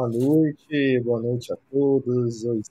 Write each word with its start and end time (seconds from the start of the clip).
Boa 0.00 0.08
noite, 0.08 1.00
boa 1.04 1.20
noite 1.20 1.52
a 1.52 1.56
todos. 1.70 2.42
Oi, 2.46 2.62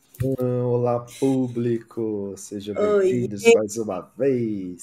olá, 0.65 1.05
público. 1.19 2.33
Sejam 2.35 2.73
bem-vindos 2.73 3.43
mais 3.53 3.77
uma 3.77 4.11
vez. 4.17 4.81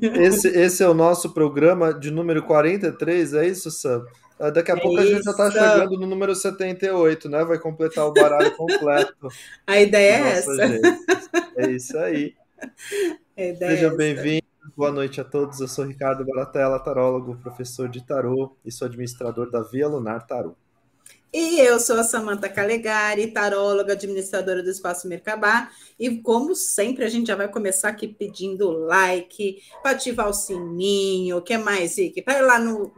Esse, 0.00 0.46
esse 0.46 0.80
é 0.84 0.88
o 0.88 0.94
nosso 0.94 1.34
programa 1.34 1.92
de 1.92 2.12
número 2.12 2.44
43, 2.44 3.34
é 3.34 3.48
isso, 3.48 3.68
Sam? 3.72 4.06
Ah, 4.38 4.48
daqui 4.48 4.70
a 4.70 4.76
é 4.76 4.80
pouco 4.80 5.00
a 5.00 5.04
gente 5.04 5.24
já 5.24 5.32
está 5.32 5.50
chegando 5.50 5.98
no 5.98 6.06
número 6.06 6.36
78, 6.36 7.28
né? 7.28 7.44
Vai 7.44 7.58
completar 7.58 8.06
o 8.06 8.12
baralho 8.12 8.56
completo. 8.56 9.28
a 9.66 9.80
ideia 9.80 10.18
é 10.18 10.28
essa. 10.38 10.54
Gente. 10.54 10.80
É 11.56 11.68
isso 11.68 11.98
aí. 11.98 12.32
Seja 13.58 13.88
é 13.88 13.96
bem-vindo. 13.96 14.46
Boa 14.76 14.92
noite 14.92 15.20
a 15.20 15.24
todos. 15.24 15.58
Eu 15.58 15.66
sou 15.66 15.84
Ricardo 15.84 16.24
Baratella, 16.24 16.78
tarólogo, 16.78 17.36
professor 17.38 17.88
de 17.88 18.06
tarô 18.06 18.56
e 18.64 18.70
sou 18.70 18.86
administrador 18.86 19.50
da 19.50 19.62
Via 19.62 19.88
Lunar 19.88 20.24
Tarô. 20.24 20.54
E 21.30 21.60
eu 21.60 21.78
sou 21.78 21.96
a 21.96 22.04
Samanta 22.04 22.48
Calegari, 22.48 23.30
taróloga, 23.30 23.92
administradora 23.92 24.62
do 24.62 24.70
Espaço 24.70 25.06
Mercabá. 25.06 25.70
E 25.98 26.22
como 26.22 26.54
sempre, 26.54 27.04
a 27.04 27.08
gente 27.08 27.26
já 27.26 27.36
vai 27.36 27.48
começar 27.48 27.90
aqui 27.90 28.08
pedindo 28.08 28.70
like, 28.70 29.62
para 29.82 29.90
ativar 29.90 30.28
o 30.28 30.32
sininho, 30.32 31.36
o 31.36 31.42
que 31.42 31.58
mais, 31.58 31.98
Ike? 31.98 32.22
Para 32.22 32.38
ir, 32.38 32.42
lá 32.42 32.58
no, 32.58 32.94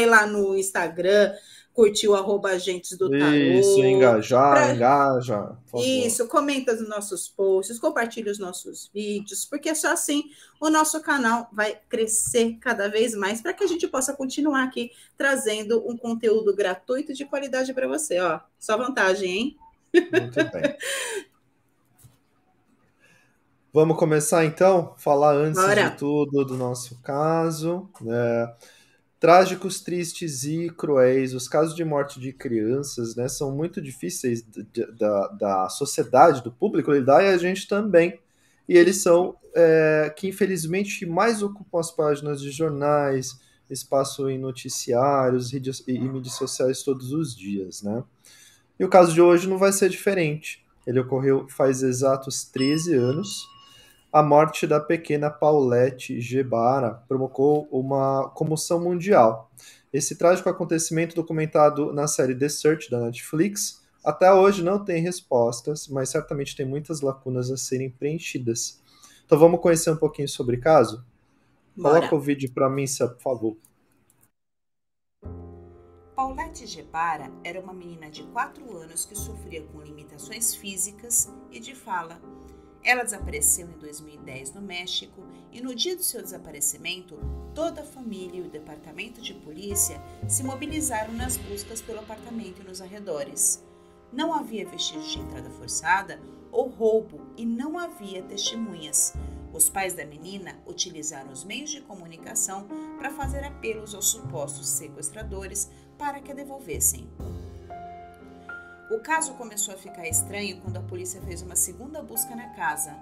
ir 0.00 0.06
lá 0.06 0.26
no 0.26 0.56
Instagram, 0.56 1.32
curtir 1.72 2.08
o 2.08 2.14
arroba 2.14 2.50
agentes 2.50 2.96
do 2.96 3.08
tarô. 3.10 3.32
Isso, 3.32 3.82
engajar, 3.82 4.52
pra... 4.52 4.74
engaja. 4.74 5.56
Isso, 5.74 6.28
comenta 6.28 6.74
os 6.74 6.88
nossos 6.88 7.28
posts, 7.28 7.78
compartilha 7.78 8.30
os 8.30 8.38
nossos 8.38 8.90
vídeos, 8.92 9.44
porque 9.44 9.74
só 9.74 9.92
assim 9.92 10.24
o 10.60 10.68
nosso 10.68 11.00
canal 11.00 11.48
vai 11.52 11.78
crescer 11.88 12.58
cada 12.60 12.88
vez 12.88 13.14
mais 13.14 13.40
para 13.40 13.54
que 13.54 13.64
a 13.64 13.66
gente 13.66 13.88
possa 13.88 14.12
continuar 14.14 14.64
aqui 14.64 14.90
trazendo 15.16 15.82
um 15.88 15.96
conteúdo 15.96 16.54
gratuito 16.54 17.14
de 17.14 17.24
qualidade 17.24 17.72
para 17.72 17.88
você. 17.88 18.20
Ó, 18.20 18.40
só 18.58 18.76
vantagem, 18.76 19.30
hein? 19.30 19.56
Muito 19.94 20.36
bem. 20.52 20.76
Vamos 23.74 23.96
começar 23.96 24.44
então? 24.44 24.94
Falar 24.98 25.34
antes 25.34 25.60
Bora. 25.60 25.88
de 25.88 25.96
tudo 25.96 26.44
do 26.44 26.56
nosso 26.58 27.00
caso. 27.00 27.88
Né? 28.02 28.54
Trágicos, 29.22 29.80
tristes 29.80 30.42
e 30.42 30.68
cruéis. 30.68 31.32
Os 31.32 31.46
casos 31.46 31.76
de 31.76 31.84
morte 31.84 32.18
de 32.18 32.32
crianças 32.32 33.14
né, 33.14 33.28
são 33.28 33.52
muito 33.52 33.80
difíceis 33.80 34.44
da, 34.98 35.28
da 35.28 35.68
sociedade, 35.68 36.42
do 36.42 36.50
público 36.50 36.90
lidar, 36.90 37.22
e 37.22 37.28
a 37.28 37.38
gente 37.38 37.68
também. 37.68 38.18
E 38.68 38.76
eles 38.76 38.96
são 38.96 39.36
é, 39.54 40.12
que, 40.16 40.26
infelizmente, 40.26 41.06
mais 41.06 41.40
ocupam 41.40 41.78
as 41.78 41.92
páginas 41.92 42.42
de 42.42 42.50
jornais, 42.50 43.38
espaço 43.70 44.28
em 44.28 44.38
noticiários 44.38 45.52
e, 45.52 45.62
e 45.86 45.98
mídias 46.00 46.34
sociais 46.34 46.82
todos 46.82 47.12
os 47.12 47.32
dias. 47.36 47.80
Né? 47.80 48.02
E 48.76 48.84
o 48.84 48.88
caso 48.88 49.14
de 49.14 49.22
hoje 49.22 49.48
não 49.48 49.56
vai 49.56 49.72
ser 49.72 49.88
diferente. 49.88 50.66
Ele 50.84 50.98
ocorreu 50.98 51.46
faz 51.48 51.84
exatos 51.84 52.42
13 52.42 52.96
anos 52.96 53.46
a 54.12 54.22
morte 54.22 54.66
da 54.66 54.78
pequena 54.78 55.30
Paulette 55.30 56.20
Gebara 56.20 57.02
provocou 57.08 57.66
uma 57.72 58.28
comoção 58.34 58.78
mundial. 58.78 59.50
Esse 59.90 60.16
trágico 60.16 60.50
acontecimento, 60.50 61.16
documentado 61.16 61.94
na 61.94 62.06
série 62.06 62.34
The 62.34 62.50
Search 62.50 62.90
da 62.90 63.00
Netflix, 63.00 63.82
até 64.04 64.30
hoje 64.30 64.62
não 64.62 64.84
tem 64.84 65.00
respostas, 65.00 65.88
mas 65.88 66.10
certamente 66.10 66.54
tem 66.54 66.66
muitas 66.66 67.00
lacunas 67.00 67.50
a 67.50 67.56
serem 67.56 67.88
preenchidas. 67.88 68.82
Então 69.24 69.38
vamos 69.38 69.60
conhecer 69.60 69.90
um 69.90 69.96
pouquinho 69.96 70.28
sobre 70.28 70.56
o 70.56 70.60
caso? 70.60 71.02
Bora. 71.74 72.00
Coloca 72.00 72.16
o 72.16 72.20
vídeo 72.20 72.52
para 72.52 72.68
mim, 72.68 72.84
por 72.84 73.22
favor. 73.22 73.56
Paulette 76.14 76.66
Gebara 76.66 77.30
era 77.42 77.58
uma 77.58 77.72
menina 77.72 78.10
de 78.10 78.24
4 78.24 78.76
anos 78.76 79.06
que 79.06 79.14
sofria 79.14 79.62
com 79.62 79.80
limitações 79.80 80.54
físicas 80.54 81.32
e 81.50 81.58
de 81.58 81.74
fala 81.74 82.20
ela 82.84 83.04
desapareceu 83.04 83.68
em 83.68 83.78
2010 83.78 84.54
no 84.54 84.60
México 84.60 85.22
e 85.52 85.60
no 85.60 85.74
dia 85.74 85.96
do 85.96 86.02
seu 86.02 86.20
desaparecimento, 86.20 87.16
toda 87.54 87.82
a 87.82 87.84
família 87.84 88.40
e 88.40 88.46
o 88.46 88.50
departamento 88.50 89.20
de 89.20 89.34
polícia 89.34 90.00
se 90.28 90.42
mobilizaram 90.42 91.12
nas 91.12 91.36
buscas 91.36 91.80
pelo 91.80 92.00
apartamento 92.00 92.60
e 92.60 92.64
nos 92.64 92.80
arredores. 92.80 93.62
Não 94.12 94.34
havia 94.34 94.68
vestígios 94.68 95.12
de 95.12 95.20
entrada 95.20 95.48
forçada 95.50 96.20
ou 96.50 96.68
roubo 96.68 97.20
e 97.36 97.46
não 97.46 97.78
havia 97.78 98.22
testemunhas. 98.22 99.14
Os 99.52 99.68
pais 99.68 99.94
da 99.94 100.04
menina 100.04 100.58
utilizaram 100.66 101.30
os 101.30 101.44
meios 101.44 101.70
de 101.70 101.82
comunicação 101.82 102.66
para 102.98 103.10
fazer 103.10 103.44
apelos 103.44 103.94
aos 103.94 104.08
supostos 104.08 104.66
sequestradores 104.66 105.70
para 105.96 106.20
que 106.20 106.32
a 106.32 106.34
devolvessem. 106.34 107.08
O 108.92 109.00
caso 109.00 109.32
começou 109.36 109.72
a 109.72 109.78
ficar 109.78 110.06
estranho 110.06 110.60
quando 110.60 110.76
a 110.76 110.82
polícia 110.82 111.18
fez 111.22 111.40
uma 111.40 111.56
segunda 111.56 112.02
busca 112.02 112.36
na 112.36 112.50
casa. 112.50 112.94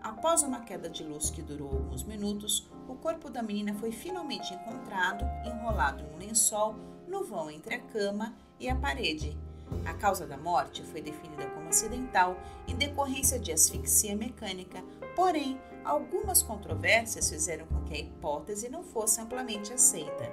Após 0.00 0.42
uma 0.42 0.60
queda 0.60 0.88
de 0.88 1.04
luz 1.04 1.28
que 1.28 1.42
durou 1.42 1.68
alguns 1.68 2.02
minutos, 2.02 2.66
o 2.88 2.94
corpo 2.94 3.28
da 3.28 3.42
menina 3.42 3.74
foi 3.74 3.92
finalmente 3.92 4.54
encontrado, 4.54 5.22
enrolado 5.44 6.02
em 6.02 6.14
um 6.14 6.16
lençol, 6.16 6.74
no 7.06 7.24
vão 7.24 7.50
entre 7.50 7.74
a 7.74 7.78
cama 7.78 8.34
e 8.58 8.70
a 8.70 8.74
parede. 8.74 9.36
A 9.84 9.92
causa 9.92 10.26
da 10.26 10.38
morte 10.38 10.82
foi 10.82 11.02
definida 11.02 11.44
como 11.50 11.68
acidental 11.68 12.38
em 12.66 12.74
decorrência 12.74 13.38
de 13.38 13.52
asfixia 13.52 14.16
mecânica, 14.16 14.82
porém, 15.14 15.60
algumas 15.84 16.42
controvérsias 16.42 17.28
fizeram 17.28 17.66
com 17.66 17.82
que 17.82 17.92
a 17.92 17.98
hipótese 17.98 18.70
não 18.70 18.82
fosse 18.82 19.20
amplamente 19.20 19.74
aceita. 19.74 20.32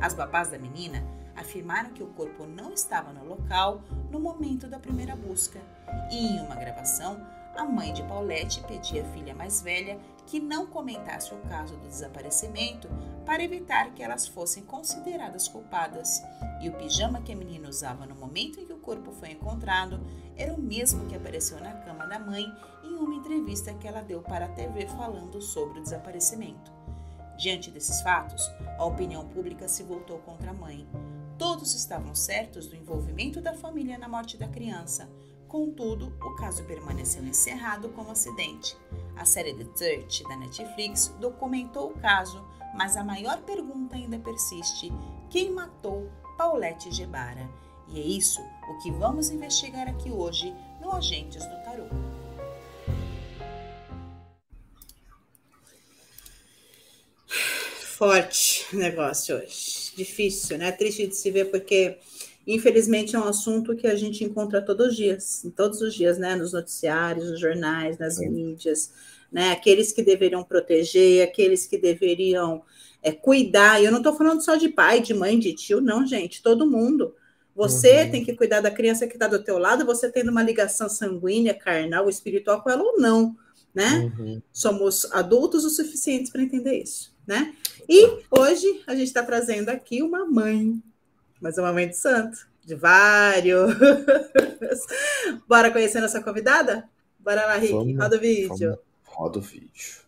As 0.00 0.14
babás 0.14 0.50
da 0.50 0.58
menina 0.58 1.04
afirmaram 1.42 1.90
que 1.90 2.02
o 2.02 2.08
corpo 2.08 2.46
não 2.46 2.72
estava 2.72 3.12
no 3.12 3.24
local 3.24 3.82
no 4.10 4.18
momento 4.18 4.66
da 4.66 4.78
primeira 4.78 5.14
busca. 5.14 5.60
E 6.10 6.16
em 6.16 6.40
uma 6.40 6.54
gravação, 6.54 7.20
a 7.54 7.64
mãe 7.64 7.92
de 7.92 8.02
Paulette 8.04 8.62
pedia 8.64 9.02
à 9.02 9.12
filha 9.12 9.34
mais 9.34 9.60
velha 9.60 9.98
que 10.26 10.40
não 10.40 10.66
comentasse 10.66 11.34
o 11.34 11.38
caso 11.42 11.76
do 11.76 11.88
desaparecimento 11.88 12.88
para 13.26 13.42
evitar 13.42 13.92
que 13.92 14.02
elas 14.02 14.26
fossem 14.26 14.64
consideradas 14.64 15.48
culpadas. 15.48 16.22
E 16.60 16.68
o 16.68 16.72
pijama 16.72 17.20
que 17.20 17.32
a 17.32 17.36
menina 17.36 17.68
usava 17.68 18.06
no 18.06 18.14
momento 18.14 18.58
em 18.58 18.64
que 18.64 18.72
o 18.72 18.78
corpo 18.78 19.12
foi 19.12 19.32
encontrado 19.32 20.00
era 20.36 20.54
o 20.54 20.60
mesmo 20.60 21.06
que 21.06 21.14
apareceu 21.14 21.60
na 21.60 21.72
cama 21.72 22.06
da 22.06 22.18
mãe 22.18 22.46
em 22.82 22.94
uma 22.94 23.14
entrevista 23.14 23.74
que 23.74 23.86
ela 23.86 24.00
deu 24.00 24.22
para 24.22 24.46
a 24.46 24.48
TV 24.48 24.86
falando 24.86 25.40
sobre 25.42 25.80
o 25.80 25.82
desaparecimento. 25.82 26.72
Diante 27.36 27.70
desses 27.70 28.00
fatos, 28.02 28.50
a 28.78 28.84
opinião 28.84 29.26
pública 29.28 29.66
se 29.66 29.82
voltou 29.82 30.18
contra 30.18 30.50
a 30.50 30.54
mãe. 30.54 30.86
Todos 31.42 31.74
estavam 31.74 32.14
certos 32.14 32.68
do 32.68 32.76
envolvimento 32.76 33.40
da 33.40 33.52
família 33.52 33.98
na 33.98 34.06
morte 34.06 34.36
da 34.36 34.46
criança. 34.46 35.10
Contudo, 35.48 36.16
o 36.22 36.36
caso 36.36 36.62
permaneceu 36.62 37.24
encerrado 37.24 37.88
como 37.88 38.12
acidente. 38.12 38.76
A 39.16 39.24
série 39.24 39.52
The 39.52 39.64
Church 39.64 40.22
da 40.22 40.36
Netflix 40.36 41.08
documentou 41.18 41.90
o 41.90 41.98
caso, 41.98 42.40
mas 42.76 42.96
a 42.96 43.02
maior 43.02 43.42
pergunta 43.42 43.96
ainda 43.96 44.20
persiste: 44.20 44.92
quem 45.28 45.50
matou 45.50 46.08
Paulette 46.38 46.92
Gebara? 46.92 47.50
E 47.88 47.98
é 47.98 48.04
isso 48.04 48.40
o 48.40 48.78
que 48.80 48.92
vamos 48.92 49.28
investigar 49.28 49.88
aqui 49.88 50.12
hoje 50.12 50.54
no 50.80 50.92
Agentes 50.92 51.44
do 51.44 51.56
Tarot. 51.64 51.90
Forte 57.96 58.76
negócio 58.76 59.36
hoje 59.36 59.81
difícil, 59.96 60.58
né? 60.58 60.72
Triste 60.72 61.06
de 61.06 61.16
se 61.16 61.30
ver, 61.30 61.50
porque 61.50 61.98
infelizmente 62.46 63.14
é 63.14 63.18
um 63.18 63.24
assunto 63.24 63.76
que 63.76 63.86
a 63.86 63.94
gente 63.94 64.24
encontra 64.24 64.60
todos 64.60 64.88
os 64.88 64.96
dias, 64.96 65.46
todos 65.56 65.80
os 65.80 65.94
dias, 65.94 66.18
né? 66.18 66.34
Nos 66.34 66.52
noticiários, 66.52 67.30
nos 67.30 67.40
jornais, 67.40 67.98
nas 67.98 68.16
Sim. 68.16 68.28
mídias, 68.28 68.92
né? 69.30 69.52
Aqueles 69.52 69.92
que 69.92 70.02
deveriam 70.02 70.42
proteger, 70.42 71.26
aqueles 71.26 71.66
que 71.66 71.78
deveriam 71.78 72.62
é, 73.02 73.12
cuidar. 73.12 73.82
Eu 73.82 73.90
não 73.90 73.98
estou 73.98 74.14
falando 74.14 74.44
só 74.44 74.56
de 74.56 74.68
pai, 74.68 75.00
de 75.00 75.14
mãe, 75.14 75.38
de 75.38 75.52
tio, 75.52 75.80
não, 75.80 76.06
gente, 76.06 76.42
todo 76.42 76.70
mundo. 76.70 77.14
Você 77.54 78.04
uhum. 78.04 78.10
tem 78.10 78.24
que 78.24 78.34
cuidar 78.34 78.60
da 78.60 78.70
criança 78.70 79.06
que 79.06 79.14
está 79.14 79.26
do 79.26 79.42
teu 79.42 79.58
lado, 79.58 79.84
você 79.84 80.10
tendo 80.10 80.30
uma 80.30 80.42
ligação 80.42 80.88
sanguínea, 80.88 81.52
carnal, 81.52 82.08
espiritual 82.08 82.62
com 82.62 82.70
ela 82.70 82.82
ou 82.82 82.98
não, 82.98 83.36
né? 83.74 84.10
Uhum. 84.18 84.42
Somos 84.50 85.04
adultos 85.12 85.64
o 85.64 85.70
suficientes 85.70 86.30
para 86.30 86.42
entender 86.42 86.82
isso 86.82 87.12
né? 87.26 87.54
E 87.94 88.24
hoje 88.30 88.82
a 88.86 88.94
gente 88.94 89.08
está 89.08 89.22
trazendo 89.22 89.68
aqui 89.68 90.02
uma 90.02 90.24
mãe, 90.24 90.82
mas 91.38 91.58
uma 91.58 91.74
mãe 91.74 91.86
de 91.86 91.94
santo, 91.94 92.48
de 92.64 92.74
vários. 92.74 93.70
Bora 95.46 95.70
conhecer 95.70 96.00
nossa 96.00 96.22
convidada? 96.22 96.88
Bora 97.20 97.44
lá, 97.44 97.56
Rick, 97.56 97.74
vamos, 97.74 97.98
roda 97.98 98.16
o 98.16 98.18
vídeo. 98.18 98.48
Vamos, 98.48 98.78
roda 99.04 99.38
o 99.38 99.42
vídeo. 99.42 100.00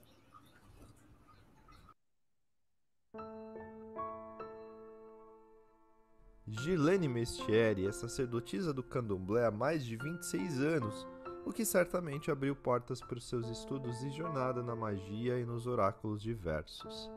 Gilene 6.49 7.07
Mestieri 7.07 7.87
é 7.87 7.93
sacerdotisa 7.93 8.73
do 8.73 8.83
candomblé 8.83 9.45
há 9.45 9.51
mais 9.51 9.85
de 9.85 9.99
26 9.99 10.59
anos 10.59 11.07
o 11.45 11.53
que 11.53 11.67
certamente 11.67 12.31
abriu 12.31 12.57
portas 12.57 13.03
para 13.03 13.19
os 13.19 13.29
seus 13.29 13.47
estudos 13.51 14.03
e 14.03 14.09
jornada 14.09 14.63
na 14.63 14.75
magia 14.75 15.39
e 15.39 15.45
nos 15.45 15.67
oráculos 15.67 16.23
diversos. 16.23 17.11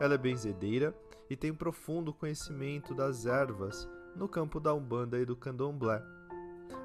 Ela 0.00 0.14
é 0.14 0.18
benzedeira 0.18 0.94
e 1.28 1.36
tem 1.36 1.50
um 1.50 1.56
profundo 1.56 2.12
conhecimento 2.12 2.94
das 2.94 3.26
ervas 3.26 3.88
no 4.16 4.28
campo 4.28 4.60
da 4.60 4.74
Umbanda 4.74 5.18
e 5.18 5.24
do 5.24 5.36
Candomblé, 5.36 6.02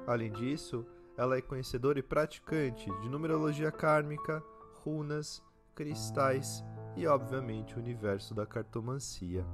Além 0.08 0.32
disso, 0.32 0.86
ela 1.18 1.36
é 1.36 1.42
conhecedora 1.42 1.98
e 1.98 2.02
praticante 2.02 2.90
de 3.02 3.10
numerologia 3.10 3.70
kármica, 3.70 4.42
runas, 4.82 5.44
cristais 5.74 6.64
e, 6.96 7.06
obviamente, 7.06 7.76
o 7.76 7.78
universo 7.78 8.34
da 8.34 8.46
cartomancia. 8.46 9.44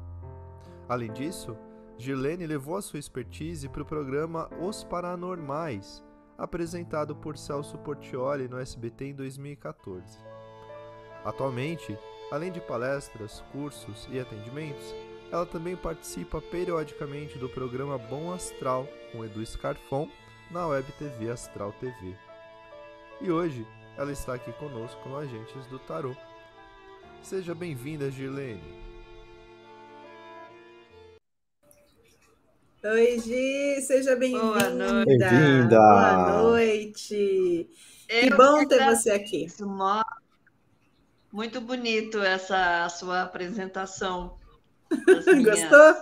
Além 0.88 1.12
disso, 1.12 1.56
Girlene 1.98 2.46
levou 2.46 2.76
a 2.76 2.82
sua 2.82 3.00
expertise 3.00 3.68
para 3.68 3.82
o 3.82 3.86
programa 3.86 4.48
Os 4.60 4.84
Paranormais, 4.84 6.04
apresentado 6.38 7.16
por 7.16 7.36
Celso 7.36 7.76
Portioli 7.78 8.46
no 8.46 8.60
SBT 8.60 9.06
em 9.06 9.14
2014. 9.16 10.20
Atualmente, 11.24 11.98
além 12.30 12.50
de 12.50 12.60
palestras, 12.60 13.42
cursos 13.52 14.08
e 14.10 14.18
atendimentos, 14.18 14.94
ela 15.30 15.46
também 15.46 15.76
participa 15.76 16.40
periodicamente 16.40 17.38
do 17.38 17.48
programa 17.48 17.98
Bom 17.98 18.32
Astral 18.32 18.86
com 19.10 19.24
Edu 19.24 19.44
Scarfon 19.44 20.08
na 20.50 20.66
Web 20.66 20.86
TV 20.98 21.30
Astral 21.30 21.72
TV. 21.80 22.14
E 23.20 23.30
hoje 23.30 23.66
ela 23.96 24.12
está 24.12 24.34
aqui 24.34 24.52
conosco 24.52 25.08
no 25.08 25.16
Agentes 25.16 25.66
do 25.66 25.78
Tarô. 25.78 26.14
Seja 27.22 27.54
bem-vinda, 27.54 28.10
Girlene. 28.10 28.84
Oi, 32.84 33.18
Gi, 33.18 33.80
seja 33.80 34.14
bem-vinda. 34.14 34.44
Boa 34.44 34.70
noite. 34.70 35.18
Bem-vinda. 35.18 35.78
Boa 35.78 36.42
noite. 36.42 37.70
que 38.06 38.30
bom 38.34 38.68
ter 38.68 38.84
você 38.84 39.10
aqui. 39.10 39.46
Muito 41.34 41.60
bonito 41.60 42.22
essa 42.22 42.88
sua 42.88 43.22
apresentação. 43.22 44.36
Gostou? 45.42 45.94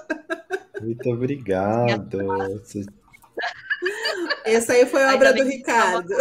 Muito 0.79 1.09
obrigado. 1.09 2.19
Essa 4.45 4.75
aí 4.75 4.85
foi 4.85 5.03
obra 5.07 5.33
do 5.33 5.43
Ricardo. 5.43 6.13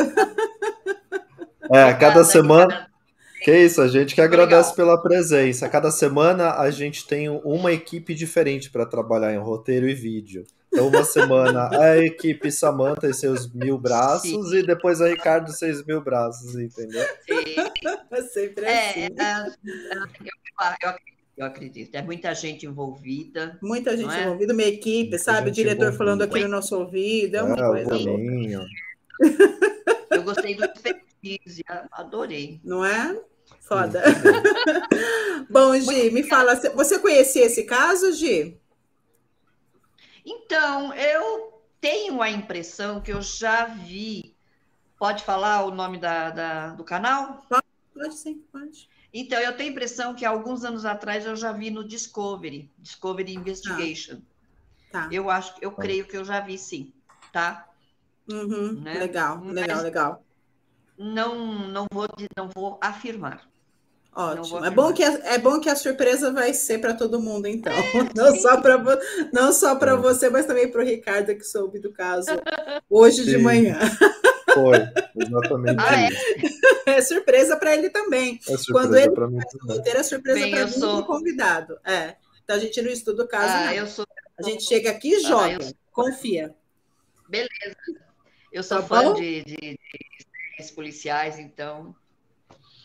É, 1.70 1.94
cada 1.94 2.24
semana. 2.24 2.90
Que 3.44 3.54
isso, 3.54 3.82
a 3.82 3.90
gente 3.90 4.16
que 4.16 4.22
agradece 4.22 4.74
pela 4.74 5.02
presença. 5.02 5.68
Cada 5.68 5.92
semana 5.92 6.54
a 6.54 6.72
gente 6.72 7.06
tem 7.06 7.28
uma 7.28 7.74
equipe 7.74 8.16
diferente 8.16 8.72
para 8.72 8.86
trabalhar 8.86 9.34
em 9.34 9.40
roteiro 9.40 9.90
e 9.90 9.94
vídeo. 9.94 10.46
Então, 10.74 10.88
uma 10.88 11.04
semana 11.04 11.70
a 11.78 11.98
equipe 11.98 12.50
Samanta 12.50 13.10
e 13.10 13.14
seus 13.14 13.52
mil 13.52 13.78
braços, 13.78 14.50
Sim. 14.52 14.58
e 14.58 14.64
depois 14.66 15.02
a 15.02 15.08
Ricardo 15.08 15.50
e 15.50 15.54
seus 15.54 15.84
mil 15.86 16.02
braços, 16.02 16.56
entendeu? 16.56 17.06
Sim. 17.28 17.56
Sempre 18.32 18.66
é, 18.66 18.90
assim. 18.90 19.00
É, 19.20 19.98
eu, 19.98 20.90
eu, 20.90 20.96
eu 21.38 21.46
acredito. 21.46 21.96
É 21.96 22.02
muita 22.02 22.34
gente 22.34 22.66
envolvida. 22.66 23.58
Muita 23.62 23.98
gente 23.98 24.14
é? 24.14 24.24
envolvida, 24.24 24.54
uma 24.54 24.64
equipe, 24.64 25.10
muita 25.10 25.18
sabe? 25.18 25.50
O 25.50 25.52
diretor 25.52 25.88
envolvida. 25.88 25.98
falando 25.98 26.22
aqui 26.22 26.40
no 26.40 26.48
nosso 26.48 26.78
ouvido, 26.78 27.36
é 27.36 27.44
uma 27.44 27.56
é, 27.56 27.86
coisa. 27.86 27.96
Eu 30.12 30.24
gostei 30.24 30.56
do 30.56 30.64
expertise, 30.64 31.64
adorei. 31.92 32.62
Não 32.64 32.86
é? 32.86 33.20
Foda. 33.60 34.04
Bom, 35.50 35.76
Gi, 35.80 36.12
me 36.12 36.24
fala, 36.24 36.56
você 36.56 37.00
conhecia 37.00 37.46
esse 37.46 37.64
caso, 37.64 38.14
Gi? 38.14 38.61
Então, 40.26 40.94
eu 40.94 41.62
tenho 41.80 42.22
a 42.22 42.30
impressão 42.30 43.02
que 43.02 43.12
eu 43.12 43.22
já 43.22 43.66
vi. 43.66 44.36
Pode 44.98 45.24
falar 45.24 45.66
o 45.66 45.72
nome 45.72 45.98
da, 45.98 46.30
da 46.30 46.70
do 46.70 46.84
canal? 46.84 47.46
Pode, 47.50 47.66
pode 47.94 48.16
sim, 48.16 48.44
pode. 48.52 48.90
Então, 49.14 49.40
eu 49.40 49.56
tenho 49.58 49.70
a 49.70 49.72
impressão 49.74 50.14
que 50.14 50.24
alguns 50.24 50.64
anos 50.64 50.86
atrás 50.86 51.26
eu 51.26 51.36
já 51.36 51.52
vi 51.52 51.70
no 51.70 51.84
Discovery, 51.84 52.72
Discovery 52.78 53.34
Investigation. 53.34 54.22
Tá. 54.92 55.04
tá. 55.04 55.10
Eu 55.12 55.30
acho, 55.30 55.56
eu 55.62 55.72
tá. 55.72 55.82
creio 55.82 56.08
que 56.08 56.16
eu 56.16 56.24
já 56.24 56.40
vi 56.40 56.58
sim, 56.58 56.94
tá? 57.34 57.68
Uhum, 58.32 58.80
né? 58.80 58.94
Legal, 58.94 59.40
Mas 59.44 59.54
legal, 59.54 59.82
legal. 59.82 60.26
Não, 60.98 61.68
não 61.68 61.88
vou, 61.92 62.08
não 62.38 62.50
vou 62.54 62.80
afirmar. 62.82 63.51
Ótimo. 64.14 64.66
É 64.66 64.70
bom, 64.70 64.92
que 64.92 65.04
a, 65.04 65.14
é 65.24 65.38
bom 65.38 65.60
que 65.60 65.70
a 65.70 65.76
surpresa 65.76 66.32
vai 66.32 66.54
ser 66.54 66.80
para 66.80 66.94
todo 66.94 67.22
mundo, 67.22 67.48
então. 67.48 67.72
Não 68.14 68.36
só 68.36 68.60
para 68.60 68.82
não 69.32 69.54
só 69.54 69.76
para 69.76 69.96
você, 69.96 70.30
mas 70.30 70.46
também 70.46 70.70
para 70.70 70.82
o 70.82 70.86
Ricardo, 70.86 71.34
que 71.34 71.44
soube 71.44 71.80
do 71.80 71.94
caso 71.94 72.30
hoje 72.90 73.24
Sim. 73.24 73.32
de 73.32 73.38
manhã. 73.38 73.80
Foi, 74.54 74.76
exatamente 75.16 75.80
ah, 75.80 76.10
é? 76.90 76.98
é? 76.98 77.02
surpresa 77.02 77.56
para 77.56 77.74
ele 77.74 77.90
também. 77.90 78.38
É 78.50 78.58
surpresa 78.58 78.72
Quando 78.74 78.98
ele 78.98 79.12
para 79.12 79.28
mim 79.30 79.40
também. 79.40 79.82
Ter 79.82 79.96
é 79.96 80.04
surpresa 80.04 80.50
para 80.50 80.66
mim 80.66 80.72
sou... 80.72 81.06
convidado. 81.06 81.80
É. 81.86 82.16
Então 82.44 82.58
a 82.58 82.60
gente 82.60 82.82
não 82.82 82.92
estuda 82.92 83.24
o 83.24 83.28
caso, 83.28 83.54
ah, 83.54 83.66
não. 83.68 83.72
Eu 83.72 83.88
sou... 83.88 84.06
A 84.38 84.44
gente 84.44 84.66
chega 84.66 84.90
aqui 84.92 85.14
e 85.14 85.22
joga. 85.22 85.58
Ah, 85.58 85.64
sou... 85.64 85.74
Confia. 85.92 86.54
Beleza. 87.30 87.78
Eu 88.52 88.62
sou 88.62 88.82
tá 88.82 88.84
fã 88.84 89.14
de, 89.14 89.42
de, 89.46 89.80
de 90.60 90.74
policiais, 90.76 91.40
então 91.40 91.96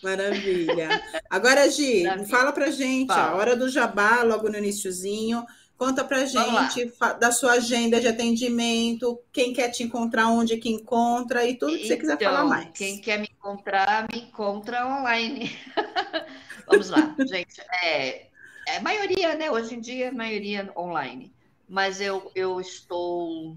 Maravilha. 0.02 0.88
Agora, 1.30 1.68
Gi, 1.70 2.02
Maravilha. 2.02 2.28
fala 2.28 2.52
pra 2.52 2.70
gente, 2.70 3.08
fala. 3.08 3.32
a 3.32 3.36
hora 3.36 3.56
do 3.56 3.68
jabá, 3.68 4.22
logo 4.22 4.48
no 4.48 4.58
iníciozinho. 4.58 5.44
Conta 5.76 6.02
pra 6.02 6.24
gente 6.24 6.90
da 7.20 7.30
sua 7.30 7.52
agenda 7.52 8.00
de 8.00 8.08
atendimento, 8.08 9.20
quem 9.30 9.52
quer 9.52 9.68
te 9.70 9.82
encontrar, 9.82 10.28
onde 10.28 10.56
que 10.56 10.70
encontra 10.70 11.44
e 11.44 11.54
tudo 11.54 11.72
que 11.72 11.84
então, 11.84 11.88
você 11.88 11.96
quiser 11.98 12.18
falar 12.18 12.38
então, 12.38 12.48
mais. 12.48 12.70
Quem 12.72 12.98
quer 12.98 13.18
me 13.18 13.28
encontrar, 13.30 14.08
me 14.10 14.20
encontra 14.20 14.86
online. 14.86 15.54
Vamos 16.66 16.88
lá, 16.88 17.14
gente. 17.28 17.60
É, 17.82 18.26
é 18.68 18.80
maioria, 18.80 19.34
né? 19.34 19.50
Hoje 19.50 19.74
em 19.74 19.80
dia, 19.80 20.10
maioria 20.10 20.72
online. 20.74 21.30
Mas 21.68 22.00
eu, 22.00 22.30
eu 22.34 22.58
estou. 22.58 23.54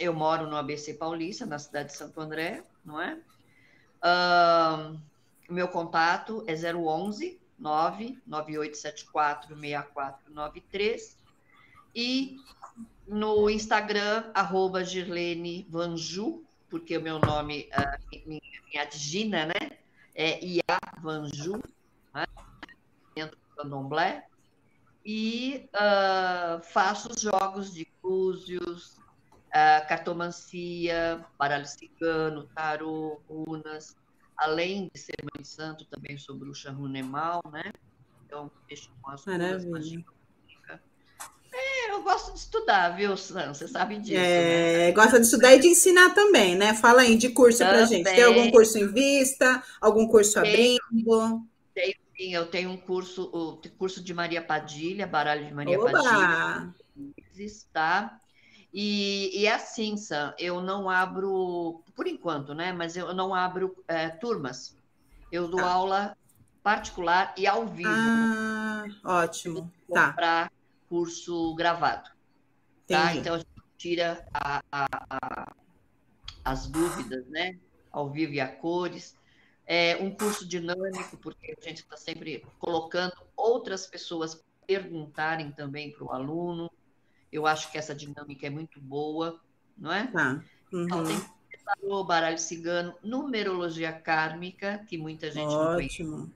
Eu 0.00 0.12
moro 0.12 0.48
no 0.48 0.56
ABC 0.56 0.94
Paulista, 0.94 1.46
na 1.46 1.60
cidade 1.60 1.90
de 1.90 1.96
Santo 1.96 2.20
André, 2.20 2.64
não 2.84 3.00
é? 3.00 3.16
Uh, 4.02 4.98
meu 5.52 5.68
contato 5.68 6.44
é 6.46 6.54
011 6.54 7.40
99874 7.58 9.56
6493 9.56 11.16
e 11.94 12.38
no 13.06 13.50
Instagram, 13.50 14.30
arroba 14.34 14.84
Girlene 14.84 15.66
Vanju, 15.68 16.42
porque 16.70 16.96
o 16.96 17.02
meu 17.02 17.18
nome, 17.18 17.68
uh, 17.76 18.28
minha, 18.28 18.40
minha 18.66 18.84
digina, 18.86 19.46
né? 19.46 19.78
É 20.14 20.42
Ia 20.44 20.78
Vanju, 21.00 21.62
né? 22.14 22.24
dentro 23.14 23.36
do 23.36 23.56
candomblé. 23.56 24.26
E 25.04 25.68
uh, 25.74 26.62
faço 26.62 27.08
jogos 27.20 27.74
de 27.74 27.84
cúzios, 28.00 28.96
uh, 29.48 29.86
cartomancia, 29.88 31.24
baralho 31.36 31.66
cigano, 31.66 32.48
tarô, 32.54 33.20
runas, 33.28 33.96
além 34.42 34.90
de 34.92 35.00
ser 35.00 35.16
mãe 35.22 35.42
de 35.42 35.48
santo, 35.48 35.84
também 35.86 36.16
sou 36.18 36.36
bruxa 36.36 36.70
runemal, 36.70 37.42
né? 37.52 37.72
Então, 38.26 38.50
mexo 38.68 38.90
com 39.00 39.10
as 39.10 39.24
Maravilha. 39.24 40.04
É, 41.54 41.90
eu 41.90 42.02
gosto 42.02 42.32
de 42.32 42.38
estudar, 42.38 42.96
viu, 42.96 43.14
Sam? 43.14 43.52
Você 43.52 43.68
sabe 43.68 43.98
disso. 43.98 44.16
É, 44.16 44.86
né? 44.86 44.92
gosta 44.92 45.20
de 45.20 45.26
estudar 45.26 45.54
e 45.54 45.60
de 45.60 45.68
ensinar 45.68 46.14
também, 46.14 46.56
né? 46.56 46.72
Fala 46.72 47.02
aí 47.02 47.14
de 47.14 47.28
curso 47.28 47.58
para 47.58 47.84
gente. 47.84 48.04
Tem 48.04 48.22
algum 48.22 48.50
curso 48.50 48.78
em 48.78 48.86
vista? 48.86 49.62
Algum 49.78 50.08
curso 50.08 50.38
abrindo? 50.38 51.46
Tenho, 51.74 51.94
sim, 52.16 52.34
eu 52.34 52.46
tenho 52.46 52.70
um 52.70 52.76
curso, 52.78 53.24
o 53.24 53.60
curso 53.76 54.02
de 54.02 54.14
Maria 54.14 54.40
Padilha, 54.40 55.06
baralho 55.06 55.46
de 55.46 55.52
Maria 55.52 55.78
Oba! 55.78 55.92
Padilha. 55.92 56.74
Tá? 57.70 58.18
E, 58.72 59.30
e 59.38 59.46
é 59.46 59.54
assim, 59.54 59.96
Sam, 59.96 60.34
eu 60.38 60.62
não 60.62 60.88
abro, 60.88 61.82
por 61.94 62.06
enquanto, 62.06 62.54
né? 62.54 62.72
Mas 62.72 62.96
eu 62.96 63.12
não 63.12 63.34
abro 63.34 63.76
é, 63.86 64.08
turmas. 64.08 64.76
Eu 65.30 65.48
dou 65.48 65.60
tá. 65.60 65.70
aula 65.70 66.16
particular 66.62 67.34
e 67.36 67.46
ao 67.46 67.66
vivo. 67.66 67.90
Ah, 67.90 68.84
ótimo. 69.04 69.70
Tá. 69.92 70.12
Para 70.12 70.50
curso 70.88 71.54
gravado. 71.54 72.10
Tá? 72.86 73.14
Então 73.14 73.34
a 73.34 73.38
gente 73.38 73.50
tira 73.76 74.26
a, 74.32 74.62
a, 74.70 74.86
a, 75.10 75.52
as 76.44 76.66
dúvidas, 76.66 77.26
né? 77.28 77.58
Ao 77.90 78.08
vivo 78.08 78.32
e 78.32 78.40
a 78.40 78.48
cores. 78.48 79.16
É 79.66 79.96
um 79.96 80.10
curso 80.10 80.46
dinâmico, 80.46 81.16
porque 81.18 81.56
a 81.58 81.64
gente 81.64 81.78
está 81.78 81.96
sempre 81.96 82.44
colocando 82.58 83.14
outras 83.36 83.86
pessoas 83.86 84.42
perguntarem 84.66 85.52
também 85.52 85.92
para 85.92 86.04
o 86.04 86.12
aluno. 86.12 86.70
Eu 87.32 87.46
acho 87.46 87.72
que 87.72 87.78
essa 87.78 87.94
dinâmica 87.94 88.46
é 88.46 88.50
muito 88.50 88.78
boa, 88.80 89.40
não 89.76 89.92
é? 89.92 90.06
Tá. 90.08 90.42
Uhum. 90.72 90.84
Então, 90.84 91.04
tem 91.04 91.20
o 91.82 92.04
baralho 92.04 92.38
cigano, 92.38 92.94
numerologia 93.02 93.92
kármica, 93.92 94.84
que 94.86 94.98
muita 94.98 95.30
gente 95.30 95.52
Ótimo. 95.52 96.30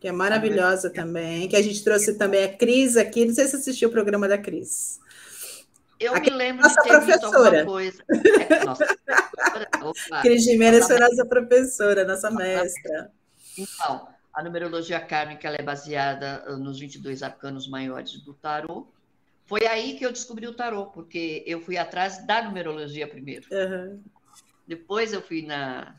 Que 0.00 0.08
é 0.08 0.12
maravilhosa 0.12 0.90
também, 0.90 1.48
que 1.48 1.56
a 1.56 1.62
gente 1.62 1.82
trouxe 1.82 2.18
também 2.18 2.44
a 2.44 2.54
Cris 2.54 2.96
aqui. 2.96 3.24
Não 3.24 3.34
sei 3.34 3.46
se 3.46 3.56
assistiu 3.56 3.88
o 3.88 3.92
programa 3.92 4.28
da 4.28 4.36
Cris. 4.36 5.00
Eu 5.98 6.14
aqui, 6.14 6.30
me 6.30 6.36
lembro 6.36 6.62
nossa 6.62 6.82
de 6.82 6.82
ter 6.82 6.88
professora. 6.90 7.64
coisa. 7.64 8.04
É, 8.50 8.64
nossa 8.66 8.86
professora. 8.86 10.20
Cris 10.20 10.44
Jimenez 10.44 10.86
foi 10.86 10.98
nossa 10.98 11.24
professora, 11.24 12.04
nossa 12.04 12.30
mestra. 12.30 13.10
Então, 13.56 14.08
a 14.34 14.42
numerologia 14.42 15.00
kármica 15.00 15.48
é 15.48 15.62
baseada 15.62 16.44
nos 16.58 16.78
22 16.78 17.22
arcanos 17.22 17.68
maiores 17.68 18.20
do 18.20 18.34
tarô. 18.34 18.86
Foi 19.46 19.66
aí 19.66 19.98
que 19.98 20.04
eu 20.04 20.12
descobri 20.12 20.46
o 20.46 20.54
tarô, 20.54 20.86
porque 20.86 21.42
eu 21.46 21.60
fui 21.60 21.76
atrás 21.76 22.26
da 22.26 22.42
numerologia 22.42 23.06
primeiro. 23.06 23.46
Uhum. 23.50 24.02
Depois 24.66 25.12
eu 25.12 25.20
fui 25.20 25.42
na, 25.42 25.94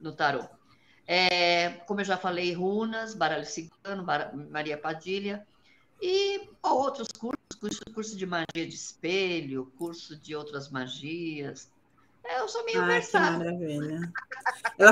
no 0.00 0.12
tarô. 0.12 0.44
É, 1.06 1.70
como 1.86 2.00
eu 2.00 2.04
já 2.04 2.18
falei, 2.18 2.52
runas, 2.52 3.14
baralho 3.14 3.46
cigano, 3.46 4.04
bar... 4.04 4.30
Maria 4.50 4.76
Padilha, 4.76 5.46
e 6.00 6.48
outros 6.62 7.08
cursos, 7.08 7.38
curso, 7.58 7.80
curso 7.94 8.16
de 8.16 8.26
magia 8.26 8.46
de 8.54 8.74
espelho, 8.74 9.72
curso 9.78 10.16
de 10.16 10.36
outras 10.36 10.70
magias. 10.70 11.70
É, 12.24 12.40
eu 12.40 12.48
sou 12.48 12.62
meio 12.64 12.82
Ai, 12.82 12.88
versátil. 12.88 13.38
maravilha. 13.38 14.12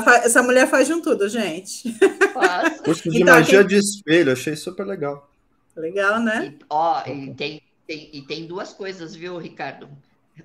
Faz, 0.03 0.25
essa 0.25 0.43
mulher 0.43 0.67
faz 0.69 0.87
de 0.87 0.95
um 0.95 1.03
tudo, 1.03 1.29
gente. 1.29 1.93
Faz. 2.33 2.81
Curso 2.81 3.11
de 3.11 3.23
então, 3.23 3.35
magia 3.35 3.59
quem... 3.59 3.69
de 3.69 3.77
espelho, 3.77 4.33
achei 4.33 4.57
super 4.57 4.87
legal. 4.87 5.31
Legal, 5.77 6.19
né? 6.19 6.47
E, 6.47 6.65
ó, 6.71 7.07
e 7.07 7.35
tem, 7.35 7.63
tem, 7.87 8.11
e 8.13 8.23
tem 8.23 8.47
duas 8.47 8.73
coisas, 8.73 9.15
viu, 9.15 9.39
Ricardo? 9.39 9.89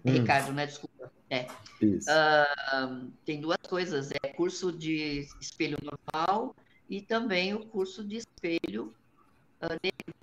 Hum. 0.05 0.11
Ricardo, 0.11 0.53
né? 0.53 0.65
Desculpa. 0.65 1.11
É. 1.29 1.47
Uh, 1.81 3.11
tem 3.25 3.39
duas 3.41 3.61
coisas: 3.67 4.11
é 4.23 4.27
curso 4.29 4.71
de 4.71 5.27
espelho 5.39 5.77
normal 5.81 6.55
e 6.89 7.01
também 7.01 7.53
o 7.53 7.65
curso 7.65 8.03
de 8.03 8.17
espelho 8.17 8.93
uh, 9.61 9.79
negro. 9.81 10.15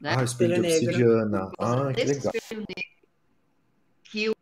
Né? 0.00 0.14
Ah, 0.16 0.22
espelho, 0.22 0.64
espelho 0.64 0.80
de 0.80 0.86
obsidiana. 0.86 1.50
Ah, 1.58 1.92
que 1.92 2.04
legal. 2.04 2.32
Espelho 2.34 2.64
negro 2.68 2.98
que 4.10 4.28
o 4.30 4.34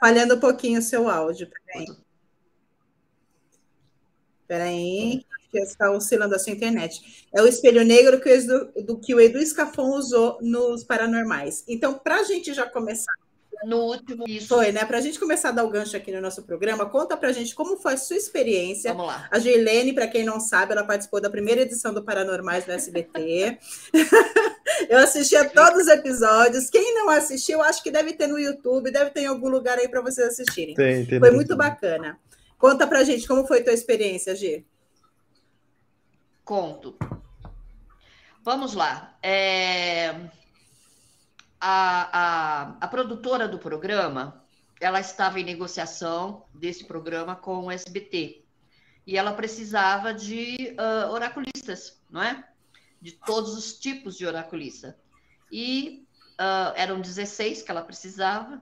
falhando 0.00 0.34
um 0.34 0.40
pouquinho 0.40 0.80
o 0.80 0.82
seu 0.82 1.08
áudio. 1.08 1.48
Peraí. 1.48 1.86
Peraí 4.46 5.26
que 5.50 5.58
está 5.58 5.90
oscilando 5.90 6.34
a 6.34 6.38
sua 6.38 6.52
internet. 6.52 7.26
É 7.32 7.42
o 7.42 7.46
espelho 7.46 7.84
negro 7.84 8.20
que 8.20 8.28
o, 8.28 8.32
Edu, 8.32 8.72
do, 8.84 8.98
que 8.98 9.14
o 9.14 9.20
Edu 9.20 9.44
Scafon 9.44 9.90
usou 9.90 10.38
nos 10.40 10.84
paranormais. 10.84 11.64
Então, 11.68 11.94
para 11.94 12.16
a 12.16 12.22
gente 12.22 12.54
já 12.54 12.66
começar. 12.68 13.12
No 13.64 13.76
último. 13.84 14.24
Isso. 14.26 14.48
Foi, 14.48 14.72
né? 14.72 14.86
Para 14.86 14.96
a 14.96 15.00
gente 15.02 15.20
começar 15.20 15.50
a 15.50 15.52
dar 15.52 15.64
o 15.64 15.70
gancho 15.70 15.94
aqui 15.94 16.10
no 16.10 16.20
nosso 16.20 16.42
programa, 16.44 16.86
conta 16.86 17.14
para 17.14 17.28
a 17.28 17.32
gente 17.32 17.54
como 17.54 17.76
foi 17.76 17.92
a 17.92 17.96
sua 17.98 18.16
experiência. 18.16 18.94
Vamos 18.94 19.08
lá. 19.08 19.28
A 19.30 19.38
Gilene, 19.38 19.92
para 19.92 20.08
quem 20.08 20.24
não 20.24 20.40
sabe, 20.40 20.72
ela 20.72 20.82
participou 20.82 21.20
da 21.20 21.28
primeira 21.28 21.60
edição 21.60 21.92
do 21.92 22.02
Paranormais 22.02 22.66
no 22.66 22.72
SBT. 22.72 23.58
Eu 24.88 24.98
assisti 24.98 25.36
a 25.36 25.46
todos 25.46 25.82
os 25.82 25.88
episódios. 25.88 26.70
Quem 26.70 26.94
não 26.94 27.10
assistiu, 27.10 27.60
acho 27.60 27.82
que 27.82 27.90
deve 27.90 28.14
ter 28.14 28.26
no 28.26 28.38
YouTube, 28.38 28.90
deve 28.90 29.10
ter 29.10 29.22
em 29.22 29.26
algum 29.26 29.50
lugar 29.50 29.78
aí 29.78 29.88
para 29.88 30.00
vocês 30.00 30.28
assistirem. 30.28 30.74
Tem, 30.74 31.04
tem 31.04 31.18
foi 31.18 31.30
muito 31.30 31.54
bacana. 31.54 32.18
Conta 32.56 32.86
pra 32.86 33.04
gente 33.04 33.28
como 33.28 33.46
foi 33.46 33.60
a 33.60 33.64
tua 33.64 33.74
experiência, 33.74 34.34
Gi 34.34 34.64
conto. 36.50 36.98
Vamos 38.42 38.74
lá. 38.74 39.16
É... 39.22 40.08
A, 41.60 42.10
a, 42.12 42.76
a 42.80 42.88
produtora 42.88 43.46
do 43.46 43.56
programa, 43.56 44.44
ela 44.80 44.98
estava 44.98 45.38
em 45.38 45.44
negociação 45.44 46.44
desse 46.52 46.86
programa 46.86 47.36
com 47.36 47.66
o 47.66 47.70
SBT. 47.70 48.42
E 49.06 49.16
ela 49.16 49.32
precisava 49.32 50.12
de 50.12 50.74
uh, 50.76 51.12
oraculistas, 51.12 52.02
não 52.10 52.20
é? 52.20 52.44
De 53.00 53.12
todos 53.12 53.56
os 53.56 53.78
tipos 53.78 54.18
de 54.18 54.26
oraculista. 54.26 54.98
E 55.52 56.04
uh, 56.32 56.74
eram 56.74 57.00
16 57.00 57.62
que 57.62 57.70
ela 57.70 57.82
precisava. 57.82 58.60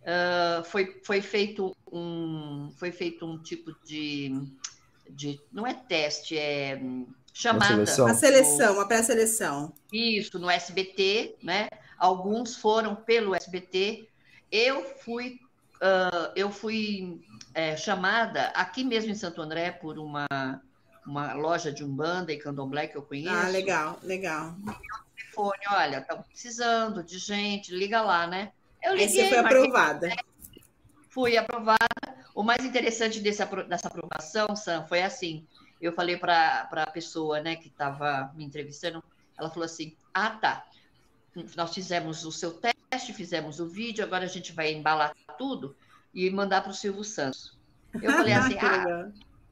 Uh, 0.00 0.64
foi, 0.64 0.98
foi, 1.04 1.20
feito 1.20 1.76
um, 1.92 2.72
foi 2.78 2.90
feito 2.90 3.26
um 3.26 3.36
tipo 3.36 3.74
de 3.84 4.50
de 5.10 5.40
não 5.52 5.66
é 5.66 5.74
teste, 5.74 6.36
é 6.38 6.80
chamada. 7.32 7.74
Uma 7.74 7.86
seleção, 7.86 8.04
uma 8.06 8.14
seleção, 8.14 8.74
uma 8.74 8.88
pré-seleção. 8.88 9.72
Isso, 9.92 10.38
no 10.38 10.50
SBT, 10.50 11.36
né? 11.42 11.68
Alguns 11.98 12.56
foram 12.56 12.94
pelo 12.94 13.34
SBT. 13.34 14.08
Eu 14.50 14.82
fui, 15.04 15.38
uh, 15.76 16.32
eu 16.34 16.50
fui 16.50 17.20
é, 17.54 17.76
chamada 17.76 18.46
aqui 18.48 18.84
mesmo 18.84 19.10
em 19.10 19.14
Santo 19.14 19.40
André 19.40 19.70
por 19.70 19.98
uma, 19.98 20.26
uma 21.06 21.32
loja 21.34 21.72
de 21.72 21.84
umbanda 21.84 22.32
e 22.32 22.38
candomblé 22.38 22.86
que 22.86 22.96
eu 22.96 23.02
conheço. 23.02 23.34
Ah, 23.34 23.48
legal, 23.48 23.98
legal. 24.02 24.56
telefone, 25.16 25.60
olha, 25.70 25.98
estamos 25.98 26.26
precisando 26.26 27.02
de 27.02 27.18
gente, 27.18 27.74
liga 27.74 28.02
lá, 28.02 28.26
né? 28.26 28.52
Eu 28.82 28.94
liguei, 28.94 29.22
Aí 29.22 29.28
você 29.28 29.28
foi 29.28 29.38
aprovada. 29.38 30.08
Fui 31.10 31.36
aprovada 31.36 32.09
o 32.34 32.42
mais 32.42 32.64
interessante 32.64 33.20
desse, 33.20 33.44
dessa 33.68 33.88
aprovação, 33.88 34.54
Sam, 34.54 34.86
foi 34.86 35.02
assim: 35.02 35.46
eu 35.80 35.92
falei 35.92 36.16
para 36.16 36.68
a 36.70 36.90
pessoa 36.90 37.40
né, 37.40 37.56
que 37.56 37.68
estava 37.68 38.32
me 38.34 38.44
entrevistando, 38.44 39.02
ela 39.38 39.50
falou 39.50 39.64
assim: 39.64 39.96
ah, 40.12 40.30
tá. 40.30 40.66
Nós 41.56 41.72
fizemos 41.72 42.24
o 42.24 42.32
seu 42.32 42.52
teste, 42.52 43.12
fizemos 43.12 43.60
o 43.60 43.68
vídeo, 43.68 44.04
agora 44.04 44.24
a 44.24 44.28
gente 44.28 44.52
vai 44.52 44.72
embalar 44.72 45.14
tudo 45.38 45.76
e 46.12 46.28
mandar 46.28 46.60
para 46.60 46.72
o 46.72 46.74
Silvio 46.74 47.04
Santos. 47.04 47.56
Eu 47.94 48.12
falei 48.12 48.32
assim: 48.34 48.58
ah, 48.60 49.10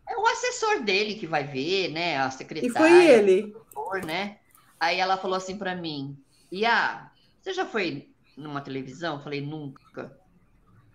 é 0.09 0.17
o 0.17 0.27
assessor 0.27 0.83
dele 0.83 1.15
que 1.15 1.27
vai 1.27 1.45
ver, 1.45 1.91
né? 1.91 2.19
A 2.19 2.31
secretária. 2.31 2.69
E 2.69 2.73
foi 2.73 3.07
ele. 3.07 3.57
né? 4.05 4.39
Aí 4.79 4.99
ela 4.99 5.17
falou 5.17 5.37
assim 5.37 5.57
para 5.57 5.75
mim: 5.75 6.17
Ia, 6.53 7.11
você 7.41 7.53
já 7.53 7.65
foi 7.65 8.11
numa 8.37 8.61
televisão? 8.61 9.17
Eu 9.17 9.23
falei: 9.23 9.41
nunca. 9.41 10.17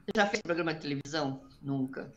Você 0.05 0.11
já 0.15 0.27
fez 0.27 0.41
programa 0.41 0.73
de 0.73 0.81
televisão? 0.81 1.41
Nunca. 1.63 2.13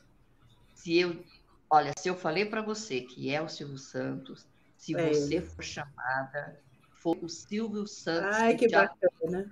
Se 0.75 0.99
eu, 0.99 1.25
olha, 1.71 1.93
se 1.97 2.09
eu 2.09 2.17
falei 2.17 2.45
para 2.45 2.61
você 2.61 3.01
que 3.01 3.33
é 3.33 3.41
o 3.41 3.49
Silvio 3.49 3.79
Santos, 3.79 4.45
se 4.77 4.95
é 4.95 5.15
você 5.15 5.37
ele. 5.37 5.47
for 5.47 5.63
chamada, 5.63 6.61
for 6.91 7.17
o 7.23 7.29
Silvio 7.29 7.87
Santos. 7.87 8.37
Ai, 8.37 8.57
que, 8.57 8.67
que 8.67 8.75
bacana. 8.75 9.51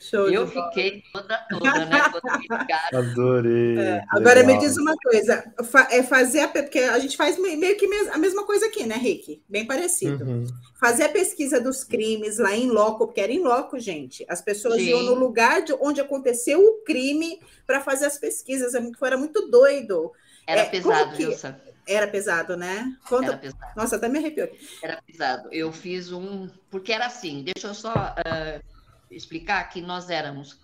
Show 0.00 0.30
eu 0.30 0.48
fiquei 0.48 1.04
toda 1.12 1.36
toda, 1.50 1.84
né? 1.84 2.00
Adorei. 2.94 3.78
É, 3.78 4.02
agora 4.08 4.42
me 4.42 4.58
diz 4.58 4.78
uma 4.78 4.96
coisa, 4.96 5.44
é 5.90 6.02
fazer 6.02 6.40
a, 6.40 6.48
porque 6.48 6.78
a 6.78 6.98
gente 6.98 7.18
faz 7.18 7.38
meio 7.38 7.76
que 7.76 7.84
a 8.10 8.16
mesma 8.16 8.46
coisa 8.46 8.64
aqui, 8.66 8.86
né, 8.86 8.94
Rick? 8.94 9.42
Bem 9.46 9.66
parecido. 9.66 10.24
Uhum. 10.24 10.46
Fazer 10.80 11.04
a 11.04 11.08
pesquisa 11.10 11.60
dos 11.60 11.84
crimes 11.84 12.38
lá 12.38 12.56
em 12.56 12.70
loco, 12.70 13.06
porque 13.06 13.20
era 13.20 13.30
em 13.30 13.42
loco, 13.42 13.78
gente. 13.78 14.24
As 14.26 14.40
pessoas 14.40 14.76
Sim. 14.76 14.88
iam 14.88 15.02
no 15.02 15.14
lugar 15.14 15.60
de 15.60 15.74
onde 15.74 16.00
aconteceu 16.00 16.60
o 16.64 16.82
crime 16.82 17.38
para 17.66 17.82
fazer 17.82 18.06
as 18.06 18.16
pesquisas. 18.16 18.74
É 18.74 18.80
era 19.02 19.18
muito 19.18 19.50
doido. 19.50 20.12
Era 20.46 20.62
é, 20.62 20.64
pesado, 20.64 21.14
que... 21.14 21.26
Wilson. 21.26 21.54
Era 21.86 22.06
pesado, 22.08 22.56
né? 22.56 22.96
Conta... 23.06 23.32
Era 23.32 23.36
pesado. 23.36 23.72
Nossa, 23.76 23.96
até 23.96 24.08
me 24.08 24.18
arrepiou. 24.18 24.48
Era 24.82 25.02
pesado. 25.02 25.48
Eu 25.52 25.70
fiz 25.70 26.10
um. 26.10 26.48
Porque 26.70 26.90
era 26.90 27.06
assim, 27.06 27.42
deixa 27.44 27.68
eu 27.68 27.74
só. 27.74 27.92
Uh 27.92 28.69
explicar 29.10 29.64
que 29.68 29.80
nós 29.80 30.10
éramos 30.10 30.60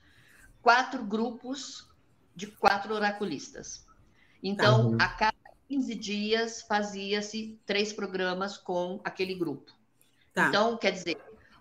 quatro 0.62 1.04
grupos 1.04 1.88
de 2.34 2.46
quatro 2.46 2.94
oraculistas. 2.94 3.86
Então, 4.42 4.90
uhum. 4.90 4.98
a 5.00 5.08
cada 5.08 5.36
15 5.68 5.94
dias 5.94 6.62
fazia-se 6.62 7.58
três 7.64 7.92
programas 7.92 8.56
com 8.56 9.00
aquele 9.02 9.34
grupo. 9.34 9.72
Tá. 10.34 10.48
Então, 10.48 10.76
quer 10.76 10.92
dizer, 10.92 11.16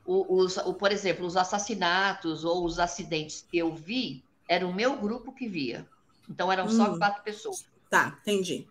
o, 0.05 0.37
os, 0.37 0.57
o, 0.57 0.73
por 0.73 0.91
exemplo, 0.91 1.25
os 1.25 1.37
assassinatos 1.37 2.43
ou 2.43 2.65
os 2.65 2.79
acidentes 2.79 3.45
que 3.49 3.57
eu 3.57 3.73
vi, 3.73 4.23
era 4.47 4.67
o 4.67 4.73
meu 4.73 4.97
grupo 4.97 5.31
que 5.31 5.47
via. 5.47 5.87
Então, 6.29 6.51
eram 6.51 6.69
só 6.69 6.93
hum. 6.93 6.99
quatro 6.99 7.23
pessoas. 7.23 7.65
Tá, 7.89 8.17
entendi. 8.21 8.67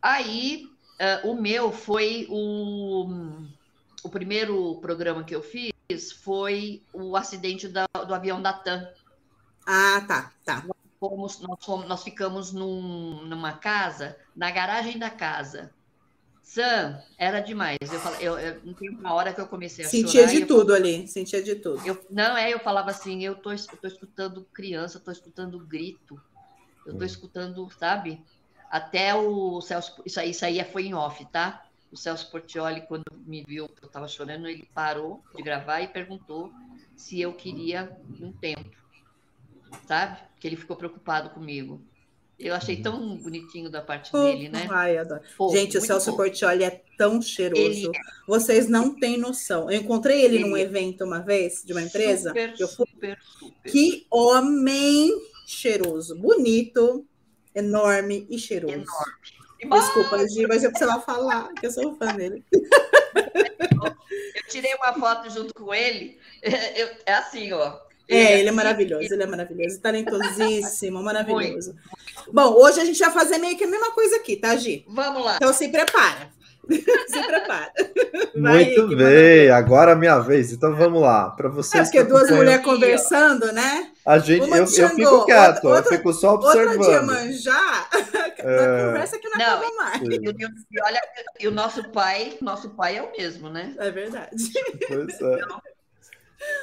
Aí, 0.00 0.66
uh, 1.24 1.28
o 1.28 1.40
meu 1.40 1.72
foi 1.72 2.26
o, 2.30 3.08
o 4.02 4.08
primeiro 4.08 4.76
programa 4.76 5.24
que 5.24 5.34
eu 5.34 5.42
fiz 5.42 5.72
foi 5.98 6.82
o 6.92 7.16
acidente 7.16 7.68
da, 7.68 7.86
do 8.06 8.14
avião 8.14 8.40
da 8.40 8.52
TAM. 8.52 8.88
Ah, 9.66 10.04
tá, 10.06 10.32
tá. 10.44 10.64
Nós, 10.66 10.76
fomos, 10.98 11.40
nós, 11.40 11.64
fomos, 11.64 11.88
nós 11.88 12.02
ficamos 12.02 12.52
num, 12.52 13.24
numa 13.24 13.52
casa, 13.54 14.16
na 14.34 14.50
garagem 14.50 14.98
da 14.98 15.10
casa. 15.10 15.72
Sam, 16.42 17.00
era 17.16 17.38
demais. 17.40 17.78
Eu, 17.80 18.00
falei, 18.00 18.18
eu, 18.26 18.38
eu 18.38 18.60
não 18.64 18.74
tem 18.74 18.90
uma 18.90 19.14
hora 19.14 19.32
que 19.32 19.40
eu 19.40 19.46
comecei 19.46 19.84
a 19.84 19.88
sentia 19.88 20.08
chorar. 20.08 20.28
Sentia 20.28 20.40
de 20.40 20.46
tudo 20.46 20.74
ali, 20.74 21.06
sentia 21.06 21.42
de 21.42 21.54
tudo. 21.54 21.86
Eu, 21.86 22.04
não, 22.10 22.36
é, 22.36 22.52
eu 22.52 22.58
falava 22.58 22.90
assim, 22.90 23.22
eu 23.24 23.36
tô, 23.36 23.52
eu 23.52 23.76
tô 23.80 23.86
escutando 23.86 24.44
criança, 24.52 24.98
tô 24.98 25.12
escutando 25.12 25.60
grito, 25.60 26.20
eu 26.84 26.94
tô 26.94 27.04
hum. 27.04 27.06
escutando, 27.06 27.70
sabe? 27.78 28.20
Até 28.68 29.14
o 29.14 29.60
Celso, 29.60 30.02
isso 30.04 30.18
aí, 30.18 30.30
isso 30.30 30.44
aí 30.44 30.64
foi 30.64 30.86
em 30.86 30.94
off, 30.94 31.24
tá? 31.26 31.64
O 31.92 31.96
Celso 31.96 32.30
Portioli, 32.30 32.82
quando 32.82 33.04
me 33.26 33.42
viu 33.42 33.68
que 33.68 33.82
eu 33.82 33.86
estava 33.86 34.06
chorando, 34.06 34.46
ele 34.48 34.68
parou 34.74 35.22
de 35.34 35.42
gravar 35.42 35.80
e 35.80 35.88
perguntou 35.88 36.52
se 36.96 37.20
eu 37.20 37.32
queria 37.32 37.96
um 38.20 38.32
tempo, 38.32 38.70
sabe? 39.86 40.18
Que 40.38 40.46
ele 40.46 40.56
ficou 40.56 40.76
preocupado 40.76 41.30
comigo. 41.30 41.80
Eu 42.38 42.54
achei 42.54 42.76
uhum. 42.76 42.82
tão 42.82 43.16
bonitinho 43.18 43.68
da 43.68 43.82
parte 43.82 44.10
oh, 44.14 44.24
dele, 44.24 44.48
né? 44.48 44.66
Ai, 44.70 44.96
adoro. 44.96 45.20
Pô, 45.36 45.50
Gente, 45.50 45.76
o 45.76 45.80
Celso 45.80 46.12
bom. 46.12 46.16
Portioli 46.16 46.64
é 46.64 46.82
tão 46.96 47.20
cheiroso. 47.20 47.62
Ele... 47.62 47.86
É 47.88 48.00
Vocês 48.26 48.66
não 48.66 48.98
têm 48.98 49.18
noção. 49.18 49.70
Eu 49.70 49.80
encontrei 49.80 50.22
ele, 50.22 50.36
ele 50.36 50.48
num 50.48 50.56
é 50.56 50.62
evento 50.62 51.04
uma 51.04 51.18
vez, 51.18 51.62
de 51.62 51.72
uma 51.72 51.82
empresa. 51.82 52.30
Super, 52.30 52.54
eu 52.58 52.68
fui... 52.68 52.86
super, 52.86 53.18
super. 53.38 53.70
Que 53.70 54.06
homem 54.10 55.10
cheiroso. 55.46 56.16
Bonito, 56.16 57.04
enorme 57.54 58.26
e 58.30 58.38
cheiroso. 58.38 58.74
Enorme. 58.74 59.39
Desculpa, 59.68 60.28
Gi, 60.28 60.46
mas 60.46 60.64
eu 60.64 60.70
precisava 60.70 61.00
falar, 61.02 61.52
que 61.54 61.66
eu 61.66 61.70
sou 61.70 61.94
fã 61.96 62.14
dele. 62.14 62.44
Eu 62.52 64.42
tirei 64.48 64.74
uma 64.74 64.94
foto 64.94 65.30
junto 65.30 65.54
com 65.54 65.72
ele. 65.74 66.18
Eu, 66.42 66.88
é 67.06 67.14
assim, 67.14 67.52
ó. 67.52 67.78
É, 68.08 68.40
ele 68.40 68.48
é 68.48 68.52
maravilhoso, 68.52 69.14
ele 69.14 69.22
é 69.22 69.26
maravilhoso, 69.26 69.80
talentosíssimo, 69.80 71.00
maravilhoso. 71.02 71.76
Bom, 72.32 72.54
hoje 72.54 72.80
a 72.80 72.84
gente 72.84 72.98
vai 72.98 73.12
fazer 73.12 73.38
meio 73.38 73.56
que 73.56 73.62
a 73.62 73.68
mesma 73.68 73.92
coisa 73.92 74.16
aqui, 74.16 74.36
tá, 74.36 74.56
Gi? 74.56 74.84
Vamos 74.88 75.24
lá. 75.24 75.36
Então 75.36 75.52
se 75.52 75.68
prepara. 75.68 76.32
Se 76.68 77.22
prepara. 77.26 77.72
Vai, 78.40 78.64
Muito 78.64 78.96
bem, 78.96 79.50
agora 79.50 79.90
é 79.90 79.94
a 79.94 79.96
minha 79.96 80.18
vez. 80.20 80.52
Então 80.52 80.74
vamos 80.74 81.02
lá. 81.02 81.30
Para 81.30 81.48
vocês. 81.48 81.80
É 81.80 81.84
porque 81.84 82.04
duas 82.04 82.30
mulheres 82.30 82.64
conversando, 82.64 83.52
né? 83.52 83.90
A 84.06 84.18
gente, 84.18 84.48
eu, 84.48 84.56
eu 84.56 84.66
fico 84.66 85.24
quieto, 85.26 85.64
outra, 85.64 85.94
eu 85.94 85.98
fico 85.98 86.12
só 86.12 86.34
observando. 86.34 86.78
Outra 86.78 86.90
dia 86.90 87.02
manjar, 87.02 87.88
é... 88.38 88.86
conversa 88.86 89.18
que 89.18 89.28
não, 89.28 89.38
não 89.38 89.46
acaba 89.46 89.76
mais. 89.76 90.02
E, 90.02 90.14
e, 90.14 90.82
olha, 90.82 91.00
e 91.40 91.48
o 91.48 91.50
nosso 91.50 91.88
pai, 91.90 92.36
nosso 92.40 92.70
pai 92.70 92.96
é 92.96 93.02
o 93.02 93.12
mesmo, 93.12 93.50
né? 93.50 93.74
É 93.78 93.90
verdade. 93.90 94.30
Pois 94.88 95.20
é. 95.20 95.34
Então, 95.34 95.62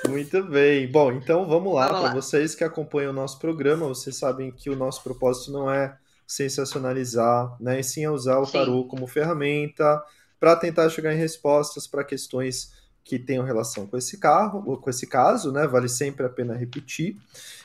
muito 0.07 0.43
bem. 0.43 0.89
Bom, 0.89 1.11
então 1.11 1.45
vamos 1.45 1.73
lá. 1.73 1.87
Para 1.87 2.13
vocês 2.13 2.55
que 2.55 2.63
acompanham 2.63 3.11
o 3.11 3.15
nosso 3.15 3.37
programa, 3.39 3.87
vocês 3.87 4.15
sabem 4.15 4.51
que 4.51 4.69
o 4.69 4.75
nosso 4.75 5.03
propósito 5.03 5.51
não 5.51 5.71
é 5.71 5.95
sensacionalizar, 6.27 7.55
né? 7.59 7.79
E 7.79 7.83
sim 7.83 8.03
é 8.03 8.11
usar 8.11 8.37
o 8.39 8.45
sim. 8.45 8.51
tarô 8.51 8.83
como 8.83 9.07
ferramenta 9.07 10.03
para 10.37 10.55
tentar 10.55 10.89
chegar 10.89 11.13
em 11.13 11.17
respostas 11.17 11.87
para 11.87 12.03
questões 12.03 12.75
que 13.03 13.17
tenham 13.17 13.45
relação 13.45 13.87
com 13.87 13.97
esse 13.97 14.17
carro, 14.19 14.61
ou 14.67 14.77
com 14.77 14.89
esse 14.89 15.07
caso, 15.07 15.49
né? 15.49 15.65
Vale 15.65 15.87
sempre 15.87 16.25
a 16.25 16.29
pena 16.29 16.53
repetir. 16.53 17.15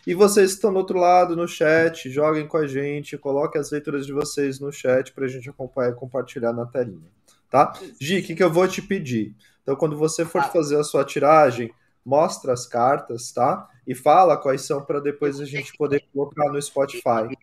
E 0.07 0.15
vocês 0.15 0.53
que 0.53 0.57
estão 0.59 0.73
do 0.73 0.79
outro 0.79 0.99
lado 1.01 1.35
no 1.35 1.49
chat, 1.49 2.09
joguem 2.09 2.47
com 2.47 2.57
a 2.57 2.67
gente, 2.67 3.19
coloquem 3.19 3.61
as 3.61 3.73
leituras 3.73 4.07
de 4.07 4.13
vocês 4.13 4.61
no 4.61 4.71
chat 4.71 5.13
para 5.13 5.25
a 5.25 5.29
gente 5.29 5.51
acompanhar 5.51 5.91
e 5.91 5.95
compartilhar 5.97 6.53
na 6.53 6.65
telinha, 6.65 7.11
tá? 7.51 7.73
Gi, 8.01 8.21
o 8.21 8.23
que, 8.23 8.37
que 8.37 8.43
eu 8.43 8.53
vou 8.53 8.69
te 8.69 8.81
pedir? 8.81 9.35
Então, 9.63 9.75
quando 9.75 9.97
você 9.97 10.25
for 10.25 10.45
fazer 10.45 10.79
a 10.79 10.85
sua 10.85 11.05
tiragem, 11.05 11.73
mostra 12.05 12.53
as 12.53 12.65
cartas, 12.65 13.33
tá? 13.33 13.69
E 13.85 13.97
fala 13.97 14.37
quais 14.37 14.63
são 14.63 14.85
para 14.85 15.01
depois 15.01 15.41
a 15.41 15.45
gente 15.45 15.77
poder 15.77 16.05
colocar 16.13 16.53
no 16.53 16.63
Spotify. 16.63 17.37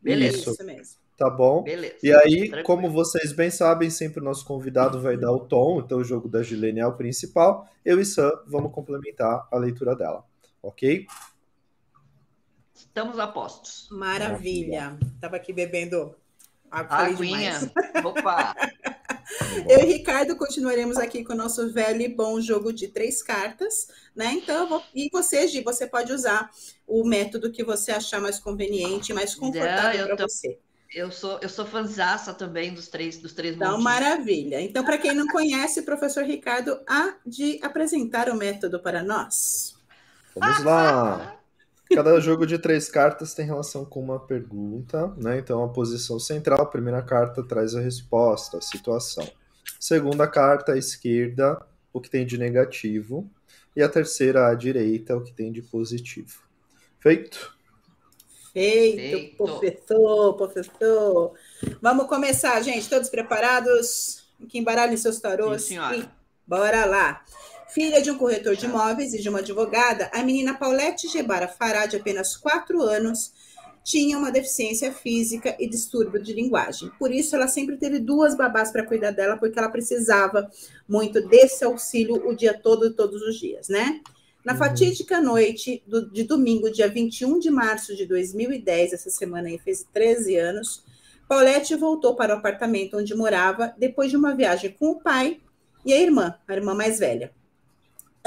Beleza. 0.00 0.50
Isso, 0.50 0.64
mesmo. 0.64 0.96
Tá 1.16 1.28
bom? 1.28 1.64
Beleza. 1.64 1.96
E 2.00 2.12
aí, 2.12 2.48
Tranquilo. 2.48 2.62
como 2.62 2.90
vocês 2.90 3.32
bem 3.32 3.50
sabem, 3.50 3.90
sempre 3.90 4.20
o 4.20 4.24
nosso 4.24 4.44
convidado 4.44 5.00
vai 5.00 5.16
dar 5.16 5.32
o 5.32 5.40
tom, 5.40 5.80
então 5.80 5.98
o 5.98 6.04
jogo 6.04 6.28
da 6.28 6.42
Gilene 6.44 6.78
é 6.78 6.86
o 6.86 6.96
principal. 6.96 7.68
Eu 7.84 8.00
e 8.00 8.04
Sam 8.04 8.30
vamos 8.46 8.72
complementar 8.72 9.48
a 9.50 9.58
leitura 9.58 9.96
dela, 9.96 10.24
ok? 10.62 11.06
Estamos 12.72 13.18
a 13.18 13.26
postos. 13.26 13.88
Maravilha. 13.90 14.96
Tava 15.20 15.34
aqui 15.36 15.52
bebendo 15.52 16.14
água. 16.70 16.98
Aguinha. 16.98 17.54
Opa! 18.04 18.54
Eu 19.68 19.80
e 19.80 19.92
Ricardo 19.92 20.36
continuaremos 20.36 20.96
aqui 20.96 21.24
com 21.24 21.32
o 21.32 21.36
nosso 21.36 21.72
velho 21.72 22.02
e 22.02 22.08
bom 22.08 22.40
jogo 22.40 22.72
de 22.72 22.88
três 22.88 23.22
cartas, 23.22 23.88
né? 24.14 24.32
Então, 24.32 24.68
vou... 24.68 24.82
e 24.94 25.08
você, 25.12 25.46
Gi, 25.46 25.62
você 25.62 25.86
pode 25.86 26.12
usar 26.12 26.50
o 26.86 27.04
método 27.04 27.52
que 27.52 27.62
você 27.62 27.92
achar 27.92 28.20
mais 28.20 28.38
conveniente, 28.38 29.12
mais 29.12 29.34
confortável 29.34 30.06
para 30.06 30.16
tô... 30.16 30.28
você. 30.28 30.58
Eu 30.94 31.12
sou, 31.12 31.38
eu 31.42 31.50
sou 31.50 31.66
fanzaça 31.66 32.32
também 32.32 32.72
dos 32.72 32.88
três, 32.88 33.18
dos 33.18 33.34
três 33.34 33.54
Então, 33.54 33.78
maravilha. 33.78 34.60
Então, 34.60 34.82
para 34.82 34.96
quem 34.96 35.14
não 35.14 35.26
conhece, 35.26 35.82
professor 35.82 36.24
Ricardo, 36.24 36.80
há 36.88 37.14
de 37.26 37.60
apresentar 37.62 38.30
o 38.30 38.34
método 38.34 38.80
para 38.80 39.02
nós. 39.02 39.76
Vamos 40.34 40.64
lá. 40.64 41.37
Cada 41.94 42.20
jogo 42.20 42.46
de 42.46 42.58
três 42.58 42.88
cartas 42.88 43.34
tem 43.34 43.46
relação 43.46 43.84
com 43.84 44.00
uma 44.00 44.20
pergunta, 44.20 45.12
né? 45.16 45.38
Então, 45.38 45.64
a 45.64 45.68
posição 45.68 46.18
central, 46.18 46.60
a 46.60 46.66
primeira 46.66 47.02
carta 47.02 47.42
traz 47.42 47.74
a 47.74 47.80
resposta, 47.80 48.58
a 48.58 48.60
situação. 48.60 49.26
Segunda 49.80 50.26
carta, 50.26 50.72
à 50.72 50.78
esquerda, 50.78 51.60
o 51.92 52.00
que 52.00 52.10
tem 52.10 52.26
de 52.26 52.36
negativo. 52.36 53.30
E 53.74 53.82
a 53.82 53.88
terceira, 53.88 54.48
à 54.48 54.54
direita, 54.54 55.16
o 55.16 55.22
que 55.22 55.32
tem 55.32 55.50
de 55.50 55.62
positivo. 55.62 56.42
Feito? 56.98 57.56
Feito, 58.52 58.96
Feito. 58.96 59.36
professor, 59.36 60.34
professor. 60.34 61.34
Vamos 61.80 62.06
começar, 62.06 62.60
gente. 62.60 62.88
Todos 62.88 63.08
preparados? 63.08 64.26
Que 64.48 64.58
embaralhem 64.58 64.96
seus 64.96 65.20
tarôs. 65.20 65.62
Sim, 65.62 65.68
senhora. 65.68 65.96
E 65.96 66.08
bora 66.46 66.84
lá. 66.84 67.24
Filha 67.68 68.00
de 68.00 68.10
um 68.10 68.16
corretor 68.16 68.56
de 68.56 68.66
imóveis 68.66 69.12
e 69.12 69.20
de 69.20 69.28
uma 69.28 69.40
advogada, 69.40 70.10
a 70.12 70.22
menina 70.22 70.54
Paulette 70.54 71.06
Gebara 71.06 71.46
Fará, 71.46 71.86
de 71.86 71.96
apenas 71.96 72.36
4 72.36 72.80
anos, 72.82 73.32
tinha 73.84 74.18
uma 74.18 74.30
deficiência 74.30 74.92
física 74.92 75.56
e 75.58 75.68
distúrbio 75.68 76.22
de 76.22 76.32
linguagem. 76.32 76.90
Por 76.98 77.12
isso, 77.12 77.36
ela 77.36 77.46
sempre 77.46 77.76
teve 77.76 77.98
duas 77.98 78.36
babás 78.36 78.70
para 78.70 78.86
cuidar 78.86 79.10
dela, 79.10 79.36
porque 79.36 79.58
ela 79.58 79.68
precisava 79.68 80.50
muito 80.88 81.26
desse 81.26 81.64
auxílio 81.64 82.26
o 82.28 82.34
dia 82.34 82.52
todo, 82.52 82.92
todos 82.92 83.22
os 83.22 83.38
dias, 83.38 83.68
né? 83.68 84.00
Na 84.44 84.52
uhum. 84.52 84.58
fatídica 84.58 85.20
noite 85.20 85.82
do, 85.86 86.10
de 86.10 86.24
domingo, 86.24 86.70
dia 86.70 86.88
21 86.88 87.38
de 87.38 87.50
março 87.50 87.94
de 87.94 88.06
2010, 88.06 88.94
essa 88.94 89.10
semana 89.10 89.48
aí 89.48 89.58
fez 89.58 89.86
13 89.92 90.36
anos, 90.36 90.84
Paulette 91.28 91.74
voltou 91.74 92.14
para 92.16 92.34
o 92.34 92.38
apartamento 92.38 92.96
onde 92.96 93.14
morava 93.14 93.74
depois 93.76 94.10
de 94.10 94.16
uma 94.16 94.34
viagem 94.34 94.74
com 94.78 94.92
o 94.92 95.00
pai 95.00 95.38
e 95.84 95.92
a 95.92 96.00
irmã, 96.00 96.34
a 96.48 96.54
irmã 96.54 96.74
mais 96.74 96.98
velha. 96.98 97.30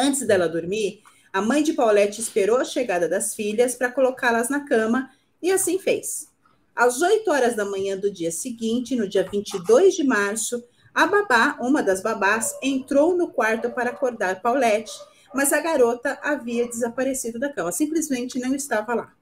Antes 0.02 0.26
dela 0.26 0.50
dormir, 0.50 1.04
a 1.32 1.44
mãe 1.44 1.62
de 1.62 1.74
Paulette 1.74 2.20
esperou 2.20 2.58
a 2.58 2.64
chegada 2.66 3.08
das 3.08 3.36
filhas 3.36 3.76
para 3.76 3.92
colocá-las 3.92 4.50
na 4.50 4.66
cama 4.66 5.12
e 5.40 5.52
assim 5.52 5.78
fez. 5.78 6.28
Às 6.76 7.04
8 7.04 7.30
horas 7.30 7.56
da 7.56 7.66
manhã 7.66 7.96
do 7.96 8.10
dia 8.10 8.32
seguinte, 8.32 8.96
no 8.96 9.08
dia 9.08 9.30
22 9.32 9.94
de 9.94 10.04
março, 10.04 10.64
a 10.92 11.06
babá, 11.06 11.56
uma 11.62 11.84
das 11.84 12.02
babás, 12.02 12.58
entrou 12.64 13.16
no 13.16 13.28
quarto 13.28 13.70
para 13.70 13.92
acordar 13.92 14.42
Paulette, 14.42 14.92
mas 15.36 15.54
a 15.54 15.62
garota 15.62 16.18
havia 16.24 16.68
desaparecido 16.68 17.38
da 17.38 17.54
cama, 17.54 17.72
simplesmente 17.72 18.40
não 18.40 18.56
estava 18.56 18.96
lá. 18.96 19.14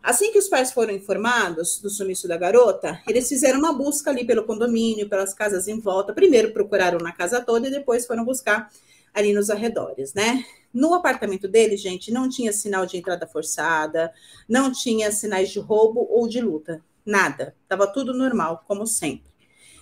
Assim 0.00 0.30
que 0.30 0.38
os 0.38 0.46
pais 0.48 0.70
foram 0.70 0.94
informados 0.94 1.80
do 1.80 1.90
sumiço 1.90 2.28
da 2.28 2.36
garota, 2.36 3.02
eles 3.08 3.28
fizeram 3.28 3.58
uma 3.58 3.72
busca 3.72 4.10
ali 4.10 4.24
pelo 4.24 4.44
condomínio, 4.44 5.08
pelas 5.08 5.34
casas 5.34 5.66
em 5.66 5.80
volta. 5.80 6.14
Primeiro 6.14 6.52
procuraram 6.52 6.98
na 6.98 7.10
casa 7.10 7.40
toda 7.40 7.66
e 7.66 7.70
depois 7.72 8.06
foram 8.06 8.24
buscar 8.24 8.70
ali 9.14 9.32
nos 9.32 9.50
arredores, 9.50 10.14
né? 10.14 10.44
No 10.72 10.94
apartamento 10.94 11.48
dele, 11.48 11.76
gente, 11.76 12.12
não 12.12 12.28
tinha 12.28 12.52
sinal 12.52 12.86
de 12.86 12.96
entrada 12.96 13.26
forçada, 13.26 14.12
não 14.48 14.70
tinha 14.70 15.10
sinais 15.10 15.50
de 15.50 15.58
roubo 15.58 16.06
ou 16.10 16.28
de 16.28 16.40
luta, 16.40 16.82
nada. 17.04 17.54
Tava 17.66 17.86
tudo 17.86 18.12
normal, 18.12 18.64
como 18.66 18.86
sempre. 18.86 19.28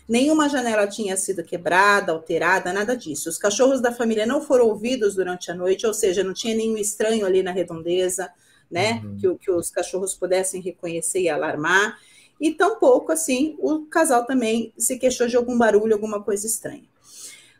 Nenhuma 0.08 0.48
janela 0.48 0.86
tinha 0.86 1.16
sido 1.16 1.42
quebrada, 1.42 2.12
alterada, 2.12 2.72
nada 2.72 2.96
disso. 2.96 3.28
Os 3.28 3.36
cachorros 3.36 3.80
da 3.80 3.92
família 3.92 4.24
não 4.24 4.40
foram 4.40 4.66
ouvidos 4.66 5.16
durante 5.16 5.50
a 5.50 5.54
noite, 5.54 5.84
ou 5.84 5.92
seja, 5.92 6.22
não 6.22 6.32
tinha 6.32 6.54
nenhum 6.54 6.76
estranho 6.76 7.26
ali 7.26 7.42
na 7.42 7.50
redondeza, 7.50 8.30
né? 8.70 9.02
Uhum. 9.04 9.16
Que, 9.16 9.44
que 9.46 9.50
os 9.50 9.68
cachorros 9.70 10.14
pudessem 10.14 10.60
reconhecer 10.60 11.22
e 11.22 11.28
alarmar. 11.28 11.98
E 12.40 12.52
tampouco, 12.52 13.10
assim, 13.10 13.56
o 13.58 13.86
casal 13.86 14.24
também 14.24 14.72
se 14.78 14.96
queixou 14.98 15.26
de 15.26 15.36
algum 15.36 15.58
barulho, 15.58 15.94
alguma 15.94 16.22
coisa 16.22 16.46
estranha. 16.46 16.84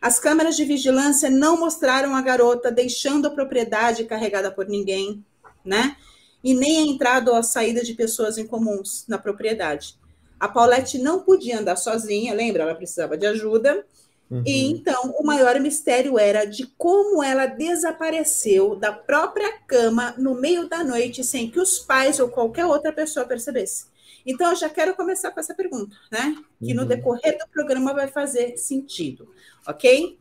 As 0.06 0.20
câmeras 0.20 0.54
de 0.54 0.64
vigilância 0.64 1.28
não 1.28 1.58
mostraram 1.58 2.14
a 2.14 2.22
garota 2.22 2.70
deixando 2.70 3.26
a 3.26 3.30
propriedade 3.30 4.04
carregada 4.04 4.52
por 4.52 4.68
ninguém, 4.68 5.24
né? 5.64 5.96
E 6.44 6.54
nem 6.54 6.78
a 6.78 6.82
entrada 6.82 7.32
ou 7.32 7.36
a 7.36 7.42
saída 7.42 7.82
de 7.82 7.92
pessoas 7.92 8.38
incomuns 8.38 9.04
na 9.08 9.18
propriedade. 9.18 9.98
A 10.38 10.46
Paulette 10.46 10.96
não 10.96 11.24
podia 11.24 11.58
andar 11.58 11.74
sozinha, 11.74 12.32
lembra? 12.34 12.62
Ela 12.62 12.76
precisava 12.76 13.18
de 13.18 13.26
ajuda. 13.26 13.84
Uhum. 14.30 14.44
E 14.46 14.70
então 14.70 15.12
o 15.18 15.26
maior 15.26 15.58
mistério 15.58 16.16
era 16.16 16.44
de 16.44 16.68
como 16.78 17.20
ela 17.20 17.46
desapareceu 17.46 18.76
da 18.76 18.92
própria 18.92 19.58
cama 19.66 20.14
no 20.16 20.36
meio 20.36 20.68
da 20.68 20.84
noite 20.84 21.24
sem 21.24 21.50
que 21.50 21.58
os 21.58 21.80
pais 21.80 22.20
ou 22.20 22.28
qualquer 22.28 22.64
outra 22.64 22.92
pessoa 22.92 23.26
percebesse. 23.26 23.86
Então, 24.26 24.50
eu 24.50 24.56
já 24.56 24.68
quero 24.68 24.96
começar 24.96 25.30
com 25.30 25.38
essa 25.38 25.54
pergunta, 25.54 25.96
né? 26.10 26.36
Que 26.58 26.74
no 26.74 26.82
uhum. 26.82 26.88
decorrer 26.88 27.38
do 27.38 27.48
programa 27.48 27.94
vai 27.94 28.08
fazer 28.08 28.56
sentido, 28.56 29.32
ok? 29.64 30.18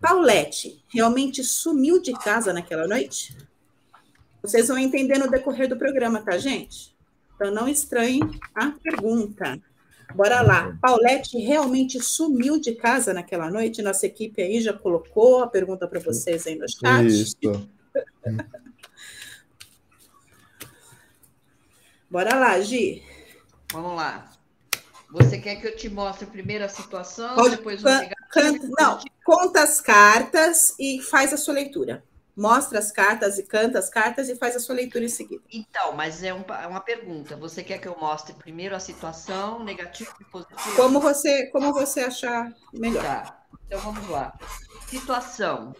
Paulette 0.00 0.82
realmente 0.88 1.42
sumiu 1.42 2.00
de 2.00 2.12
casa 2.12 2.52
naquela 2.52 2.86
noite? 2.86 3.36
Vocês 4.40 4.68
vão 4.68 4.78
entender 4.78 5.18
no 5.18 5.28
decorrer 5.28 5.68
do 5.68 5.76
programa, 5.76 6.22
tá, 6.22 6.38
gente? 6.38 6.94
Então, 7.34 7.50
não 7.50 7.68
estranhem 7.68 8.20
a 8.54 8.70
pergunta. 8.70 9.60
Bora 10.14 10.40
lá. 10.42 10.76
Paulette 10.80 11.38
realmente 11.38 12.00
sumiu 12.00 12.60
de 12.60 12.74
casa 12.74 13.12
naquela 13.12 13.50
noite? 13.50 13.82
Nossa 13.82 14.06
equipe 14.06 14.40
aí 14.40 14.60
já 14.60 14.72
colocou 14.72 15.42
a 15.42 15.48
pergunta 15.48 15.86
para 15.88 16.00
vocês 16.00 16.46
aí 16.46 16.56
no 16.56 16.66
chat. 16.68 17.06
Isso. 17.06 17.68
Bora 22.10 22.34
lá, 22.38 22.60
Gi. 22.60 23.09
Vamos 23.72 23.96
lá. 23.96 24.30
Você 25.10 25.38
quer 25.38 25.56
que 25.56 25.66
eu 25.66 25.76
te 25.76 25.88
mostre 25.88 26.26
primeiro 26.26 26.64
a 26.64 26.68
situação, 26.68 27.34
Pode, 27.34 27.56
depois 27.56 27.82
o 27.82 27.86
canta, 28.30 28.68
Não, 28.78 29.00
conta 29.24 29.62
as 29.62 29.80
cartas 29.80 30.74
e 30.78 31.02
faz 31.02 31.32
a 31.32 31.36
sua 31.36 31.54
leitura. 31.54 32.04
Mostra 32.36 32.78
as 32.78 32.92
cartas 32.92 33.36
e 33.36 33.42
canta 33.42 33.78
as 33.78 33.90
cartas 33.90 34.28
e 34.28 34.36
faz 34.36 34.54
a 34.54 34.60
sua 34.60 34.76
leitura 34.76 35.04
em 35.04 35.08
seguida. 35.08 35.42
Então, 35.52 35.92
mas 35.92 36.22
é, 36.22 36.32
um, 36.32 36.44
é 36.62 36.66
uma 36.66 36.80
pergunta. 36.80 37.36
Você 37.36 37.62
quer 37.62 37.78
que 37.78 37.88
eu 37.88 37.96
mostre 37.98 38.32
primeiro 38.34 38.74
a 38.74 38.80
situação, 38.80 39.64
negativo 39.64 40.14
e 40.20 40.24
positivo? 40.24 40.76
Como 40.76 41.00
você, 41.00 41.46
como 41.46 41.72
você 41.72 42.00
achar 42.00 42.52
melhor. 42.72 43.02
Tá. 43.02 43.42
Então 43.66 43.80
vamos 43.80 44.08
lá. 44.08 44.38
Situação. 44.88 45.74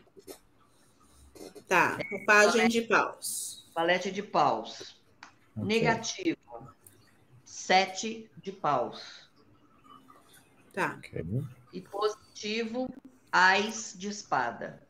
Tá, 1.69 1.99
roupagem 2.11 2.69
de 2.69 2.83
paus. 2.83 3.65
Valete 3.75 4.11
de 4.11 4.23
paus. 4.23 5.01
Okay. 5.57 5.65
Negativo. 5.65 6.39
Sete 7.71 8.29
de 8.43 8.51
paus. 8.51 9.31
Tá. 10.73 10.97
Okay. 10.99 11.25
E 11.73 11.81
positivo, 11.81 12.93
ais 13.31 13.95
de 13.97 14.09
espada. 14.09 14.83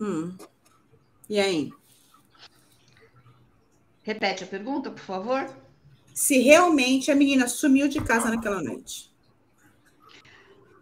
Hum. 0.00 0.34
E 1.28 1.38
aí? 1.38 1.70
Repete 4.02 4.44
a 4.44 4.46
pergunta, 4.46 4.90
por 4.90 5.02
favor. 5.02 5.54
Se 6.14 6.38
realmente 6.38 7.10
a 7.10 7.14
menina 7.14 7.46
sumiu 7.46 7.86
de 7.86 8.02
casa 8.02 8.30
naquela 8.30 8.62
noite. 8.62 9.14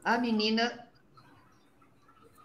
A 0.05 0.19
menina, 0.19 0.89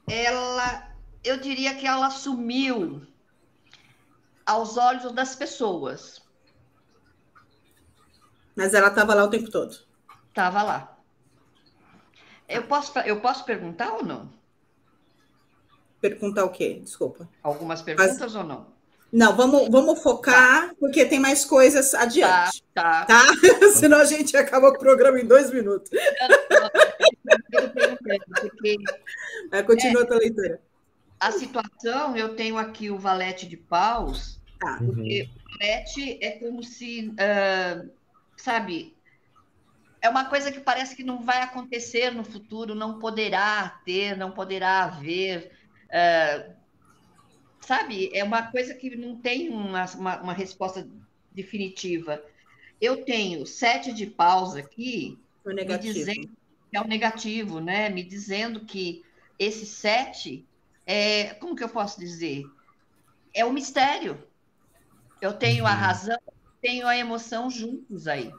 ela, 0.07 0.91
eu 1.23 1.39
diria 1.39 1.75
que 1.75 1.85
ela 1.85 2.09
sumiu 2.09 3.05
aos 4.43 4.77
olhos 4.77 5.11
das 5.11 5.35
pessoas. 5.35 6.24
Mas 8.55 8.73
ela 8.73 8.87
estava 8.87 9.13
lá 9.13 9.23
o 9.23 9.29
tempo 9.29 9.49
todo. 9.51 9.75
Estava 10.29 10.63
lá. 10.63 10.97
Eu 12.47 12.63
posso, 12.63 12.97
eu 12.99 13.19
posso 13.19 13.43
perguntar 13.43 13.93
ou 13.93 14.03
não? 14.03 14.29
Perguntar 15.99 16.45
o 16.45 16.51
quê? 16.51 16.79
Desculpa. 16.83 17.27
Algumas 17.41 17.81
perguntas 17.81 18.19
Mas... 18.19 18.35
ou 18.35 18.43
não? 18.43 18.75
Não, 19.11 19.35
vamos, 19.35 19.69
vamos 19.69 20.01
focar, 20.03 20.69
tá. 20.69 20.75
porque 20.77 21.05
tem 21.05 21.19
mais 21.19 21.45
coisas 21.45 21.93
adiante. 21.93 22.61
Tá. 22.73 23.05
Tá? 23.05 23.23
tá? 23.23 23.25
Senão 23.75 23.99
a 23.99 24.05
gente 24.05 24.35
acaba 24.35 24.67
o 24.67 24.77
programa 24.77 25.19
em 25.19 25.25
dois 25.25 25.51
minutos. 25.51 25.89
Vai, 29.49 29.63
continua 29.63 30.01
é, 30.01 30.03
a 30.03 30.07
tua 30.07 30.17
leitura. 30.17 30.61
A 31.17 31.31
situação, 31.31 32.17
eu 32.17 32.35
tenho 32.35 32.57
aqui 32.57 32.91
o 32.91 32.97
valete 32.97 33.47
de 33.47 33.55
paus, 33.55 34.37
tá. 34.59 34.79
porque 34.85 35.21
uhum. 35.21 35.29
o 35.29 35.59
valete 35.59 36.19
é 36.21 36.31
como 36.31 36.61
se, 36.61 37.09
uh, 37.11 37.89
sabe, 38.45 38.95
é 39.99 40.08
uma 40.08 40.25
coisa 40.25 40.51
que 40.51 40.60
parece 40.60 40.95
que 40.95 41.03
não 41.03 41.23
vai 41.23 41.41
acontecer 41.41 42.12
no 42.12 42.23
futuro, 42.23 42.75
não 42.75 42.99
poderá 42.99 43.81
ter, 43.84 44.15
não 44.15 44.29
poderá 44.29 44.84
haver. 44.84 45.51
Uh, 45.86 46.53
sabe, 47.60 48.12
é 48.13 48.23
uma 48.23 48.43
coisa 48.51 48.75
que 48.75 48.95
não 48.95 49.15
tem 49.19 49.49
uma, 49.49 49.86
uma, 49.95 50.21
uma 50.21 50.34
resposta 50.34 50.88
definitiva. 51.31 52.23
Eu 52.79 53.03
tenho 53.03 53.47
sete 53.47 53.91
de 53.91 54.05
paus 54.05 54.55
aqui, 54.55 55.17
o 55.43 55.49
negativo. 55.49 55.88
me 55.88 55.99
dizendo 55.99 56.27
que 56.27 56.77
é 56.77 56.81
o 56.81 56.88
negativo, 56.88 57.60
né? 57.60 57.89
Me 57.89 58.03
dizendo 58.03 58.60
que 58.60 59.03
esse 59.39 59.65
sete 59.65 60.45
é, 60.86 61.34
como 61.34 61.55
que 61.55 61.63
eu 61.63 61.69
posso 61.69 61.99
dizer? 61.99 62.45
É 63.34 63.43
o 63.43 63.49
um 63.49 63.53
mistério. 63.53 64.23
Eu 65.19 65.34
tenho 65.34 65.65
a 65.65 65.71
uhum. 65.71 65.77
razão, 65.77 66.19
tenho 66.65 66.88
a 66.88 66.97
emoção 66.97 67.47
juntos 67.47 68.08
aí. 68.08 68.34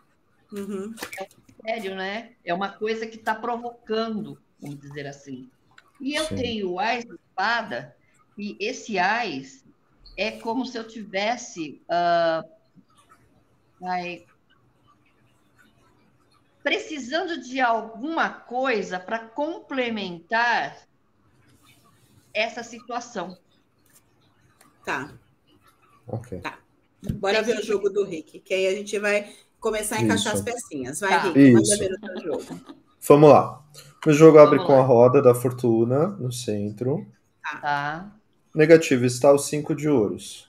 Uhum. 0.52 0.92
É 1.16 1.22
um 1.22 1.28
mistério, 1.46 1.94
né? 1.94 2.32
É 2.44 2.52
uma 2.52 2.70
coisa 2.70 3.06
que 3.06 3.18
está 3.18 3.36
provocando, 3.36 4.36
vamos 4.60 4.80
dizer 4.80 5.06
assim. 5.06 5.48
E 6.00 6.16
eu 6.16 6.24
Sim. 6.24 6.34
tenho 6.34 6.70
o 6.72 6.80
ás 6.80 7.04
de 7.04 7.14
espada, 7.14 7.96
e 8.36 8.56
esse 8.58 8.98
AIS 8.98 9.64
é 10.16 10.32
como 10.32 10.66
se 10.66 10.76
eu 10.76 10.88
tivesse 10.88 11.80
uh, 11.88 12.50
precisando 16.64 17.40
de 17.40 17.60
alguma 17.60 18.28
coisa 18.28 18.98
para 18.98 19.20
complementar 19.20 20.84
essa 22.34 22.64
situação. 22.64 23.38
Tá. 24.84 25.14
Ok. 26.08 26.40
Tá. 26.40 26.65
Bora 27.14 27.42
ver 27.42 27.58
o 27.58 27.64
jogo 27.64 27.88
do 27.88 28.04
Rick, 28.04 28.40
que 28.40 28.54
aí 28.54 28.66
a 28.66 28.72
gente 28.72 28.98
vai 28.98 29.30
começar 29.60 29.96
a 29.96 30.02
encaixar 30.02 30.34
Isso. 30.34 30.42
as 30.48 30.54
pecinhas. 30.54 31.00
Vai, 31.00 31.10
tá. 31.10 31.22
Rick, 31.32 31.52
manda 31.52 31.76
ver 31.76 31.92
o 31.92 32.00
teu 32.00 32.22
jogo. 32.22 32.60
Vamos 33.08 33.30
lá. 33.30 33.64
O 34.06 34.12
jogo 34.12 34.38
abre 34.38 34.64
com 34.64 34.72
a 34.78 34.82
roda 34.82 35.20
da 35.20 35.34
fortuna 35.34 36.08
no 36.08 36.30
centro. 36.30 37.06
Tá. 37.42 37.58
tá. 37.58 38.16
Negativo 38.54 39.04
está 39.04 39.32
o 39.32 39.38
5 39.38 39.74
de 39.74 39.88
ouros. 39.88 40.48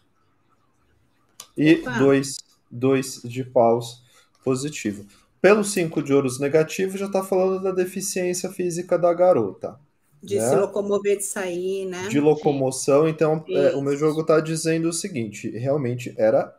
E 1.58 1.76
2 2.00 2.38
dois, 2.70 3.22
de 3.24 3.44
paus 3.44 4.04
positivo. 4.44 5.06
Pelo 5.42 5.64
5 5.64 6.02
de 6.02 6.14
ouros 6.14 6.40
negativo, 6.40 6.98
já 6.98 7.06
está 7.06 7.24
falando 7.24 7.62
da 7.62 7.72
deficiência 7.72 8.50
física 8.52 8.98
da 8.98 9.14
garota. 9.14 9.80
De 10.22 10.38
né? 10.38 10.50
se 10.50 10.56
locomover, 10.56 11.18
de 11.18 11.26
sair, 11.26 11.86
né? 11.86 12.08
De 12.08 12.20
locomoção. 12.20 13.08
Então, 13.08 13.44
é, 13.50 13.76
o 13.76 13.82
meu 13.82 13.96
jogo 13.96 14.22
está 14.22 14.40
dizendo 14.40 14.90
o 14.90 14.94
seguinte: 14.94 15.50
realmente 15.50 16.14
era 16.18 16.56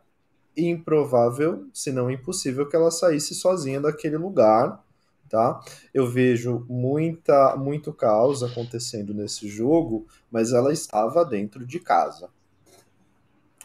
improvável, 0.55 1.67
se 1.73 1.91
não 1.91 2.09
impossível, 2.09 2.67
que 2.67 2.75
ela 2.75 2.91
saísse 2.91 3.35
sozinha 3.35 3.79
daquele 3.79 4.17
lugar 4.17 4.83
tá? 5.29 5.61
Eu 5.93 6.07
vejo 6.07 6.65
muita 6.67 7.55
muito 7.55 7.93
caos 7.93 8.43
acontecendo 8.43 9.13
nesse 9.13 9.47
jogo, 9.47 10.07
mas 10.29 10.51
ela 10.51 10.73
estava 10.73 11.23
dentro 11.23 11.65
de 11.65 11.79
casa. 11.79 12.29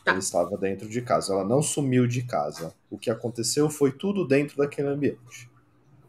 Tá. 0.04 0.10
Ela 0.10 0.18
estava 0.18 0.56
dentro 0.58 0.86
de 0.88 1.00
casa, 1.00 1.32
ela 1.32 1.44
não 1.44 1.62
sumiu 1.62 2.06
de 2.06 2.22
casa. 2.22 2.74
O 2.90 2.98
que 2.98 3.10
aconteceu 3.10 3.70
foi 3.70 3.90
tudo 3.90 4.26
dentro 4.28 4.58
daquele 4.58 4.88
ambiente. 4.88 5.50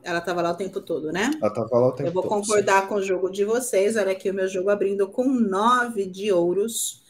Ela 0.06 0.20
estava 0.20 0.40
lá 0.40 0.52
o 0.52 0.56
tempo 0.56 0.80
todo, 0.80 1.12
né? 1.12 1.32
Ela 1.42 1.48
estava 1.48 1.80
lá 1.80 1.88
o 1.88 1.92
tempo 1.92 1.98
todo. 1.98 2.08
Eu 2.08 2.14
vou 2.14 2.22
todo, 2.22 2.30
concordar 2.30 2.84
sim. 2.84 2.88
com 2.88 2.96
o 2.96 3.02
jogo 3.02 3.28
de 3.28 3.44
vocês. 3.44 3.96
Olha 3.96 4.12
aqui 4.12 4.30
o 4.30 4.34
meu 4.36 4.48
jogo 4.48 4.70
abrindo 4.70 5.08
com 5.08 5.28
nove 5.28 6.06
de 6.06 6.32
ouros. 6.32 7.02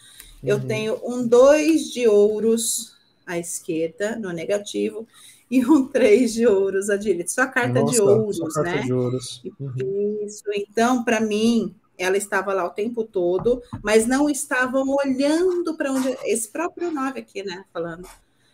Uhum. 0.41 0.49
Eu 0.49 0.65
tenho 0.65 0.97
um 1.03 1.27
dois 1.27 1.91
de 1.91 2.07
ouros 2.07 2.95
à 3.27 3.37
esquerda, 3.37 4.15
no 4.15 4.31
negativo, 4.31 5.05
e 5.51 5.65
um 5.65 5.85
três 5.91 6.33
de 6.33 6.47
ouros 6.47 6.89
à 6.89 6.95
direita. 6.95 7.29
Só 7.29 7.45
carta 7.47 7.81
Nossa, 7.81 7.93
de 7.93 8.01
ouros, 8.01 8.37
só 8.37 8.63
carta 8.63 8.79
né? 8.79 8.81
De 8.83 8.93
ouros. 8.93 9.43
Uhum. 9.59 10.17
Isso. 10.25 10.45
Então, 10.53 11.03
para 11.03 11.19
mim, 11.19 11.75
ela 11.97 12.15
estava 12.15 12.53
lá 12.53 12.65
o 12.65 12.69
tempo 12.69 13.03
todo, 13.03 13.61
mas 13.83 14.07
não 14.07 14.29
estavam 14.29 14.87
olhando 14.87 15.75
para 15.75 15.91
onde. 15.91 16.17
Esse 16.23 16.47
próprio 16.47 16.89
nove 16.91 17.19
aqui, 17.19 17.43
né? 17.43 17.65
Falando. 17.73 18.07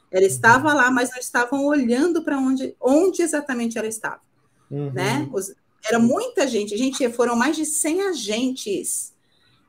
Ela 0.09 0.25
estava 0.25 0.73
lá, 0.73 0.89
mas 0.89 1.11
não 1.11 1.19
estavam 1.19 1.63
olhando 1.63 2.23
para 2.23 2.39
onde, 2.39 2.75
onde 2.81 3.21
exatamente 3.21 3.77
ela 3.77 3.87
estava. 3.87 4.30
Uhum. 4.71 4.91
Né? 4.91 5.29
Os, 5.33 5.53
era 5.85 5.99
muita 5.99 6.47
gente, 6.47 6.77
gente, 6.77 7.11
foram 7.11 7.35
mais 7.35 7.55
de 7.55 7.65
100 7.65 8.01
agentes 8.03 9.11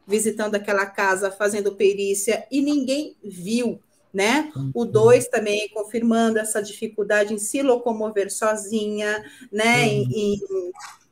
visitando 0.07 0.55
aquela 0.55 0.87
casa, 0.87 1.31
fazendo 1.31 1.75
perícia, 1.75 2.47
e 2.51 2.61
ninguém 2.61 3.17
viu 3.23 3.81
né? 4.13 4.53
O 4.75 4.85
2 4.85 5.25
uhum. 5.25 5.31
também 5.31 5.69
confirmando 5.71 6.39
essa 6.39 6.63
dificuldade 6.63 7.33
em 7.33 7.39
se 7.39 7.63
locomover 7.63 8.31
sozinha, 8.31 9.25
né? 9.51 9.87
Uhum. 9.87 10.09
Em, 10.11 10.41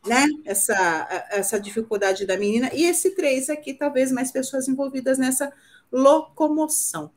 né? 0.06 0.26
Essa, 0.44 1.26
essa 1.30 1.58
dificuldade 1.58 2.26
da 2.26 2.36
menina. 2.36 2.70
E 2.74 2.84
esse 2.84 3.10
3 3.12 3.48
aqui, 3.48 3.72
talvez 3.72 4.12
mais 4.12 4.30
pessoas 4.30 4.68
envolvidas 4.68 5.16
nessa 5.16 5.52
locomoção, 5.90 7.10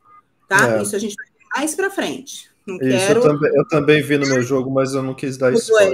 tá? 0.48 0.78
É. 0.78 0.82
Isso 0.82 0.96
a 0.96 0.98
gente 0.98 1.16
vai 1.16 1.26
ver 1.26 1.46
mais 1.54 1.74
para 1.74 1.90
frente. 1.90 2.53
Não 2.66 2.76
Isso, 2.76 3.06
quero... 3.06 3.20
eu, 3.20 3.22
também, 3.22 3.50
eu 3.54 3.68
também 3.68 4.02
vi 4.02 4.16
no 4.16 4.26
meu 4.26 4.42
jogo, 4.42 4.70
mas 4.70 4.94
eu 4.94 5.02
não 5.02 5.14
quis 5.14 5.36
dar 5.36 5.52
isso. 5.52 5.70
Né? 5.74 5.92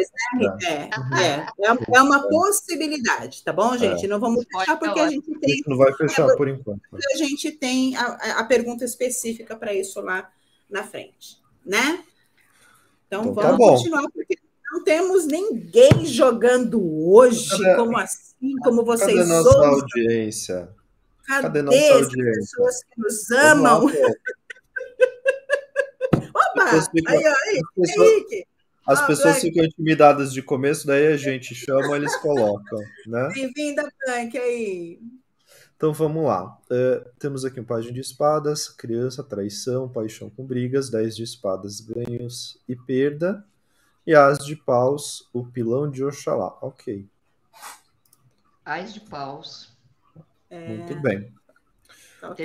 é. 0.63 0.67
É, 0.67 0.91
é, 1.21 1.47
é, 1.67 1.77
é, 1.97 2.01
uma 2.01 2.29
possibilidade, 2.29 3.43
tá 3.43 3.53
bom, 3.53 3.77
gente? 3.77 4.05
É. 4.05 4.09
Não 4.09 4.21
vamos 4.21 4.45
fechar 4.45 4.77
porque 4.77 5.01
a 5.01 5.11
gente 5.11 5.27
tem. 5.27 5.53
A 5.53 5.57
gente 5.57 5.69
não 5.69 5.77
vai 5.77 5.93
fechar 5.95 6.37
por 6.37 6.49
enquanto. 6.49 6.81
A 6.93 7.17
gente 7.17 7.51
tem 7.51 7.97
a, 7.97 8.39
a 8.39 8.45
pergunta 8.45 8.85
específica 8.85 9.57
para 9.57 9.75
isso 9.75 10.01
lá 10.01 10.31
na 10.71 10.85
frente, 10.85 11.39
né? 11.67 12.05
Então, 13.09 13.23
então 13.23 13.35
tá 13.35 13.43
vamos 13.43 13.59
tá 13.59 13.73
continuar, 13.73 14.11
porque 14.13 14.39
não 14.73 14.85
temos 14.85 15.27
ninguém 15.27 16.07
jogando 16.07 16.81
hoje, 17.09 17.49
cadê, 17.51 17.75
como 17.75 17.99
assim, 17.99 18.57
como 18.63 18.85
vocês 18.85 19.19
cadê 19.19 19.29
nossa 19.29 19.67
audiência? 19.67 20.69
Cadê, 21.27 21.43
cadê 21.43 21.63
nossa 21.63 21.95
audiência? 21.95 22.31
As 22.31 22.37
pessoas 22.37 22.85
que 22.85 23.01
nos 23.01 23.31
amam. 23.33 23.91
Pessoas 26.71 26.89
ficam, 26.89 27.17
aí, 27.17 27.27
aí, 27.27 27.61
as 27.61 27.75
pessoas, 27.75 28.23
as 28.87 29.01
ah, 29.01 29.07
pessoas 29.07 29.41
ficam 29.41 29.65
intimidadas 29.65 30.33
de 30.33 30.43
começo, 30.43 30.87
daí 30.87 31.09
a 31.09 31.17
gente 31.17 31.55
chama, 31.55 31.97
eles 31.97 32.15
colocam, 32.17 32.79
né? 33.07 33.29
Bem-vinda, 33.35 33.89
Blank, 34.05 34.39
aí. 34.39 34.99
Então 35.77 35.93
vamos 35.93 36.25
lá. 36.25 36.59
Uh, 36.71 37.09
temos 37.19 37.45
aqui 37.45 37.59
um 37.59 37.65
página 37.65 37.95
de 37.95 38.01
espadas, 38.01 38.69
criança, 38.69 39.25
traição, 39.25 39.89
paixão 39.89 40.29
com 40.29 40.45
brigas, 40.45 40.91
10 40.91 41.17
de 41.17 41.23
espadas, 41.23 41.81
ganhos 41.81 42.61
e 42.69 42.77
perda. 42.77 43.45
E 44.07 44.15
as 44.15 44.45
de 44.45 44.57
paus, 44.57 45.29
o 45.33 45.47
pilão 45.47 45.91
de 45.91 46.05
Oxalá. 46.05 46.59
Ok. 46.61 47.09
As 48.65 48.93
de 48.93 49.01
paus. 49.01 49.75
É... 50.51 50.69
Muito 50.69 51.01
bem. 51.01 51.33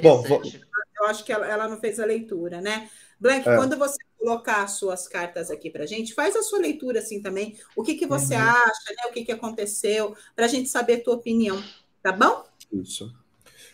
Bom, 0.01 0.23
eu 0.25 1.05
acho 1.07 1.25
que 1.25 1.33
ela, 1.33 1.45
ela 1.45 1.67
não 1.67 1.77
fez 1.77 1.99
a 1.99 2.05
leitura, 2.05 2.61
né? 2.61 2.89
Blank, 3.19 3.49
é. 3.49 3.55
quando 3.55 3.77
você 3.77 3.97
colocar 4.25 4.63
as 4.63 4.71
suas 4.71 5.07
cartas 5.07 5.51
aqui 5.51 5.69
para 5.69 5.83
a 5.83 5.87
gente, 5.87 6.15
faz 6.15 6.35
a 6.35 6.41
sua 6.41 6.59
leitura 6.59 6.99
assim 6.99 7.21
também. 7.21 7.55
O 7.75 7.83
que, 7.83 7.93
que 7.93 8.07
você 8.07 8.33
uhum. 8.35 8.41
acha, 8.41 8.89
né? 8.89 9.09
O 9.09 9.13
que, 9.13 9.23
que 9.23 9.31
aconteceu, 9.31 10.15
para 10.35 10.45
a 10.45 10.47
gente 10.47 10.67
saber 10.67 10.95
a 10.95 11.03
tua 11.03 11.15
opinião, 11.15 11.61
Tá 12.05 12.11
bom? 12.11 12.43
Isso. 12.71 13.11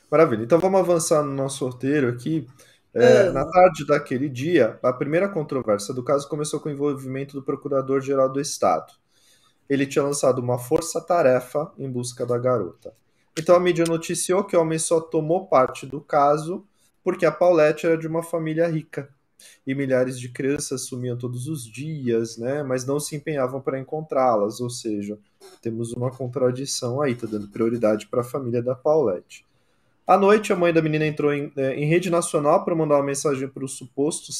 Maravilha. 0.10 0.44
Então 0.44 0.58
vamos 0.58 0.80
avançar 0.80 1.22
no 1.22 1.34
nosso 1.34 1.66
roteiro 1.66 2.08
aqui. 2.08 2.48
É, 2.94 3.30
Na 3.30 3.46
tarde 3.46 3.86
daquele 3.86 4.30
dia, 4.30 4.80
a 4.82 4.94
primeira 4.94 5.28
controvérsia 5.28 5.94
do 5.94 6.02
caso 6.02 6.30
começou 6.30 6.58
com 6.62 6.70
o 6.70 6.72
envolvimento 6.72 7.34
do 7.34 7.44
Procurador-Geral 7.44 8.32
do 8.32 8.40
Estado. 8.40 8.94
Ele 9.70 9.86
tinha 9.86 10.06
lançado 10.06 10.40
uma 10.40 10.58
força-tarefa 10.58 11.74
em 11.78 11.92
busca 11.92 12.26
da 12.26 12.38
garota. 12.38 12.94
Então 13.38 13.54
a 13.54 13.60
mídia 13.60 13.84
noticiou 13.86 14.46
que 14.46 14.56
o 14.56 14.62
homem 14.62 14.80
só 14.80 15.02
tomou 15.02 15.48
parte 15.48 15.86
do 15.86 16.00
caso 16.00 16.66
porque 17.04 17.26
a 17.26 17.34
Paulette 17.34 17.86
era 17.86 17.98
de 17.98 18.08
uma 18.08 18.24
família 18.24 18.66
rica 18.66 19.10
e 19.66 19.76
milhares 19.76 20.20
de 20.20 20.30
crianças 20.30 20.82
sumiam 20.82 21.18
todos 21.18 21.48
os 21.48 21.64
dias, 21.66 22.38
né? 22.38 22.64
Mas 22.64 22.86
não 22.86 23.00
se 23.00 23.16
empenhavam 23.16 23.62
para 23.62 23.80
encontrá-las, 23.80 24.60
ou 24.60 24.70
seja, 24.70 25.18
temos 25.62 25.94
uma 25.94 26.12
contradição 26.12 27.02
aí, 27.02 27.16
tá 27.16 27.28
dando 27.28 27.48
prioridade 27.48 28.08
para 28.08 28.22
a 28.22 28.26
família 28.26 28.62
da 28.62 28.76
Paulette. 28.76 29.46
À 30.06 30.18
noite, 30.18 30.52
a 30.52 30.56
mãe 30.56 30.74
da 30.74 30.82
menina 30.82 31.06
entrou 31.06 31.34
em, 31.34 31.52
é, 31.56 31.76
em 31.76 31.86
rede 31.86 32.10
nacional 32.10 32.66
para 32.66 32.76
mandar 32.76 32.96
uma 32.96 33.06
mensagem 33.06 33.48
para 33.48 33.64
o 33.64 33.68
suposto 33.68 34.32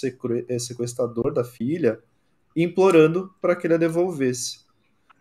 é, 0.48 0.60
sequestrador 0.60 1.34
da 1.34 1.44
filha, 1.44 2.00
implorando 2.56 3.34
para 3.40 3.56
que 3.56 3.68
ele 3.68 3.76
a 3.76 3.78
devolvesse. 3.78 4.62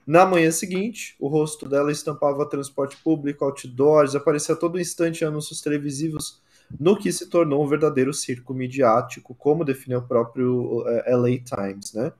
Na 0.06 0.26
manhã 0.26 0.50
seguinte, 0.50 1.14
o 1.20 1.28
rosto 1.28 1.68
dela 1.68 1.92
estampava 1.92 2.48
transporte 2.48 2.96
público, 2.96 3.44
outdoors, 3.44 4.16
aparecia 4.16 4.54
a 4.54 4.58
todo 4.58 4.80
instante 4.80 5.24
anúncios 5.24 5.60
televisivos 5.60 6.40
no 6.78 6.96
que 6.96 7.12
se 7.12 7.26
tornou 7.26 7.64
um 7.64 7.68
verdadeiro 7.68 8.12
circo 8.12 8.54
midiático, 8.54 9.34
como 9.34 9.64
definiu 9.64 9.98
o 9.98 10.06
próprio 10.06 10.84
é, 10.86 11.14
LA 11.14 11.38
Times, 11.38 11.92
né? 11.94 12.12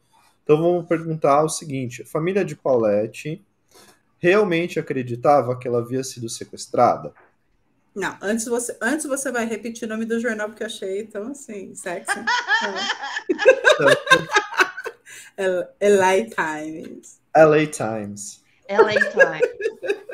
Então 0.43 0.61
vamos 0.61 0.87
perguntar 0.87 1.45
o 1.45 1.49
seguinte: 1.49 2.03
a 2.03 2.07
família 2.07 2.45
de 2.45 2.57
Paulette 2.57 3.45
realmente 4.19 4.79
acreditava 4.79 5.57
que 5.59 5.69
ela 5.69 5.79
havia 5.79 6.03
sido 6.03 6.29
sequestrada? 6.29 7.13
Não, 7.95 8.17
antes 8.23 8.47
você, 8.47 8.77
antes 8.81 9.07
você 9.07 9.33
vai 9.33 9.47
repetir 9.47 9.87
o 9.87 9.89
nome 9.89 10.05
do 10.05 10.21
jornal 10.21 10.49
porque 10.49 10.63
eu 10.63 10.67
achei 10.67 11.07
tão 11.07 11.33
assim, 11.33 11.75
sexy. 11.75 12.13
LA 15.81 16.27
Times. 16.31 17.21
LA 17.37 17.67
Times. 17.67 18.43
LA 18.69 18.95
Times. 19.11 19.51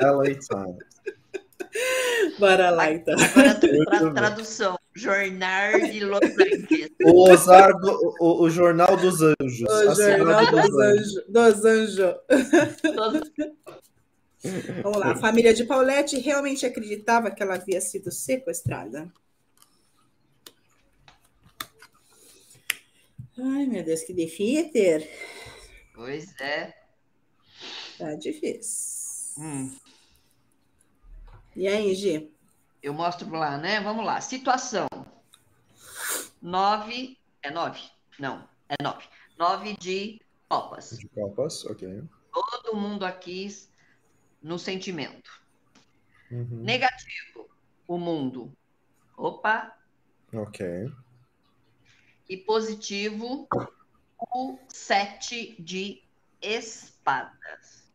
LA 0.01 0.25
Times. 0.25 0.86
Bora 2.39 2.69
lá, 2.69 2.91
então. 2.91 3.15
Agora, 3.19 3.55
tradução. 4.13 4.77
Jornal 4.93 5.79
de 5.79 6.01
Los 6.01 6.21
Angeles. 6.21 6.91
O, 7.03 7.27
Ozardo, 7.29 8.15
o, 8.19 8.43
o, 8.43 8.49
Jornal 8.49 8.95
dos 8.97 9.21
Anjos. 9.21 9.69
O 9.69 9.95
Jornal 9.95 10.51
dos, 10.51 10.79
Anjos. 10.79 11.23
Dos 11.27 11.65
Anjos. 11.65 12.15
Vamos 14.83 14.99
lá. 14.99 15.11
A 15.11 15.15
família 15.15 15.53
de 15.53 15.63
Paulette 15.65 16.19
realmente 16.19 16.65
acreditava 16.65 17.31
que 17.31 17.43
ela 17.43 17.55
havia 17.55 17.81
sido 17.81 18.11
sequestrada? 18.11 19.11
Ai, 23.39 23.65
meu 23.65 23.83
Deus, 23.83 24.01
que 24.01 24.13
difícil. 24.13 25.07
Pois 25.93 26.33
é. 26.39 26.73
Tá 27.97 28.13
difícil. 28.15 28.97
Hum. 29.37 29.75
E 31.57 31.67
aí, 31.67 31.95
Gi? 31.95 32.31
Eu 32.83 32.93
mostro 32.93 33.27
lá, 33.31 33.57
né? 33.57 33.81
Vamos 33.81 34.05
lá. 34.05 34.21
Situação. 34.21 34.87
Nove. 36.39 37.17
É 37.41 37.49
nove? 37.49 37.81
Não, 38.19 38.47
é 38.69 38.75
nove. 38.83 39.03
Nove 39.39 39.75
de 39.75 40.21
copas. 40.47 40.95
De 40.99 41.09
copas, 41.09 41.65
ok. 41.65 42.03
Todo 42.31 42.77
mundo 42.77 43.03
aqui 43.03 43.49
no 44.39 44.59
sentimento. 44.59 45.31
Uhum. 46.29 46.61
Negativo, 46.61 47.49
o 47.87 47.97
mundo. 47.97 48.55
Opa. 49.17 49.75
Ok. 50.31 50.93
E 52.29 52.37
positivo, 52.37 53.47
o 54.19 54.59
sete 54.67 55.59
de 55.59 56.03
espadas. 56.39 57.86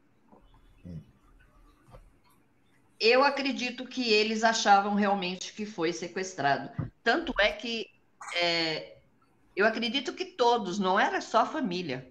Eu 3.03 3.25
acredito 3.25 3.85
que 3.85 4.13
eles 4.13 4.45
achavam 4.45 4.95
realmente 4.95 5.53
que 5.53 5.67
foi 5.67 5.93
sequestrado. 5.93 6.71
Tanto 7.03 7.35
é 7.41 7.51
que 7.51 7.91
é, 8.37 8.95
eu 9.57 9.67
acredito 9.67 10.13
que 10.13 10.25
todos, 10.25 10.79
não 10.79 10.99
era 10.99 11.21
só 11.21 11.41
a 11.41 11.47
família. 11.47 12.09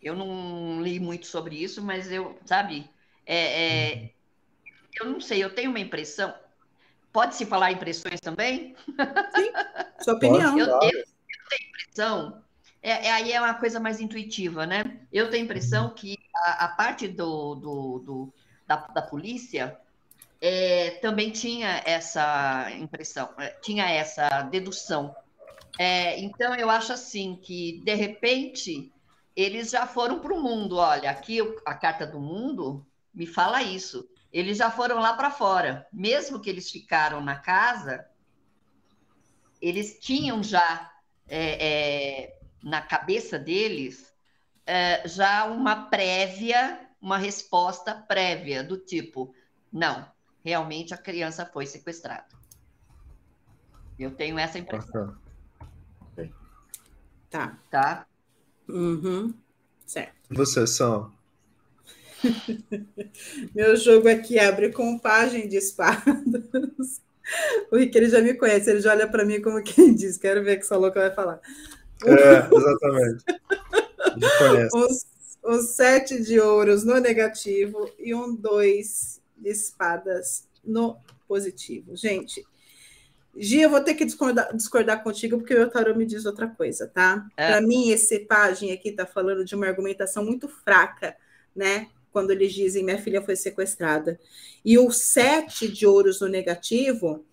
Eu 0.00 0.14
não 0.14 0.80
li 0.80 1.00
muito 1.00 1.26
sobre 1.26 1.56
isso, 1.60 1.82
mas 1.82 2.12
eu, 2.12 2.38
sabe, 2.46 2.88
é, 3.26 3.64
é, 3.64 4.14
eu 5.00 5.06
não 5.06 5.20
sei, 5.20 5.42
eu 5.42 5.52
tenho 5.52 5.70
uma 5.70 5.80
impressão. 5.80 6.32
Pode-se 7.12 7.44
falar 7.44 7.72
impressões 7.72 8.20
também? 8.20 8.76
Sim, 9.34 9.50
sua 9.98 10.14
opinião. 10.14 10.56
Eu, 10.56 10.66
eu, 10.66 10.80
eu 10.80 11.04
tenho 11.50 11.68
impressão, 11.70 12.44
é, 12.80 13.08
é, 13.08 13.12
aí 13.12 13.32
é 13.32 13.40
uma 13.40 13.54
coisa 13.54 13.80
mais 13.80 13.98
intuitiva, 13.98 14.64
né? 14.64 15.00
Eu 15.12 15.28
tenho 15.28 15.44
impressão 15.44 15.92
que 15.92 16.16
a, 16.36 16.66
a 16.66 16.68
parte 16.68 17.08
do, 17.08 17.56
do, 17.56 17.98
do 17.98 18.34
da, 18.68 18.76
da 18.76 19.02
polícia 19.02 19.76
é, 20.40 20.90
também 21.02 21.30
tinha 21.30 21.82
essa 21.84 22.70
impressão, 22.72 23.30
é, 23.38 23.48
tinha 23.62 23.90
essa 23.90 24.42
dedução. 24.42 25.16
É, 25.78 26.20
então, 26.20 26.54
eu 26.54 26.70
acho 26.70 26.92
assim 26.92 27.36
que, 27.42 27.80
de 27.84 27.94
repente, 27.94 28.92
eles 29.34 29.70
já 29.70 29.86
foram 29.86 30.20
para 30.20 30.34
o 30.34 30.42
mundo. 30.42 30.76
Olha, 30.76 31.10
aqui 31.10 31.38
a 31.64 31.74
carta 31.74 32.06
do 32.06 32.20
mundo 32.20 32.86
me 33.12 33.26
fala 33.26 33.62
isso. 33.62 34.08
Eles 34.32 34.58
já 34.58 34.70
foram 34.70 35.00
lá 35.00 35.14
para 35.14 35.30
fora. 35.30 35.86
Mesmo 35.92 36.40
que 36.40 36.50
eles 36.50 36.70
ficaram 36.70 37.20
na 37.20 37.36
casa, 37.36 38.06
eles 39.60 39.98
tinham 39.98 40.42
já 40.42 40.92
é, 41.26 41.66
é, 41.68 42.38
na 42.62 42.82
cabeça 42.82 43.38
deles 43.38 44.12
é, 44.66 45.06
já 45.08 45.46
uma 45.46 45.88
prévia 45.88 46.87
uma 47.00 47.18
resposta 47.18 47.94
prévia 47.94 48.62
do 48.62 48.76
tipo: 48.76 49.34
não, 49.72 50.06
realmente 50.44 50.94
a 50.94 50.98
criança 50.98 51.46
foi 51.46 51.66
sequestrada. 51.66 52.26
Eu 53.98 54.12
tenho 54.12 54.38
essa 54.38 54.58
impressão. 54.58 55.16
Tá. 57.30 57.58
Tá? 57.70 58.06
Uhum. 58.68 59.34
Certo. 59.84 60.14
Vocês 60.30 60.70
são? 60.76 61.12
Meu 63.54 63.76
jogo 63.76 64.08
aqui 64.08 64.38
abre 64.38 64.72
com 64.72 64.98
página 64.98 65.46
de 65.46 65.56
espadas. 65.56 67.02
O 67.70 67.76
Rick 67.76 67.96
ele 67.96 68.08
já 68.08 68.22
me 68.22 68.34
conhece, 68.34 68.70
ele 68.70 68.80
já 68.80 68.92
olha 68.92 69.06
para 69.06 69.24
mim 69.24 69.40
como 69.42 69.62
quem 69.62 69.94
diz: 69.94 70.16
Quero 70.16 70.42
ver 70.42 70.54
o 70.54 70.56
que 70.56 70.64
essa 70.64 70.76
louca 70.76 71.00
vai 71.00 71.14
falar. 71.14 71.40
É, 72.04 72.56
exatamente. 72.56 73.24
Me 74.16 74.38
conhece. 74.38 74.76
Os 74.76 75.06
um 75.48 75.62
sete 75.62 76.22
de 76.22 76.38
ouros 76.38 76.84
no 76.84 76.98
negativo 77.00 77.90
e 77.98 78.14
um 78.14 78.34
dois 78.34 79.20
de 79.34 79.48
espadas 79.50 80.46
no 80.62 80.98
positivo. 81.26 81.96
Gente, 81.96 82.44
Gia, 83.34 83.62
eu 83.62 83.70
vou 83.70 83.80
ter 83.80 83.94
que 83.94 84.04
discordar, 84.04 84.54
discordar 84.54 85.02
contigo 85.02 85.38
porque 85.38 85.54
o 85.54 85.58
meu 85.58 85.70
tarô 85.70 85.94
me 85.94 86.04
diz 86.04 86.26
outra 86.26 86.48
coisa, 86.48 86.86
tá? 86.86 87.26
É. 87.36 87.52
Para 87.52 87.60
mim, 87.62 87.90
esse 87.90 88.20
página 88.20 88.74
aqui 88.74 88.90
está 88.90 89.06
falando 89.06 89.44
de 89.44 89.54
uma 89.54 89.66
argumentação 89.66 90.22
muito 90.24 90.48
fraca, 90.48 91.16
né? 91.56 91.88
Quando 92.12 92.30
eles 92.30 92.52
dizem 92.52 92.84
minha 92.84 93.00
filha 93.00 93.22
foi 93.22 93.36
sequestrada. 93.36 94.20
E 94.62 94.78
o 94.78 94.90
sete 94.90 95.66
de 95.66 95.86
ouros 95.86 96.20
no 96.20 96.26
negativo 96.26 97.24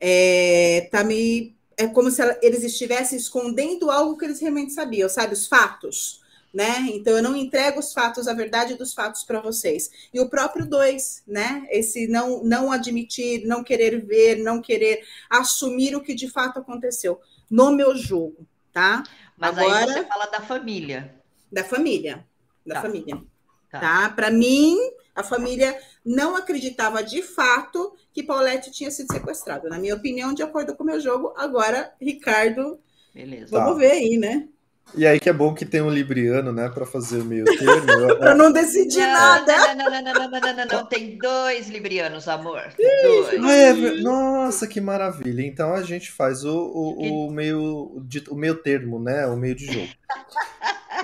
é, 0.00 0.88
tá 0.90 1.04
me, 1.04 1.54
é 1.76 1.86
como 1.86 2.10
se 2.10 2.22
ela, 2.22 2.38
eles 2.40 2.62
estivessem 2.62 3.18
escondendo 3.18 3.90
algo 3.90 4.16
que 4.16 4.24
eles 4.24 4.40
realmente 4.40 4.72
sabiam, 4.72 5.08
sabe? 5.08 5.34
Os 5.34 5.46
fatos 5.46 6.22
né? 6.52 6.86
Então 6.90 7.14
eu 7.16 7.22
não 7.22 7.36
entrego 7.36 7.80
os 7.80 7.92
fatos, 7.92 8.26
a 8.26 8.34
verdade 8.34 8.74
dos 8.74 8.94
fatos 8.94 9.24
para 9.24 9.40
vocês. 9.40 9.90
E 10.12 10.20
o 10.20 10.28
próprio 10.28 10.66
dois, 10.66 11.22
né? 11.26 11.66
Esse 11.70 12.08
não 12.08 12.42
não 12.42 12.72
admitir, 12.72 13.46
não 13.46 13.62
querer 13.62 14.04
ver, 14.04 14.36
não 14.36 14.60
querer 14.60 15.02
assumir 15.28 15.94
o 15.94 16.00
que 16.00 16.14
de 16.14 16.28
fato 16.28 16.58
aconteceu 16.58 17.20
no 17.50 17.70
meu 17.70 17.96
jogo, 17.96 18.46
tá? 18.72 19.02
Mas 19.36 19.56
Agora, 19.56 19.78
aí 19.78 19.92
você 19.92 20.04
fala 20.04 20.26
da 20.26 20.40
família. 20.40 21.14
Da 21.50 21.64
família, 21.64 22.26
da 22.66 22.76
tá. 22.76 22.82
família. 22.82 23.22
Tá? 23.70 23.80
tá? 23.80 24.08
Para 24.10 24.30
mim, 24.30 24.76
a 25.14 25.22
família 25.22 25.78
não 26.04 26.36
acreditava 26.36 27.02
de 27.02 27.22
fato 27.22 27.94
que 28.12 28.22
Paulette 28.22 28.70
tinha 28.70 28.90
sido 28.90 29.12
sequestrada. 29.12 29.68
Na 29.68 29.78
minha 29.78 29.94
opinião, 29.94 30.32
de 30.34 30.42
acordo 30.42 30.74
com 30.74 30.82
o 30.82 30.86
meu 30.86 31.00
jogo, 31.00 31.32
agora 31.36 31.92
Ricardo, 32.00 32.80
Beleza. 33.14 33.50
vamos 33.50 33.74
tá. 33.74 33.78
ver 33.78 33.90
aí, 33.92 34.16
né? 34.16 34.48
E 34.94 35.06
aí 35.06 35.20
que 35.20 35.28
é 35.28 35.32
bom 35.32 35.54
que 35.54 35.66
tem 35.66 35.82
um 35.82 35.90
libriano, 35.90 36.52
né, 36.52 36.68
para 36.68 36.86
fazer 36.86 37.18
o 37.18 37.24
meio 37.24 37.44
termo. 37.58 38.16
para 38.18 38.34
não 38.34 38.50
decidir 38.50 39.00
não, 39.00 39.12
nada. 39.12 39.74
Não, 39.74 39.90
não, 39.90 39.90
não, 39.90 40.02
não, 40.02 40.30
não, 40.30 40.40
não, 40.40 40.56
não, 40.56 40.66
não, 40.66 40.86
tem 40.86 41.18
dois 41.18 41.68
librianos, 41.68 42.26
amor. 42.26 42.62
Dois. 42.76 43.44
É, 43.50 43.72
nossa, 44.00 44.66
que 44.66 44.80
maravilha. 44.80 45.42
Então 45.42 45.74
a 45.74 45.82
gente 45.82 46.10
faz 46.10 46.44
o, 46.44 46.56
o, 46.56 47.26
o 47.26 47.30
meio, 47.30 48.02
o 48.30 48.34
meio 48.34 48.54
termo, 48.56 48.98
né, 48.98 49.26
o 49.26 49.36
meio 49.36 49.54
de 49.54 49.66
jogo. 49.66 49.88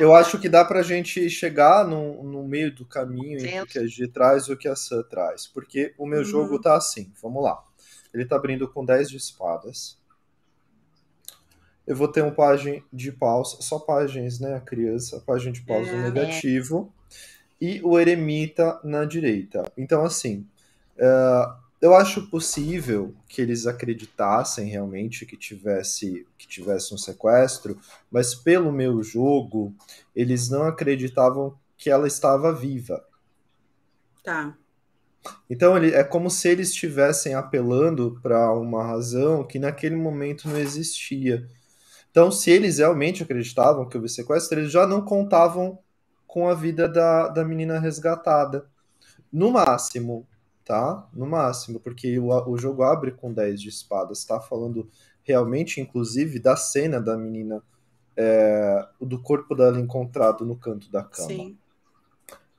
eu 0.00 0.14
acho 0.14 0.38
que 0.38 0.48
dá 0.48 0.64
para 0.64 0.80
a 0.80 0.84
gente 0.84 1.28
chegar 1.28 1.86
no, 1.86 2.22
no 2.22 2.42
meio 2.42 2.74
do 2.74 2.84
caminho 2.84 3.38
entre 3.38 3.60
o 3.60 3.66
que 3.66 3.78
a 3.78 3.86
G 3.86 4.08
traz 4.08 4.44
e 4.44 4.52
o 4.52 4.56
que 4.56 4.68
a 4.68 4.74
Sam 4.74 5.02
traz. 5.02 5.46
Porque 5.46 5.94
o 5.98 6.06
meu 6.06 6.20
uhum. 6.20 6.24
jogo 6.24 6.60
tá 6.60 6.76
assim, 6.76 7.12
vamos 7.22 7.42
lá. 7.42 7.62
Ele 8.12 8.24
tá 8.24 8.36
abrindo 8.36 8.68
com 8.68 8.84
10 8.84 9.10
de 9.10 9.16
espadas. 9.16 9.98
Eu 11.86 11.94
vou 11.94 12.08
ter 12.08 12.22
um 12.22 12.30
página 12.30 12.82
de 12.92 13.12
paus, 13.12 13.58
só 13.60 13.78
páginas, 13.78 14.40
né? 14.40 14.54
A 14.54 14.60
criança, 14.60 15.22
página 15.26 15.52
de 15.52 15.62
paus 15.62 15.86
é, 15.88 16.02
negativo. 16.10 16.92
É. 17.60 17.64
E 17.64 17.80
o 17.82 17.98
eremita 17.98 18.80
na 18.82 19.04
direita. 19.04 19.70
Então, 19.76 20.04
assim, 20.04 20.46
uh, 20.96 21.64
eu 21.84 21.94
acho 21.94 22.30
possível 22.30 23.14
que 23.28 23.42
eles 23.42 23.66
acreditassem 23.66 24.68
realmente 24.68 25.26
que 25.26 25.36
tivesse, 25.36 26.26
que 26.38 26.48
tivesse 26.48 26.94
um 26.94 26.98
sequestro, 26.98 27.78
mas 28.10 28.34
pelo 28.34 28.72
meu 28.72 29.02
jogo, 29.02 29.74
eles 30.16 30.48
não 30.48 30.64
acreditavam 30.64 31.54
que 31.76 31.90
ela 31.90 32.06
estava 32.06 32.54
viva. 32.54 33.04
Tá. 34.22 34.56
Então 35.48 35.76
ele, 35.76 35.92
é 35.94 36.02
como 36.02 36.30
se 36.30 36.48
eles 36.48 36.70
estivessem 36.70 37.34
apelando 37.34 38.18
para 38.22 38.52
uma 38.54 38.82
razão 38.82 39.44
que 39.44 39.58
naquele 39.58 39.96
momento 39.96 40.48
não 40.48 40.56
existia. 40.56 41.46
Então, 42.14 42.30
se 42.30 42.48
eles 42.48 42.78
realmente 42.78 43.24
acreditavam 43.24 43.88
que 43.88 43.96
houve 43.96 44.08
sequestro, 44.08 44.60
eles 44.60 44.70
já 44.70 44.86
não 44.86 45.04
contavam 45.04 45.76
com 46.28 46.48
a 46.48 46.54
vida 46.54 46.88
da, 46.88 47.26
da 47.26 47.44
menina 47.44 47.80
resgatada. 47.80 48.66
No 49.32 49.50
máximo, 49.50 50.24
tá? 50.64 51.08
No 51.12 51.26
máximo, 51.26 51.80
porque 51.80 52.16
o, 52.20 52.28
o 52.48 52.56
jogo 52.56 52.84
abre 52.84 53.10
com 53.10 53.32
10 53.32 53.60
de 53.60 53.68
espadas, 53.68 54.20
está 54.20 54.40
falando 54.40 54.88
realmente, 55.24 55.80
inclusive, 55.80 56.38
da 56.38 56.54
cena 56.54 57.00
da 57.00 57.16
menina, 57.16 57.60
é, 58.16 58.86
do 59.00 59.20
corpo 59.20 59.52
dela 59.52 59.80
encontrado 59.80 60.46
no 60.46 60.54
canto 60.54 60.92
da 60.92 61.02
cama. 61.02 61.26
Sim. 61.26 61.58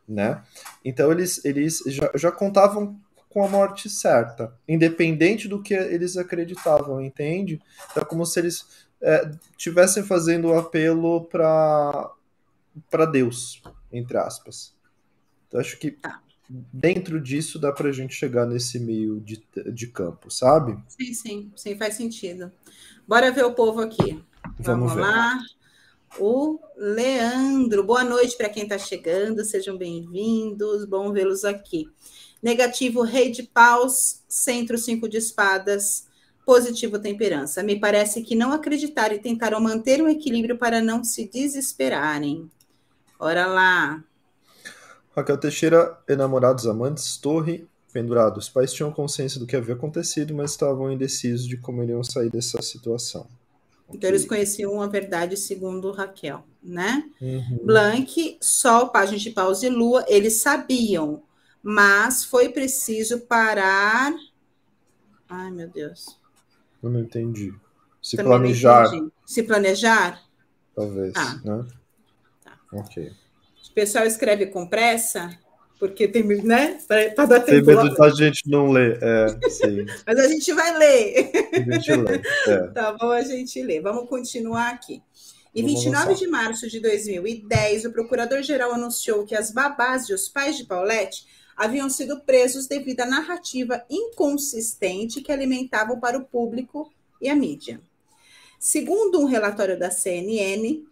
Né? 0.06 0.44
Então 0.84 1.14
eles, 1.14 1.46
eles 1.46 1.82
já, 1.88 2.12
já 2.14 2.30
contavam 2.30 3.00
com 3.30 3.44
a 3.44 3.50
morte 3.50 3.90
certa, 3.90 4.54
independente 4.68 5.48
do 5.48 5.62
que 5.62 5.74
eles 5.74 6.16
acreditavam, 6.16 7.02
entende? 7.02 7.62
Então 7.92 8.04
é 8.04 8.06
como 8.06 8.26
se 8.26 8.40
eles 8.40 8.85
é, 9.02 9.32
fazendo 10.08 10.48
o 10.48 10.54
um 10.54 10.58
apelo 10.60 11.26
para 11.26 12.12
Deus, 13.12 13.62
entre 13.92 14.18
aspas. 14.18 14.74
Então 15.48 15.60
acho 15.60 15.78
que 15.78 15.92
tá 15.92 16.22
dentro 16.50 17.20
disso 17.20 17.60
dá 17.60 17.72
para 17.72 17.90
a 17.90 17.92
gente 17.92 18.14
chegar 18.14 18.46
nesse 18.46 18.80
meio 18.80 19.20
de, 19.20 19.44
de 19.74 19.88
campo, 19.88 20.30
sabe? 20.30 20.78
Sim, 20.88 21.14
sim, 21.14 21.52
sim, 21.56 21.78
faz 21.78 21.96
sentido. 21.96 22.52
Bora 23.08 23.32
ver 23.32 23.46
o 23.46 23.54
povo 23.54 23.82
aqui. 23.82 24.24
Vamos, 24.60 24.94
Vamos 24.94 24.96
lá. 24.96 25.40
O 26.18 26.60
Leandro, 26.78 27.84
boa 27.84 28.04
noite 28.04 28.38
para 28.38 28.50
quem 28.50 28.64
está 28.64 28.78
chegando, 28.78 29.44
sejam 29.44 29.78
bem-vindos, 29.78 30.86
bom 30.86 31.12
vê-los 31.12 31.44
aqui. 31.44 31.90
Negativo, 32.42 33.02
rei 33.02 33.32
de 33.32 33.44
paus, 33.44 34.24
centro, 34.30 34.78
cinco 34.78 35.10
de 35.10 35.18
espadas, 35.18 36.05
positivo, 36.46 37.00
temperança. 37.00 37.64
Me 37.64 37.80
parece 37.80 38.22
que 38.22 38.36
não 38.36 38.52
acreditaram 38.52 39.16
e 39.16 39.20
tentaram 39.20 39.60
manter 39.60 40.02
um 40.02 40.08
equilíbrio 40.08 40.58
para 40.58 40.82
não 40.82 41.04
se 41.04 41.28
desesperarem. 41.28 42.50
Ora 43.20 43.48
lá. 43.48 44.04
Raquel 45.16 45.38
Teixeira, 45.38 45.98
enamorados, 46.08 46.68
amantes, 46.68 47.18
torre, 47.18 47.68
pendurado. 47.92 48.38
Os 48.38 48.50
pais 48.50 48.74
tinham 48.74 48.92
consciência 48.92 49.40
do 49.40 49.48
que 49.48 49.56
havia 49.56 49.74
acontecido, 49.74 50.36
mas 50.36 50.52
estavam 50.52 50.92
indecisos 50.92 51.48
de 51.48 51.58
como 51.58 51.82
iriam 51.82 52.04
sair 52.04 52.30
dessa 52.30 52.62
situação. 52.62 53.26
Então, 53.88 53.98
okay. 53.98 54.10
eles 54.10 54.26
conheciam 54.26 54.82
a 54.82 54.88
verdade 54.88 55.38
segundo 55.38 55.92
Raquel, 55.92 56.44
né? 56.62 57.10
Uhum. 57.22 57.60
Blank, 57.64 58.38
Sol, 58.42 58.90
página 58.90 59.18
de 59.18 59.30
pausa 59.30 59.68
e 59.68 59.70
Lua, 59.70 60.04
eles 60.08 60.42
sabiam, 60.42 61.24
mas 61.64 62.26
foi 62.26 62.50
preciso 62.50 63.22
parar. 63.22 64.14
Ai, 65.30 65.52
meu 65.52 65.70
Deus. 65.70 66.18
Eu 66.86 66.92
não 66.92 67.02
entendi. 67.02 67.54
Se 68.02 68.16
Também 68.16 68.32
planejar. 68.32 68.88
Entendi. 68.88 69.12
Se 69.26 69.44
planejar? 69.44 70.22
Talvez, 70.74 71.14
ah. 71.16 71.42
né? 71.44 71.66
Tá. 72.44 72.58
Ok 72.72 73.12
pessoal 73.76 74.06
escreve 74.06 74.48
com 74.48 74.66
pressa, 74.66 75.38
porque 75.78 76.08
tem, 76.08 76.24
né? 76.24 76.80
Para 76.88 77.26
dar 77.26 77.42
tempo. 77.42 77.66
Tem 77.66 77.76
medo 77.76 77.94
da 77.94 78.10
gente 78.10 78.50
não 78.50 78.72
ler, 78.72 78.98
é. 79.04 79.26
Mas 80.08 80.18
a 80.18 80.28
gente 80.30 80.54
vai 80.54 80.78
ler. 80.78 81.32
A 81.52 81.74
gente 81.74 81.92
lê, 81.92 82.22
é. 82.48 82.68
Tá 82.68 82.94
bom, 82.94 83.12
a 83.12 83.22
gente 83.22 83.62
lê. 83.62 83.82
Vamos 83.82 84.10
continuar 84.10 84.70
aqui. 84.70 85.04
Em 85.54 85.66
29 85.66 86.16
de 86.16 86.28
março 86.28 86.70
de 86.70 86.82
2010, 86.82 87.86
o 87.86 87.92
procurador-geral 87.92 88.74
anunciou 88.74 89.26
que 89.26 89.36
as 89.36 89.52
babás 89.52 90.10
e 90.10 90.14
os 90.14 90.28
pais 90.28 90.58
de 90.58 90.66
Paulette 90.66 91.26
haviam 91.56 91.90
sido 91.90 92.20
presos 92.22 92.68
devido 92.68 93.02
à 93.02 93.06
narrativa 93.06 93.86
inconsistente 93.90 95.22
que 95.22 95.32
alimentavam 95.32 96.00
para 96.00 96.18
o 96.18 96.26
público 96.26 96.92
e 97.22 97.30
a 97.30 97.36
mídia. 97.36 97.80
Segundo 98.60 99.20
um 99.20 99.26
relatório 99.26 99.78
da 99.78 99.92
CNN, 99.92 100.84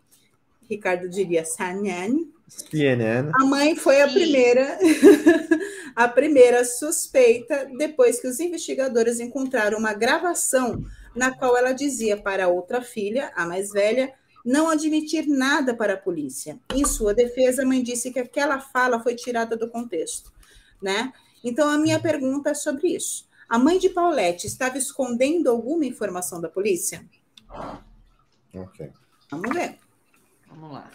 Ricardo 0.69 1.09
diria 1.09 1.43
CNN, 1.43 2.27
CNN. 2.47 3.31
A 3.33 3.45
mãe 3.45 3.75
foi 3.75 4.01
a 4.01 4.07
primeira, 4.07 4.77
a 5.95 6.07
primeira 6.07 6.63
suspeita 6.63 7.67
depois 7.77 8.19
que 8.19 8.27
os 8.27 8.39
investigadores 8.39 9.19
encontraram 9.19 9.77
uma 9.77 9.93
gravação 9.93 10.83
na 11.15 11.35
qual 11.35 11.57
ela 11.57 11.73
dizia 11.73 12.17
para 12.17 12.47
outra 12.47 12.81
filha, 12.81 13.31
a 13.35 13.45
mais 13.45 13.71
velha, 13.71 14.13
não 14.45 14.69
admitir 14.69 15.27
nada 15.27 15.73
para 15.73 15.93
a 15.93 15.97
polícia. 15.97 16.59
Em 16.73 16.85
sua 16.85 17.13
defesa, 17.13 17.63
a 17.63 17.65
mãe 17.65 17.81
disse 17.81 18.11
que 18.11 18.19
aquela 18.19 18.59
fala 18.59 19.01
foi 19.01 19.15
tirada 19.15 19.55
do 19.55 19.69
contexto, 19.69 20.31
né? 20.83 21.13
Então 21.43 21.69
a 21.69 21.77
minha 21.77 21.99
pergunta 21.99 22.51
é 22.51 22.53
sobre 22.53 22.89
isso. 22.89 23.27
A 23.49 23.57
mãe 23.57 23.77
de 23.77 23.89
Paulette 23.89 24.47
estava 24.47 24.77
escondendo 24.77 25.49
alguma 25.49 25.85
informação 25.85 26.41
da 26.41 26.49
polícia? 26.49 27.05
Ok. 28.55 28.91
Vamos 29.29 29.53
ver. 29.53 29.77
Vamos 30.47 30.71
lá. 30.71 30.89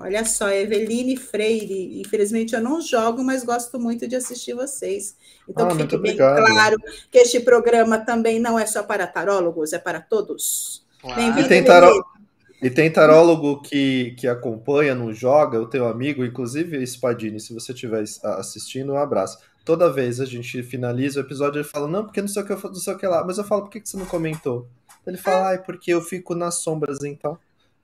Olha 0.00 0.24
só, 0.24 0.48
Eveline 0.48 1.16
Freire. 1.16 2.00
Infelizmente 2.00 2.54
eu 2.54 2.60
não 2.60 2.80
jogo, 2.80 3.24
mas 3.24 3.42
gosto 3.42 3.80
muito 3.80 4.06
de 4.06 4.14
assistir 4.14 4.54
vocês. 4.54 5.16
Então 5.48 5.66
ah, 5.66 5.74
fique 5.74 5.96
bem 5.98 6.12
obrigado. 6.12 6.46
claro 6.46 6.76
que 7.10 7.18
este 7.18 7.40
programa 7.40 7.98
também 7.98 8.38
não 8.38 8.56
é 8.56 8.64
só 8.64 8.84
para 8.84 9.08
tarólogos, 9.08 9.72
é 9.72 9.78
para 9.78 10.00
todos. 10.00 10.86
Claro. 11.00 11.40
E, 11.40 11.48
tem 11.48 11.64
taró... 11.64 11.92
e 12.60 12.68
tem 12.68 12.90
tarólogo 12.90 13.62
que, 13.62 14.14
que 14.18 14.26
acompanha, 14.26 14.94
não 14.94 15.12
joga, 15.12 15.60
o 15.60 15.66
teu 15.66 15.86
amigo, 15.86 16.24
inclusive 16.24 16.84
Spadini, 16.84 17.38
se 17.38 17.54
você 17.54 17.72
estiver 17.72 18.02
assistindo, 18.24 18.92
um 18.92 18.98
abraço. 18.98 19.38
Toda 19.64 19.92
vez 19.92 20.20
a 20.20 20.24
gente 20.24 20.62
finaliza 20.62 21.20
o 21.20 21.22
episódio, 21.22 21.58
ele 21.58 21.68
fala, 21.68 21.86
não, 21.86 22.04
porque 22.04 22.20
não 22.20 22.28
sei 22.28 22.42
o 22.42 22.46
que, 22.46 22.52
não 22.52 22.74
sei 22.74 22.94
o 22.94 22.98
que 22.98 23.06
lá. 23.06 23.22
Mas 23.24 23.38
eu 23.38 23.44
falo, 23.44 23.62
por 23.62 23.70
que 23.70 23.80
você 23.84 23.96
não 23.96 24.06
comentou? 24.06 24.66
Ele 25.06 25.16
fala, 25.16 25.48
ai, 25.48 25.62
porque 25.62 25.92
eu 25.92 26.00
fico 26.00 26.34
nas 26.34 26.56
sombras, 26.56 27.02
então. 27.04 27.38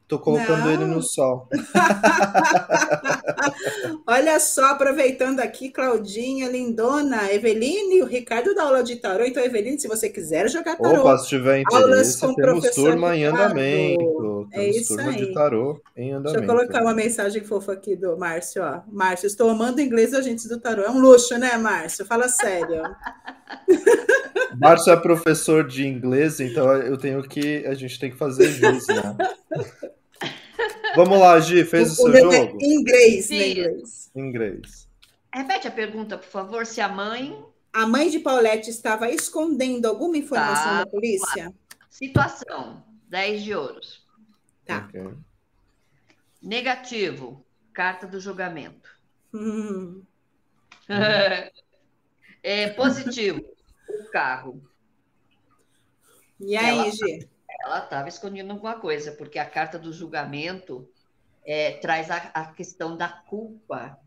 Tô 0.06 0.18
colocando 0.18 0.66
Não. 0.66 0.70
ele 0.70 0.84
no 0.84 1.02
sol. 1.02 1.48
Olha 4.06 4.38
só, 4.38 4.66
aproveitando 4.66 5.40
aqui, 5.40 5.70
Claudinha, 5.70 6.46
Lindona, 6.48 7.32
Eveline, 7.32 8.02
o 8.02 8.06
Ricardo 8.06 8.54
da 8.54 8.64
aula 8.64 8.84
de 8.84 8.96
tarô. 8.96 9.24
Então, 9.24 9.42
Eveline, 9.42 9.80
se 9.80 9.88
você 9.88 10.10
quiser 10.10 10.48
jogar 10.50 10.76
tarô. 10.76 11.00
Opa, 11.00 11.16
se 11.18 11.28
tiver 11.28 11.60
interesse, 11.60 12.20
temos 12.36 12.70
turma 12.70 13.16
em 13.16 13.24
andamento. 13.24 14.46
É 14.52 14.58
temos 14.58 14.76
isso 14.76 14.94
turma 14.94 15.10
aí. 15.10 15.16
de 15.16 15.32
tarô 15.32 15.80
em 15.96 16.12
andamento. 16.12 16.40
Deixa 16.40 16.52
eu 16.52 16.56
colocar 16.56 16.82
uma 16.82 16.94
mensagem 16.94 17.42
fofa 17.42 17.72
aqui 17.72 17.96
do 17.96 18.16
Márcio. 18.18 18.62
Ó. 18.62 18.82
Márcio, 18.92 19.26
estou 19.26 19.48
amando 19.48 19.80
inglês 19.80 20.12
agentes 20.12 20.46
do 20.46 20.60
tarô. 20.60 20.82
É 20.82 20.90
um 20.90 21.00
luxo, 21.00 21.38
né, 21.38 21.56
Márcio? 21.56 22.04
Fala 22.04 22.28
sério. 22.28 22.82
Márcio 24.58 24.92
é 24.92 24.96
professor 24.96 25.66
de 25.66 25.86
inglês, 25.86 26.40
então 26.40 26.72
eu 26.72 26.96
tenho 26.96 27.22
que. 27.22 27.64
A 27.66 27.74
gente 27.74 27.98
tem 27.98 28.10
que 28.10 28.16
fazer 28.16 28.48
jus, 28.50 28.86
né? 28.86 29.16
Vamos 30.96 31.18
lá, 31.18 31.40
Gi, 31.40 31.64
fez 31.64 31.90
o, 31.90 31.92
o 31.92 32.12
seu 32.12 32.14
é 32.14 32.20
jogo? 32.20 32.58
Em 32.60 32.74
inglês, 32.74 33.30
em 33.30 33.50
inglês. 33.50 34.10
inglês. 34.14 34.88
Repete 35.32 35.66
a 35.66 35.70
pergunta, 35.70 36.16
por 36.16 36.28
favor, 36.28 36.64
se 36.64 36.80
a 36.80 36.88
mãe. 36.88 37.36
A 37.72 37.86
mãe 37.86 38.08
de 38.08 38.20
Paulette 38.20 38.70
estava 38.70 39.10
escondendo 39.10 39.86
alguma 39.86 40.16
informação 40.16 40.64
tá. 40.64 40.84
da 40.84 40.86
polícia? 40.86 41.52
Situação: 41.90 42.84
10 43.08 43.42
de 43.42 43.54
ouros. 43.54 44.06
Tá. 44.64 44.86
Okay. 44.88 45.10
Negativo: 46.40 47.44
carta 47.72 48.06
do 48.06 48.20
julgamento. 48.20 48.88
Hum. 49.34 50.02
é, 52.42 52.70
positivo: 52.70 53.44
carro. 54.14 54.62
E 56.38 56.56
aí, 56.56 56.78
Ela... 56.78 56.90
Gi? 56.92 57.28
ela 57.64 57.78
estava 57.78 58.08
escondendo 58.08 58.52
alguma 58.52 58.78
coisa, 58.78 59.10
porque 59.10 59.38
a 59.38 59.48
carta 59.48 59.76
do 59.76 59.92
julgamento 59.92 60.88
é, 61.44 61.72
traz 61.78 62.10
a, 62.10 62.16
a, 62.32 62.52
questão 62.52 62.96
da 62.96 63.08
culpa, 63.08 63.98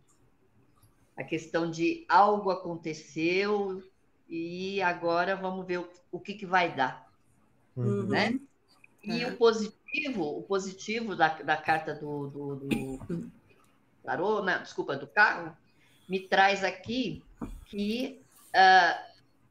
a 1.18 1.24
questão 1.24 1.70
de 1.70 2.05
algo 2.08 2.49
aconteceu 2.49 3.84
e 4.30 4.82
agora 4.82 5.36
vamos 5.36 5.66
ver 5.66 5.80
o, 5.80 5.89
o 6.12 6.20
que, 6.20 6.36
que 6.36 6.45
vai 6.45 6.74
dar, 6.74 7.05
uhum. 7.76 8.03
né? 8.03 8.39
E 9.03 9.26
o 9.26 9.38
positivo, 9.38 10.38
o 10.38 10.43
positivo 10.43 11.16
da, 11.16 11.30
da 11.30 11.58
carta 11.58 11.95
do, 11.95 12.28
do, 12.28 12.55
do 12.55 13.32
tarô, 14.03 14.43
né, 14.43 14.60
desculpa, 14.60 14.95
do 14.95 15.08
carro, 15.08 15.55
me 16.08 16.20
traz 16.20 16.64
aqui 16.64 17.24
que 17.68 18.22
uh, 18.49 19.07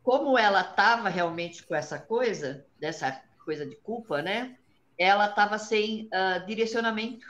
como 0.07 0.38
ela 0.38 0.61
estava 0.61 1.09
realmente 1.09 1.64
com 1.64 1.74
essa 1.74 1.98
coisa, 1.98 2.64
dessa 2.78 3.20
coisa 3.44 3.66
de 3.66 3.74
culpa, 3.74 4.22
né? 4.22 4.57
Ela 4.96 5.28
estava 5.28 5.59
sem 5.59 6.04
uh, 6.04 6.46
direcionamento, 6.46 7.26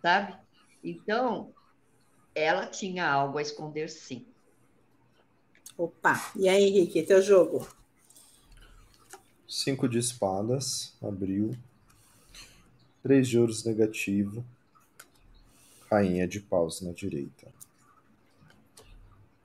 sabe? 0.00 0.36
Então, 0.82 1.52
ela 2.36 2.68
tinha 2.68 3.10
algo 3.10 3.38
a 3.38 3.42
esconder, 3.42 3.90
sim. 3.90 4.24
Opa, 5.76 6.30
e 6.36 6.48
aí, 6.48 6.68
Henrique, 6.68 7.02
teu 7.02 7.20
jogo? 7.20 7.66
Cinco 9.48 9.88
de 9.88 9.98
espadas, 9.98 10.96
abriu. 11.02 11.58
Três 13.02 13.26
de 13.26 13.40
ouros 13.40 13.64
negativo. 13.64 14.44
Rainha 15.90 16.28
de 16.28 16.38
paus 16.38 16.80
na 16.80 16.92
direita. 16.92 17.48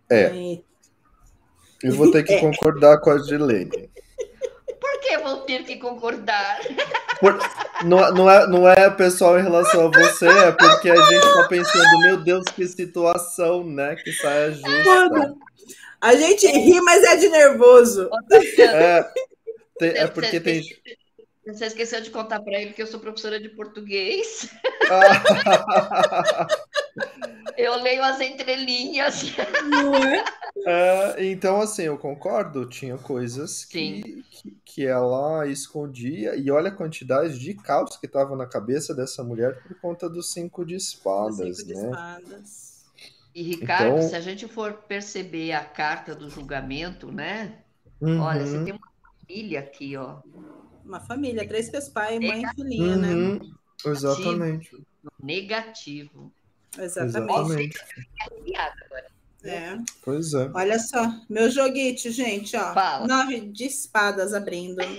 É. 0.08 0.69
Eu 1.84 1.94
vou 1.94 2.12
ter 2.12 2.24
que 2.24 2.34
é. 2.34 2.40
concordar 2.40 3.00
com 3.00 3.12
a 3.12 3.18
Gilene. 3.20 3.90
Por 4.80 5.00
que 5.02 5.18
vou 5.18 5.38
ter 5.42 5.64
que 5.64 5.78
concordar? 5.78 6.60
Por, 7.20 7.38
não, 7.84 8.12
não, 8.14 8.30
é, 8.30 8.48
não 8.48 8.70
é 8.70 8.90
pessoal 8.90 9.40
em 9.40 9.44
relação 9.44 9.88
a 9.88 9.90
você, 9.90 10.28
é 10.28 10.52
porque 10.52 10.90
a 10.90 10.96
gente 10.96 11.34
tá 11.34 11.48
pensando, 11.48 12.00
meu 12.00 12.18
Deus, 12.18 12.46
que 12.46 12.68
situação, 12.68 13.64
né? 13.64 13.96
Que 13.96 14.12
saia 14.14 14.52
justa. 14.52 14.86
Mano, 14.86 15.38
a 16.02 16.16
gente 16.16 16.48
ri, 16.48 16.80
mas 16.82 17.04
é 17.04 17.16
de 17.18 17.30
nervoso. 17.30 18.10
É, 18.58 19.04
tem, 19.78 19.90
é 19.90 20.08
porque 20.08 20.40
tem. 20.40 20.64
Você 21.46 21.66
esqueceu 21.66 22.00
de 22.02 22.10
contar 22.10 22.42
para 22.42 22.62
ele 22.62 22.74
que 22.74 22.82
eu 22.82 22.88
sou 22.88 23.00
professora 23.00 23.40
de 23.40 23.50
português. 23.50 24.50
eu 27.58 27.76
leio 27.82 28.04
as 28.04 28.22
entrelinhas. 28.22 29.34
É? 30.66 31.16
é, 31.18 31.26
então, 31.26 31.62
assim, 31.62 31.84
eu 31.84 31.98
concordo. 31.98 32.68
Tinha 32.68 32.98
coisas 32.98 33.66
que, 33.66 34.24
que, 34.30 34.58
que, 34.64 34.86
ela 34.86 35.46
escondia. 35.48 36.36
E 36.36 36.50
olha 36.50 36.70
a 36.70 36.76
quantidade 36.76 37.38
de 37.38 37.54
caos 37.54 37.98
que 37.98 38.06
estava 38.06 38.36
na 38.36 38.46
cabeça 38.46 38.96
dessa 38.96 39.24
mulher 39.24 39.62
por 39.62 39.80
conta 39.80 40.10
dos 40.10 40.32
cinco 40.32 40.66
de 40.66 40.76
espadas, 40.76 41.58
cinco 41.58 41.70
né? 41.70 41.76
De 41.76 41.86
espadas. 41.86 42.80
E, 43.36 43.44
Ricardo, 43.44 43.98
então... 43.98 44.10
se 44.10 44.16
a 44.16 44.22
gente 44.22 44.48
for 44.48 44.74
perceber 44.74 45.54
a 45.54 45.64
carta 45.64 46.16
do 46.16 46.30
julgamento, 46.30 47.12
né? 47.12 47.60
Uhum. 48.02 48.22
Olha, 48.22 48.46
você 48.46 48.64
tem 48.64 48.74
uma 48.74 48.92
família 49.22 49.60
aqui, 49.60 49.96
ó. 49.96 50.22
Uma 50.84 51.00
família, 51.00 51.48
três 51.48 51.70
pés 51.70 51.90
pai, 51.90 52.20
mãe 52.20 52.44
e 52.44 52.56
filhinha, 52.56 52.96
né? 52.96 53.14
uhum. 53.14 53.34
né? 53.36 53.40
Exatamente. 53.86 54.72
Negativo. 55.22 56.32
Exatamente. 56.78 57.78
É. 59.44 59.78
Pois 60.04 60.34
é. 60.34 60.52
Olha 60.54 60.78
só, 60.80 61.12
meu 61.30 61.50
joguete, 61.50 62.12
gente, 62.12 62.58
ó. 62.58 62.74
Fala. 62.74 63.08
Nove 63.08 63.40
de 63.40 63.66
espadas 63.66 64.34
abrindo. 64.34 64.82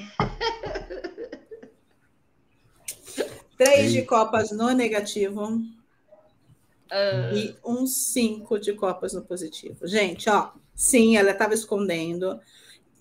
Três 3.58 3.92
de 3.92 4.02
copas 4.02 4.50
no 4.50 4.70
negativo. 4.70 5.44
Uh... 5.46 7.34
E 7.34 7.56
um 7.64 7.86
cinco 7.86 8.58
de 8.58 8.72
copas 8.72 9.12
no 9.12 9.22
positivo. 9.22 9.86
Gente, 9.86 10.30
ó. 10.30 10.52
Sim, 10.74 11.18
ela 11.18 11.32
estava 11.32 11.52
escondendo. 11.52 12.40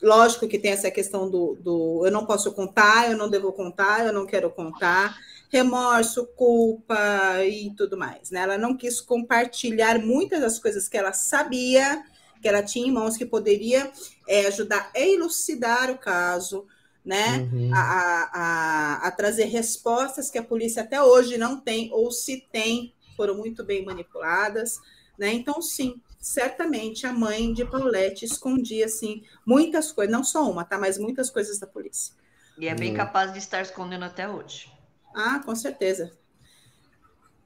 Lógico 0.01 0.47
que 0.47 0.59
tem 0.59 0.71
essa 0.71 0.91
questão 0.91 1.30
do, 1.30 1.57
do 1.61 2.05
eu 2.05 2.11
não 2.11 2.25
posso 2.25 2.51
contar, 2.51 3.09
eu 3.09 3.17
não 3.17 3.30
devo 3.30 3.53
contar, 3.53 4.05
eu 4.05 4.11
não 4.13 4.25
quero 4.25 4.49
contar, 4.49 5.17
remorso, 5.49 6.27
culpa 6.35 7.43
e 7.43 7.73
tudo 7.75 7.97
mais. 7.97 8.29
Né? 8.31 8.41
Ela 8.41 8.57
não 8.57 8.77
quis 8.77 9.01
compartilhar 9.01 9.99
muitas 9.99 10.39
das 10.39 10.59
coisas 10.59 10.87
que 10.87 10.97
ela 10.97 11.11
sabia, 11.11 12.03
que 12.41 12.47
ela 12.47 12.63
tinha 12.63 12.87
em 12.87 12.91
mãos, 12.91 13.17
que 13.17 13.25
poderia 13.25 13.91
é, 14.27 14.45
ajudar 14.47 14.91
a 14.95 14.99
elucidar 14.99 15.91
o 15.91 15.97
caso, 15.97 16.65
né? 17.03 17.49
Uhum. 17.51 17.71
A, 17.73 18.29
a, 18.33 19.07
a, 19.07 19.11
trazer 19.11 19.45
respostas 19.45 20.29
que 20.29 20.37
a 20.37 20.43
polícia 20.43 20.83
até 20.83 21.01
hoje 21.01 21.37
não 21.37 21.59
tem, 21.59 21.89
ou 21.91 22.11
se 22.11 22.47
tem, 22.51 22.93
foram 23.17 23.35
muito 23.35 23.63
bem 23.63 23.83
manipuladas. 23.83 24.79
Né? 25.17 25.33
Então, 25.33 25.61
sim, 25.61 25.99
certamente 26.19 27.07
a 27.07 27.11
mãe 27.11 27.51
de 27.51 27.65
Paulette 27.65 28.25
escondia 28.25 28.85
assim 28.85 29.23
muitas 29.45 29.91
coisas, 29.91 30.13
não 30.13 30.23
só 30.23 30.49
uma, 30.49 30.63
tá, 30.63 30.77
mas 30.77 30.97
muitas 30.97 31.29
coisas 31.29 31.57
da 31.57 31.67
polícia. 31.67 32.13
E 32.57 32.67
é 32.67 32.75
bem 32.75 32.93
hum. 32.93 32.97
capaz 32.97 33.33
de 33.33 33.39
estar 33.39 33.61
escondendo 33.61 34.05
até 34.05 34.29
hoje. 34.29 34.78
Ah, 35.14 35.41
com 35.43 35.55
certeza. 35.55 36.12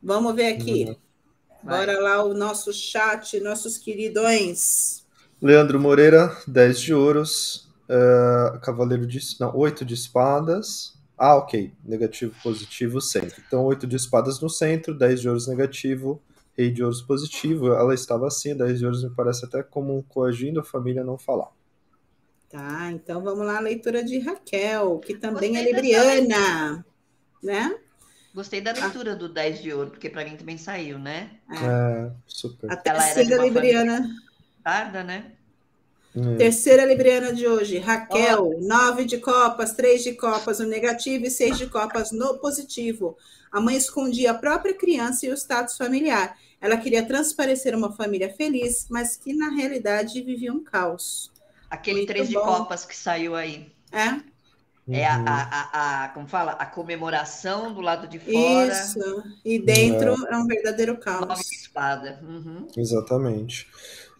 Vamos 0.01 0.35
ver 0.35 0.53
aqui. 0.53 0.85
Uhum. 0.85 0.95
Bora 1.63 1.99
lá 1.99 2.23
o 2.23 2.33
nosso 2.33 2.73
chat, 2.73 3.39
nossos 3.39 3.77
queridões. 3.77 5.05
Leandro 5.41 5.79
Moreira, 5.79 6.35
10 6.47 6.79
de 6.79 6.93
ouros. 6.93 7.69
Uh, 7.83 8.59
cavaleiro 8.59 9.05
de. 9.05 9.19
Não, 9.39 9.55
8 9.55 9.85
de 9.85 9.93
espadas. 9.93 10.93
Ah, 11.17 11.35
ok. 11.35 11.73
Negativo, 11.83 12.33
positivo, 12.43 12.99
centro. 12.99 13.41
Então, 13.45 13.63
8 13.63 13.87
de 13.87 13.95
espadas 13.95 14.41
no 14.41 14.49
centro, 14.49 14.93
10 14.97 15.21
de 15.21 15.29
ouros 15.29 15.47
negativo, 15.47 16.21
rei 16.57 16.71
de 16.71 16.83
ouros 16.83 17.01
positivo, 17.01 17.73
ela 17.73 17.93
estava 17.93 18.27
assim, 18.27 18.55
10 18.55 18.79
de 18.79 18.85
ouros 18.85 19.03
me 19.03 19.09
parece 19.09 19.45
até 19.45 19.63
como 19.63 20.03
coagindo 20.09 20.59
a 20.59 20.63
família 20.63 21.01
a 21.01 21.05
não 21.05 21.17
falar. 21.17 21.49
Tá, 22.49 22.91
então 22.91 23.23
vamos 23.23 23.45
lá, 23.45 23.57
a 23.57 23.61
leitura 23.61 24.03
de 24.03 24.19
Raquel, 24.19 24.99
que 24.99 25.15
também 25.15 25.53
Gostei 25.53 25.71
é 25.71 25.71
libriana, 25.71 26.85
né? 27.43 27.75
Gostei 28.33 28.61
da 28.61 28.71
leitura 28.71 29.11
ah. 29.11 29.15
do 29.15 29.29
10 29.29 29.61
de 29.61 29.73
ouro, 29.73 29.91
porque 29.91 30.09
para 30.09 30.25
mim 30.25 30.35
também 30.35 30.57
saiu, 30.57 30.97
né? 30.97 31.29
É, 31.51 31.55
é 31.55 32.11
super. 32.25 32.71
A 32.71 32.75
terceira 32.75 33.37
libriana. 33.37 34.09
Tarda, 34.63 35.03
né? 35.03 35.33
Hum. 36.15 36.37
Terceira 36.37 36.85
libriana 36.85 37.33
de 37.33 37.47
hoje, 37.47 37.77
Raquel, 37.79 38.55
oh. 38.55 38.61
nove 38.61 39.05
de 39.05 39.17
copas, 39.17 39.73
três 39.73 40.03
de 40.03 40.13
copas 40.13 40.59
no 40.59 40.67
negativo 40.67 41.25
e 41.25 41.29
seis 41.29 41.57
de 41.57 41.67
copas 41.67 42.11
no 42.11 42.37
positivo. 42.39 43.17
A 43.51 43.59
mãe 43.59 43.75
escondia 43.75 44.31
a 44.31 44.35
própria 44.35 44.73
criança 44.73 45.25
e 45.25 45.29
o 45.29 45.33
status 45.33 45.77
familiar. 45.77 46.37
Ela 46.59 46.77
queria 46.77 47.05
transparecer 47.05 47.75
uma 47.75 47.91
família 47.91 48.33
feliz, 48.33 48.87
mas 48.89 49.17
que 49.17 49.33
na 49.33 49.49
realidade 49.49 50.21
vivia 50.21 50.51
um 50.51 50.63
caos. 50.63 51.31
Aquele 51.69 51.97
Muito 51.97 52.07
três 52.07 52.29
bom. 52.31 52.39
de 52.39 52.45
copas 52.45 52.85
que 52.85 52.95
saiu 52.95 53.35
aí. 53.35 53.71
É? 53.91 54.32
Uhum. 54.85 54.95
É 54.95 55.05
a, 55.05 55.15
a, 55.15 55.43
a, 55.43 56.03
a, 56.03 56.09
como 56.09 56.27
fala, 56.27 56.51
a 56.53 56.65
comemoração 56.65 57.73
do 57.73 57.79
lado 57.79 58.07
de 58.07 58.19
fora. 58.19 58.67
Isso. 58.67 59.23
E 59.43 59.57
dentro 59.57 60.11
é, 60.27 60.33
é 60.33 60.37
um 60.37 60.45
verdadeiro 60.45 60.97
caos. 60.97 61.25
Nove 61.25 61.41
espada. 61.41 62.19
Uhum. 62.21 62.67
Exatamente. 62.75 63.67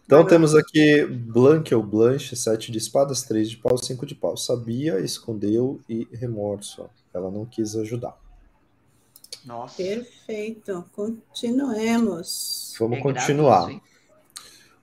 Então 0.05 0.26
temos 0.26 0.53
aqui 0.53 1.05
Blanque 1.05 1.74
ou 1.74 1.82
Blanche, 1.82 2.36
sete 2.36 2.72
de 2.72 2.78
espadas, 2.78 3.24
três 3.24 3.49
de 3.49 3.57
pau, 3.57 3.78
cinco 3.78 4.05
de 4.05 4.16
pau. 4.16 4.38
Sabia, 4.38 4.99
escondeu 4.99 5.82
e 5.88 6.07
remorso. 6.14 6.89
Ela 7.14 7.30
não 7.30 7.45
quis 7.45 7.76
ajudar. 7.76 8.18
Nossa. 9.45 9.76
Perfeito. 9.78 10.86
Continuemos. 10.93 12.74
Vamos 12.80 12.97
é 12.99 13.01
continuar. 13.01 13.66
Grave, 13.66 13.82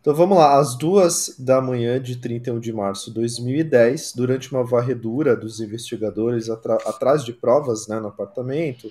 então 0.00 0.14
vamos 0.14 0.38
lá, 0.38 0.58
às 0.58 0.74
duas 0.76 1.34
da 1.38 1.60
manhã 1.60 2.00
de 2.00 2.16
31 2.16 2.58
de 2.58 2.72
março 2.72 3.10
de 3.10 3.16
2010, 3.16 4.14
durante 4.14 4.50
uma 4.50 4.64
varredura 4.64 5.36
dos 5.36 5.60
investigadores 5.60 6.48
atrás 6.48 7.22
de 7.22 7.34
provas 7.34 7.86
né, 7.86 8.00
no 8.00 8.08
apartamento, 8.08 8.90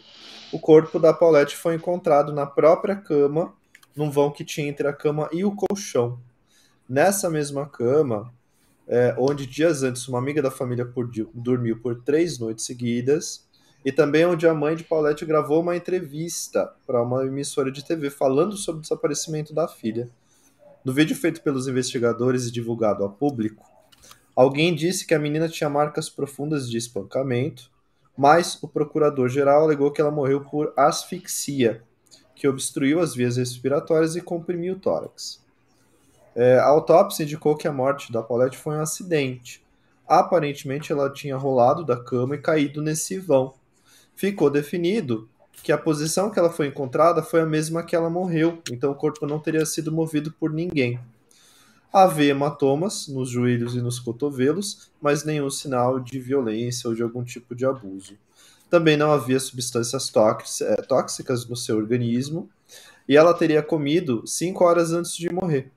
o 0.53 0.60
corpo 0.60 0.99
da 0.99 1.12
Paulette 1.12 1.55
foi 1.57 1.74
encontrado 1.74 2.32
na 2.32 2.45
própria 2.45 2.95
cama, 2.95 3.53
num 3.95 4.12
vão 4.12 4.32
que 4.32 4.45
tinha 4.45 4.68
entre 4.68 4.88
a 4.88 4.93
cama 4.93 5.28
e 5.32 5.43
o 5.43 5.55
colchão. 5.55 6.20
Nessa 6.88 7.28
mesma 7.28 7.68
cama, 7.68 8.32
é, 8.88 9.16
onde 9.18 9.47
dias 9.47 9.82
antes 9.82 10.07
uma 10.07 10.20
amiga 10.20 10.43
da 10.43 10.51
família 10.51 10.86
por, 10.86 11.10
dormiu 11.34 11.80
por 11.80 12.01
três 12.03 12.38
noites 12.38 12.66
seguidas, 12.66 13.47
e 13.84 13.91
também 13.91 14.26
onde 14.26 14.47
a 14.47 14.53
mãe 14.53 14.76
de 14.76 14.84
Paulette 14.84 15.26
gravou 15.26 15.62
uma 15.62 15.76
entrevista 15.76 16.72
para 16.86 17.01
uma 17.01 17.26
emissora 17.26 17.72
de 17.72 17.84
TV 17.84 18.10
falando 18.10 18.55
sobre 18.57 18.80
o 18.80 18.82
desaparecimento 18.82 19.53
da 19.53 19.68
filha. 19.68 20.10
No 20.84 20.94
vídeo 20.94 21.16
feito 21.16 21.42
pelos 21.42 21.68
investigadores 21.68 22.46
e 22.46 22.52
divulgado 22.52 23.04
ao 23.04 23.10
público, 23.10 23.66
alguém 24.36 24.74
disse 24.74 25.06
que 25.06 25.14
a 25.14 25.20
menina 25.20 25.50
tinha 25.50 25.70
marcas 25.70 26.10
profundas 26.10 26.70
de 26.70 26.78
espancamento, 26.78 27.70
mas 28.18 28.62
o 28.62 28.68
procurador-geral 28.68 29.64
alegou 29.64 29.92
que 29.92 30.02
ela 30.02 30.12
morreu 30.12 30.42
por 30.42 30.74
asfixia, 30.76 31.84
que 32.36 32.48
obstruiu 32.48 33.00
as 33.00 33.14
vias 33.14 33.38
respiratórias 33.38 34.16
e 34.16 34.22
comprimiu 34.22 34.76
o 34.76 34.80
tórax. 34.80 35.44
É, 36.36 36.58
a 36.58 36.66
autópsia 36.66 37.24
indicou 37.24 37.56
que 37.56 37.68
a 37.68 37.72
morte 37.72 38.12
da 38.12 38.24
Paulette 38.24 38.58
foi 38.58 38.76
um 38.76 38.82
acidente. 38.82 39.66
Aparentemente, 40.08 40.92
ela 40.92 41.12
tinha 41.12 41.36
rolado 41.36 41.84
da 41.86 42.02
cama 42.02 42.36
e 42.36 42.42
caído 42.42 42.82
nesse 42.82 43.18
vão 43.18 43.54
ficou 44.20 44.50
definido 44.50 45.30
que 45.64 45.72
a 45.72 45.78
posição 45.78 46.30
que 46.30 46.39
ela 46.39 46.49
foi 46.49 46.68
encontrada 46.68 47.22
foi 47.22 47.41
a 47.41 47.45
mesma 47.45 47.84
que 47.84 47.95
ela 47.95 48.10
morreu, 48.10 48.62
então 48.72 48.91
o 48.91 48.95
corpo 48.95 49.26
não 49.26 49.39
teria 49.39 49.66
sido 49.66 49.91
movido 49.91 50.32
por 50.32 50.51
ninguém. 50.51 50.99
Havia 51.91 52.32
hematomas 52.32 53.07
nos 53.07 53.30
joelhos 53.30 53.76
e 53.76 53.82
nos 53.82 53.99
cotovelos, 53.99 54.91
mas 55.01 55.24
nenhum 55.24 55.49
sinal 55.49 55.99
de 55.99 56.20
violência 56.20 56.88
ou 56.88 56.95
de 56.95 57.01
algum 57.01 57.24
tipo 57.24 57.55
de 57.55 57.66
abuso. 57.66 58.16
Também 58.70 58.95
não 58.95 59.12
havia 59.12 59.39
substâncias 59.39 60.12
eh, 60.62 60.76
tóxicas 60.84 61.47
no 61.47 61.55
seu 61.55 61.78
organismo 61.78 62.47
e 63.07 63.18
ela 63.18 63.34
teria 63.34 63.64
comido 63.64 64.22
cinco 64.28 64.64
horas 64.64 64.91
antes 64.93 65.16
de 65.16 65.34
morrer. 65.34 65.72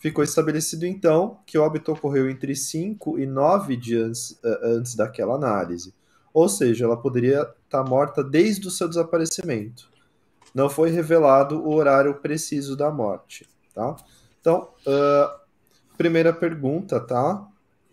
Ficou 0.00 0.24
estabelecido 0.24 0.86
então 0.86 1.38
que 1.44 1.58
o 1.58 1.62
óbito 1.62 1.92
ocorreu 1.92 2.30
entre 2.30 2.56
5 2.56 3.18
e 3.18 3.26
9 3.26 3.76
dias 3.76 4.30
uh, 4.42 4.78
antes 4.78 4.94
daquela 4.94 5.34
análise. 5.34 5.92
Ou 6.32 6.48
seja, 6.48 6.84
ela 6.84 6.96
poderia 6.96 7.42
estar 7.42 7.82
tá 7.82 7.84
morta 7.84 8.22
desde 8.22 8.66
o 8.68 8.70
seu 8.70 8.88
desaparecimento. 8.88 9.90
Não 10.54 10.68
foi 10.68 10.90
revelado 10.90 11.60
o 11.62 11.72
horário 11.74 12.14
preciso 12.20 12.76
da 12.76 12.90
morte. 12.90 13.48
Tá? 13.74 13.96
Então, 14.40 14.68
uh, 14.86 15.40
primeira 15.96 16.32
pergunta, 16.32 17.00
tá? 17.00 17.46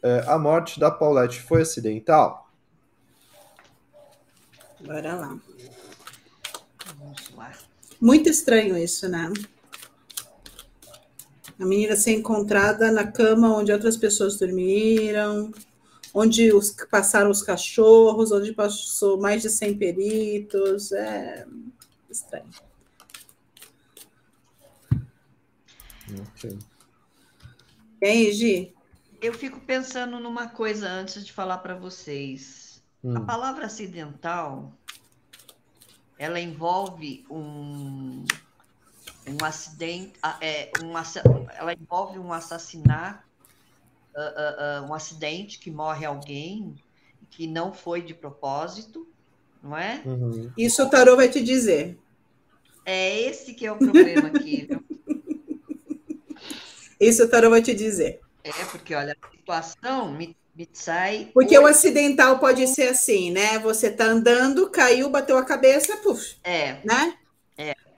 Uh, 0.04 0.30
a 0.30 0.38
morte 0.38 0.80
da 0.80 0.90
Paulette 0.90 1.42
foi 1.42 1.62
acidental? 1.62 2.50
Bora 4.80 5.16
lá. 5.16 5.38
Vamos 6.98 7.32
lá. 7.36 7.52
Muito 8.00 8.30
estranho 8.30 8.78
isso, 8.78 9.10
né? 9.10 9.32
A 11.60 11.66
menina 11.66 11.96
ser 11.96 12.12
encontrada 12.12 12.92
na 12.92 13.12
cama 13.12 13.56
onde 13.56 13.72
outras 13.72 13.98
pessoas 13.98 14.38
dormiram, 14.38 15.52
onde 16.18 16.51
os, 16.51 16.72
passaram 16.89 17.30
os 17.30 17.43
cachorros, 17.43 18.32
onde 18.32 18.51
passou 18.51 19.20
mais 19.20 19.43
de 19.43 19.51
100 19.51 19.78
peritos. 19.78 20.91
É 20.91 21.45
estranho. 22.09 22.49
Ok. 26.22 26.57
E 28.01 28.05
aí, 28.05 28.32
Gi? 28.32 28.74
Eu 29.22 29.34
fico 29.34 29.59
pensando 29.59 30.20
numa 30.20 30.47
coisa 30.47 30.89
antes 30.89 31.24
de 31.24 31.32
falar 31.32 31.59
para 31.59 31.76
vocês. 31.76 32.82
Hum. 33.03 33.15
A 33.18 33.22
palavra 33.22 33.68
acidental, 33.68 34.74
ela 36.18 36.39
envolve 36.39 37.26
um 37.30 38.26
um 39.28 39.43
acidente, 39.43 40.13
é, 40.39 40.72
um, 40.82 40.93
ela 41.51 41.74
envolve 41.74 42.18
um 42.18 42.32
assassinato, 42.32 43.22
uh, 44.18 44.84
uh, 44.84 44.89
um 44.89 44.93
acidente 44.93 45.59
que 45.59 45.70
morre 45.70 46.05
alguém 46.05 46.76
que 47.30 47.45
não 47.45 47.74
foi 47.74 48.01
de 48.01 48.13
propósito, 48.13 49.07
não 49.61 49.78
é? 49.78 50.01
Uhum. 50.05 50.51
Isso 50.57 50.84
o 50.84 50.89
tarô 50.89 51.15
vai 51.15 51.30
te 51.30 51.41
dizer. 51.41 51.97
É 52.86 53.22
esse 53.22 53.53
que 53.53 53.65
é 53.65 53.72
o 53.72 53.78
problema 53.78 54.30
aqui, 54.30 54.68
viu? 54.68 54.84
Isso 56.99 57.24
o 57.24 57.30
tarô 57.30 57.49
vai 57.49 57.61
te 57.61 57.76
dizer. 57.76 58.22
É, 58.43 58.51
porque 58.72 58.95
olha, 58.95 59.15
a 59.22 59.30
situação 59.30 60.11
me, 60.11 60.36
me 60.55 60.68
sai. 60.74 61.30
Porque 61.34 61.57
o 61.59 61.68
acidental 61.68 62.39
pode 62.39 62.65
ser 62.68 62.88
assim, 62.88 63.30
né? 63.30 63.59
Você 63.59 63.91
tá 63.91 64.05
andando, 64.05 64.70
caiu, 64.72 65.09
bateu 65.09 65.38
a 65.38 65.45
cabeça, 65.45 65.97
puf. 65.97 66.38
É. 66.43 66.80
Né? 66.84 67.13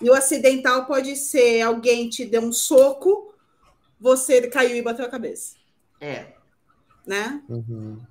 E 0.02 0.10
o 0.10 0.14
acidental 0.14 0.86
pode 0.86 1.16
ser 1.16 1.62
alguém 1.62 2.10
te 2.10 2.26
deu 2.26 2.42
um 2.42 2.54
soco, 2.54 3.34
você 4.00 4.48
caiu 4.48 4.78
e 4.78 4.82
bateu 4.82 5.06
a 5.06 5.10
cabeça. 5.10 5.59
É. 6.00 6.34
Né? 7.06 7.44
Uhum. 7.50 8.02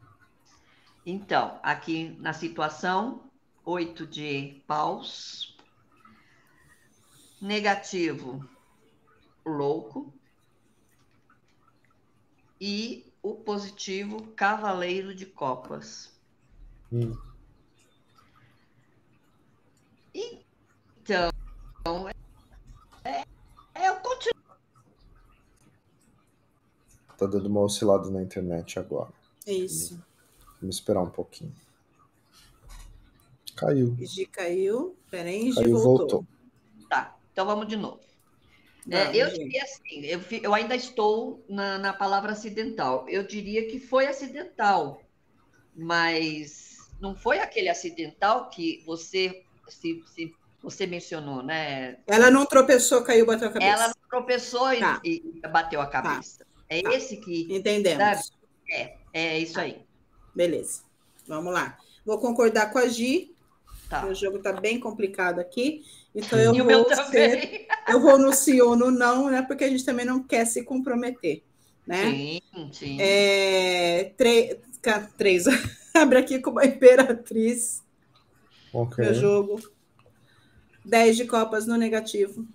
Então, 1.04 1.58
aqui 1.62 2.16
na 2.20 2.32
situação, 2.32 3.30
oito 3.64 4.06
de 4.06 4.62
paus. 4.66 5.56
Negativo, 7.40 8.44
louco. 9.46 10.12
E 12.60 13.12
o 13.22 13.34
positivo, 13.34 14.32
cavaleiro 14.34 15.14
de 15.14 15.24
copas. 15.24 16.12
Hum 16.92 17.16
então, 21.08 22.08
é, 23.02 23.24
é, 23.74 23.88
eu 23.88 23.96
continuo. 23.96 24.38
Tá 27.18 27.26
dando 27.26 27.46
uma 27.46 27.60
oscilada 27.60 28.08
na 28.08 28.22
internet 28.22 28.78
agora. 28.78 29.12
Isso. 29.44 30.00
Vamos 30.60 30.76
esperar 30.76 31.02
um 31.02 31.10
pouquinho. 31.10 31.52
Caiu. 33.56 33.96
Gi 34.00 34.24
caiu. 34.26 34.96
Peraí, 35.10 35.50
Gi 35.50 35.68
voltou. 35.68 35.82
voltou. 35.82 36.26
Tá, 36.88 37.16
então 37.32 37.44
vamos 37.44 37.66
de 37.66 37.76
novo. 37.76 38.00
É, 38.90 39.14
eu 39.14 39.30
diria 39.30 39.62
assim, 39.64 40.06
eu, 40.06 40.20
eu 40.42 40.54
ainda 40.54 40.74
estou 40.74 41.44
na, 41.48 41.76
na 41.76 41.92
palavra 41.92 42.32
acidental. 42.32 43.06
Eu 43.08 43.26
diria 43.26 43.68
que 43.68 43.78
foi 43.78 44.06
acidental, 44.06 45.02
mas 45.74 46.78
não 47.00 47.14
foi 47.14 47.40
aquele 47.40 47.68
acidental 47.68 48.48
que 48.48 48.82
você 48.86 49.44
se, 49.68 50.02
se 50.06 50.34
você 50.62 50.86
mencionou, 50.86 51.42
né? 51.42 51.98
Ela 52.06 52.30
não 52.30 52.46
tropeçou, 52.46 53.02
caiu, 53.02 53.26
bateu 53.26 53.48
a 53.48 53.52
cabeça. 53.52 53.70
Ela 53.72 53.88
não 53.88 54.08
tropeçou 54.08 54.72
e, 54.72 54.80
tá. 54.80 55.00
e 55.04 55.40
bateu 55.52 55.80
a 55.80 55.86
tá. 55.86 56.02
cabeça. 56.02 56.44
Tá. 56.44 56.47
É 56.68 56.82
tá. 56.82 56.94
esse 56.94 57.16
que. 57.16 57.46
Entendemos. 57.50 58.02
Sabe? 58.02 58.22
É, 58.70 58.96
é 59.12 59.38
isso 59.38 59.58
aí. 59.58 59.78
Beleza. 60.34 60.82
Vamos 61.26 61.52
lá. 61.52 61.78
Vou 62.04 62.18
concordar 62.18 62.72
com 62.72 62.78
a 62.78 62.86
Gi. 62.86 63.34
Tá. 63.88 64.06
O 64.06 64.14
jogo 64.14 64.38
está 64.38 64.52
bem 64.52 64.78
complicado 64.78 65.38
aqui. 65.38 65.84
Então 66.14 66.38
eu 66.38 66.54
e 66.54 66.62
vou, 66.62 66.94
ser, 67.10 67.66
eu 67.88 68.00
vou 68.00 68.18
no 68.18 68.32
sim 68.32 68.60
ou 68.60 68.76
no 68.76 68.90
não, 68.90 69.30
né? 69.30 69.42
Porque 69.42 69.64
a 69.64 69.68
gente 69.68 69.84
também 69.84 70.04
não 70.04 70.22
quer 70.22 70.44
se 70.44 70.62
comprometer. 70.62 71.42
Né? 71.86 72.10
Sim, 72.10 72.40
sim. 72.72 72.96
É, 73.00 74.12
três. 75.16 75.46
Abre 75.94 76.18
aqui 76.18 76.38
com 76.38 76.50
uma 76.50 76.64
imperatriz. 76.66 77.82
Ok. 78.72 79.04
Meu 79.04 79.14
jogo. 79.14 79.60
10 80.84 81.16
de 81.18 81.24
copas 81.26 81.66
no 81.66 81.76
negativo 81.76 82.46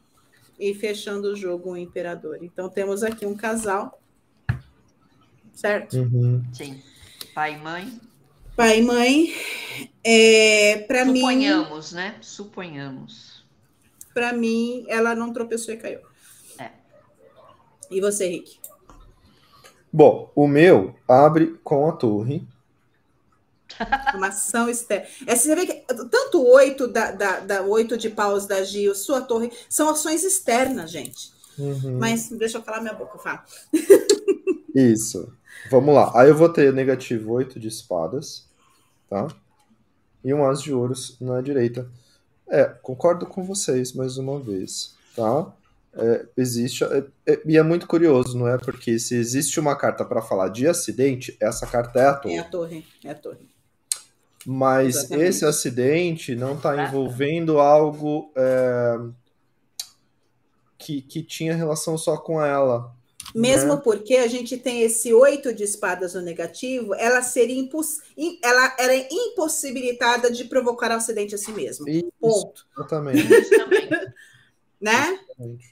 e 0.60 0.74
fechando 0.74 1.30
o 1.30 1.36
jogo 1.36 1.72
o 1.72 1.78
imperador. 1.78 2.40
Então 2.42 2.70
temos 2.70 3.04
aqui 3.04 3.26
um 3.26 3.36
casal, 3.36 4.02
certo? 5.54 5.98
Uhum. 5.98 6.44
Sim. 6.54 6.82
Pai 7.34 7.54
e 7.54 7.58
mãe. 7.58 8.00
Pai 8.56 8.80
e 8.80 8.82
mãe. 8.82 9.34
É, 10.04 10.86
para 10.88 11.06
mim. 11.06 11.20
Suponhamos, 11.20 11.92
né? 11.92 12.16
Suponhamos. 12.22 13.46
Para 14.14 14.34
mim, 14.34 14.86
ela 14.88 15.16
não 15.16 15.34
tropeçou 15.34 15.74
e 15.74 15.78
caiu. 15.78 16.00
É. 16.60 16.70
E 17.90 18.00
você, 18.00 18.28
Rick? 18.28 18.60
Bom, 19.92 20.32
o 20.36 20.48
meu 20.48 20.96
abre 21.08 21.60
com 21.64 21.88
a 21.88 21.92
torre 21.92 22.48
uma 24.16 24.28
ação 24.28 24.70
externa. 24.70 25.08
É, 25.26 25.36
você 25.36 25.56
vê 25.56 25.66
que 25.66 25.74
tanto 26.10 26.42
o 26.42 26.54
oito 26.54 26.88
da, 26.88 27.12
da, 27.12 27.40
da 27.40 27.62
oito 27.64 27.98
de 27.98 28.10
paus 28.10 28.46
da 28.46 28.64
Gil, 28.64 28.94
sua 28.96 29.22
torre, 29.22 29.52
são 29.70 29.90
ações 29.90 30.24
externas, 30.24 30.92
gente. 30.92 31.32
Uhum. 31.58 32.00
Mas 32.00 32.30
deixa 32.30 32.58
eu 32.58 32.64
calar 32.64 32.82
minha 32.82 32.94
boca, 32.94 33.18
fala. 33.18 33.44
Isso. 34.74 35.32
Vamos 35.74 35.96
lá. 35.96 36.12
Aí 36.14 36.30
eu 36.30 36.38
vou 36.38 36.50
ter 36.50 36.72
negativo 36.72 37.32
oito 37.32 37.60
de 37.60 37.68
espadas, 37.68 38.48
tá? 39.10 39.28
E 40.24 40.32
um 40.32 40.46
as 40.46 40.62
de 40.62 40.72
ouros 40.72 41.18
na 41.20 41.42
direita. 41.42 41.90
É, 42.48 42.66
concordo 42.66 43.26
com 43.26 43.44
vocês 43.44 43.92
mais 43.92 44.20
uma 44.20 44.40
vez, 44.40 44.94
tá? 45.16 45.52
É, 45.96 46.28
existe 46.38 46.84
é, 46.84 47.04
é, 47.26 47.42
e 47.44 47.58
é 47.58 47.64
muito 47.64 47.88
curioso, 47.88 48.38
não 48.38 48.48
é? 48.48 48.56
Porque 48.60 49.00
se 49.00 49.16
existe 49.16 49.60
uma 49.60 49.76
carta 49.76 50.06
para 50.06 50.22
falar 50.22 50.50
de 50.50 50.68
acidente, 50.68 51.36
essa 51.42 51.66
carta 51.66 52.00
é 52.00 52.06
a 52.06 52.14
torre. 52.14 52.36
É 52.36 52.40
a 52.40 52.44
torre, 52.44 52.86
é 53.04 53.10
a 53.10 53.16
torre. 53.16 53.50
Mas 54.46 54.98
Exatamente. 54.98 55.28
esse 55.28 55.46
acidente 55.46 56.36
não 56.36 56.54
está 56.54 56.86
envolvendo 56.86 57.58
algo 57.58 58.32
é, 58.36 59.00
que, 60.78 61.02
que 61.02 61.24
tinha 61.24 61.56
relação 61.56 61.98
só 61.98 62.16
com 62.16 62.40
ela. 62.40 62.94
Mesmo 63.34 63.76
né? 63.76 63.82
porque 63.84 64.18
a 64.18 64.28
gente 64.28 64.58
tem 64.58 64.82
esse 64.82 65.14
oito 65.14 65.54
de 65.54 65.64
espadas 65.64 66.14
no 66.14 66.22
negativo, 66.22 66.94
ela 66.94 67.22
seria 67.22 67.60
imposs... 67.60 68.02
ela 68.44 68.76
era 68.78 68.96
impossibilitada 68.96 70.32
de 70.32 70.46
provocar 70.46 70.92
o 70.92 70.96
acidente 70.96 71.34
a 71.34 71.38
si 71.38 71.52
mesma. 71.52 71.90
Isso, 71.90 72.12
Ponto. 72.20 72.68
Exatamente. 72.78 73.28
né? 74.80 75.18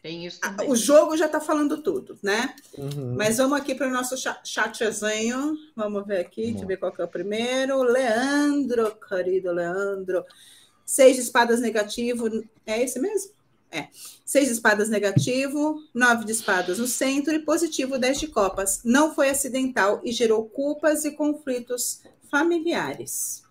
Tem 0.01 0.26
isso 0.26 0.39
também. 0.39 0.70
O 0.72 0.76
jogo 0.76 1.18
já 1.18 1.26
está 1.26 1.39
falando 1.39 1.84
tudo, 1.84 2.18
né? 2.24 2.55
Uhum. 2.78 3.14
Mas 3.16 3.38
vamos 3.38 3.59
aqui 3.59 3.76
para 3.76 3.88
o 3.88 3.91
nosso 3.91 4.16
chatzinho. 4.43 5.57
Vamos 5.76 6.07
ver 6.07 6.22
aqui, 6.22 6.47
deixa 6.47 6.64
eu 6.64 6.68
ver 6.68 6.78
qual 6.78 6.91
que 6.91 7.01
é 7.01 7.05
o 7.05 7.09
primeiro. 7.09 7.84
Leandro, 7.84 8.95
querido 8.95 9.51
Leandro. 9.51 10.24
Seis 10.86 11.16
de 11.16 11.22
espadas 11.22 11.59
negativo. 11.59 12.28
É 12.66 12.82
esse 12.82 12.99
mesmo? 12.99 13.32
É. 13.72 13.88
Seis 14.26 14.47
de 14.47 14.53
espadas 14.53 14.89
negativo, 14.89 15.82
nove 15.93 16.26
de 16.26 16.34
espadas 16.34 16.78
no 16.78 16.88
centro 16.88 17.34
e 17.34 17.39
positivo 17.39 17.97
dez 17.97 18.19
de 18.19 18.28
copas. 18.28 18.82
Não 18.84 19.15
foi 19.15 19.30
acidental 19.30 20.01
e 20.03 20.11
gerou 20.11 20.45
culpas 20.49 21.05
e 21.05 21.11
conflitos 21.11 22.01
familiares. 22.30 23.43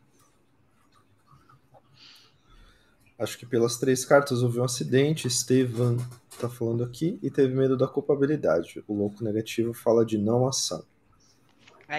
acho 3.21 3.37
que 3.37 3.45
pelas 3.45 3.77
três 3.77 4.05
cartas 4.05 4.43
houve 4.43 4.59
um 4.59 4.64
acidente. 4.64 5.29
Estevan 5.29 5.99
está 6.31 6.49
falando 6.49 6.83
aqui 6.83 7.18
e 7.23 7.31
teve 7.31 7.55
medo 7.55 7.77
da 7.77 7.87
culpabilidade. 7.87 8.83
O 8.89 8.95
louco 8.95 9.23
negativo 9.23 9.75
fala 9.75 10.05
de 10.05 10.16
não 10.16 10.49
ação. 10.49 10.83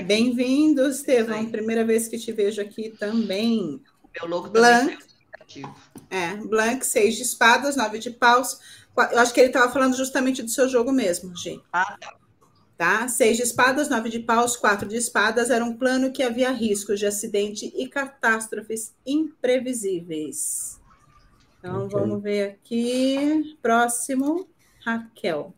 Bem-vindo, 0.05 0.87
Estevam. 0.87 1.45
Primeira 1.51 1.85
vez 1.85 2.07
que 2.07 2.17
te 2.17 2.31
vejo 2.31 2.61
aqui 2.61 2.89
também. 2.89 3.81
Meu 4.19 4.29
louco 4.29 4.49
Blanc, 4.49 4.97
negativo. 5.59 5.75
É, 6.09 6.35
Blank, 6.35 6.85
seis 6.85 7.15
de 7.15 7.23
espadas, 7.23 7.75
nove 7.75 7.99
de 7.99 8.11
paus. 8.11 8.59
Eu 9.11 9.19
acho 9.19 9.33
que 9.33 9.39
ele 9.39 9.47
estava 9.47 9.71
falando 9.71 9.95
justamente 9.95 10.41
do 10.43 10.49
seu 10.49 10.67
jogo 10.67 10.91
mesmo, 10.91 11.35
gente. 11.35 11.63
Ah, 11.71 11.97
tá. 11.99 12.15
Tá? 12.77 13.07
Seis 13.07 13.37
de 13.37 13.43
espadas, 13.43 13.89
nove 13.89 14.09
de 14.09 14.19
paus, 14.19 14.55
quatro 14.55 14.87
de 14.87 14.95
espadas. 14.95 15.51
Era 15.51 15.63
um 15.63 15.77
plano 15.77 16.11
que 16.11 16.23
havia 16.23 16.51
riscos 16.51 16.99
de 16.99 17.05
acidente 17.05 17.71
e 17.75 17.87
catástrofes 17.87 18.93
imprevisíveis. 19.05 20.79
Então, 21.59 21.85
okay. 21.85 21.99
vamos 21.99 22.23
ver 22.23 22.49
aqui. 22.49 23.55
Próximo, 23.61 24.47
Raquel. 24.83 25.53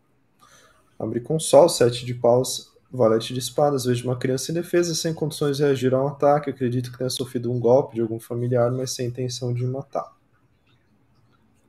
Abre 0.99 1.21
com 1.21 1.39
sol, 1.39 1.69
sete 1.69 2.05
de 2.05 2.13
paus, 2.13 2.72
valete 2.93 3.33
de 3.33 3.39
espadas. 3.39 3.85
Vejo 3.85 4.07
uma 4.07 4.17
criança 4.17 4.51
indefesa, 4.51 4.93
sem 4.93 5.13
condições 5.13 5.57
de 5.57 5.63
reagir 5.63 5.93
a 5.93 6.03
um 6.03 6.07
ataque. 6.07 6.51
Acredito 6.51 6.91
que 6.91 6.97
tenha 6.97 7.09
sofrido 7.09 7.51
um 7.51 7.59
golpe 7.59 7.95
de 7.95 8.01
algum 8.01 8.19
familiar, 8.19 8.71
mas 8.71 8.91
sem 8.91 9.07
intenção 9.07 9.53
de 9.53 9.65
matar. 9.65 10.13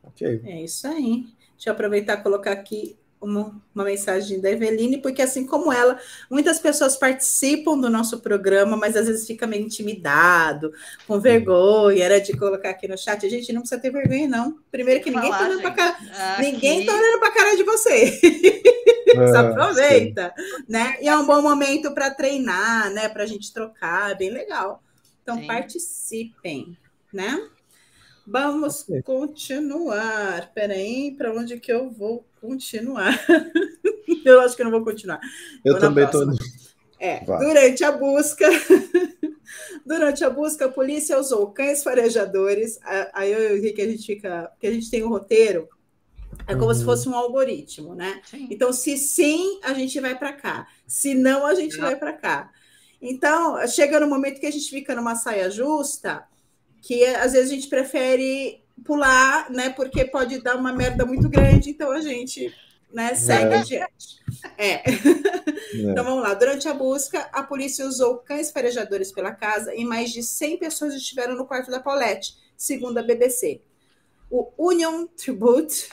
Ok. 0.02 0.42
É 0.44 0.62
isso 0.62 0.86
aí. 0.86 1.26
Deixa 1.56 1.70
eu 1.70 1.72
aproveitar 1.72 2.18
e 2.18 2.22
colocar 2.22 2.52
aqui 2.52 2.96
uma, 3.24 3.58
uma, 3.74 3.84
mensagem 3.84 4.38
da 4.38 4.50
Eveline, 4.50 4.98
porque 4.98 5.22
assim 5.22 5.46
como 5.46 5.72
ela, 5.72 5.98
muitas 6.30 6.58
pessoas 6.58 6.94
participam 6.94 7.78
do 7.78 7.88
nosso 7.88 8.20
programa, 8.20 8.76
mas 8.76 8.96
às 8.96 9.06
vezes 9.06 9.26
fica 9.26 9.46
meio 9.46 9.64
intimidado, 9.64 10.72
com 11.06 11.18
vergonha, 11.18 12.04
era 12.04 12.20
de 12.20 12.36
colocar 12.36 12.68
aqui 12.70 12.86
no 12.86 12.98
chat. 12.98 13.24
A 13.24 13.30
gente 13.30 13.50
não 13.50 13.62
precisa 13.62 13.80
ter 13.80 13.90
vergonha, 13.90 14.28
não. 14.28 14.58
Primeiro 14.70 15.02
que 15.02 15.10
ninguém 15.10 15.30
está 15.30 15.44
olhando 15.44 15.62
para 15.62 15.70
cara, 15.70 15.96
ninguém 16.38 16.84
tá 16.84 16.92
olhando 16.92 17.18
para 17.18 17.32
cara 17.32 17.56
de 17.56 17.62
você. 17.62 18.20
É, 19.14 19.32
Só 19.32 19.38
aproveita, 19.38 20.34
sim. 20.36 20.64
né? 20.68 20.96
E 21.00 21.08
é 21.08 21.16
um 21.16 21.26
bom 21.26 21.42
momento 21.42 21.92
para 21.92 22.10
treinar, 22.10 22.90
né? 22.90 23.08
Para 23.08 23.24
a 23.24 23.26
gente 23.26 23.52
trocar, 23.52 24.10
é 24.10 24.14
bem 24.14 24.30
legal. 24.30 24.82
Então 25.22 25.38
sim. 25.38 25.46
participem, 25.46 26.76
né? 27.12 27.48
Vamos 28.26 28.82
okay. 28.88 29.02
continuar. 29.02 30.50
Peraí, 30.54 31.14
para 31.16 31.32
onde 31.32 31.60
que 31.60 31.72
eu 31.72 31.90
vou 31.90 32.24
continuar? 32.40 33.18
eu 34.24 34.40
acho 34.40 34.56
que 34.56 34.62
eu 34.62 34.64
não 34.64 34.72
vou 34.72 34.84
continuar. 34.84 35.20
Eu 35.64 35.72
vou 35.72 35.80
também 35.80 36.04
estou. 36.04 36.26
É, 36.98 37.20
durante 37.24 37.84
a 37.84 37.92
busca, 37.92 38.48
durante 39.84 40.24
a 40.24 40.30
busca, 40.30 40.66
a 40.66 40.72
polícia 40.72 41.18
usou 41.18 41.50
cães 41.50 41.82
farejadores. 41.82 42.78
Aí 43.12 43.30
eu 43.30 43.40
e 43.40 43.52
o 43.52 43.56
Henrique, 43.58 43.82
a 43.82 43.88
gente 43.88 44.06
fica. 44.06 44.50
Porque 44.52 44.66
a 44.66 44.72
gente 44.72 44.90
tem 44.90 45.04
um 45.04 45.08
roteiro, 45.08 45.68
é 46.46 46.54
como 46.54 46.66
uhum. 46.66 46.74
se 46.74 46.84
fosse 46.84 47.08
um 47.08 47.14
algoritmo, 47.14 47.94
né? 47.94 48.20
Sim. 48.24 48.48
Então, 48.50 48.72
se 48.72 48.96
sim, 48.96 49.60
a 49.62 49.72
gente 49.74 49.98
vai 50.00 50.18
para 50.18 50.32
cá. 50.32 50.66
Se 50.86 51.14
não, 51.14 51.46
a 51.46 51.54
gente 51.54 51.76
não. 51.76 51.84
vai 51.84 51.96
para 51.96 52.12
cá. 52.12 52.50
Então, 53.00 53.66
chega 53.66 54.00
no 54.00 54.08
momento 54.08 54.40
que 54.40 54.46
a 54.46 54.50
gente 54.50 54.70
fica 54.70 54.94
numa 54.94 55.14
saia 55.14 55.50
justa 55.50 56.26
que 56.86 57.02
às 57.04 57.32
vezes 57.32 57.50
a 57.50 57.54
gente 57.54 57.68
prefere 57.68 58.62
pular, 58.84 59.50
né? 59.50 59.70
Porque 59.70 60.04
pode 60.04 60.42
dar 60.42 60.56
uma 60.56 60.72
merda 60.72 61.04
muito 61.06 61.28
grande, 61.28 61.70
então 61.70 61.90
a 61.90 62.00
gente 62.00 62.54
né, 62.92 63.14
segue 63.14 63.54
é. 63.54 63.58
adiante. 63.58 64.22
É. 64.56 64.72
é. 64.72 64.82
Então 65.76 66.04
vamos 66.04 66.22
lá. 66.22 66.34
Durante 66.34 66.68
a 66.68 66.72
busca, 66.72 67.28
a 67.32 67.42
polícia 67.42 67.84
usou 67.84 68.18
cães 68.18 68.52
farejadores 68.52 69.10
pela 69.10 69.32
casa 69.32 69.74
e 69.74 69.84
mais 69.84 70.10
de 70.10 70.22
100 70.22 70.58
pessoas 70.58 70.94
estiveram 70.94 71.34
no 71.34 71.46
quarto 71.46 71.68
da 71.68 71.80
Paulette, 71.80 72.36
segundo 72.56 72.98
a 72.98 73.02
BBC. 73.02 73.60
O 74.30 74.52
Union 74.56 75.06
Tribute, 75.16 75.88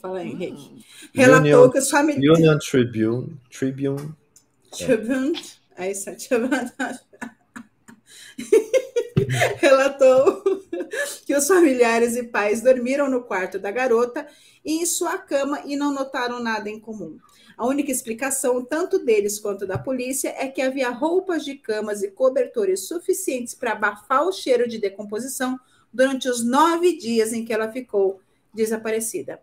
fala 0.00 0.18
aí, 0.18 0.28
Henrique, 0.28 0.70
hum. 0.72 0.80
relatou 1.14 1.40
Union, 1.40 1.70
que 1.70 1.78
os 1.78 1.90
familiares. 1.90 2.38
Union 2.38 2.58
Tribune. 2.58 3.40
Tribune. 3.50 4.14
Tribune. 4.76 5.40
É 5.76 5.90
isso, 5.90 6.10
Tribune. 6.16 6.70
relatou 9.58 10.42
que 11.24 11.34
os 11.34 11.46
familiares 11.46 12.16
e 12.16 12.24
pais 12.24 12.62
dormiram 12.62 13.08
no 13.08 13.22
quarto 13.22 13.58
da 13.58 13.70
garota 13.70 14.26
e 14.64 14.82
em 14.82 14.86
sua 14.86 15.18
cama 15.18 15.62
e 15.64 15.76
não 15.76 15.92
notaram 15.92 16.42
nada 16.42 16.68
em 16.68 16.80
comum. 16.80 17.18
A 17.56 17.66
única 17.66 17.90
explicação, 17.90 18.64
tanto 18.64 18.98
deles 18.98 19.38
quanto 19.38 19.66
da 19.66 19.76
polícia, 19.76 20.34
é 20.38 20.48
que 20.48 20.62
havia 20.62 20.88
roupas 20.88 21.44
de 21.44 21.56
camas 21.56 22.02
e 22.02 22.10
cobertores 22.10 22.88
suficientes 22.88 23.54
para 23.54 23.72
abafar 23.72 24.26
o 24.26 24.32
cheiro 24.32 24.66
de 24.66 24.78
decomposição 24.78 25.58
durante 25.92 26.28
os 26.28 26.44
nove 26.44 26.96
dias 26.96 27.32
em 27.32 27.44
que 27.44 27.52
ela 27.52 27.70
ficou 27.70 28.20
desaparecida. 28.54 29.40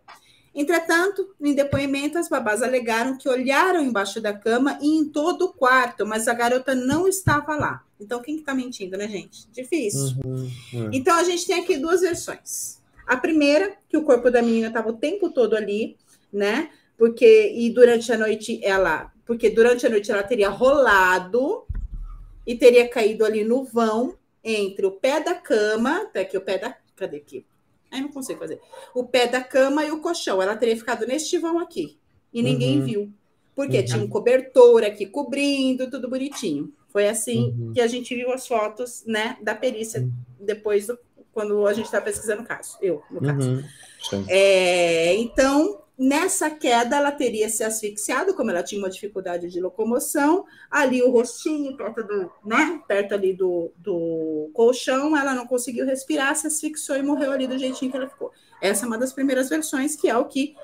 Entretanto, 0.58 1.32
em 1.40 1.54
depoimento, 1.54 2.18
as 2.18 2.28
babás 2.28 2.64
alegaram 2.64 3.16
que 3.16 3.28
olharam 3.28 3.80
embaixo 3.80 4.20
da 4.20 4.32
cama 4.32 4.76
e 4.82 4.88
em 4.88 5.04
todo 5.04 5.42
o 5.42 5.52
quarto, 5.52 6.04
mas 6.04 6.26
a 6.26 6.34
garota 6.34 6.74
não 6.74 7.06
estava 7.06 7.54
lá. 7.54 7.84
Então, 8.00 8.20
quem 8.20 8.34
que 8.34 8.40
está 8.40 8.52
mentindo, 8.52 8.96
né, 8.96 9.06
gente? 9.06 9.48
Difícil. 9.52 10.16
Uhum, 10.24 10.50
é. 10.74 10.88
Então, 10.92 11.16
a 11.16 11.22
gente 11.22 11.46
tem 11.46 11.60
aqui 11.60 11.78
duas 11.78 12.00
versões. 12.00 12.82
A 13.06 13.16
primeira, 13.16 13.76
que 13.88 13.96
o 13.96 14.02
corpo 14.02 14.32
da 14.32 14.42
menina 14.42 14.66
estava 14.66 14.88
o 14.88 14.94
tempo 14.94 15.30
todo 15.30 15.54
ali, 15.54 15.96
né? 16.32 16.70
Porque, 16.96 17.52
e 17.54 17.70
durante 17.70 18.12
a 18.12 18.18
noite 18.18 18.58
ela, 18.60 19.12
porque 19.24 19.50
durante 19.50 19.86
a 19.86 19.90
noite 19.90 20.10
ela 20.10 20.24
teria 20.24 20.48
rolado 20.48 21.66
e 22.44 22.56
teria 22.56 22.88
caído 22.88 23.24
ali 23.24 23.44
no 23.44 23.62
vão 23.62 24.18
entre 24.42 24.84
o 24.86 24.90
pé 24.90 25.20
da 25.20 25.36
cama, 25.36 26.02
até 26.02 26.22
aqui 26.22 26.36
o 26.36 26.40
pé 26.40 26.58
da, 26.58 26.76
cadê 26.96 27.18
aqui? 27.18 27.46
Aí 27.90 28.00
não 28.00 28.08
consigo 28.08 28.38
fazer. 28.38 28.60
O 28.94 29.04
pé 29.04 29.26
da 29.26 29.42
cama 29.42 29.84
e 29.84 29.90
o 29.90 30.00
colchão. 30.00 30.42
Ela 30.42 30.56
teria 30.56 30.76
ficado 30.76 31.06
neste 31.06 31.38
vão 31.38 31.58
aqui. 31.58 31.98
E 32.32 32.42
ninguém 32.42 32.80
uhum. 32.80 32.84
viu. 32.84 33.12
Porque 33.54 33.78
uhum. 33.78 33.84
tinha 33.84 34.02
um 34.02 34.08
cobertor 34.08 34.84
aqui 34.84 35.06
cobrindo, 35.06 35.90
tudo 35.90 36.08
bonitinho. 36.08 36.72
Foi 36.88 37.08
assim 37.08 37.54
uhum. 37.58 37.72
que 37.72 37.80
a 37.80 37.86
gente 37.86 38.14
viu 38.14 38.32
as 38.32 38.46
fotos, 38.46 39.04
né, 39.06 39.36
da 39.42 39.54
perícia 39.54 40.00
uhum. 40.00 40.12
depois 40.40 40.86
do, 40.86 40.98
quando 41.32 41.66
a 41.66 41.72
gente 41.72 41.86
está 41.86 42.00
pesquisando 42.00 42.42
o 42.42 42.46
caso. 42.46 42.78
Eu, 42.80 43.02
no 43.10 43.20
caso. 43.20 43.50
Uhum. 43.50 44.24
É, 44.28 45.14
então, 45.16 45.82
Nessa 45.98 46.48
queda, 46.48 46.94
ela 46.94 47.10
teria 47.10 47.48
se 47.48 47.64
asfixiado, 47.64 48.32
como 48.32 48.52
ela 48.52 48.62
tinha 48.62 48.80
uma 48.80 48.88
dificuldade 48.88 49.48
de 49.48 49.60
locomoção, 49.60 50.46
ali 50.70 51.02
o 51.02 51.10
rostinho, 51.10 51.76
perto, 51.76 52.04
do, 52.04 52.30
né, 52.44 52.80
perto 52.86 53.14
ali 53.14 53.34
do, 53.34 53.72
do 53.76 54.48
colchão, 54.54 55.16
ela 55.16 55.34
não 55.34 55.44
conseguiu 55.44 55.84
respirar, 55.84 56.36
se 56.36 56.46
asfixiou 56.46 56.96
e 56.96 57.02
morreu 57.02 57.32
ali 57.32 57.48
do 57.48 57.58
jeitinho 57.58 57.90
que 57.90 57.96
ela 57.96 58.08
ficou. 58.08 58.30
Essa 58.62 58.84
é 58.84 58.86
uma 58.86 58.96
das 58.96 59.12
primeiras 59.12 59.48
versões, 59.48 59.96
que 59.96 60.08
é 60.08 60.16
o 60.16 60.26
que 60.26 60.54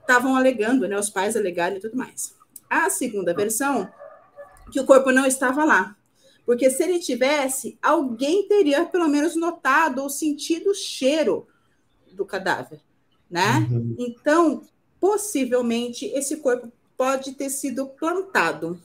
estavam 0.00 0.36
alegando, 0.36 0.86
né, 0.86 0.96
os 0.96 1.10
pais 1.10 1.34
alegaram 1.34 1.76
e 1.76 1.80
tudo 1.80 1.96
mais. 1.96 2.36
A 2.70 2.88
segunda 2.88 3.34
versão, 3.34 3.92
que 4.70 4.78
o 4.78 4.86
corpo 4.86 5.10
não 5.10 5.26
estava 5.26 5.64
lá, 5.64 5.96
porque 6.46 6.70
se 6.70 6.84
ele 6.84 7.00
tivesse, 7.00 7.76
alguém 7.82 8.46
teria 8.46 8.86
pelo 8.86 9.08
menos 9.08 9.34
notado 9.34 10.04
ou 10.04 10.08
sentido 10.08 10.70
o 10.70 10.74
cheiro 10.74 11.48
do 12.12 12.24
cadáver 12.24 12.80
né? 13.30 13.66
Uhum. 13.70 13.94
Então, 13.98 14.62
possivelmente, 15.00 16.06
esse 16.06 16.38
corpo 16.38 16.72
pode 16.96 17.32
ter 17.32 17.50
sido 17.50 17.86
plantado 17.86 18.80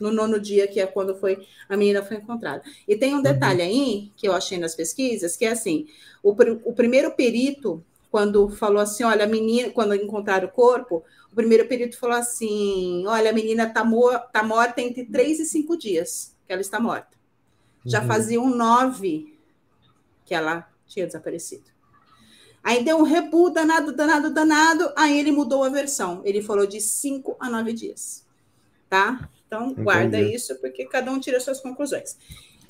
no 0.00 0.10
nono 0.10 0.40
dia, 0.40 0.66
que 0.66 0.80
é 0.80 0.86
quando 0.86 1.14
foi 1.14 1.46
a 1.68 1.76
menina 1.76 2.02
foi 2.02 2.16
encontrada. 2.16 2.62
E 2.88 2.96
tem 2.96 3.12
um 3.12 3.16
uhum. 3.18 3.22
detalhe 3.22 3.60
aí 3.60 4.12
que 4.16 4.26
eu 4.26 4.32
achei 4.32 4.58
nas 4.58 4.74
pesquisas, 4.74 5.36
que 5.36 5.44
é 5.44 5.50
assim, 5.50 5.86
o, 6.22 6.30
o 6.64 6.72
primeiro 6.72 7.10
perito, 7.12 7.84
quando 8.10 8.48
falou 8.48 8.80
assim, 8.80 9.04
olha, 9.04 9.24
a 9.24 9.28
menina, 9.28 9.70
quando 9.70 9.94
encontraram 9.94 10.48
o 10.48 10.50
corpo, 10.50 11.04
o 11.30 11.34
primeiro 11.34 11.68
perito 11.68 11.98
falou 11.98 12.16
assim, 12.16 13.06
olha, 13.06 13.30
a 13.30 13.32
menina 13.32 13.64
está 13.64 13.84
tá 14.32 14.42
morta 14.42 14.80
entre 14.80 15.04
três 15.04 15.38
e 15.38 15.44
cinco 15.44 15.76
dias 15.76 16.34
que 16.46 16.52
ela 16.52 16.62
está 16.62 16.80
morta. 16.80 17.16
Já 17.84 18.00
uhum. 18.00 18.08
faziam 18.08 18.50
nove 18.50 19.38
que 20.24 20.34
ela 20.34 20.68
tinha 20.86 21.06
desaparecido. 21.06 21.69
Aí 22.62 22.84
deu 22.84 22.98
um 22.98 23.02
rebu 23.02 23.50
danado, 23.50 23.92
danado, 23.92 24.32
danado. 24.32 24.92
Aí 24.96 25.18
ele 25.18 25.32
mudou 25.32 25.64
a 25.64 25.68
versão. 25.68 26.20
Ele 26.24 26.42
falou 26.42 26.66
de 26.66 26.80
cinco 26.80 27.36
a 27.40 27.48
nove 27.48 27.72
dias. 27.72 28.26
Tá? 28.88 29.28
Então, 29.46 29.72
guarda 29.74 30.18
Entendi. 30.18 30.36
isso, 30.36 30.54
porque 30.60 30.84
cada 30.84 31.10
um 31.10 31.18
tira 31.18 31.40
suas 31.40 31.60
conclusões. 31.60 32.16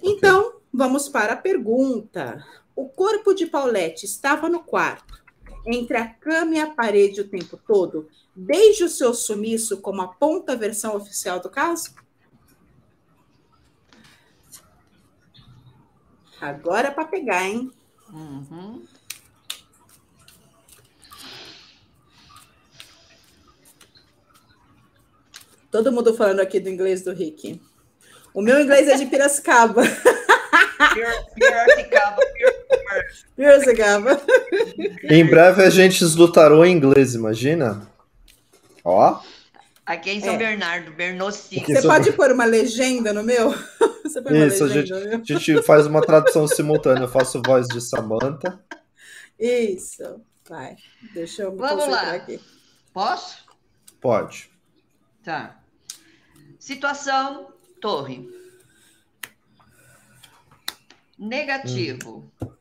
Então, 0.03 0.55
vamos 0.73 1.09
para 1.09 1.35
a 1.35 1.37
pergunta. 1.37 2.45
O 2.75 2.89
corpo 2.89 3.35
de 3.35 3.47
Paulette 3.47 4.07
estava 4.07 4.49
no 4.49 4.61
quarto, 4.61 5.23
entre 5.67 5.97
a 5.97 6.09
cama 6.09 6.55
e 6.55 6.59
a 6.59 6.71
parede 6.71 7.21
o 7.21 7.29
tempo 7.29 7.59
todo, 7.67 8.09
desde 8.35 8.85
o 8.85 8.89
seu 8.89 9.13
sumiço, 9.13 9.79
como 9.79 10.01
aponta 10.01 10.53
a 10.53 10.57
versão 10.57 10.97
oficial 10.97 11.41
do 11.41 11.51
caso? 11.51 11.95
Agora 16.41 16.89
é 16.89 16.91
para 16.91 17.05
pegar, 17.05 17.47
hein? 17.47 17.71
Uhum. 18.11 18.83
Todo 25.71 25.93
mundo 25.93 26.15
falando 26.15 26.41
aqui 26.41 26.59
do 26.59 26.69
inglês 26.69 27.03
do 27.03 27.13
Rick. 27.13 27.61
O 28.35 28.43
meu 28.43 28.61
inglês 28.61 28.89
é 28.89 28.97
de 28.97 29.07
Piracicaba. 29.07 29.83
Piracicaba. 31.35 32.23
Piracicaba. 33.37 34.21
em 35.05 35.25
breve 35.25 35.63
a 35.63 35.71
gente 35.71 36.05
tarô 36.33 36.65
em 36.65 36.73
inglês, 36.73 37.15
imagina? 37.15 37.89
Ó. 38.85 39.21
Aqui 39.87 40.11
é 40.11 40.15
em 40.15 40.21
São 40.21 40.35
é. 40.35 40.39
Bernardo, 40.39 40.93
Bernocinho. 40.93 41.67
Você 41.67 41.83
pode 41.83 42.13
pôr 42.13 42.33
uma 42.33 42.45
legenda 42.45 43.13
no 43.13 43.23
meu? 43.23 43.55
Isso, 44.47 44.65
a 44.65 44.69
gente, 44.69 44.93
a 44.93 45.21
gente, 45.23 45.63
faz 45.63 45.87
uma 45.87 46.01
tradução 46.01 46.47
simultânea. 46.47 47.05
Eu 47.05 47.09
faço 47.09 47.41
voz 47.45 47.69
de 47.69 47.81
Samantha. 47.81 48.59
Isso, 49.39 50.21
vai. 50.49 50.77
Deixa 51.15 51.43
eu 51.43 51.53
me 51.53 51.59
Vamos 51.59 51.89
lá. 51.89 52.13
aqui. 52.13 52.41
Posso? 52.93 53.45
Pode. 54.01 54.51
Tá. 55.23 55.60
Situação, 56.61 57.55
torre. 57.81 58.29
Negativo. 61.19 62.31
Hum. 62.43 62.53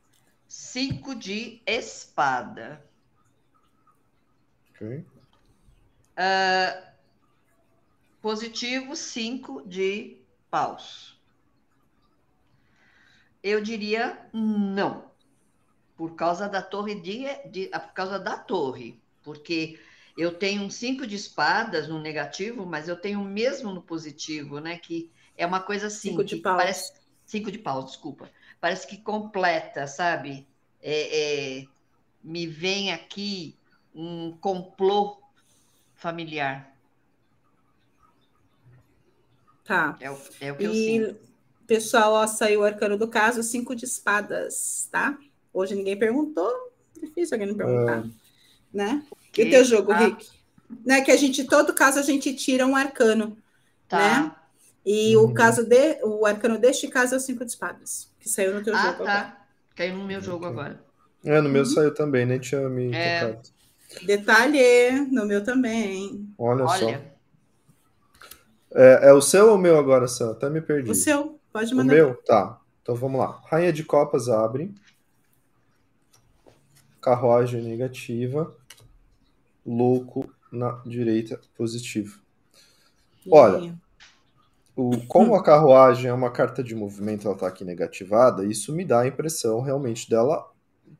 Cinco 0.47 1.14
de 1.14 1.62
espada. 1.66 2.82
Ok. 4.72 5.06
Uh, 6.18 6.89
positivo, 8.22 8.95
cinco 8.95 9.68
de 9.68 10.22
paus. 10.50 11.20
Eu 13.43 13.62
diria 13.62 14.30
não. 14.32 15.12
Por 15.97 16.16
causa 16.16 16.47
da 16.47 16.62
torre 16.62 16.95
de, 16.95 17.26
de 17.50 17.68
por 17.68 17.93
causa 17.93 18.18
da 18.18 18.38
torre, 18.38 18.97
porque 19.22 19.78
eu 20.18 20.34
tenho 20.34 20.64
um 20.64 20.70
cinco 20.70 21.07
de 21.07 21.16
espadas 21.16 21.88
no 21.88 21.99
negativo, 21.99 22.66
mas 22.66 22.88
eu 22.88 22.95
tenho 22.95 23.22
o 23.22 23.26
mesmo 23.26 23.72
no 23.74 23.82
positivo, 23.82 24.60
né? 24.60 24.78
Que 24.78 25.10
é 25.38 25.45
uma 25.45 25.62
coisa 25.62 25.88
assim. 25.88 26.10
Cinco 26.10 26.24
de 26.24 26.38
paus. 26.38 26.57
Parece, 26.57 26.93
cinco 27.26 27.51
de 27.51 27.57
paus, 27.57 27.86
desculpa. 27.86 28.30
Parece 28.60 28.86
que 28.86 28.97
completa, 28.97 29.88
sabe? 29.88 30.47
É, 30.82 31.60
é, 31.60 31.68
me 32.24 32.45
vem 32.45 32.91
aqui 32.91 33.55
um 33.93 34.36
complô 34.38 35.22
familiar. 35.95 36.74
Tá. 39.64 39.95
É 39.99 40.10
o, 40.10 40.18
é 40.41 40.51
o 40.51 40.55
que 40.55 40.64
e, 40.64 40.66
eu 40.66 40.74
sinto. 40.74 41.30
Pessoal, 41.68 42.14
ó, 42.14 42.26
saiu 42.26 42.62
o 42.62 42.64
arcano 42.64 42.97
do 42.97 43.07
caso, 43.07 43.43
cinco 43.43 43.76
de 43.76 43.86
espadas, 43.86 44.89
tá? 44.91 45.18
Hoje 45.53 45.76
ninguém 45.76 45.97
perguntou. 45.97 46.51
Difícil 46.99 47.36
alguém 47.36 47.47
não 47.47 47.55
perguntar. 47.55 47.99
É. 47.99 48.10
Né? 48.74 49.05
E 49.40 49.48
o 49.48 49.50
teu 49.50 49.64
jogo, 49.64 49.92
ah. 49.92 49.98
Rick? 49.98 50.28
Né, 50.86 51.02
que 51.02 51.12
a 51.12 51.18
gente, 51.18 51.44
todo 51.46 51.74
caso, 51.74 52.00
a 52.00 52.04
gente 52.04 52.34
tira 52.36 52.66
um 52.66 52.76
arcano. 52.76 53.38
Tá. 53.88 53.98
Né? 53.98 54.36
E 54.86 55.16
uhum. 55.18 55.26
o 55.26 55.34
caso 55.34 55.66
de, 55.66 56.00
o 56.04 56.26
arcano 56.26 56.58
deste 56.58 56.88
caso 56.88 57.16
é 57.16 57.18
o 57.18 57.22
cinco 57.22 57.44
de 57.44 57.52
espadas, 57.52 58.12
que 58.20 58.30
saiu 58.30 58.54
no 58.54 58.64
teu 58.64 58.76
ah, 58.76 58.82
jogo. 58.82 59.04
Ah, 59.04 59.06
tá. 59.06 59.20
Agora. 59.20 59.38
Caiu 59.76 59.98
no 59.98 60.06
meu 60.06 60.22
jogo 60.22 60.46
agora. 60.46 60.84
É, 61.24 61.42
no 61.42 61.50
meu 61.50 61.64
uhum. 61.64 61.70
saiu 61.70 61.94
também, 61.94 62.26
nem 62.26 62.40
tinha 62.40 62.68
me 62.70 62.94
é. 62.94 63.26
tocado. 63.26 63.50
Detalhe, 64.04 64.92
no 65.12 65.26
meu 65.26 65.44
também. 65.44 66.32
Olha, 66.38 66.66
Olha. 66.66 66.80
só. 66.80 67.20
É, 68.80 69.10
é, 69.10 69.14
o 69.14 69.22
seu 69.22 69.50
ou 69.50 69.56
o 69.56 69.58
meu 69.58 69.78
agora, 69.78 70.08
Sam? 70.08 70.32
Até 70.32 70.50
me 70.50 70.62
perdi. 70.62 70.92
O 70.92 70.96
seu, 70.96 71.40
pode 71.52 71.74
mandar. 71.74 71.94
O 71.94 71.96
meu? 71.96 72.16
Tá. 72.24 72.60
Então 72.82 72.96
vamos 72.96 73.20
lá. 73.20 73.42
Rainha 73.48 73.74
de 73.74 73.84
Copas 73.84 74.30
abre. 74.30 74.74
Carruagem 77.02 77.64
negativa. 77.64 78.56
Louco 79.72 80.30
na 80.51 80.82
direita 80.86 81.39
positivo. 81.55 82.20
Olha, 83.30 83.76
o, 84.76 84.91
como 85.07 85.36
a 85.36 85.43
carruagem 85.43 86.09
é 86.09 86.13
uma 86.13 86.32
carta 86.32 86.63
de 86.63 86.74
movimento, 86.74 87.28
ela 87.28 87.38
tá 87.38 87.47
aqui 87.47 87.63
negativada, 87.63 88.45
isso 88.45 88.74
me 88.74 88.86
dá 88.86 89.01
a 89.01 89.07
impressão 89.07 89.61
realmente 89.61 90.09
dela 90.09 90.49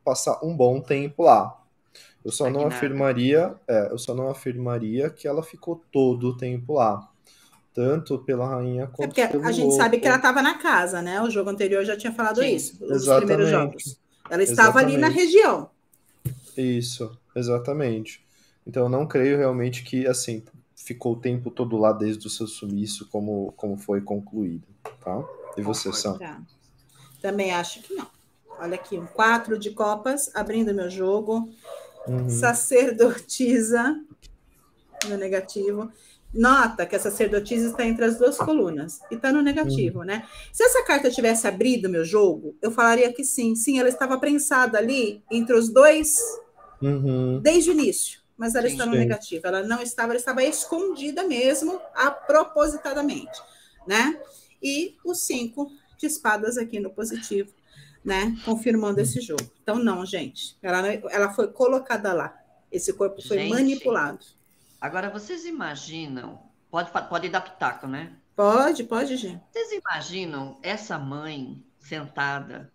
passar 0.04 0.38
um 0.44 0.56
bom 0.56 0.80
tempo 0.80 1.22
lá. 1.24 1.56
Eu 2.24 2.30
só 2.30 2.50
não 2.50 2.66
afirmaria, 2.66 3.54
é, 3.66 3.90
eu 3.90 3.98
só 3.98 4.14
não 4.14 4.28
afirmaria 4.28 5.08
que 5.08 5.26
ela 5.26 5.42
ficou 5.42 5.82
todo 5.90 6.28
o 6.28 6.36
tempo 6.36 6.74
lá. 6.74 7.08
Tanto 7.72 8.18
pela 8.18 8.46
rainha 8.46 8.84
é 8.84 8.86
quanto 8.86 9.18
é 9.18 9.26
pelo 9.26 9.46
A 9.46 9.52
gente 9.52 9.68
louco. 9.68 9.76
sabe 9.82 9.98
que 9.98 10.06
ela 10.06 10.16
estava 10.16 10.42
na 10.42 10.58
casa, 10.58 11.00
né? 11.00 11.22
O 11.22 11.30
jogo 11.30 11.48
anterior 11.48 11.84
já 11.84 11.96
tinha 11.96 12.12
falado 12.12 12.40
Sim, 12.40 12.54
isso, 12.54 12.84
os 12.84 13.06
primeiros 13.06 13.48
jogos. 13.48 13.98
Ela 14.28 14.42
estava 14.42 14.80
exatamente. 14.80 14.92
ali 14.92 15.00
na 15.00 15.08
região. 15.08 15.70
Isso, 16.56 17.16
exatamente. 17.34 18.22
Então 18.70 18.84
eu 18.84 18.88
não 18.88 19.04
creio 19.04 19.36
realmente 19.36 19.82
que 19.82 20.06
assim 20.06 20.44
ficou 20.76 21.14
o 21.14 21.20
tempo 21.20 21.50
todo 21.50 21.76
lá 21.76 21.92
desde 21.92 22.24
o 22.28 22.30
seu 22.30 22.46
sumiço 22.46 23.08
como, 23.10 23.52
como 23.56 23.76
foi 23.76 24.00
concluído, 24.00 24.62
tá? 25.04 25.24
E 25.56 25.60
você, 25.60 25.92
Sam? 25.92 26.16
Tá. 26.18 26.40
Também 27.20 27.50
acho 27.50 27.82
que 27.82 27.92
não. 27.92 28.06
Olha 28.60 28.76
aqui, 28.76 28.96
um 28.96 29.06
quatro 29.06 29.58
de 29.58 29.70
copas, 29.70 30.30
abrindo 30.36 30.72
meu 30.72 30.88
jogo. 30.88 31.50
Uhum. 32.06 32.28
Sacerdotisa 32.28 34.00
no 35.08 35.16
negativo. 35.16 35.90
Nota 36.32 36.86
que 36.86 36.94
a 36.94 37.00
sacerdotisa 37.00 37.70
está 37.70 37.84
entre 37.84 38.04
as 38.04 38.18
duas 38.18 38.38
colunas 38.38 39.00
e 39.10 39.16
está 39.16 39.32
no 39.32 39.42
negativo, 39.42 39.98
uhum. 39.98 40.04
né? 40.04 40.28
Se 40.52 40.62
essa 40.62 40.84
carta 40.84 41.10
tivesse 41.10 41.48
abrido 41.48 41.88
meu 41.88 42.04
jogo, 42.04 42.56
eu 42.62 42.70
falaria 42.70 43.12
que 43.12 43.24
sim. 43.24 43.56
Sim, 43.56 43.80
ela 43.80 43.88
estava 43.88 44.16
prensada 44.16 44.78
ali 44.78 45.24
entre 45.28 45.56
os 45.56 45.68
dois 45.68 46.20
uhum. 46.80 47.40
desde 47.40 47.70
o 47.70 47.72
início, 47.72 48.19
mas 48.40 48.54
ela 48.54 48.66
sim, 48.66 48.72
está 48.72 48.86
no 48.86 48.92
sim. 48.92 48.98
negativo. 48.98 49.46
Ela 49.46 49.62
não 49.62 49.80
estava, 49.80 50.12
ela 50.12 50.18
estava 50.18 50.42
escondida 50.42 51.22
mesmo, 51.22 51.80
a 51.94 52.10
propositadamente, 52.10 53.40
né? 53.86 54.18
E 54.62 54.96
o 55.04 55.14
cinco 55.14 55.70
de 55.98 56.06
espadas 56.06 56.56
aqui 56.58 56.80
no 56.80 56.90
positivo 56.90 57.52
né? 58.04 58.36
Confirmando 58.44 59.00
esse 59.00 59.20
jogo. 59.20 59.50
Então, 59.62 59.76
não, 59.78 60.04
gente. 60.04 60.56
Ela, 60.62 60.86
ela 60.88 61.32
foi 61.32 61.48
colocada 61.48 62.12
lá. 62.12 62.36
Esse 62.72 62.92
corpo 62.92 63.20
foi 63.22 63.38
gente, 63.38 63.50
manipulado. 63.50 64.24
Agora, 64.80 65.10
vocês 65.10 65.44
imaginam. 65.44 66.40
Pode, 66.70 66.90
pode 66.90 67.28
dar 67.28 67.40
pitaco, 67.40 67.86
né? 67.86 68.16
Pode, 68.34 68.84
pode, 68.84 69.16
gente. 69.16 69.42
Vocês 69.52 69.72
imaginam 69.72 70.58
essa 70.62 70.98
mãe 70.98 71.62
sentada 71.78 72.72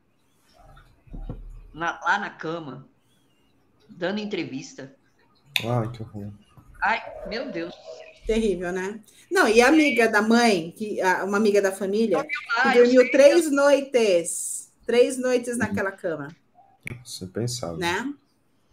na, 1.74 1.99
lá 2.01 2.20
na 2.20 2.30
cama, 2.30 2.88
dando 3.89 4.20
entrevista? 4.20 4.95
Ai, 5.63 5.91
que 5.91 6.03
horror. 6.03 6.31
Ai, 6.81 7.01
meu 7.27 7.51
Deus. 7.51 7.73
Terrível, 8.25 8.71
né? 8.71 8.99
Não, 9.31 9.47
e 9.47 9.61
a 9.61 9.67
amiga 9.67 10.07
da 10.07 10.21
mãe, 10.21 10.73
que, 10.75 10.99
uma 11.23 11.37
amiga 11.37 11.61
da 11.61 11.71
família, 11.71 12.23
que 12.23 12.73
dormiu 12.73 13.11
três 13.11 13.51
noites 13.51 14.55
Três 14.85 15.17
noites 15.17 15.57
naquela 15.57 15.91
cama. 15.91 16.27
Isso 17.03 17.23
é 17.23 17.27
impensável. 17.27 17.77
Né? 17.77 18.13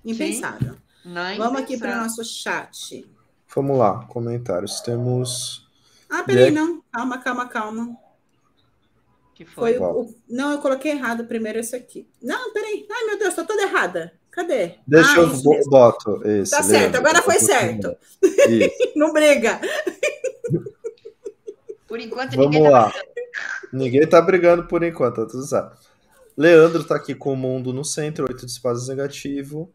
Impensável. 0.04 0.76
Não 1.04 1.22
é 1.22 1.36
Vamos 1.36 1.62
aqui 1.62 1.78
para 1.78 1.98
o 1.98 2.02
nosso 2.02 2.22
chat. 2.22 3.10
Vamos 3.54 3.78
lá, 3.78 4.04
comentários. 4.04 4.80
Temos. 4.80 5.66
Ah, 6.08 6.22
peraí, 6.22 6.50
não. 6.50 6.82
Calma, 6.92 7.18
calma, 7.18 7.48
calma. 7.48 7.96
Que 9.44 9.50
foi? 9.50 9.74
foi 9.74 9.86
o, 9.86 10.02
o... 10.02 10.14
Não, 10.28 10.52
eu 10.52 10.58
coloquei 10.58 10.92
errado 10.92 11.24
primeiro 11.24 11.58
esse 11.58 11.74
aqui. 11.74 12.08
Não, 12.22 12.52
peraí. 12.52 12.86
Ai, 12.90 13.04
meu 13.04 13.18
Deus, 13.18 13.30
estou 13.30 13.46
toda 13.46 13.62
errada. 13.62 14.12
Cadê? 14.30 14.76
Deixa 14.86 15.12
ah, 15.12 15.18
eu 15.18 15.36
bo 15.42 15.60
boto 15.68 16.26
esse. 16.26 16.52
Tá 16.52 16.62
certo, 16.62 16.96
agora 16.96 17.20
foi 17.20 17.38
certo. 17.38 17.94
não 18.96 19.12
briga. 19.12 19.60
Por 21.86 22.00
enquanto, 22.00 22.34
Vamos 22.36 22.52
ninguém 22.52 22.62
tá 22.62 22.70
lá. 22.70 22.90
Tá 22.90 23.02
ninguém 23.70 24.08
tá 24.08 24.22
brigando 24.22 24.64
por 24.66 24.82
enquanto, 24.82 25.16
tá 25.16 25.26
tudo 25.26 25.44
certo. 25.44 25.76
Leandro 26.34 26.82
tá 26.82 26.96
aqui 26.96 27.14
com 27.14 27.34
o 27.34 27.36
mundo 27.36 27.70
no 27.70 27.84
centro, 27.84 28.24
oito 28.26 28.46
de 28.46 28.52
espadas 28.52 28.88
negativo 28.88 29.70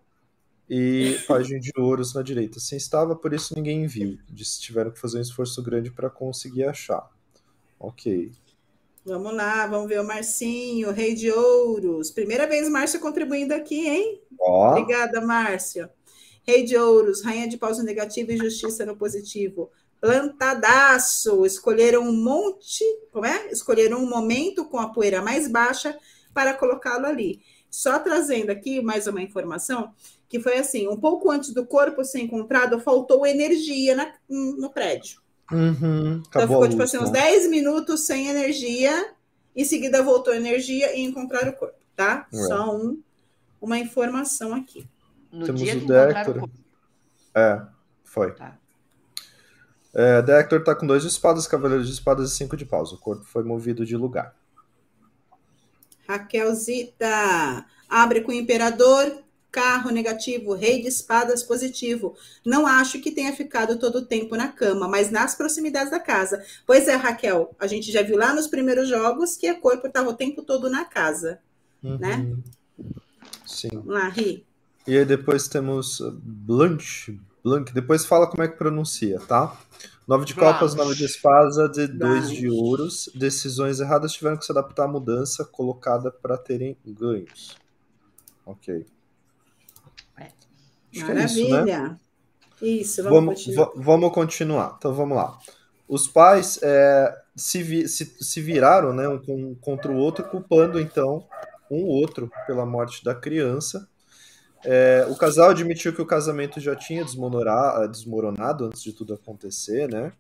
e 0.68 1.20
página 1.30 1.60
de 1.60 1.72
ouros 1.78 2.16
na 2.16 2.24
direita. 2.24 2.60
Sim, 2.60 2.76
estava, 2.78 3.16
por 3.16 3.34
isso 3.34 3.54
ninguém 3.56 3.86
viu. 3.86 4.18
Disse 4.28 4.60
tiveram 4.60 4.90
que 4.90 5.00
fazer 5.00 5.20
um 5.20 5.22
esforço 5.22 5.62
grande 5.62 5.92
para 5.92 6.10
conseguir 6.10 6.64
achar. 6.64 7.08
Ok. 7.80 8.32
Vamos 9.08 9.34
lá, 9.34 9.66
vamos 9.68 9.88
ver 9.88 10.02
o 10.02 10.04
Marcinho, 10.04 10.92
rei 10.92 11.16
de 11.16 11.32
ouros. 11.32 12.12
Primeira 12.12 12.46
vez 12.46 12.68
Márcio 12.68 13.00
contribuindo 13.00 13.54
aqui, 13.54 13.88
hein? 13.88 14.22
Ó. 14.38 14.72
Obrigada, 14.72 15.22
Márcio. 15.22 15.90
Rei 16.46 16.66
de 16.66 16.76
ouros, 16.76 17.24
rainha 17.24 17.48
de 17.48 17.58
paus 17.58 17.78
no 17.78 17.86
negativo 17.86 18.34
e 18.34 18.38
justiça 18.38 18.86
no 18.86 18.98
positivo. 18.98 19.72
Plantadaço, 20.02 21.46
escolheram 21.46 22.02
um 22.02 22.12
monte, 22.12 22.84
como 23.10 23.26
é? 23.26 23.48
Escolheram 23.50 24.00
um 24.00 24.10
momento 24.10 24.66
com 24.66 24.78
a 24.78 24.90
poeira 24.90 25.22
mais 25.22 25.48
baixa 25.50 25.98
para 26.34 26.54
colocá-lo 26.54 27.06
ali. 27.06 27.42
Só 27.72 28.00
trazendo 28.00 28.50
aqui 28.50 28.82
mais 28.82 29.08
uma 29.08 29.22
informação, 29.22 29.94
que 30.28 30.38
foi 30.38 30.58
assim: 30.58 30.86
um 30.86 30.98
pouco 30.98 31.32
antes 31.32 31.54
do 31.54 31.66
corpo 31.66 32.04
ser 32.04 32.20
encontrado, 32.20 32.78
faltou 32.82 33.26
energia 33.26 33.96
na, 33.96 34.14
no 34.28 34.70
prédio. 34.70 35.22
Uhum, 35.52 36.22
então 36.28 36.42
ficou 36.42 36.68
tipo 36.68 36.84
assim, 36.84 36.98
uns 36.98 37.10
10 37.10 37.44
né? 37.44 37.50
minutos 37.50 38.06
sem 38.06 38.28
energia, 38.28 39.14
em 39.56 39.64
seguida 39.64 40.04
voltou 40.04 40.34
energia 40.34 40.94
e 40.96 41.02
encontraram 41.02 41.52
o 41.52 41.54
corpo, 41.54 41.76
tá? 41.96 42.28
É. 42.34 42.38
Só 42.38 42.76
um, 42.76 43.02
uma 43.62 43.80
informação 43.80 44.54
aqui. 44.54 44.88
No 45.32 45.46
Temos 45.46 45.62
dia 45.62 45.78
o 45.78 45.88
Dector. 45.88 46.44
O 46.44 46.50
é, 47.34 47.66
foi. 48.04 48.34
Tá. 48.34 48.58
É, 49.94 50.22
Dector 50.22 50.64
tá 50.64 50.76
com 50.76 50.86
dois 50.86 51.04
de 51.04 51.10
espadas, 51.10 51.48
cavaleiro 51.48 51.84
de 51.84 51.92
espadas 51.92 52.32
e 52.32 52.36
cinco 52.36 52.58
de 52.58 52.66
paus. 52.66 52.92
O 52.92 52.98
corpo 52.98 53.24
foi 53.24 53.44
movido 53.44 53.86
de 53.86 53.96
lugar. 53.96 54.36
Raquelzita, 56.08 57.66
abre 57.90 58.22
com 58.22 58.32
o 58.32 58.36
imperador, 58.36 59.24
carro 59.58 59.90
negativo, 59.90 60.54
rei 60.54 60.84
de 60.84 60.88
espadas 60.88 61.42
positivo. 61.42 62.16
Não 62.46 62.68
acho 62.68 63.02
que 63.02 63.10
tenha 63.10 63.34
ficado 63.34 63.80
todo 63.80 63.98
o 63.98 64.06
tempo 64.06 64.36
na 64.36 64.50
cama, 64.50 64.88
mas 64.88 65.10
nas 65.10 65.34
proximidades 65.34 65.90
da 65.90 66.00
casa. 66.00 66.46
Pois 66.64 66.88
é, 66.88 66.94
Raquel, 66.96 67.56
a 67.60 67.66
gente 67.66 67.92
já 67.92 68.04
viu 68.04 68.16
lá 68.16 68.36
nos 68.36 68.46
primeiros 68.46 68.88
jogos 68.88 69.36
que 69.36 69.48
a 69.48 69.60
corpo 69.60 69.88
estava 69.88 70.12
o 70.12 70.14
tempo 70.14 70.44
todo 70.44 70.70
na 70.70 70.86
casa, 70.86 71.40
uhum. 71.84 71.98
né? 71.98 72.36
Sim. 73.48 73.70
Vamos 73.74 73.88
lá, 73.88 74.10
Ri. 74.10 74.46
E 74.86 74.96
aí 74.96 75.06
depois 75.06 75.48
temos 75.48 76.04
Blanche. 76.22 77.20
Blanche. 77.44 77.74
Depois 77.74 78.06
fala 78.06 78.28
como 78.28 78.44
é 78.44 78.48
que 78.48 78.58
pronuncia, 78.58 79.20
tá? 79.22 79.60
Nove 80.08 80.26
de 80.26 80.36
copas, 80.36 80.76
nove 80.76 80.94
de 80.94 81.06
espada, 81.06 81.68
de 81.68 81.88
dois 81.88 82.30
de 82.30 82.48
ouros. 82.48 83.10
Decisões 83.16 83.80
erradas 83.80 84.14
tiveram 84.14 84.38
que 84.38 84.46
se 84.46 84.52
adaptar 84.52 84.84
à 84.84 84.88
mudança 84.88 85.44
colocada 85.44 86.12
para 86.12 86.38
terem 86.38 86.78
ganhos. 86.86 87.58
Ok. 88.46 88.86
Maravilha. 91.06 91.20
É 91.22 91.26
isso, 91.26 91.66
né? 91.66 91.98
Isso, 92.62 93.04
vamos, 93.04 93.14
vamos 93.14 93.36
continuar. 93.46 93.72
Vamos 93.76 94.14
continuar. 94.14 94.76
Então 94.78 94.94
vamos 94.94 95.18
lá. 95.18 95.38
Os 95.88 96.08
pais 96.08 96.60
é, 96.62 97.16
se, 97.36 97.64
vi, 97.64 97.88
se, 97.88 98.06
se, 98.20 98.42
viraram 98.42 98.94
né, 98.94 99.08
um 99.08 99.56
contra 99.56 99.92
o 99.92 99.96
outro, 99.96 100.26
culpando 100.26 100.80
então 100.80 101.26
um 101.72 101.86
outro 101.86 102.30
pela 102.46 102.66
morte 102.66 103.04
da 103.04 103.16
criança. 103.16 103.88
É, 104.66 105.06
o 105.10 105.16
casal 105.16 105.52
admitiu 105.52 105.94
que 105.94 106.02
o 106.02 106.06
casamento 106.06 106.60
já 106.60 106.76
tinha 106.76 107.06
desmoronado 107.06 108.66
antes 108.66 108.82
de 108.82 108.92
tudo 108.92 109.14
acontecer, 109.14 109.88
né? 109.88 110.12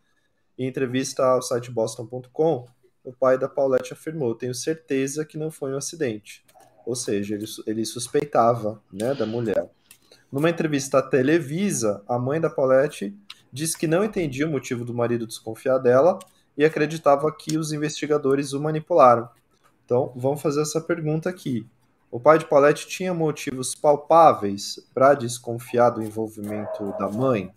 Em 0.58 0.68
entrevista 0.68 1.26
ao 1.26 1.42
site 1.42 1.72
boston.com, 1.72 2.66
o 3.04 3.12
pai 3.14 3.38
da 3.38 3.50
Paulette 3.50 3.94
afirmou: 3.94 4.36
Tenho 4.36 4.54
certeza 4.54 5.26
que 5.26 5.38
não 5.38 5.52
foi 5.52 5.74
um 5.74 5.78
acidente. 5.78 6.46
Ou 6.86 6.96
seja, 6.96 7.36
ele, 7.36 7.46
ele 7.66 7.86
suspeitava 7.86 8.82
né, 8.92 9.14
da 9.14 9.26
mulher. 9.26 9.70
Numa 10.32 10.50
entrevista 10.50 11.00
à 11.00 11.02
Televisa, 11.02 12.04
a 12.08 12.20
mãe 12.20 12.40
da 12.40 12.50
Paulette 12.50 13.16
disse 13.52 13.78
que 13.78 13.88
não 13.88 14.04
entendia 14.04 14.48
o 14.48 14.52
motivo 14.52 14.84
do 14.84 14.94
marido 14.94 15.26
desconfiar 15.26 15.78
dela 15.78 16.20
e 16.58 16.66
acreditava 16.66 17.32
que 17.32 17.58
os 17.58 17.72
investigadores 17.72 18.52
o 18.54 18.62
manipularam. 18.62 19.30
Então, 19.86 20.12
vamos 20.16 20.42
fazer 20.42 20.62
essa 20.62 20.82
pergunta 20.82 21.30
aqui. 21.30 21.66
O 22.12 22.20
pai 22.20 22.40
de 22.40 22.46
Paulette 22.46 22.88
tinha 22.88 23.14
motivos 23.14 23.76
palpáveis 23.76 24.80
para 24.94 25.14
desconfiar 25.14 25.92
do 25.92 26.04
envolvimento 26.04 26.94
da 26.98 27.10
mãe 27.10 27.54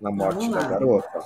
na 0.00 0.10
morte 0.10 0.50
da 0.50 0.62
garota? 0.62 1.24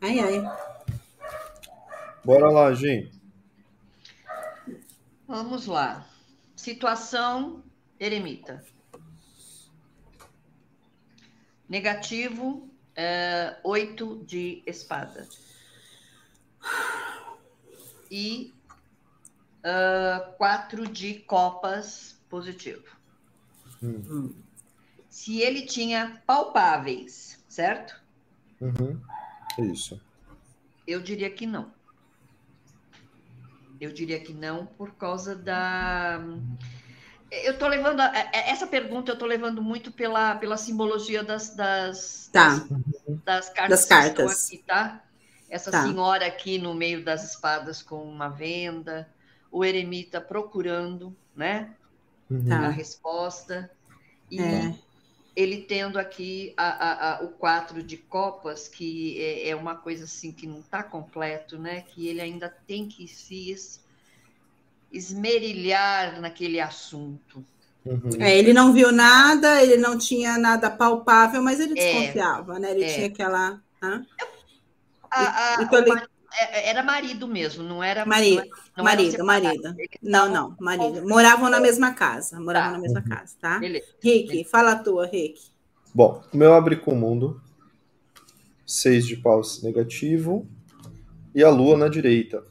Ai, 0.00 0.20
ai. 0.20 0.42
Bora 2.24 2.50
lá, 2.50 2.72
Gin. 2.74 3.10
Vamos 5.26 5.66
lá. 5.66 6.06
Situação 6.54 7.62
eremita. 7.98 8.64
Negativo, 11.68 12.68
é, 12.96 13.56
oito 13.62 14.24
de 14.24 14.62
espada. 14.66 15.28
E 18.10 18.54
uh, 19.58 20.32
quatro 20.36 20.86
de 20.86 21.14
copas 21.20 22.18
positivo. 22.28 22.84
Hum. 23.82 24.34
Se 25.10 25.40
ele 25.40 25.66
tinha 25.66 26.22
palpáveis, 26.26 27.42
certo? 27.48 28.00
Uhum. 28.60 29.00
Isso. 29.58 30.00
Eu 30.86 31.00
diria 31.00 31.28
que 31.30 31.46
não. 31.46 31.70
Eu 33.80 33.92
diria 33.92 34.18
que 34.18 34.32
não 34.32 34.66
por 34.66 34.94
causa 34.94 35.34
da. 35.34 36.20
Eu 37.30 37.52
estou 37.52 37.68
levando. 37.68 38.00
A, 38.00 38.12
essa 38.32 38.66
pergunta 38.66 39.10
eu 39.10 39.14
estou 39.14 39.28
levando 39.28 39.62
muito 39.62 39.92
pela, 39.92 40.34
pela 40.36 40.56
simbologia 40.56 41.22
das, 41.22 41.54
das, 41.54 42.30
tá. 42.32 42.48
das, 42.48 42.68
das, 43.24 43.48
cartas. 43.50 43.68
Das 43.68 43.84
cartas. 43.84 44.46
Aqui, 44.46 44.58
tá? 44.66 45.04
Essa 45.48 45.70
tá. 45.70 45.82
senhora 45.82 46.26
aqui 46.26 46.58
no 46.58 46.74
meio 46.74 47.04
das 47.04 47.32
espadas 47.32 47.82
com 47.82 48.02
uma 48.02 48.28
venda, 48.28 49.08
o 49.50 49.64
eremita 49.64 50.20
procurando 50.20 51.16
né? 51.34 51.70
Uhum. 52.30 52.52
a 52.52 52.68
resposta. 52.68 53.70
E 54.30 54.40
é 54.40 54.74
ele 55.38 55.58
tendo 55.58 56.00
aqui 56.00 56.52
a, 56.56 56.64
a, 56.66 57.12
a, 57.12 57.22
o 57.22 57.28
quatro 57.28 57.80
de 57.80 57.96
copas, 57.96 58.66
que 58.66 59.22
é, 59.22 59.50
é 59.50 59.54
uma 59.54 59.76
coisa 59.76 60.02
assim 60.02 60.32
que 60.32 60.48
não 60.48 60.58
está 60.58 60.82
completo, 60.82 61.56
né? 61.56 61.82
Que 61.82 62.08
ele 62.08 62.20
ainda 62.20 62.52
tem 62.66 62.88
que 62.88 63.06
se 63.06 63.54
esmerilhar 64.92 66.20
naquele 66.20 66.58
assunto. 66.58 67.44
Uhum. 67.86 68.10
É, 68.18 68.36
ele 68.36 68.52
não 68.52 68.72
viu 68.72 68.90
nada, 68.90 69.62
ele 69.62 69.76
não 69.76 69.96
tinha 69.96 70.36
nada 70.36 70.68
palpável, 70.68 71.40
mas 71.40 71.60
ele 71.60 71.78
é. 71.78 71.92
desconfiava, 71.92 72.56
é, 72.56 72.58
né? 72.58 72.70
Ele 72.72 72.84
é. 72.84 72.94
tinha 72.94 73.06
aquela. 73.06 73.62
Né? 73.80 74.06
A, 75.08 75.58
então 75.62 75.78
ele... 75.78 76.02
É, 76.32 76.60
é, 76.60 76.68
era 76.68 76.82
marido 76.82 77.26
mesmo, 77.26 77.64
não 77.64 77.82
era 77.82 78.04
marido, 78.04 78.42
não 78.76 78.84
marido, 78.84 79.14
era 79.14 79.24
marido. 79.24 79.76
Não, 80.02 80.30
não, 80.30 80.56
marido. 80.60 81.08
Moravam 81.08 81.48
na 81.48 81.58
mesma 81.58 81.94
casa, 81.94 82.38
moravam 82.38 82.72
tá. 82.72 82.76
na 82.76 82.82
mesma 82.82 83.02
casa, 83.02 83.34
tá? 83.40 83.58
Beleza. 83.58 83.86
Rick, 84.00 84.28
Beleza. 84.28 84.50
fala 84.50 84.72
a 84.72 84.76
tua, 84.76 85.06
Rick. 85.06 85.40
Bom, 85.94 86.22
o 86.32 86.36
meu 86.36 86.52
abre 86.52 86.76
com 86.76 86.92
o 86.92 86.96
mundo, 86.96 87.40
seis 88.66 89.06
de 89.06 89.16
paus 89.16 89.62
negativo 89.62 90.46
e 91.34 91.42
a 91.42 91.48
lua 91.48 91.76
na 91.76 91.88
direita. 91.88 92.44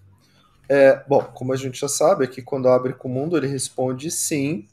É, 0.68 1.04
bom, 1.08 1.24
como 1.24 1.54
a 1.54 1.56
gente 1.56 1.80
já 1.80 1.88
sabe, 1.88 2.26
aqui 2.26 2.42
quando 2.42 2.68
abre 2.68 2.94
com 2.94 3.08
o 3.08 3.12
mundo 3.12 3.38
ele 3.38 3.48
responde 3.48 4.10
sim, 4.10 4.68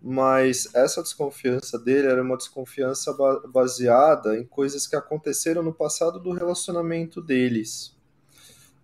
mas 0.00 0.72
essa 0.74 1.02
desconfiança 1.02 1.78
dele 1.78 2.06
era 2.06 2.22
uma 2.22 2.36
desconfiança 2.36 3.12
baseada 3.48 4.38
em 4.38 4.44
coisas 4.44 4.86
que 4.86 4.94
aconteceram 4.94 5.62
no 5.62 5.72
passado 5.72 6.20
do 6.20 6.30
relacionamento 6.32 7.20
deles 7.20 7.98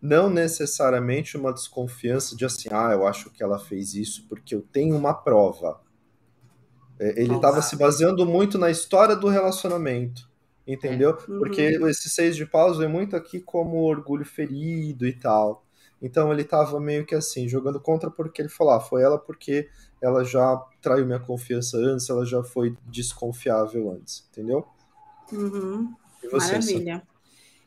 não 0.07 0.31
necessariamente 0.31 1.37
uma 1.37 1.53
desconfiança 1.53 2.37
de 2.37 2.45
assim, 2.45 2.69
ah, 2.71 2.93
eu 2.93 3.07
acho 3.07 3.31
que 3.31 3.43
ela 3.43 3.59
fez 3.59 3.95
isso 3.95 4.27
porque 4.29 4.55
eu 4.55 4.63
tenho 4.63 4.97
uma 4.97 5.13
prova. 5.13 5.81
É, 6.99 7.21
ele 7.21 7.35
estava 7.35 7.61
se 7.61 7.77
baseando 7.77 8.25
muito 8.25 8.57
na 8.57 8.71
história 8.71 9.17
do 9.17 9.29
relacionamento, 9.29 10.29
entendeu? 10.67 11.11
É. 11.11 11.31
Uhum. 11.31 11.39
Porque 11.39 11.61
esse 11.61 12.09
seis 12.09 12.37
de 12.37 12.47
paus 12.47 12.79
vem 12.79 12.89
muito 12.89 13.17
aqui 13.17 13.41
como 13.41 13.83
orgulho 13.83 14.25
ferido 14.25 15.07
e 15.07 15.13
tal. 15.13 15.65
Então 16.01 16.33
ele 16.33 16.43
estava 16.43 16.79
meio 16.79 17.05
que 17.05 17.15
assim, 17.15 17.49
jogando 17.49 17.81
contra 17.81 18.11
porque 18.11 18.41
ele 18.41 18.49
falou, 18.49 18.75
ah, 18.75 18.81
foi 18.81 19.03
ela 19.03 19.19
porque 19.19 19.69
ela 20.01 20.25
já 20.25 20.57
traiu 20.81 21.07
minha 21.07 21.19
confiança 21.19 21.77
antes, 21.79 22.09
ela 22.09 22.25
já 22.25 22.45
foi 22.45 22.77
desconfiável 22.87 23.91
antes, 23.91 24.29
entendeu? 24.31 24.67
Uhum. 25.33 25.95
Você, 26.31 26.53
Maravilha. 26.53 27.03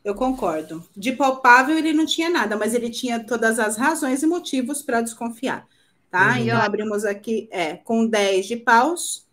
Eu 0.04 0.14
concordo. 0.14 0.84
De 0.96 1.12
palpável 1.12 1.76
ele 1.76 1.92
não 1.92 2.06
tinha 2.06 2.30
nada, 2.30 2.56
mas 2.56 2.74
ele 2.74 2.90
tinha 2.90 3.22
todas 3.22 3.58
as 3.58 3.76
razões 3.76 4.22
e 4.22 4.26
motivos 4.26 4.82
para 4.82 5.02
desconfiar. 5.02 5.68
Tá? 6.10 6.32
Uhum. 6.32 6.38
Então 6.38 6.60
abrimos 6.60 7.04
aqui 7.04 7.48
é, 7.50 7.76
com 7.76 8.06
10 8.06 8.46
de 8.46 8.56
paus, 8.56 9.26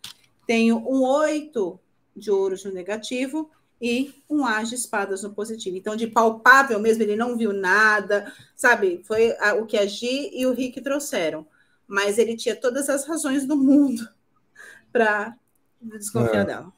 tenho 0.46 0.78
um 0.78 1.02
8 1.04 1.80
de 2.16 2.32
ouros 2.32 2.66
no 2.66 2.72
negativo 2.72 3.50
e 3.82 4.24
um 4.30 4.46
as 4.46 4.70
de 4.70 4.76
espadas 4.76 5.24
no 5.24 5.34
positivo. 5.34 5.78
Então, 5.78 5.96
de 5.96 6.08
palpável 6.08 6.80
mesmo, 6.80 7.04
ele 7.04 7.16
não 7.16 7.38
viu 7.38 7.54
nada, 7.54 8.32
sabe? 8.56 9.02
Foi 9.06 9.36
a, 9.40 9.54
o 9.54 9.66
que 9.66 9.78
a 9.78 9.86
Gi 9.86 10.32
e 10.34 10.46
o 10.46 10.54
Rick 10.54 10.82
trouxeram. 10.82 11.46
Mas 11.86 12.18
ele 12.18 12.36
tinha 12.36 12.56
todas 12.56 12.90
as 12.90 13.08
razões 13.08 13.46
do 13.46 13.56
mundo 13.56 14.08
para 14.92 15.38
desconfiar 15.82 16.42
é. 16.42 16.46
dela. 16.46 16.74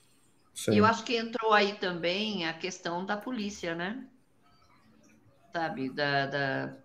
Sim. 0.60 0.74
E 0.74 0.78
eu 0.78 0.86
acho 0.86 1.06
que 1.06 1.16
entrou 1.16 1.54
aí 1.54 1.76
também 1.76 2.46
a 2.46 2.52
questão 2.52 3.06
da 3.06 3.16
polícia, 3.16 3.74
né? 3.74 4.06
Sabe, 5.54 5.90
da. 5.90 6.26
da 6.26 6.78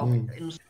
hum. 0.00 0.24
Não 0.38 0.50
sei 0.52 0.60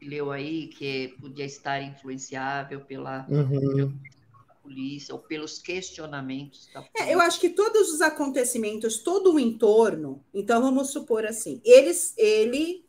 que 0.00 0.08
leu 0.08 0.32
aí, 0.32 0.68
que 0.68 1.14
podia 1.20 1.44
estar 1.44 1.82
influenciável 1.82 2.80
pela, 2.80 3.26
uhum. 3.28 3.60
pela 3.60 4.54
polícia 4.62 5.14
ou 5.14 5.20
pelos 5.20 5.58
questionamentos 5.58 6.70
da 6.72 6.80
polícia. 6.80 7.06
É, 7.06 7.14
eu 7.14 7.20
acho 7.20 7.38
que 7.38 7.50
todos 7.50 7.92
os 7.92 8.00
acontecimentos, 8.00 8.98
todo 8.98 9.34
o 9.34 9.38
entorno, 9.38 10.24
então 10.32 10.62
vamos 10.62 10.88
supor 10.88 11.26
assim, 11.26 11.60
eles, 11.62 12.14
ele 12.16 12.86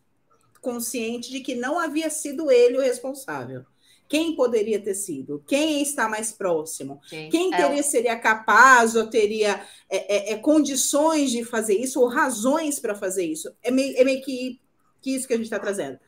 consciente 0.62 1.30
de 1.30 1.41
que 1.41 1.54
não 1.54 1.78
havia 1.78 2.10
sido 2.10 2.50
ele 2.50 2.78
o 2.78 2.82
responsável. 2.82 3.66
Quem 4.08 4.36
poderia 4.36 4.80
ter 4.80 4.93
sido? 4.93 5.43
Quem 5.47 5.82
está 5.82 6.08
mais 6.08 6.32
próximo? 6.32 7.01
Quem, 7.10 7.30
Quem 7.30 7.53
é 7.53 7.58
teria, 7.58 7.80
é... 7.80 7.84
seria 7.84 8.20
capaz 8.20 8.95
ou 8.95 9.08
teria 9.08 9.62
é, 9.89 10.32
é, 10.32 10.34
é, 10.34 10.38
condições 10.38 11.32
de 11.32 11.43
fazer 11.43 11.76
isso 11.76 11.99
ou 11.99 12.08
razões 12.08 12.80
para 12.80 12.93
fazer 12.93 13.26
isso? 13.26 13.51
É 13.64 13.72
meio, 13.72 13.97
é 13.97 14.03
meio 14.03 14.22
que, 14.24 14.60
que 15.01 15.16
isso 15.16 15.28
que 15.28 15.34
a 15.34 15.38
gente 15.38 15.45
está 15.45 15.60
trazendo, 15.60 15.99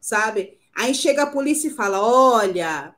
sabe? 0.00 0.58
Aí 0.74 0.94
chega 0.94 1.24
a 1.24 1.30
polícia 1.30 1.68
e 1.68 1.72
fala: 1.72 2.00
olha, 2.00 2.94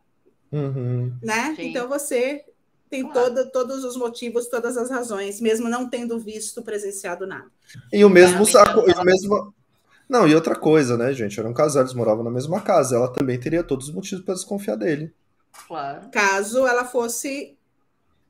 uhum. 0.52 1.12
né? 1.20 1.55
Sim. 1.57 1.70
Então 1.70 1.88
você 1.88 2.44
tem 2.88 3.09
todo, 3.11 3.50
todos 3.50 3.82
os 3.82 3.96
motivos, 3.96 4.46
todas 4.46 4.76
as 4.76 4.88
razões, 4.88 5.40
mesmo 5.40 5.68
não 5.68 5.88
tendo 5.88 6.16
visto, 6.18 6.62
presenciado 6.62 7.26
nada. 7.26 7.50
E 7.92 8.05
o 8.05 8.11
mesmo 8.11 8.46
saco, 8.46 8.88
e 8.88 8.92
o 8.92 9.05
mesmo. 9.05 9.52
Não, 10.14 10.28
e 10.28 10.34
outra 10.36 10.54
coisa, 10.54 10.96
né, 10.96 11.12
gente? 11.12 11.40
Eram 11.40 11.52
casados, 11.52 11.92
moravam 11.92 12.22
na 12.22 12.30
mesma 12.30 12.60
casa. 12.60 12.94
Ela 12.94 13.08
também 13.08 13.36
teria 13.36 13.64
todos 13.64 13.88
os 13.88 13.94
motivos 13.94 14.24
para 14.24 14.34
desconfiar 14.34 14.76
dele. 14.76 15.12
Claro. 15.66 16.08
Caso 16.12 16.64
ela 16.64 16.84
fosse. 16.84 17.56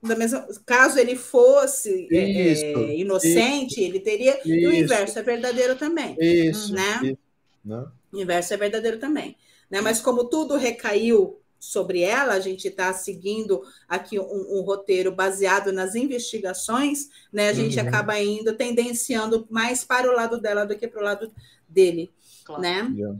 Da 0.02 0.16
mesma, 0.16 0.46
caso 0.64 0.98
ele 0.98 1.14
fosse 1.14 2.08
é, 2.10 2.52
isso, 2.52 2.64
é, 2.64 2.96
inocente, 2.96 3.72
isso, 3.72 3.80
ele 3.82 4.00
teria. 4.00 4.38
Isso, 4.38 4.48
e 4.48 4.66
o 4.66 4.72
inverso 4.72 5.18
é 5.18 5.22
verdadeiro 5.22 5.76
também. 5.76 6.16
Isso. 6.18 6.72
Né? 6.72 7.00
Isso, 7.02 7.18
né? 7.62 7.86
O 8.10 8.18
inverso 8.18 8.54
é 8.54 8.56
verdadeiro 8.56 8.98
também. 8.98 9.36
Né? 9.70 9.82
Mas 9.82 10.00
como 10.00 10.24
tudo 10.24 10.56
recaiu 10.56 11.38
sobre 11.64 12.02
ela, 12.02 12.34
a 12.34 12.40
gente 12.40 12.68
está 12.68 12.92
seguindo 12.92 13.62
aqui 13.88 14.20
um, 14.20 14.58
um, 14.58 14.60
roteiro 14.60 15.10
baseado 15.10 15.72
nas 15.72 15.94
investigações, 15.94 17.08
né? 17.32 17.48
A 17.48 17.54
gente 17.54 17.80
uhum. 17.80 17.88
acaba 17.88 18.20
indo 18.20 18.54
tendenciando 18.54 19.46
mais 19.50 19.82
para 19.82 20.10
o 20.10 20.14
lado 20.14 20.38
dela 20.38 20.66
do 20.66 20.76
que 20.76 20.86
para 20.86 21.00
o 21.00 21.04
lado 21.04 21.32
dele, 21.66 22.12
claro. 22.44 22.60
né? 22.60 22.92
Yeah. 22.94 23.18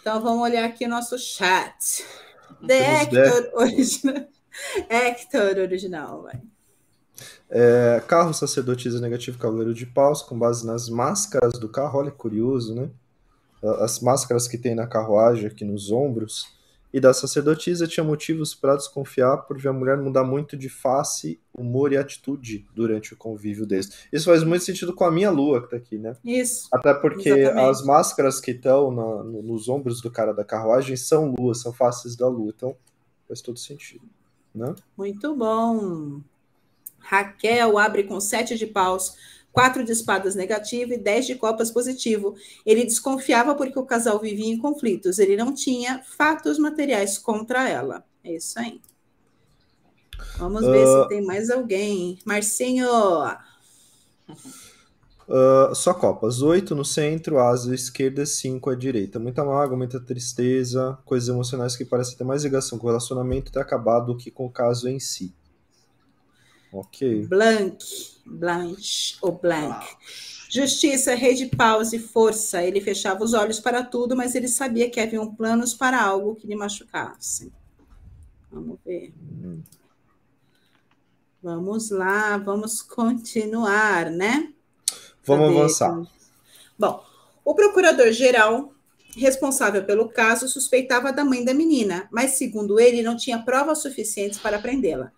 Então 0.00 0.22
vamos 0.22 0.42
olhar 0.42 0.66
aqui 0.66 0.84
o 0.84 0.88
nosso 0.88 1.18
chat. 1.18 2.04
The 2.66 3.02
Hector 3.02 3.50
original. 3.54 4.24
Hector 4.88 5.58
original, 5.58 6.22
vai. 6.22 6.42
É, 7.48 8.02
carro 8.06 8.34
sacerdotisa 8.34 9.00
negativo 9.00 9.38
cavaleiro 9.38 9.72
de 9.72 9.86
paus, 9.86 10.20
com 10.20 10.38
base 10.38 10.66
nas 10.66 10.90
máscaras 10.90 11.54
do 11.54 11.70
carro, 11.70 12.00
olha 12.00 12.10
curioso, 12.10 12.74
né? 12.74 12.90
As 13.80 14.00
máscaras 14.00 14.46
que 14.46 14.58
tem 14.58 14.74
na 14.74 14.86
carruagem 14.86 15.46
aqui 15.46 15.64
nos 15.64 15.90
ombros 15.90 16.57
e 16.92 16.98
da 16.98 17.12
sacerdotisa 17.12 17.86
tinha 17.86 18.02
motivos 18.04 18.54
para 18.54 18.76
desconfiar 18.76 19.38
por 19.38 19.58
ver 19.58 19.68
a 19.68 19.72
mulher 19.72 19.98
mudar 19.98 20.24
muito 20.24 20.56
de 20.56 20.68
face, 20.68 21.40
humor 21.56 21.92
e 21.92 21.96
atitude 21.96 22.66
durante 22.74 23.12
o 23.12 23.16
convívio 23.16 23.66
deles. 23.66 24.06
Isso 24.12 24.26
faz 24.26 24.42
muito 24.42 24.64
sentido 24.64 24.94
com 24.94 25.04
a 25.04 25.10
minha 25.10 25.30
lua 25.30 25.62
que 25.62 25.70
tá 25.70 25.76
aqui, 25.76 25.98
né? 25.98 26.16
Isso. 26.24 26.68
Até 26.72 26.94
porque 26.94 27.28
exatamente. 27.28 27.70
as 27.70 27.84
máscaras 27.84 28.40
que 28.40 28.52
estão 28.52 28.90
no, 28.90 29.42
nos 29.42 29.68
ombros 29.68 30.00
do 30.00 30.10
cara 30.10 30.32
da 30.32 30.44
carruagem 30.44 30.96
são 30.96 31.34
luas, 31.38 31.60
são 31.60 31.72
faces 31.72 32.16
da 32.16 32.26
lua. 32.26 32.52
Então 32.56 32.74
faz 33.26 33.42
todo 33.42 33.58
sentido, 33.58 34.08
né? 34.54 34.74
Muito 34.96 35.34
bom. 35.34 36.20
Raquel 36.98 37.78
abre 37.78 38.04
com 38.04 38.20
sete 38.20 38.56
de 38.56 38.66
paus 38.66 39.16
quatro 39.52 39.84
de 39.84 39.92
espadas 39.92 40.34
negativo 40.34 40.92
e 40.92 40.98
dez 40.98 41.26
de 41.26 41.34
copas 41.34 41.70
positivo. 41.70 42.34
Ele 42.64 42.84
desconfiava 42.84 43.54
porque 43.54 43.78
o 43.78 43.86
casal 43.86 44.18
vivia 44.18 44.52
em 44.52 44.58
conflitos. 44.58 45.18
Ele 45.18 45.36
não 45.36 45.52
tinha 45.52 46.02
fatos 46.04 46.58
materiais 46.58 47.18
contra 47.18 47.68
ela. 47.68 48.04
É 48.22 48.34
isso 48.34 48.58
aí. 48.58 48.80
Vamos 50.38 50.64
ver 50.64 50.86
uh... 50.86 51.02
se 51.02 51.08
tem 51.08 51.24
mais 51.24 51.50
alguém. 51.50 52.18
Marcinho! 52.24 52.88
Uh, 55.28 55.74
só 55.74 55.92
copas. 55.92 56.40
Oito 56.40 56.74
no 56.74 56.84
centro, 56.84 57.38
asa 57.38 57.74
esquerda, 57.74 58.24
cinco 58.24 58.70
à 58.70 58.74
direita. 58.74 59.18
Muita 59.18 59.44
mágoa, 59.44 59.76
muita 59.76 60.00
tristeza, 60.00 60.98
coisas 61.04 61.28
emocionais 61.28 61.76
que 61.76 61.84
parecem 61.84 62.16
ter 62.16 62.24
mais 62.24 62.44
ligação 62.44 62.78
com 62.78 62.86
o 62.86 62.90
relacionamento 62.90 63.52
ter 63.52 63.60
acabado 63.60 64.06
do 64.06 64.16
que 64.16 64.30
com 64.30 64.46
o 64.46 64.50
caso 64.50 64.88
em 64.88 64.98
si. 64.98 65.34
Ok. 66.72 67.26
Blank, 67.26 67.84
Blanche 68.26 69.16
ou 69.22 69.32
Blank. 69.32 69.86
Justiça, 70.50 71.14
rei 71.14 71.34
de 71.34 71.46
paus 71.46 71.92
e 71.92 71.98
força. 71.98 72.62
Ele 72.62 72.80
fechava 72.80 73.22
os 73.22 73.34
olhos 73.34 73.60
para 73.60 73.82
tudo, 73.82 74.16
mas 74.16 74.34
ele 74.34 74.48
sabia 74.48 74.88
que 74.88 75.00
haviam 75.00 75.34
planos 75.34 75.74
para 75.74 76.02
algo 76.02 76.34
que 76.34 76.46
lhe 76.46 76.56
machucasse. 76.56 77.52
Vamos 78.50 78.78
ver. 78.84 79.12
Vamos 81.42 81.90
lá, 81.90 82.36
vamos 82.38 82.82
continuar, 82.82 84.10
né? 84.10 84.52
Vamos 85.24 85.48
Cadê? 85.48 85.58
avançar. 85.58 86.02
Bom, 86.78 87.04
o 87.44 87.54
procurador-geral 87.54 88.72
responsável 89.16 89.84
pelo 89.84 90.08
caso 90.08 90.48
suspeitava 90.48 91.12
da 91.12 91.24
mãe 91.24 91.44
da 91.44 91.52
menina, 91.52 92.08
mas 92.10 92.32
segundo 92.32 92.78
ele 92.78 93.02
não 93.02 93.16
tinha 93.16 93.42
provas 93.42 93.82
suficientes 93.82 94.38
para 94.38 94.58
prendê-la. 94.58 95.12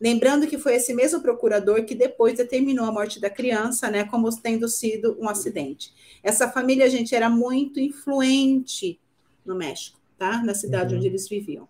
Lembrando 0.00 0.46
que 0.46 0.58
foi 0.58 0.74
esse 0.74 0.92
mesmo 0.92 1.20
procurador 1.22 1.84
que 1.84 1.94
depois 1.94 2.36
determinou 2.36 2.84
a 2.84 2.92
morte 2.92 3.18
da 3.18 3.30
criança, 3.30 3.90
né, 3.90 4.04
como 4.04 4.28
tendo 4.40 4.68
sido 4.68 5.16
um 5.18 5.28
acidente. 5.28 5.92
Essa 6.22 6.50
família, 6.50 6.88
gente, 6.90 7.14
era 7.14 7.30
muito 7.30 7.80
influente 7.80 9.00
no 9.44 9.54
México, 9.54 9.98
tá? 10.18 10.42
Na 10.44 10.54
cidade 10.54 10.92
uhum. 10.92 10.98
onde 10.98 11.08
eles 11.08 11.28
viviam. 11.28 11.66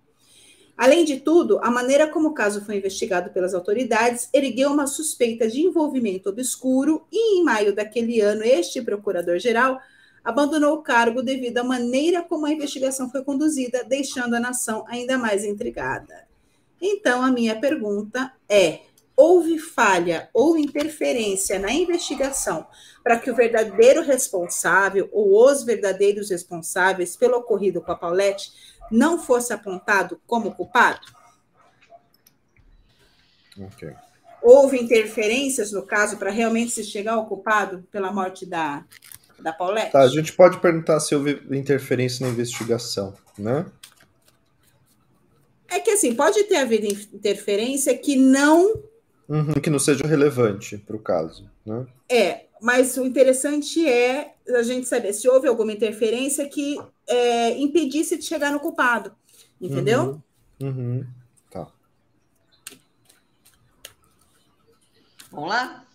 Além 0.77 1.05
de 1.05 1.20
tudo, 1.20 1.59
a 1.62 1.70
maneira 1.70 2.07
como 2.07 2.29
o 2.29 2.35
caso 2.35 2.62
foi 2.62 2.77
investigado 2.77 3.31
pelas 3.31 3.55
autoridades 3.55 4.29
ergueu 4.33 4.70
uma 4.70 4.87
suspeita 4.87 5.49
de 5.49 5.62
envolvimento 5.62 6.29
obscuro 6.29 7.07
e, 7.11 7.39
em 7.39 7.45
maio 7.45 7.74
daquele 7.74 8.20
ano, 8.20 8.43
este 8.43 8.83
procurador-geral 8.83 9.81
abandonou 10.22 10.74
o 10.74 10.83
cargo 10.83 11.22
devido 11.22 11.59
à 11.59 11.64
maneira 11.64 12.22
como 12.22 12.45
a 12.45 12.53
investigação 12.53 13.09
foi 13.09 13.22
conduzida, 13.24 13.85
deixando 13.85 14.35
a 14.35 14.41
nação 14.41 14.85
ainda 14.89 15.16
mais 15.16 15.45
intrigada. 15.45 16.26
Então, 16.81 17.22
a 17.22 17.31
minha 17.31 17.59
pergunta 17.59 18.33
é: 18.49 18.81
houve 19.16 19.59
falha 19.59 20.29
ou 20.35 20.59
interferência 20.59 21.59
na 21.59 21.72
investigação 21.72 22.66
para 23.03 23.18
que 23.18 23.31
o 23.31 23.35
verdadeiro 23.35 24.03
responsável 24.03 25.09
ou 25.12 25.49
os 25.51 25.64
verdadeiros 25.64 26.31
responsáveis 26.31 27.16
pelo 27.16 27.39
ocorrido 27.39 27.81
com 27.81 27.93
a 27.93 27.97
Paulette 27.97 28.51
não 28.91 29.18
fosse 29.18 29.53
apontado 29.53 30.20
como 30.27 30.55
culpado? 30.55 31.01
Ok. 33.59 33.91
Houve 34.43 34.79
interferências 34.79 35.72
no 35.72 35.85
caso 35.85 36.18
para 36.18 36.31
realmente 36.31 36.72
se 36.72 36.85
chegar 36.85 37.14
ao 37.14 37.27
culpado 37.27 37.85
pela 37.91 38.12
morte 38.12 38.45
da, 38.45 38.85
da 39.41 39.53
Paulette? 39.53 39.93
Tá, 39.93 40.03
a 40.03 40.09
gente 40.09 40.33
pode 40.33 40.61
perguntar 40.61 41.01
se 41.01 41.14
houve 41.14 41.43
interferência 41.51 42.24
na 42.24 42.33
investigação, 42.33 43.14
né? 43.39 43.66
É 45.69 45.81
que 45.81 45.91
assim, 45.91 46.14
pode 46.14 46.45
ter 46.45 46.57
havido 46.57 46.87
interferência 46.87 47.97
que 47.97 48.17
não. 48.17 48.83
Uhum, 49.29 49.55
que 49.55 49.71
não 49.71 49.79
seja 49.79 50.07
relevante 50.07 50.79
para 50.79 50.97
o 50.97 51.01
caso, 51.01 51.51
né? 51.64 51.87
É, 52.09 52.47
mas 52.61 52.97
o 52.97 53.05
interessante 53.05 53.87
é 53.87 54.35
a 54.49 54.62
gente 54.62 54.89
saber 54.89 55.12
se 55.12 55.29
houve 55.29 55.49
alguma 55.49 55.73
interferência 55.73 56.49
que 56.49 56.79
é, 57.07 57.59
impedisse 57.59 58.17
de 58.17 58.25
chegar 58.25 58.53
no 58.53 58.61
culpado. 58.61 59.12
Entendeu? 59.61 60.23
Uhum, 60.61 60.69
uhum. 60.69 61.07
Tá. 61.51 61.67
Vamos 65.31 65.49
lá? 65.49 65.87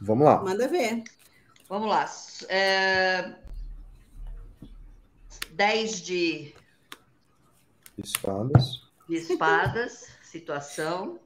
Vamos 0.00 0.24
lá. 0.24 0.42
Manda 0.42 0.68
ver. 0.68 1.02
Vamos 1.68 1.88
lá. 1.88 2.10
É... 2.48 3.34
10 5.52 6.00
de 6.02 6.54
espadas 7.96 8.83
de 9.08 9.16
espadas, 9.16 10.08
situação. 10.22 11.20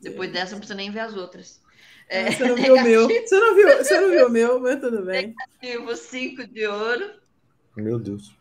Depois 0.00 0.32
dessa, 0.32 0.52
não 0.52 0.58
precisa 0.58 0.76
nem 0.76 0.90
ver 0.90 1.00
as 1.00 1.16
outras. 1.16 1.60
É, 2.08 2.30
você 2.30 2.48
não 2.48 2.56
viu 2.56 2.74
o 2.74 2.82
meu. 2.82 3.08
Você 3.08 3.38
não 3.38 3.54
viu, 3.54 3.76
você 3.76 4.00
não 4.00 4.10
viu 4.10 4.26
o 4.26 4.30
meu, 4.30 4.60
mas 4.60 4.80
tudo 4.80 5.04
bem. 5.04 5.34
Negativo, 5.60 5.96
cinco 5.96 6.46
de 6.46 6.66
ouro. 6.66 7.20
Meu 7.76 7.98
Deus. 7.98 8.34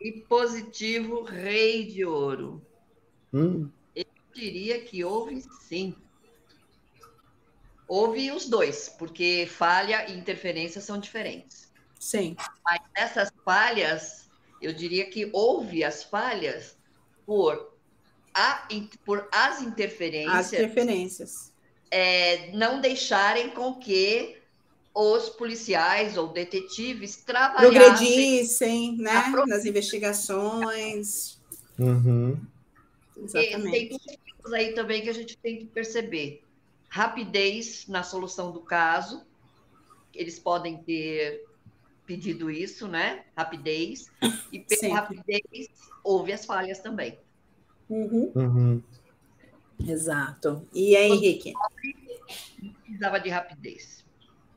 E 0.00 0.12
positivo, 0.12 1.22
rei 1.22 1.84
de 1.86 2.04
ouro. 2.04 2.64
Hum. 3.32 3.68
Eu 3.94 4.04
diria 4.32 4.80
que 4.80 5.04
houve 5.04 5.42
sim. 5.60 5.94
Houve 7.86 8.30
os 8.30 8.48
dois, 8.48 8.88
porque 8.88 9.46
falha 9.50 10.08
e 10.10 10.16
interferência 10.16 10.80
são 10.80 10.98
diferentes. 10.98 11.72
Sim. 11.98 12.36
Mas 12.64 12.80
essas 12.94 13.30
falhas, 13.44 14.30
eu 14.60 14.72
diria 14.72 15.06
que 15.10 15.28
houve 15.32 15.84
as 15.84 16.02
falhas 16.02 16.78
por 17.26 17.73
a, 18.34 18.66
por 19.04 19.28
as 19.32 19.62
interferências, 19.62 20.34
as 20.34 20.52
interferências. 20.52 21.52
É, 21.90 22.50
não 22.52 22.80
deixarem 22.80 23.50
com 23.50 23.74
que 23.74 24.36
os 24.94 25.28
policiais 25.30 26.16
ou 26.16 26.28
detetives 26.28 27.16
trabalhassem. 27.16 27.70
Progredissem 27.70 28.96
né, 28.96 29.32
nas 29.46 29.64
investigações. 29.64 31.38
Uhum. 31.78 32.40
Exatamente. 33.16 33.70
tem 33.70 33.88
duas 34.38 34.52
aí 34.52 34.72
também 34.72 35.02
que 35.02 35.08
a 35.08 35.14
gente 35.14 35.36
tem 35.38 35.58
que 35.58 35.66
perceber. 35.66 36.42
Rapidez 36.88 37.86
na 37.88 38.02
solução 38.02 38.52
do 38.52 38.60
caso. 38.60 39.24
Eles 40.14 40.38
podem 40.38 40.76
ter 40.78 41.44
pedido 42.06 42.50
isso, 42.50 42.86
né? 42.86 43.24
Rapidez. 43.36 44.10
E 44.52 44.60
pela 44.60 44.94
rapidez, 44.94 45.68
houve 46.04 46.32
as 46.32 46.44
falhas 46.44 46.78
também. 46.78 47.18
Uhum. 47.88 48.32
Uhum. 48.34 48.82
Exato. 49.86 50.66
E 50.72 50.96
aí, 50.96 51.10
Henrique? 51.10 51.52
Precisava 52.84 53.18
de 53.18 53.28
rapidez. 53.28 54.04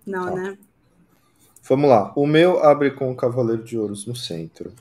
Não, 0.06 0.26
tá. 0.26 0.36
né? 0.36 0.58
Vamos 1.64 1.90
lá. 1.90 2.14
O 2.16 2.26
meu 2.26 2.64
abre 2.64 2.92
com 2.92 3.12
o 3.12 3.16
Cavaleiro 3.16 3.64
de 3.64 3.78
Ouros 3.78 4.06
no 4.06 4.16
centro. 4.16 4.74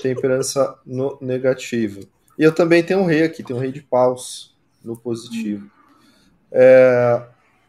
Temperança 0.00 0.78
no 0.86 1.18
negativo. 1.20 2.00
E 2.38 2.42
eu 2.42 2.54
também 2.54 2.82
tenho 2.82 3.00
um 3.00 3.06
rei 3.06 3.24
aqui, 3.24 3.42
tem 3.42 3.54
um 3.54 3.58
rei 3.58 3.72
de 3.72 3.82
paus. 3.82 4.56
no 4.82 4.96
positivo. 4.96 5.68
É, 6.50 7.26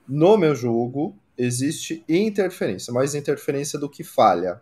no 0.07 0.37
meu 0.37 0.55
jogo, 0.55 1.17
existe 1.37 2.03
interferência, 2.07 2.93
mais 2.93 3.13
interferência 3.13 3.77
do 3.77 3.89
que 3.89 4.03
falha. 4.03 4.61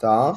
Tá? 0.00 0.34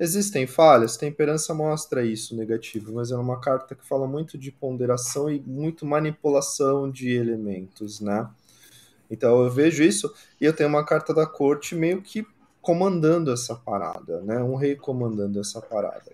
Existem 0.00 0.46
falhas, 0.46 0.96
temperança 0.96 1.52
mostra 1.52 2.02
isso 2.02 2.34
negativo, 2.34 2.94
mas 2.94 3.10
é 3.10 3.16
uma 3.16 3.38
carta 3.38 3.74
que 3.74 3.86
fala 3.86 4.06
muito 4.08 4.38
de 4.38 4.50
ponderação 4.50 5.30
e 5.30 5.38
muito 5.38 5.84
manipulação 5.84 6.90
de 6.90 7.10
elementos, 7.10 8.00
né? 8.00 8.26
Então 9.10 9.44
eu 9.44 9.50
vejo 9.50 9.82
isso 9.82 10.10
e 10.40 10.46
eu 10.46 10.56
tenho 10.56 10.70
uma 10.70 10.86
carta 10.86 11.12
da 11.12 11.26
corte 11.26 11.74
meio 11.74 12.00
que 12.00 12.26
comandando 12.62 13.30
essa 13.30 13.54
parada, 13.54 14.22
né? 14.22 14.42
Um 14.42 14.54
rei 14.54 14.74
comandando 14.74 15.38
essa 15.38 15.60
parada. 15.60 16.12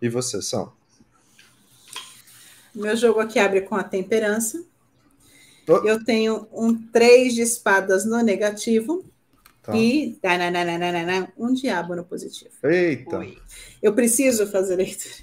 E 0.00 0.08
você, 0.08 0.40
São? 0.40 0.72
Meu 2.74 2.96
jogo 2.96 3.20
aqui 3.20 3.38
abre 3.38 3.60
com 3.60 3.74
a 3.74 3.84
temperança. 3.84 4.64
Oh. 5.68 5.86
Eu 5.86 6.02
tenho 6.02 6.48
um 6.50 6.74
3 6.74 7.34
de 7.34 7.42
espadas 7.42 8.06
no 8.06 8.22
negativo 8.22 9.04
tá. 9.64 9.76
e 9.76 10.18
um 11.36 11.52
diabo 11.52 11.96
no 11.96 12.04
positivo. 12.04 12.54
Eita! 12.62 13.26
Eu 13.82 13.94
preciso 13.94 14.46
fazer 14.46 14.76
leitura. 14.76 15.14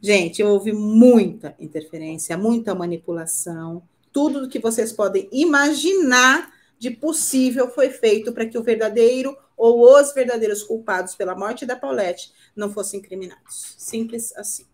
Gente, 0.00 0.42
houve 0.42 0.72
muita 0.72 1.54
interferência, 1.58 2.36
muita 2.36 2.74
manipulação. 2.74 3.82
Tudo 4.12 4.48
que 4.48 4.58
vocês 4.58 4.92
podem 4.92 5.28
imaginar 5.32 6.52
de 6.78 6.90
possível 6.90 7.68
foi 7.68 7.90
feito 7.90 8.32
para 8.32 8.46
que 8.46 8.56
o 8.56 8.62
verdadeiro 8.62 9.36
ou 9.56 9.82
os 9.98 10.14
verdadeiros 10.14 10.62
culpados 10.62 11.16
pela 11.16 11.34
morte 11.34 11.66
da 11.66 11.74
Paulette 11.74 12.32
não 12.54 12.70
fossem 12.70 13.00
incriminados. 13.00 13.74
Simples 13.76 14.32
assim. 14.36 14.64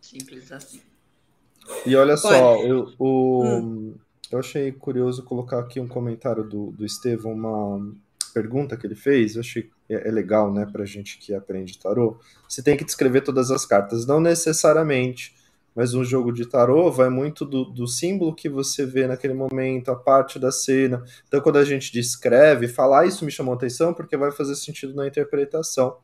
Simples 0.00 0.50
assim. 0.50 0.80
E 1.84 1.94
olha 1.94 2.16
só, 2.16 2.56
eu, 2.64 2.92
o, 2.98 3.44
hum. 3.44 3.94
eu 4.30 4.38
achei 4.38 4.72
curioso 4.72 5.22
colocar 5.22 5.60
aqui 5.60 5.78
um 5.78 5.86
comentário 5.86 6.42
do, 6.42 6.72
do 6.72 6.84
Estevão, 6.84 7.32
uma 7.32 7.94
pergunta 8.32 8.76
que 8.76 8.86
ele 8.86 8.94
fez. 8.94 9.34
Eu 9.34 9.40
achei 9.40 9.70
é, 9.88 10.08
é 10.08 10.10
legal, 10.10 10.52
né, 10.52 10.66
para 10.70 10.84
gente 10.84 11.18
que 11.18 11.34
aprende 11.34 11.78
tarô. 11.78 12.18
Você 12.48 12.62
tem 12.62 12.76
que 12.76 12.84
descrever 12.84 13.20
todas 13.22 13.50
as 13.50 13.66
cartas, 13.66 14.06
não 14.06 14.20
necessariamente 14.20 15.34
mas 15.74 15.94
um 15.94 16.04
jogo 16.04 16.32
de 16.32 16.46
tarô 16.46 16.90
vai 16.90 17.08
muito 17.08 17.44
do, 17.44 17.64
do, 17.64 17.86
símbolo 17.86 18.34
que 18.34 18.48
você 18.48 18.84
vê 18.84 19.06
naquele 19.06 19.34
momento, 19.34 19.90
a 19.90 19.96
parte 19.96 20.38
da 20.38 20.50
cena. 20.50 21.02
Então, 21.26 21.40
quando 21.40 21.58
a 21.58 21.64
gente 21.64 21.92
descreve, 21.92 22.68
falar 22.68 23.02
ah, 23.02 23.06
isso 23.06 23.24
me 23.24 23.30
chamou 23.30 23.54
atenção 23.54 23.94
porque 23.94 24.16
vai 24.16 24.32
fazer 24.32 24.56
sentido 24.56 24.94
na 24.94 25.06
interpretação. 25.06 25.96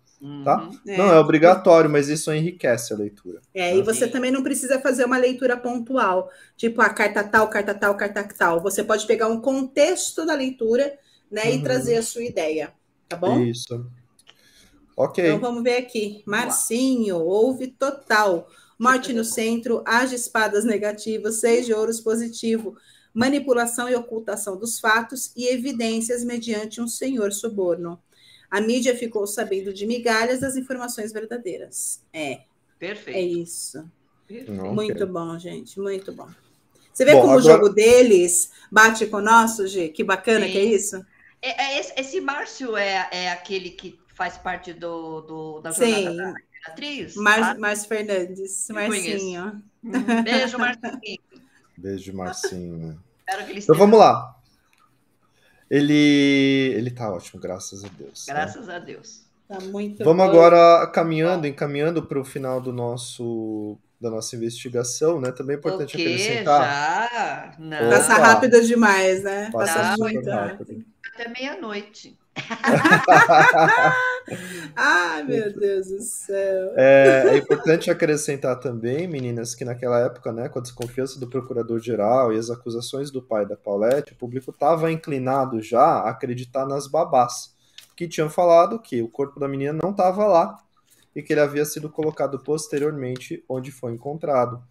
Tá? 0.45 0.63
Uhum. 0.63 0.81
É. 0.89 0.97
Não 0.97 1.13
é 1.13 1.19
obrigatório, 1.19 1.91
mas 1.91 2.09
isso 2.09 2.33
enriquece 2.33 2.95
a 2.95 2.97
leitura. 2.97 3.43
É, 3.55 3.71
tá? 3.71 3.77
e 3.77 3.83
você 3.83 4.09
também 4.09 4.31
não 4.31 4.43
precisa 4.43 4.81
fazer 4.81 5.05
uma 5.05 5.19
leitura 5.19 5.59
pontual, 5.59 6.31
tipo 6.57 6.81
a 6.81 6.89
carta 6.89 7.23
tal, 7.23 7.51
carta 7.51 7.75
tal, 7.75 7.95
carta 7.97 8.27
tal. 8.37 8.63
Você 8.63 8.83
pode 8.83 9.07
pegar 9.07 9.29
um 9.29 9.43
contexto 9.43 10.25
da 10.25 10.35
leitura 10.35 10.91
né, 11.31 11.45
uhum. 11.45 11.55
e 11.55 11.63
trazer 11.63 11.97
a 11.97 12.03
sua 12.03 12.25
ideia, 12.25 12.73
tá 13.09 13.17
bom? 13.17 13.41
Isso. 13.41 13.87
Ok. 14.97 15.25
Então 15.25 15.39
vamos 15.39 15.63
ver 15.63 15.77
aqui. 15.77 16.23
Marcinho, 16.27 17.19
ouve 17.19 17.69
total. 17.69 18.49
Morte 18.79 19.13
no 19.13 19.25
centro, 19.25 19.83
as 19.87 20.13
espadas 20.13 20.65
negativas, 20.65 21.41
seis 21.41 21.65
de 21.67 21.73
ouros 21.73 22.01
positivo, 22.01 22.77
manipulação 23.13 23.89
e 23.89 23.95
ocultação 23.95 24.57
dos 24.59 24.79
fatos 24.79 25.33
e 25.35 25.47
evidências 25.47 26.23
mediante 26.23 26.81
um 26.81 26.89
senhor 26.89 27.33
suborno. 27.33 27.99
A 28.51 28.61
mídia 28.61 28.97
ficou 28.97 29.27
sabendo 29.27 29.73
de 29.73 29.87
migalhas 29.87 30.41
das 30.41 30.57
informações 30.57 31.13
verdadeiras. 31.13 32.03
É. 32.13 32.43
Perfeito. 32.79 33.17
É 33.17 33.23
isso. 33.23 33.85
Perfeito. 34.27 34.53
Muito 34.53 35.07
bom, 35.07 35.39
gente. 35.39 35.81
Muito 35.81 36.13
bom. 36.13 36.29
Você 36.93 37.05
vê 37.05 37.13
bom, 37.13 37.23
como 37.23 37.33
agora... 37.33 37.45
o 37.45 37.51
jogo 37.51 37.69
deles 37.71 38.51
bate 38.71 39.07
com 39.07 39.19
o 39.19 39.23
nosso, 39.23 39.67
Gi? 39.67 39.89
Que 39.89 40.05
bacana 40.05 40.47
Sim. 40.47 40.53
que 40.53 40.59
é 40.59 40.65
isso? 40.65 41.05
É, 41.47 41.63
é 41.63 41.79
esse, 41.79 41.93
esse, 41.97 42.21
Márcio 42.21 42.77
é, 42.77 43.09
é 43.13 43.31
aquele 43.31 43.71
que 43.71 43.97
faz 44.17 44.37
parte 44.37 44.73
do, 44.73 45.21
do 45.21 45.61
da 45.61 45.71
jornada 45.71 46.11
Sim. 46.11 46.17
da 46.17 46.35
atriz. 46.67 47.15
Mar 47.15 47.39
tá? 47.39 47.55
Márcio 47.61 47.89
Fernandes, 47.89 48.67
Marcinho. 48.69 49.63
Uhum. 49.85 50.23
Beijo, 50.25 50.59
Marcinho. 50.59 51.21
Beijo, 51.79 52.13
Marcinho. 52.17 53.01
então 53.55 53.77
vamos 53.77 53.97
lá. 53.97 54.35
Ele, 55.71 56.73
ele 56.77 56.91
tá 56.91 57.13
ótimo, 57.13 57.41
graças 57.41 57.85
a 57.85 57.89
Deus. 57.89 58.27
Né? 58.27 58.35
Graças 58.35 58.67
né? 58.67 58.75
a 58.75 58.79
Deus. 58.81 59.25
Tá 59.47 59.61
muito 59.61 60.03
Vamos 60.03 60.25
bom. 60.25 60.31
agora 60.31 60.85
caminhando, 60.89 61.47
encaminhando 61.47 62.03
para 62.05 62.19
o 62.19 62.25
final 62.25 62.61
do 62.61 62.73
nosso 62.73 63.79
da 64.07 64.11
nossa 64.11 64.37
investigação, 64.37 65.21
né? 65.21 65.33
Também 65.33 65.57
é 65.57 65.59
importante 65.59 65.97
acrescentar. 65.97 66.63
Já? 66.63 67.53
Não. 67.59 67.91
Passa 67.91 68.15
rápido 68.15 68.61
demais, 68.63 69.23
né? 69.23 69.51
Passa 69.53 69.97
muito 69.99 70.31
rápido. 70.31 70.85
Até 71.13 71.29
meia-noite. 71.29 72.17
Ai, 74.77 75.25
meu 75.25 75.59
Deus 75.59 75.89
do 75.89 76.03
céu. 76.03 76.73
É, 76.77 77.25
é, 77.29 77.37
importante 77.39 77.91
acrescentar 77.91 78.61
também, 78.61 79.09
meninas, 79.09 79.55
que 79.55 79.65
naquela 79.65 79.99
época, 80.01 80.31
né, 80.33 80.49
com 80.49 80.59
a 80.59 80.63
desconfiança 80.63 81.19
do 81.19 81.27
procurador-geral 81.27 82.33
e 82.33 82.39
as 82.39 82.51
acusações 82.51 83.11
do 83.11 83.23
pai 83.23 83.47
da 83.47 83.57
Paulette, 83.57 84.13
o 84.13 84.17
público 84.17 84.51
estava 84.51 84.93
inclinado 84.93 85.63
já 85.63 85.81
a 85.81 86.11
acreditar 86.11 86.67
nas 86.67 86.87
babás, 86.87 87.55
que 87.97 88.07
tinham 88.07 88.29
falado 88.29 88.79
que 88.79 89.01
o 89.01 89.09
corpo 89.09 89.41
da 89.41 89.49
menina 89.49 89.79
não 89.83 89.91
estava 89.91 90.27
lá 90.27 90.59
e 91.17 91.23
que 91.23 91.33
ele 91.33 91.41
havia 91.41 91.65
sido 91.65 91.89
colocado 91.89 92.39
posteriormente 92.39 93.43
onde 93.49 93.73
foi 93.73 93.95
encontrado, 93.95 94.63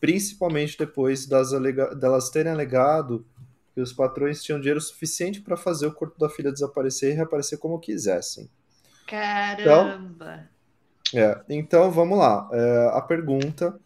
principalmente 0.00 0.78
depois 0.78 1.26
das 1.26 1.52
alega 1.52 1.94
delas 1.94 2.30
terem 2.30 2.50
alegado 2.50 3.26
que 3.74 3.82
os 3.82 3.92
patrões 3.92 4.42
tinham 4.42 4.58
dinheiro 4.58 4.80
suficiente 4.80 5.42
para 5.42 5.58
fazer 5.58 5.86
o 5.86 5.92
corpo 5.92 6.18
da 6.18 6.30
filha 6.30 6.50
desaparecer 6.50 7.12
e 7.12 7.16
reaparecer 7.16 7.58
como 7.58 7.78
quisessem. 7.78 8.48
Caramba! 9.06 10.48
Então, 11.08 11.22
é, 11.22 11.44
então 11.50 11.90
vamos 11.90 12.18
lá. 12.18 12.48
É, 12.50 12.90
a 12.94 13.02
pergunta: 13.02 13.78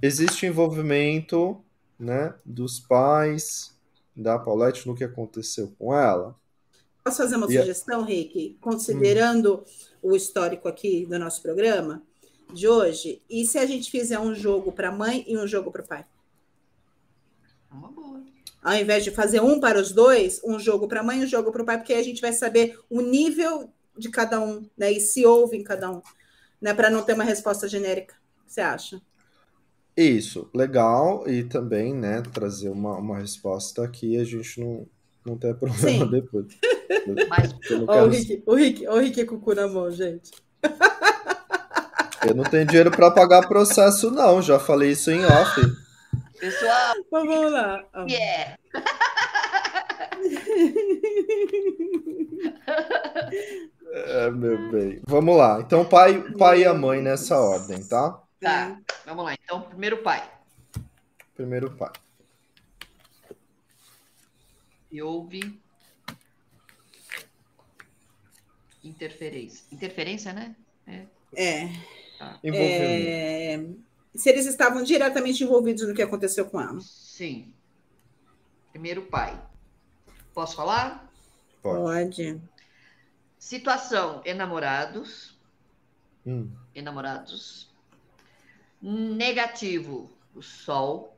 existe 0.00 0.46
envolvimento 0.46 1.60
né, 1.98 2.32
dos 2.44 2.78
pais 2.78 3.76
da 4.14 4.38
Paulette 4.38 4.86
no 4.86 4.94
que 4.94 5.02
aconteceu 5.02 5.74
com 5.76 5.92
ela? 5.92 6.36
Posso 7.02 7.16
fazer 7.16 7.34
uma 7.34 7.46
e 7.52 7.58
sugestão, 7.58 8.04
Rick? 8.04 8.58
Considerando 8.60 9.56
hum. 9.56 9.89
O 10.02 10.16
histórico 10.16 10.68
aqui 10.68 11.06
do 11.06 11.18
nosso 11.18 11.42
programa 11.42 12.02
de 12.52 12.66
hoje, 12.66 13.22
e 13.30 13.44
se 13.46 13.58
a 13.58 13.66
gente 13.66 13.90
fizer 13.90 14.18
um 14.18 14.34
jogo 14.34 14.72
para 14.72 14.88
a 14.88 14.92
mãe 14.92 15.24
e 15.26 15.36
um 15.36 15.46
jogo 15.46 15.70
para 15.70 15.82
o 15.82 15.86
pai? 15.86 16.04
Uma 17.70 17.88
boa 17.92 18.10
ao 18.62 18.74
invés 18.74 19.04
de 19.04 19.10
fazer 19.10 19.40
um 19.40 19.58
para 19.58 19.80
os 19.80 19.90
dois, 19.90 20.40
um 20.44 20.58
jogo 20.58 20.86
para 20.86 21.00
a 21.00 21.02
mãe 21.02 21.20
e 21.20 21.24
um 21.24 21.26
jogo 21.26 21.50
para 21.50 21.62
o 21.62 21.64
pai, 21.64 21.78
porque 21.78 21.92
aí 21.92 22.00
a 22.00 22.04
gente 22.04 22.20
vai 22.20 22.32
saber 22.32 22.78
o 22.88 23.00
nível 23.00 23.72
de 23.96 24.10
cada 24.10 24.40
um, 24.40 24.66
né? 24.76 24.92
E 24.92 25.00
se 25.00 25.24
houve 25.24 25.56
em 25.56 25.64
cada 25.64 25.90
um, 25.90 26.02
né? 26.60 26.74
Para 26.74 26.90
não 26.90 27.02
ter 27.02 27.14
uma 27.14 27.24
resposta 27.24 27.66
genérica. 27.66 28.14
Você 28.46 28.60
acha? 28.60 29.00
Isso, 29.96 30.48
legal, 30.54 31.28
e 31.28 31.44
também, 31.44 31.92
né, 31.92 32.22
trazer 32.32 32.70
uma, 32.70 32.96
uma 32.96 33.18
resposta 33.18 33.86
que 33.88 34.16
a 34.16 34.24
gente 34.24 34.60
não, 34.60 34.86
não 35.26 35.36
tem 35.36 35.54
problema 35.54 36.04
Sim. 36.04 36.10
depois. 36.10 36.46
Mas, 37.28 37.54
o, 37.70 38.08
Rick, 38.08 38.42
o, 38.46 38.54
Rick, 38.54 38.88
o 38.88 38.98
Rick 38.98 39.24
com 39.24 39.36
o 39.36 39.40
cu 39.40 39.54
na 39.54 39.68
mão, 39.68 39.90
gente. 39.90 40.30
Eu 42.26 42.34
não 42.34 42.44
tenho 42.44 42.66
dinheiro 42.66 42.90
para 42.90 43.10
pagar 43.10 43.48
processo, 43.48 44.10
não. 44.10 44.42
Já 44.42 44.58
falei 44.58 44.90
isso 44.90 45.10
em 45.10 45.24
off. 45.24 45.60
Pessoal, 46.38 46.94
vamos 47.10 47.50
lá. 47.52 47.84
Yeah. 48.08 48.56
É, 53.92 54.30
meu 54.30 54.70
bem. 54.70 55.00
Vamos 55.06 55.36
lá. 55.36 55.60
Então, 55.60 55.84
pai, 55.84 56.22
pai 56.38 56.60
e 56.60 56.64
a 56.64 56.72
mãe 56.72 57.02
nessa 57.02 57.36
ordem, 57.36 57.82
tá? 57.82 58.22
Tá. 58.40 58.78
Vamos 59.04 59.24
lá. 59.24 59.34
Então, 59.34 59.62
primeiro 59.62 59.98
pai. 59.98 60.22
Primeiro 61.34 61.72
pai. 61.72 61.90
E 64.92 65.02
houve 65.02 65.60
interferência. 68.82 69.64
Interferência, 69.70 70.32
né? 70.32 70.56
É. 70.86 71.06
é. 71.34 71.68
Tá. 72.18 72.38
É 72.42 73.58
se 74.14 74.28
eles 74.28 74.46
estavam 74.46 74.82
diretamente 74.82 75.44
envolvidos 75.44 75.86
no 75.86 75.94
que 75.94 76.02
aconteceu 76.02 76.46
com 76.46 76.60
ela. 76.60 76.80
Sim. 76.80 77.54
Primeiro 78.70 79.06
pai. 79.06 79.40
Posso 80.34 80.56
falar? 80.56 81.10
Pode. 81.62 82.40
Situação: 83.38 84.22
enamorados. 84.24 85.38
Hum. 86.26 86.50
Enamorados. 86.74 87.70
Negativo: 88.80 90.10
o 90.34 90.42
sol. 90.42 91.16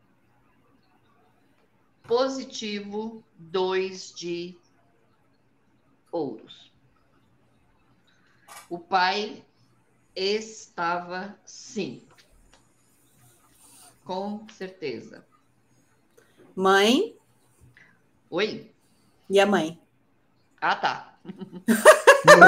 Positivo: 2.04 3.24
dois 3.36 4.12
de 4.14 4.58
ouros. 6.10 6.71
O 8.72 8.78
pai 8.78 9.44
estava 10.16 11.36
sim 11.44 12.08
Com 14.02 14.46
certeza. 14.48 15.26
Mãe. 16.56 17.14
Oi? 18.30 18.72
E 19.28 19.38
a 19.38 19.44
mãe? 19.44 19.78
Ah, 20.58 20.74
tá. 20.74 21.18
Não, 22.24 22.38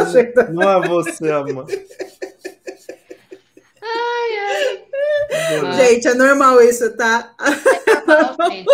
não 0.55 0.63
é 0.63 0.89
você 0.89 1.31
a 1.31 1.43
mãe. 1.43 1.67
Ai, 3.83 4.39
ai. 4.39 5.75
Gente, 5.77 6.09
é 6.09 6.15
normal 6.15 6.63
isso, 6.63 6.97
tá? 6.97 7.35
É 7.39 8.07
normal, 8.07 8.51
gente. 8.51 8.65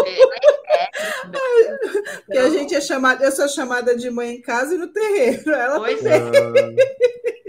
Porque 2.26 2.38
a 2.38 2.48
gente 2.48 2.74
é 2.76 2.80
chamada, 2.80 3.24
eu 3.24 3.32
sou 3.32 3.48
chamada 3.48 3.96
de 3.96 4.08
mãe 4.08 4.36
em 4.36 4.40
casa 4.40 4.76
e 4.76 4.78
no 4.78 4.86
terreiro. 4.86 5.50
Ela 5.50 5.80
pois 5.80 6.04
é. 6.04 6.16
Então, 6.16 6.56
é 6.56 7.39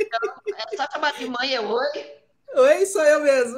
chamar 0.91 1.13
de 1.13 1.25
mãe, 1.27 1.53
é 1.53 1.61
oi? 1.61 2.21
Oi, 2.53 2.85
sou 2.85 3.03
eu 3.03 3.21
mesmo. 3.21 3.57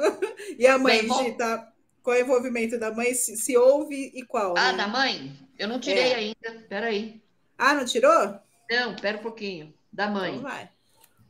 E 0.58 0.66
a 0.66 0.78
mãe, 0.78 1.06
Bem, 1.06 1.36
tá? 1.36 1.72
Qual 2.02 2.14
é 2.14 2.20
o 2.20 2.24
envolvimento 2.24 2.78
da 2.78 2.92
mãe? 2.92 3.12
Se, 3.14 3.36
se 3.36 3.56
houve 3.56 4.12
e 4.14 4.24
qual? 4.24 4.54
Ah, 4.56 4.72
né? 4.72 4.78
da 4.78 4.86
mãe? 4.86 5.36
Eu 5.58 5.66
não 5.68 5.80
tirei 5.80 6.12
é. 6.12 6.14
ainda. 6.14 6.66
Peraí. 6.68 7.22
Ah, 7.58 7.74
não 7.74 7.84
tirou? 7.84 8.38
Não, 8.70 8.94
pera 8.96 9.18
um 9.18 9.22
pouquinho. 9.22 9.74
Da 9.92 10.08
mãe. 10.08 10.36
Então 10.36 10.42
vai. 10.42 10.70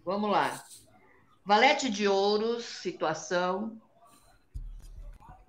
Vamos 0.05 0.31
lá. 0.31 0.63
Valete 1.45 1.89
de 1.89 2.09
ouros, 2.09 2.65
situação. 2.65 3.81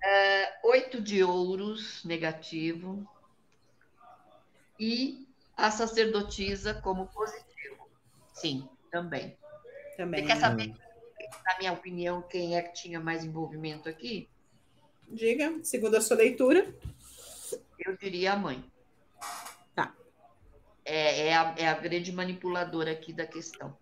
É, 0.02 0.58
oito 0.64 1.00
de 1.00 1.24
ouros, 1.24 2.04
negativo. 2.04 3.06
E 4.78 5.26
a 5.56 5.70
sacerdotisa 5.70 6.74
como 6.74 7.06
positivo. 7.08 7.88
Sim, 8.32 8.68
também. 8.90 9.36
Também. 9.96 10.20
Você 10.20 10.26
quer 10.26 10.40
saber, 10.40 10.74
na 11.44 11.58
minha 11.58 11.72
opinião, 11.72 12.22
quem 12.22 12.56
é 12.56 12.62
que 12.62 12.74
tinha 12.74 13.00
mais 13.00 13.24
envolvimento 13.24 13.88
aqui? 13.88 14.28
Diga, 15.08 15.58
segundo 15.62 15.96
a 15.96 16.00
sua 16.00 16.16
leitura. 16.16 16.74
Eu 17.78 17.96
diria 17.96 18.32
a 18.32 18.36
mãe. 18.36 18.64
Tá. 19.74 19.94
É, 20.84 21.28
é, 21.28 21.36
a, 21.36 21.54
é 21.56 21.68
a 21.68 21.74
grande 21.74 22.12
manipuladora 22.12 22.92
aqui 22.92 23.12
da 23.12 23.26
questão. 23.26 23.76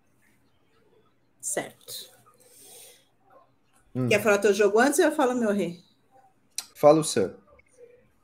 Certo. 1.41 2.11
Hum. 3.93 4.07
Quer 4.07 4.21
falar 4.21 4.39
teu 4.39 4.53
jogo 4.53 4.79
antes 4.79 4.99
ou 4.99 5.05
eu 5.05 5.11
falo 5.11 5.35
meu 5.35 5.51
rei? 5.51 5.83
Fala 6.75 6.99
o 6.99 7.03
seu. 7.03 7.35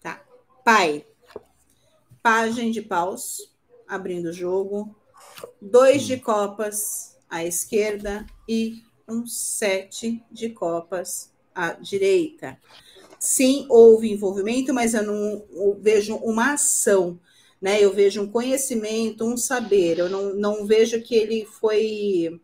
Tá. 0.02 0.24
Pai. 0.64 1.06
Pagem 2.22 2.72
de 2.72 2.82
paus, 2.82 3.56
abrindo 3.88 4.28
o 4.30 4.34
jogo. 4.34 4.96
Dois 5.60 6.04
hum. 6.04 6.08
de 6.08 6.18
copas 6.20 7.11
à 7.32 7.46
esquerda 7.46 8.26
e 8.48 8.84
um 9.08 9.26
sete 9.26 10.22
de 10.30 10.50
copas 10.50 11.32
à 11.56 11.72
direita. 11.74 12.60
Sim, 13.18 13.66
houve 13.70 14.12
envolvimento, 14.12 14.74
mas 14.74 14.94
eu 14.94 15.04
não 15.04 15.46
eu 15.52 15.78
vejo 15.80 16.16
uma 16.18 16.54
ação, 16.54 17.20
né? 17.62 17.82
Eu 17.82 17.94
vejo 17.94 18.22
um 18.22 18.28
conhecimento, 18.28 19.26
um 19.26 19.38
saber. 19.38 20.00
Eu 20.00 20.10
não, 20.10 20.36
não 20.36 20.66
vejo 20.66 21.02
que 21.02 21.16
ele 21.16 21.46
foi 21.46 22.42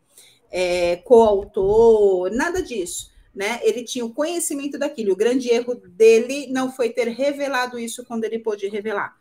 é, 0.50 0.98
coautor, 0.98 2.32
nada 2.32 2.62
disso. 2.62 3.12
Né? 3.36 3.60
Ele 3.62 3.84
tinha 3.84 4.06
o 4.06 4.14
conhecimento 4.14 4.80
daquilo. 4.80 5.14
O 5.14 5.18
grande 5.18 5.50
erro 5.50 5.76
dele 5.76 6.48
não 6.48 6.72
foi 6.72 6.90
ter 6.90 7.08
revelado 7.10 7.78
isso 7.78 8.06
quando 8.06 8.24
ele 8.24 8.40
pôde 8.40 8.68
revelar, 8.68 9.16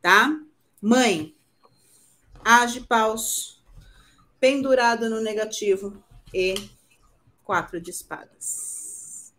tá? 0.00 0.38
Mãe, 0.80 1.34
age 2.44 2.80
paus, 2.82 3.57
pendurado 4.40 5.08
no 5.08 5.20
negativo 5.20 6.02
e 6.32 6.54
quatro 7.44 7.80
de 7.80 7.90
espadas. 7.90 9.32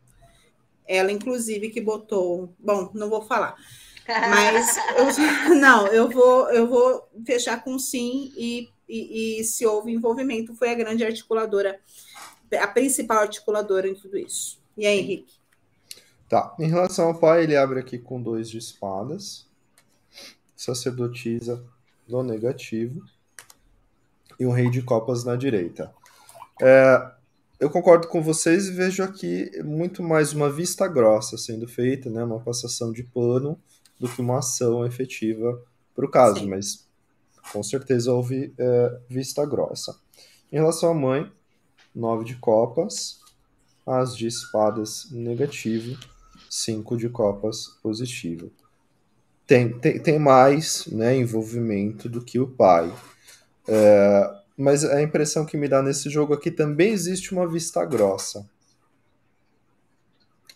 Ela, 0.88 1.12
inclusive, 1.12 1.70
que 1.70 1.80
botou. 1.80 2.54
Bom, 2.58 2.90
não 2.94 3.10
vou 3.10 3.22
falar. 3.22 3.56
Mas 4.08 4.76
eu, 4.98 5.56
não, 5.56 5.88
eu 5.88 6.10
vou, 6.10 6.50
eu 6.50 6.68
vou 6.68 7.08
fechar 7.24 7.64
com 7.64 7.78
sim, 7.78 8.34
e, 8.36 8.70
e, 8.88 9.40
e 9.40 9.44
se 9.44 9.66
houve 9.66 9.92
envolvimento, 9.92 10.56
foi 10.56 10.72
a 10.72 10.76
grande 10.76 11.04
articuladora, 11.04 11.80
a 12.60 12.68
principal 12.68 13.20
articuladora 13.20 13.88
em 13.88 13.94
tudo 13.94 14.18
isso. 14.18 14.60
E 14.76 14.88
aí, 14.88 15.00
Henrique? 15.00 15.34
Tá. 16.28 16.56
Em 16.60 16.68
relação 16.68 17.08
ao 17.08 17.20
pai, 17.20 17.44
ele 17.44 17.56
abre 17.56 17.80
aqui 17.80 18.00
com 18.00 18.22
dois 18.22 18.50
de 18.50 18.58
espadas, 18.58 19.48
sacerdotisa 20.56 21.64
no 22.08 22.24
negativo 22.24 23.04
e 24.40 24.46
um 24.46 24.52
rei 24.52 24.70
de 24.70 24.82
copas 24.82 25.24
na 25.24 25.36
direita. 25.36 25.94
É, 26.62 27.12
eu 27.60 27.70
concordo 27.70 28.08
com 28.08 28.22
vocês 28.22 28.68
e 28.68 28.72
vejo 28.72 29.04
aqui 29.04 29.52
muito 29.64 30.02
mais 30.02 30.34
uma 30.34 30.50
vista 30.50 30.88
grossa 30.88 31.38
sendo 31.38 31.68
feita, 31.68 32.10
né, 32.10 32.24
uma 32.24 32.40
passação 32.40 32.92
de 32.92 33.04
pano, 33.04 33.60
do 34.00 34.08
que 34.08 34.22
uma 34.22 34.40
ação 34.40 34.86
efetiva 34.86 35.62
para 35.94 36.06
o 36.06 36.10
caso, 36.10 36.40
Sim. 36.40 36.48
mas 36.48 36.88
com 37.52 37.62
certeza 37.62 38.14
houve 38.14 38.54
é, 38.58 39.00
vista 39.10 39.46
grossa. 39.46 40.00
Em 40.52 40.56
relação 40.56 40.92
à 40.92 40.94
mãe, 40.94 41.30
nove 41.94 42.24
de 42.24 42.36
copas, 42.36 43.20
as 43.86 44.16
de 44.16 44.28
espadas 44.28 45.08
negativo, 45.12 45.98
cinco 46.50 46.96
de 46.96 47.10
copas 47.10 47.78
positivo. 47.82 48.52
Tem, 49.46 49.78
tem, 49.80 50.00
tem 50.00 50.20
mais 50.20 50.86
né, 50.88 51.16
envolvimento 51.16 52.08
do 52.08 52.24
que 52.24 52.40
o 52.40 52.48
pai. 52.48 52.94
É, 53.72 54.40
mas 54.58 54.84
a 54.84 55.02
impressão 55.02 55.46
que 55.46 55.56
me 55.56 55.68
dá 55.68 55.82
nesse 55.82 56.10
jogo 56.10 56.34
aqui 56.34 56.50
também 56.50 56.92
existe 56.92 57.32
uma 57.32 57.48
vista 57.48 57.86
grossa. 57.86 58.50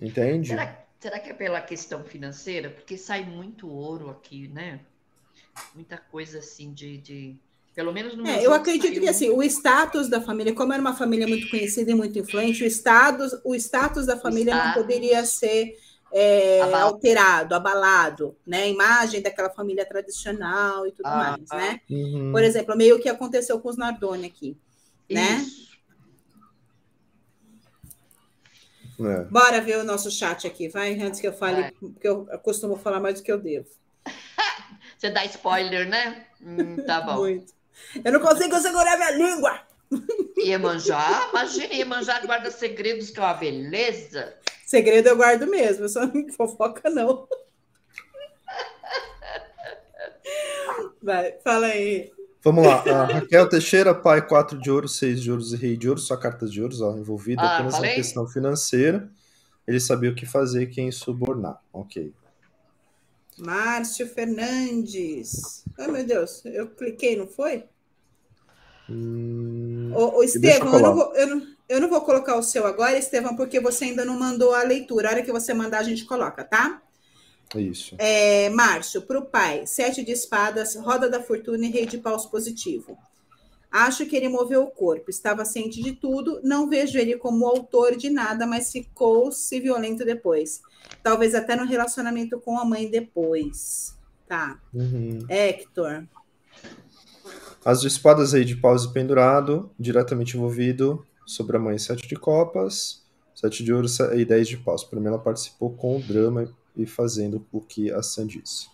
Entende? 0.02 0.50
Será, 0.50 0.86
será 1.00 1.20
que 1.20 1.30
é 1.30 1.34
pela 1.34 1.62
questão 1.62 2.04
financeira? 2.04 2.70
Porque 2.70 2.98
sai 2.98 3.24
muito 3.24 3.70
ouro 3.70 4.10
aqui, 4.10 4.48
né? 4.48 4.80
Muita 5.76 5.98
coisa 5.98 6.40
assim 6.40 6.74
de. 6.74 6.98
de... 6.98 7.36
Pelo 7.76 7.92
menos 7.92 8.16
no 8.16 8.28
é, 8.28 8.46
Eu 8.46 8.54
acredito 8.54 9.00
que 9.00 9.08
assim, 9.08 9.30
o 9.30 9.42
status 9.42 10.08
da 10.08 10.22
família, 10.22 10.54
como 10.54 10.74
era 10.74 10.82
uma 10.82 10.96
família 10.96 11.28
muito 11.28 11.50
conhecida 11.50 11.90
e 11.90 11.96
muito 11.96 12.20
influente, 12.20 12.64
o 12.64 12.68
status, 12.68 13.32
o 13.44 13.56
status 13.56 14.06
da 14.06 14.18
família 14.18 14.54
status. 14.54 14.76
não 14.76 14.82
poderia 14.82 15.26
ser 15.26 15.80
é, 16.16 16.62
alterado, 16.62 17.56
abalado, 17.56 18.38
né? 18.46 18.64
A 18.64 18.68
imagem 18.68 19.20
daquela 19.20 19.50
família 19.50 19.84
tradicional 19.84 20.86
e 20.86 20.92
tudo 20.92 21.08
ah, 21.08 21.38
mais, 21.38 21.50
né? 21.50 21.82
Uhum. 21.90 22.32
Por 22.32 22.44
exemplo, 22.44 22.78
meio 22.78 23.00
que 23.00 23.10
aconteceu 23.10 23.60
com 23.60 23.70
os 23.70 23.78
Nardoni 23.78 24.28
aqui, 24.28 24.56
né? 25.10 25.38
Isso. 25.38 25.64
né? 29.00 29.22
É. 29.22 29.24
Bora 29.26 29.60
ver 29.60 29.80
o 29.80 29.84
nosso 29.84 30.12
chat 30.12 30.46
aqui, 30.46 30.70
vai, 30.70 30.94
antes 31.02 31.20
que 31.20 31.28
eu 31.28 31.34
fale, 31.34 31.72
porque 31.72 32.08
eu 32.08 32.26
costumo 32.44 32.78
falar 32.78 33.00
mais 33.00 33.16
do 33.16 33.24
que 33.24 33.32
eu 33.32 33.40
devo. 33.40 33.68
Você 34.98 35.10
dá 35.10 35.26
spoiler, 35.26 35.90
né? 35.90 36.28
Hum, 36.40 36.78
tá 36.86 37.02
bom. 37.02 37.18
Muito. 37.18 37.52
Eu 38.06 38.12
não 38.12 38.20
consigo 38.20 38.56
segurar 38.60 38.98
minha 38.98 39.12
língua. 39.12 39.62
Iemanjá, 40.38 41.30
imagina, 41.32 41.74
Iemanjá 41.74 42.20
guarda 42.20 42.52
segredos 42.52 43.10
que 43.10 43.20
é 43.20 43.24
uma 43.24 43.34
beleza. 43.34 44.36
Segredo 44.66 45.10
eu 45.10 45.18
guardo 45.18 45.48
mesmo, 45.48 45.88
só 45.88 46.06
não 46.06 46.30
fofoca, 46.32 46.90
não. 46.90 47.28
Vai, 51.02 51.38
fala 51.44 51.68
aí. 51.68 52.12
Vamos 52.44 52.66
lá. 52.66 52.82
A 52.82 53.06
Raquel 53.06 53.48
Teixeira, 53.48 53.94
pai 53.96 54.26
4 54.26 54.60
de 54.60 54.70
ouro, 54.70 54.88
6 54.88 55.22
de 55.22 55.32
ouros 55.32 55.54
e 55.54 55.58
rei 55.58 55.78
de 55.78 55.88
ouro, 55.88 56.00
só 56.00 56.18
cartas 56.18 56.52
de 56.52 56.62
ouros, 56.62 56.82
ó, 56.82 56.92
envolvida 56.98 57.42
ah, 57.42 57.56
apenas 57.56 57.76
falei? 57.76 57.92
na 57.92 57.96
questão 57.96 58.28
financeira. 58.28 59.10
Ele 59.66 59.80
sabia 59.80 60.10
o 60.12 60.16
que 60.16 60.26
fazer 60.26 60.64
e 60.64 60.68
quem 60.68 60.92
subornar. 60.92 61.62
Ok. 61.72 62.14
Márcio 63.38 64.08
Fernandes. 64.08 65.64
Ai, 65.78 65.88
oh, 65.88 65.92
meu 65.92 66.06
Deus, 66.06 66.44
eu 66.46 66.68
cliquei, 66.68 67.16
não 67.16 67.28
foi? 67.28 67.64
Hum, 68.90 69.92
ô, 69.96 70.18
ô 70.18 70.24
Estevam, 70.24 70.74
eu, 70.74 70.76
eu, 70.76 70.82
não 70.82 70.96
vou, 70.96 71.16
eu, 71.16 71.28
não, 71.28 71.48
eu 71.70 71.82
não 71.82 71.90
vou 71.90 72.02
colocar 72.02 72.36
o 72.38 72.44
seu 72.44 72.66
agora, 72.66 72.98
Estevam, 72.98 73.36
porque 73.36 73.60
você 73.60 73.86
ainda 73.86 74.04
não 74.04 74.20
mandou 74.20 74.54
a 74.54 74.64
leitura. 74.64 75.08
A 75.08 75.12
hora 75.12 75.24
que 75.24 75.32
você 75.32 75.54
mandar, 75.54 75.80
a 75.80 75.84
gente 75.84 76.06
coloca, 76.06 76.44
tá? 76.44 76.82
Isso. 77.56 77.96
É, 77.98 78.50
Márcio, 78.50 79.02
para 79.04 79.20
o 79.20 79.26
pai, 79.26 79.66
sete 79.68 80.04
de 80.04 80.12
espadas, 80.12 80.76
roda 80.76 81.10
da 81.10 81.22
fortuna 81.22 81.66
e 81.66 81.70
rei 81.70 81.86
de 81.86 81.98
paus 81.98 82.26
positivo. 82.26 82.98
Acho 83.72 84.06
que 84.06 84.16
ele 84.16 84.30
moveu 84.30 84.64
o 84.64 84.70
corpo, 84.70 85.10
estava 85.10 85.44
ciente 85.46 85.82
de 85.82 85.94
tudo, 85.94 86.40
não 86.44 86.70
vejo 86.70 86.98
ele 86.98 87.18
como 87.18 87.48
autor 87.48 87.96
de 87.96 88.10
nada, 88.10 88.46
mas 88.46 88.72
ficou-se 88.72 89.60
violento 89.60 90.06
depois. 90.06 90.62
Talvez 91.02 91.34
até 91.34 91.56
no 91.56 91.66
relacionamento 91.66 92.40
com 92.40 92.60
a 92.60 92.66
mãe 92.66 92.88
depois. 92.88 93.98
Tá. 94.28 94.60
Uhum. 94.72 95.20
Hector. 95.28 96.04
As 97.66 97.80
de 97.80 97.88
espadas 97.88 98.34
aí 98.34 98.44
de 98.44 98.58
paus 98.58 98.84
e 98.84 98.92
pendurado, 98.92 99.72
diretamente 99.80 100.36
envolvido, 100.36 101.06
sobre 101.26 101.56
a 101.56 101.60
mãe 101.60 101.78
sete 101.78 102.06
de 102.06 102.16
copas, 102.16 103.02
sete 103.34 103.64
de 103.64 103.72
ouro 103.72 103.88
e 104.16 104.26
dez 104.26 104.50
de 104.50 104.58
paus. 104.58 104.86
Mim, 104.92 105.08
ela 105.08 105.18
participou 105.18 105.72
com 105.72 105.98
o 105.98 106.02
drama 106.02 106.54
e 106.76 106.86
fazendo 106.86 107.46
o 107.54 107.62
que 107.62 107.90
a 107.90 108.04
Sam 108.04 108.28
disse. 108.28 108.68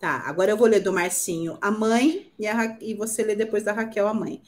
Tá, 0.00 0.22
agora 0.24 0.50
eu 0.50 0.56
vou 0.56 0.66
ler 0.66 0.80
do 0.80 0.92
Marcinho 0.92 1.58
a 1.60 1.70
mãe 1.70 2.32
e, 2.38 2.46
a 2.46 2.54
Ra... 2.54 2.78
e 2.80 2.94
você 2.94 3.22
lê 3.22 3.34
depois 3.34 3.64
da 3.64 3.72
Raquel 3.72 4.08
a 4.08 4.14
mãe. 4.14 4.40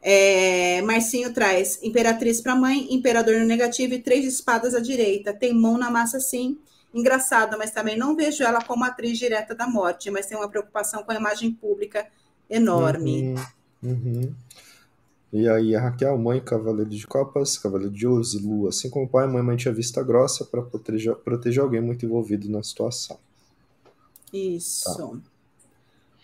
É, 0.00 0.80
Marcinho 0.82 1.32
traz 1.32 1.78
Imperatriz 1.82 2.40
para 2.40 2.56
mãe, 2.56 2.92
Imperador 2.92 3.38
no 3.38 3.44
negativo 3.44 3.94
e 3.94 3.98
três 3.98 4.24
espadas 4.24 4.74
à 4.74 4.80
direita. 4.80 5.32
Tem 5.34 5.52
mão 5.52 5.76
na 5.76 5.90
massa, 5.90 6.18
sim. 6.18 6.58
Engraçado, 6.92 7.58
mas 7.58 7.70
também 7.70 7.98
não 7.98 8.16
vejo 8.16 8.42
ela 8.42 8.62
como 8.64 8.84
atriz 8.84 9.18
direta 9.18 9.54
da 9.54 9.66
morte, 9.66 10.10
mas 10.10 10.26
tem 10.26 10.38
uma 10.38 10.48
preocupação 10.48 11.02
com 11.02 11.12
a 11.12 11.16
imagem 11.16 11.52
pública 11.52 12.06
enorme. 12.48 13.34
Uhum, 13.82 13.90
uhum. 13.90 14.34
E 15.32 15.48
aí 15.48 15.74
a 15.74 15.80
Raquel, 15.80 16.16
mãe, 16.16 16.40
cavaleiro 16.40 16.90
de 16.90 17.06
copas, 17.06 17.58
cavaleiro 17.58 17.92
de 17.92 18.06
ouros 18.06 18.34
e 18.34 18.38
lua. 18.38 18.68
Assim 18.68 18.88
como 18.88 19.06
o 19.06 19.08
pai, 19.08 19.24
a 19.24 19.28
mãe 19.28 19.42
mantinha 19.42 19.74
vista 19.74 20.00
grossa 20.00 20.44
para 20.44 20.62
proteger, 20.62 21.14
proteger 21.16 21.62
alguém 21.62 21.80
muito 21.80 22.06
envolvido 22.06 22.48
na 22.48 22.62
situação. 22.62 23.18
Isso. 24.32 25.20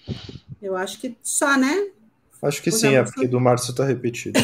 Tá. 0.06 0.14
Eu 0.62 0.76
acho 0.76 1.00
que 1.00 1.16
só, 1.22 1.56
né? 1.56 1.90
Acho 2.42 2.62
que 2.62 2.70
sim, 2.70 2.94
é 2.94 3.02
porque 3.02 3.26
do 3.26 3.40
Márcio 3.40 3.74
tá 3.74 3.84
repetido. 3.84 4.38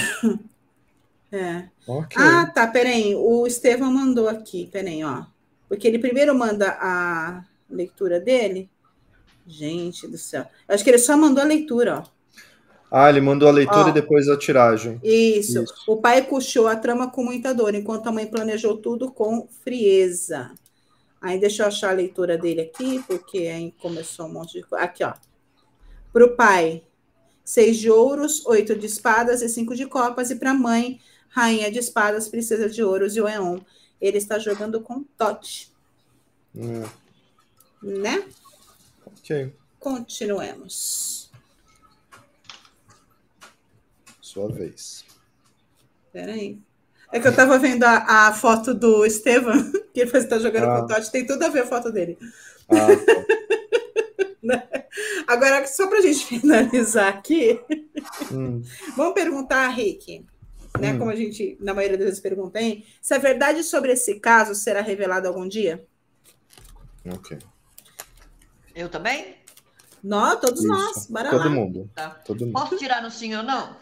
é. 1.30 1.68
Okay. 1.86 2.22
Ah, 2.22 2.46
tá, 2.46 2.66
peraí. 2.66 3.14
O 3.14 3.46
Estevão 3.46 3.92
mandou 3.92 4.28
aqui, 4.28 4.68
peraí, 4.70 5.02
ó. 5.04 5.24
Porque 5.68 5.86
ele 5.86 5.98
primeiro 5.98 6.34
manda 6.34 6.76
a 6.80 7.44
leitura 7.70 8.20
dele. 8.20 8.68
Gente 9.46 10.08
do 10.08 10.18
céu. 10.18 10.46
Eu 10.68 10.74
acho 10.74 10.82
que 10.82 10.90
ele 10.90 10.98
só 10.98 11.16
mandou 11.16 11.42
a 11.42 11.46
leitura, 11.46 12.00
ó. 12.00 12.16
Ah, 12.90 13.10
ele 13.10 13.20
mandou 13.20 13.48
a 13.48 13.52
leitura 13.52 13.86
Ó, 13.86 13.88
e 13.88 13.92
depois 13.92 14.28
a 14.28 14.38
tiragem. 14.38 15.00
Isso. 15.02 15.62
isso. 15.62 15.74
O 15.88 15.96
pai 15.96 16.22
puxou 16.22 16.68
a 16.68 16.76
trama 16.76 17.10
com 17.10 17.24
muita 17.24 17.52
dor, 17.52 17.74
enquanto 17.74 18.06
a 18.06 18.12
mãe 18.12 18.26
planejou 18.26 18.76
tudo 18.76 19.10
com 19.10 19.48
frieza. 19.64 20.52
Aí 21.20 21.38
deixa 21.38 21.64
eu 21.64 21.66
achar 21.66 21.90
a 21.90 21.94
leitura 21.94 22.38
dele 22.38 22.60
aqui, 22.60 23.02
porque 23.06 23.38
aí 23.38 23.74
começou 23.82 24.26
um 24.26 24.32
monte 24.32 24.52
de 24.54 24.62
coisa. 24.62 24.84
Aqui, 24.84 25.02
ó. 25.02 25.14
Para 26.12 26.24
o 26.24 26.36
pai, 26.36 26.84
seis 27.44 27.78
de 27.78 27.90
ouros, 27.90 28.46
oito 28.46 28.76
de 28.76 28.86
espadas 28.86 29.42
e 29.42 29.48
cinco 29.48 29.74
de 29.74 29.86
copas. 29.86 30.30
E 30.30 30.36
para 30.36 30.52
a 30.52 30.54
mãe, 30.54 31.00
rainha 31.28 31.70
de 31.70 31.78
espadas, 31.78 32.28
princesa 32.28 32.68
de 32.68 32.82
ouros 32.82 33.16
e 33.16 33.20
o 33.20 33.28
Eon. 33.28 33.58
Ele 34.00 34.18
está 34.18 34.38
jogando 34.38 34.80
com 34.80 35.02
Tote. 35.18 35.72
É. 36.56 36.84
Né? 37.82 38.24
Ok. 39.26 39.52
Continuemos. 39.80 41.32
Sua 44.20 44.48
vez. 44.48 45.04
Peraí. 46.12 46.60
É 47.12 47.18
que 47.18 47.26
eu 47.26 47.34
tava 47.34 47.58
vendo 47.58 47.82
a, 47.82 48.28
a 48.28 48.32
foto 48.32 48.72
do 48.72 49.04
Estevam, 49.04 49.72
que 49.92 50.00
ele 50.00 50.16
está 50.16 50.38
jogando 50.38 50.66
ah. 50.66 50.78
com 50.78 50.84
o 50.84 50.86
Totti, 50.86 51.10
tem 51.10 51.26
tudo 51.26 51.42
a 51.42 51.48
ver 51.48 51.62
a 51.62 51.66
foto 51.66 51.90
dele. 51.90 52.16
Ah, 52.68 52.86
tá. 53.04 53.26
Agora, 55.26 55.66
só 55.66 55.88
para 55.88 55.98
a 55.98 56.02
gente 56.02 56.22
finalizar 56.26 57.08
aqui, 57.08 57.60
hum. 58.30 58.62
vamos 58.96 59.14
perguntar 59.14 59.66
a 59.66 59.68
Rick, 59.68 60.24
né? 60.78 60.92
Hum. 60.92 60.98
Como 60.98 61.10
a 61.10 61.16
gente, 61.16 61.56
na 61.60 61.74
maioria 61.74 61.98
das 61.98 62.06
vezes, 62.06 62.20
pergunta, 62.20 62.60
hein? 62.60 62.84
Se 63.02 63.12
a 63.12 63.18
verdade 63.18 63.64
sobre 63.64 63.92
esse 63.92 64.20
caso 64.20 64.54
será 64.54 64.80
revelada 64.82 65.26
algum 65.26 65.48
dia? 65.48 65.84
Ok. 67.04 67.38
Eu 68.76 68.90
também? 68.90 69.38
Nós, 70.04 70.38
todos 70.38 70.60
Isso. 70.60 70.68
nós, 70.68 71.06
bora 71.06 71.30
Todo 71.30 71.44
lá. 71.44 71.50
Mundo. 71.50 71.90
Tá. 71.94 72.10
Todo 72.10 72.44
mundo. 72.44 72.52
Posso 72.52 72.76
tirar 72.76 73.02
no 73.02 73.10
sim 73.10 73.34
ou 73.34 73.42
não? 73.42 73.74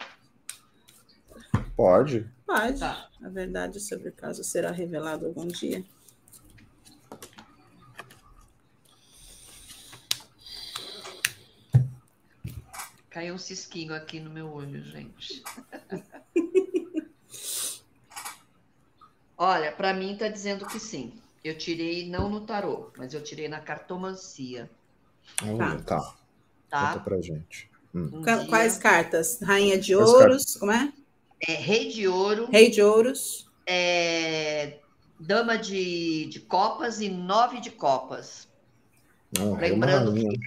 Pode. 1.75 2.25
Pode. 2.47 2.79
Tá. 2.79 3.09
A 3.21 3.27
verdade 3.27 3.81
sobre 3.81 4.07
o 4.07 4.13
caso 4.13 4.41
será 4.41 4.71
revelada 4.71 5.27
algum 5.27 5.45
dia. 5.47 5.83
Caiu 13.09 13.35
um 13.35 13.37
cisquinho 13.37 13.93
aqui 13.93 14.21
no 14.21 14.29
meu 14.29 14.49
olho, 14.49 14.81
gente. 14.81 15.43
Olha, 19.37 19.73
para 19.73 19.93
mim 19.93 20.15
tá 20.15 20.29
dizendo 20.29 20.65
que 20.65 20.79
sim. 20.79 21.19
Eu 21.43 21.57
tirei 21.57 22.09
não 22.09 22.29
no 22.29 22.45
tarô, 22.45 22.93
mas 22.97 23.13
eu 23.13 23.21
tirei 23.21 23.49
na 23.49 23.59
cartomancia. 23.59 24.69
Tá. 25.57 25.77
tá. 25.85 26.15
Tá. 26.69 26.87
Conta 26.87 26.99
pra 26.99 27.21
gente. 27.21 27.69
Hum. 27.93 28.09
Um 28.13 28.47
Quais 28.47 28.73
dia... 28.73 28.81
cartas? 28.81 29.39
Rainha 29.41 29.79
de 29.79 29.95
Quais 29.95 30.09
Ouros, 30.09 30.43
cartas? 30.43 30.55
como 30.57 30.71
é? 30.71 30.93
é, 31.47 31.53
Rei 31.53 31.89
de 31.89 32.07
Ouro. 32.07 32.47
Rei 32.51 32.69
de 32.69 32.81
Ouros. 32.81 33.49
É, 33.67 34.79
dama 35.19 35.57
de, 35.57 36.25
de 36.25 36.39
Copas 36.39 37.01
e 37.01 37.09
Nove 37.09 37.59
de 37.61 37.71
Copas. 37.71 38.47
Oh, 39.39 39.55
Lembrando 39.55 40.13
que 40.13 40.39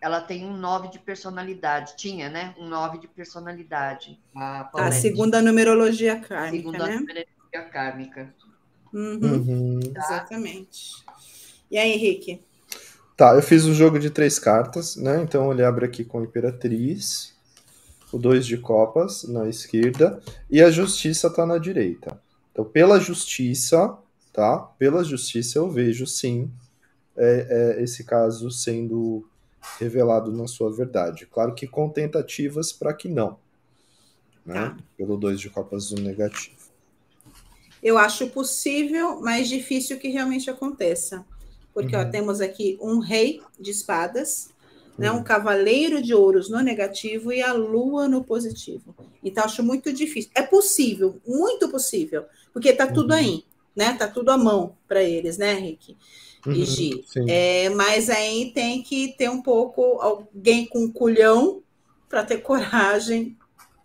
ela 0.00 0.20
tem 0.20 0.44
um 0.44 0.56
nove 0.56 0.88
de 0.88 0.98
personalidade. 0.98 1.96
Tinha, 1.96 2.28
né? 2.28 2.54
Um 2.58 2.68
nove 2.68 2.98
de 2.98 3.08
personalidade. 3.08 4.18
A, 4.34 4.70
a 4.74 4.92
segunda 4.92 5.40
numerologia 5.40 6.20
kármica. 6.20 6.56
Segunda 6.56 6.86
né? 6.86 6.96
numerologia 6.96 7.62
kármica. 7.72 8.34
Uhum. 8.92 9.20
Uhum. 9.22 9.80
Tá. 9.92 10.00
Exatamente. 10.00 11.04
E 11.70 11.78
aí, 11.78 11.92
Henrique? 11.92 12.44
Tá, 13.18 13.34
eu 13.34 13.42
fiz 13.42 13.66
um 13.66 13.74
jogo 13.74 13.98
de 13.98 14.10
três 14.10 14.38
cartas, 14.38 14.94
né? 14.94 15.20
Então 15.20 15.50
ele 15.50 15.64
abre 15.64 15.84
aqui 15.84 16.04
com 16.04 16.22
Imperatriz, 16.22 17.34
o 18.12 18.16
dois 18.16 18.46
de 18.46 18.56
copas 18.56 19.24
na 19.24 19.48
esquerda 19.48 20.22
e 20.48 20.62
a 20.62 20.70
justiça 20.70 21.26
está 21.26 21.44
na 21.44 21.58
direita. 21.58 22.22
Então, 22.52 22.64
pela 22.64 23.00
justiça, 23.00 23.98
tá? 24.32 24.58
Pela 24.78 25.02
justiça 25.02 25.58
eu 25.58 25.68
vejo 25.68 26.06
sim 26.06 26.48
é, 27.16 27.74
é, 27.80 27.82
esse 27.82 28.04
caso 28.04 28.52
sendo 28.52 29.28
revelado 29.80 30.30
na 30.30 30.46
sua 30.46 30.72
verdade. 30.72 31.26
Claro 31.26 31.56
que 31.56 31.66
com 31.66 31.88
tentativas 31.88 32.72
para 32.72 32.94
que 32.94 33.08
não, 33.08 33.36
né? 34.46 34.54
Tá. 34.54 34.76
Pelo 34.96 35.16
dois 35.16 35.40
de 35.40 35.50
copas 35.50 35.90
no 35.90 36.00
negativo. 36.00 36.54
Eu 37.82 37.98
acho 37.98 38.28
possível, 38.28 39.20
mas 39.20 39.48
difícil 39.48 39.98
que 39.98 40.06
realmente 40.06 40.48
aconteça. 40.48 41.26
Porque 41.78 41.94
uhum. 41.94 42.02
ó, 42.02 42.04
temos 42.04 42.40
aqui 42.40 42.76
um 42.80 42.98
rei 42.98 43.40
de 43.56 43.70
espadas, 43.70 44.50
né? 44.98 45.12
Um 45.12 45.22
cavaleiro 45.22 46.02
de 46.02 46.12
ouros 46.12 46.50
no 46.50 46.60
negativo 46.60 47.32
e 47.32 47.40
a 47.40 47.52
lua 47.52 48.08
no 48.08 48.24
positivo. 48.24 48.96
Então, 49.22 49.44
acho 49.44 49.62
muito 49.62 49.92
difícil. 49.92 50.28
É 50.34 50.42
possível, 50.42 51.20
muito 51.24 51.68
possível, 51.68 52.24
porque 52.52 52.70
está 52.70 52.88
tudo 52.88 53.12
uhum. 53.12 53.16
aí, 53.16 53.44
né? 53.76 53.92
Está 53.92 54.08
tudo 54.08 54.30
à 54.30 54.36
mão 54.36 54.76
para 54.88 55.04
eles, 55.04 55.38
né, 55.38 55.54
Rick? 55.54 55.96
E 56.46 56.48
uhum, 56.48 56.54
Gi. 56.64 57.04
É, 57.28 57.70
mas 57.70 58.10
aí 58.10 58.50
tem 58.52 58.82
que 58.82 59.14
ter 59.16 59.30
um 59.30 59.40
pouco 59.40 60.00
alguém 60.00 60.66
com 60.66 60.90
culhão 60.90 61.62
para 62.08 62.24
ter 62.24 62.38
coragem 62.42 63.36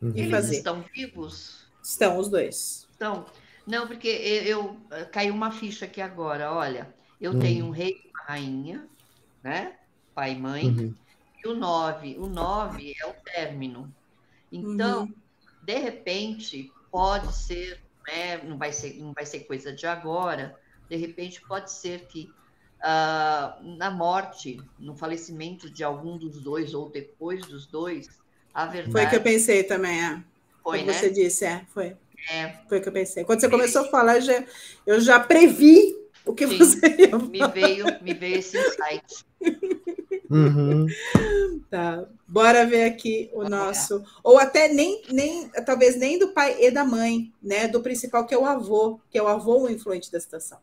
uhum. 0.02 0.10
de 0.10 0.32
fazer. 0.32 0.48
Eles 0.48 0.58
estão 0.58 0.84
vivos? 0.92 1.68
Estão 1.84 2.18
os 2.18 2.28
dois. 2.28 2.88
Estão. 2.92 3.24
Não, 3.68 3.86
porque 3.86 4.08
eu, 4.08 4.76
eu 4.90 5.06
caiu 5.12 5.32
uma 5.32 5.52
ficha 5.52 5.86
aqui 5.86 6.02
agora. 6.02 6.52
Olha, 6.52 6.92
eu 7.20 7.40
tenho 7.40 7.66
uhum. 7.66 7.70
um 7.70 7.74
rei 7.74 8.02
e 8.04 8.10
uma 8.10 8.24
rainha, 8.26 8.88
né? 9.44 9.76
Pai 10.14 10.34
e 10.34 10.36
mãe. 10.36 10.68
Uhum 10.68 10.94
o 11.48 11.54
9. 11.54 12.18
O 12.20 12.28
9 12.28 12.96
é 13.00 13.06
o 13.06 13.14
término. 13.14 13.94
Então, 14.52 15.04
uhum. 15.04 15.14
de 15.62 15.78
repente, 15.78 16.72
pode 16.92 17.34
ser, 17.36 17.80
né, 18.08 18.38
não, 18.44 18.58
vai 18.58 18.72
ser, 18.72 18.96
não 19.00 19.14
vai 19.14 19.26
ser 19.26 19.42
coisa 19.42 19.74
de 19.74 19.86
agora, 19.86 20.58
de 20.90 20.96
repente 20.96 21.42
pode 21.42 21.72
ser 21.72 22.06
que 22.06 22.30
uh, 22.80 23.64
na 23.78 23.90
morte, 23.90 24.62
no 24.78 24.96
falecimento 24.96 25.70
de 25.70 25.84
algum 25.84 26.18
dos 26.18 26.40
dois 26.42 26.74
ou 26.74 26.90
depois 26.90 27.46
dos 27.46 27.66
dois, 27.66 28.08
a 28.54 28.66
verdade. 28.66 28.92
Foi 28.92 29.06
o 29.06 29.10
que 29.10 29.16
eu 29.16 29.24
pensei 29.24 29.64
também, 29.64 30.04
é. 30.04 30.24
Foi, 30.62 30.80
Como 30.80 30.92
né? 30.92 30.98
você 30.98 31.10
disse, 31.10 31.46
é, 31.46 31.66
foi. 31.74 31.98
É. 32.30 32.56
Foi 32.70 32.78
o 32.78 32.82
que 32.82 32.88
eu 32.88 32.94
pensei. 32.94 33.26
Quando 33.26 33.42
você 33.42 33.50
começou 33.50 33.82
a 33.82 33.90
falar, 33.90 34.16
eu 34.16 34.22
já, 34.22 34.46
eu 34.86 35.02
já 35.02 35.20
previ 35.20 36.03
o 36.26 36.34
que 36.34 36.48
Sim, 36.48 36.58
você. 36.58 36.80
Me 37.30 37.48
veio, 37.48 37.86
me 38.02 38.14
veio 38.14 38.38
esse 38.38 38.58
insight. 38.58 39.26
Uhum. 40.30 40.88
Tá, 41.70 42.06
bora 42.28 42.66
ver 42.66 42.86
aqui 42.86 43.30
o 43.34 43.48
nosso. 43.48 44.04
Ou 44.24 44.40
até 44.40 44.68
nem, 44.68 45.02
nem, 45.10 45.50
talvez 45.66 45.96
nem 45.98 46.18
do 46.18 46.30
pai 46.30 46.58
e 46.60 46.72
da 46.72 46.84
mãe, 46.84 47.32
né? 47.42 47.68
Do 47.68 47.82
principal, 47.82 48.26
que 48.26 48.34
é 48.34 48.38
o 48.38 48.46
avô, 48.46 49.00
que 49.12 49.18
é 49.18 49.22
o 49.22 49.28
avô 49.28 49.64
o 49.64 49.70
influente 49.70 50.12
da 50.12 50.20
situação. 50.20 50.58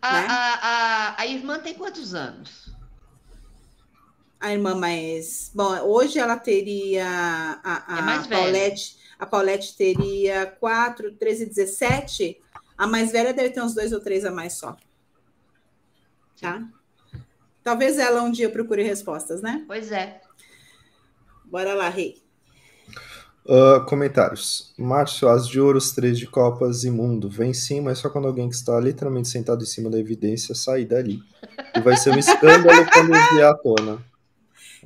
A, 0.00 0.12
né? 0.12 0.26
a, 0.28 0.54
a, 0.62 1.20
a 1.20 1.26
irmã 1.26 1.58
tem 1.58 1.74
quantos 1.74 2.14
anos? 2.14 2.72
A 4.40 4.52
irmã 4.52 4.74
mais. 4.74 5.50
Bom, 5.54 5.78
hoje 5.80 6.18
ela 6.18 6.36
teria. 6.36 7.06
A, 7.62 7.96
a, 7.96 7.98
é 7.98 8.02
mais 8.02 8.24
a 8.24 8.28
Paulette, 8.28 8.96
a 9.18 9.26
Paulette 9.26 9.76
teria 9.76 10.46
4, 10.46 11.12
13, 11.16 11.46
17. 11.46 12.40
A 12.78 12.86
mais 12.86 13.12
velha 13.12 13.34
deve 13.34 13.50
ter 13.50 13.62
uns 13.62 13.74
dois 13.74 13.92
ou 13.92 14.00
três 14.00 14.24
a 14.24 14.30
mais 14.30 14.54
só. 14.54 14.76
Tá? 16.40 16.62
Talvez 17.62 17.98
ela 17.98 18.22
um 18.22 18.30
dia 18.30 18.48
procure 18.48 18.82
respostas, 18.82 19.42
né? 19.42 19.64
Pois 19.66 19.92
é. 19.92 20.20
Bora 21.44 21.74
lá, 21.74 21.88
Rei. 21.88 22.16
Uh, 23.44 23.84
comentários. 23.86 24.72
Márcio, 24.78 25.28
as 25.28 25.48
de 25.48 25.60
ouros, 25.60 25.92
três 25.92 26.18
de 26.18 26.26
copas, 26.26 26.84
imundo. 26.84 27.28
Vem 27.28 27.52
sim, 27.52 27.80
mas 27.80 27.98
só 27.98 28.08
quando 28.08 28.28
alguém 28.28 28.48
que 28.48 28.54
está 28.54 28.78
literalmente 28.78 29.28
sentado 29.28 29.62
em 29.62 29.66
cima 29.66 29.90
da 29.90 29.98
evidência 29.98 30.54
sair 30.54 30.84
dali. 30.84 31.20
E 31.74 31.80
vai 31.80 31.96
ser 31.96 32.10
um 32.10 32.18
escândalo 32.18 32.86
quando 32.92 33.12
vier 33.32 33.46
à 33.46 33.54
tona. 33.54 34.04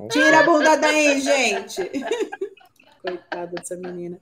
Tira 0.09 0.39
a 0.39 0.43
bunda 0.43 0.75
daí, 0.75 1.21
gente. 1.21 1.91
Coitada 3.05 3.51
dessa 3.55 3.75
menina. 3.75 4.19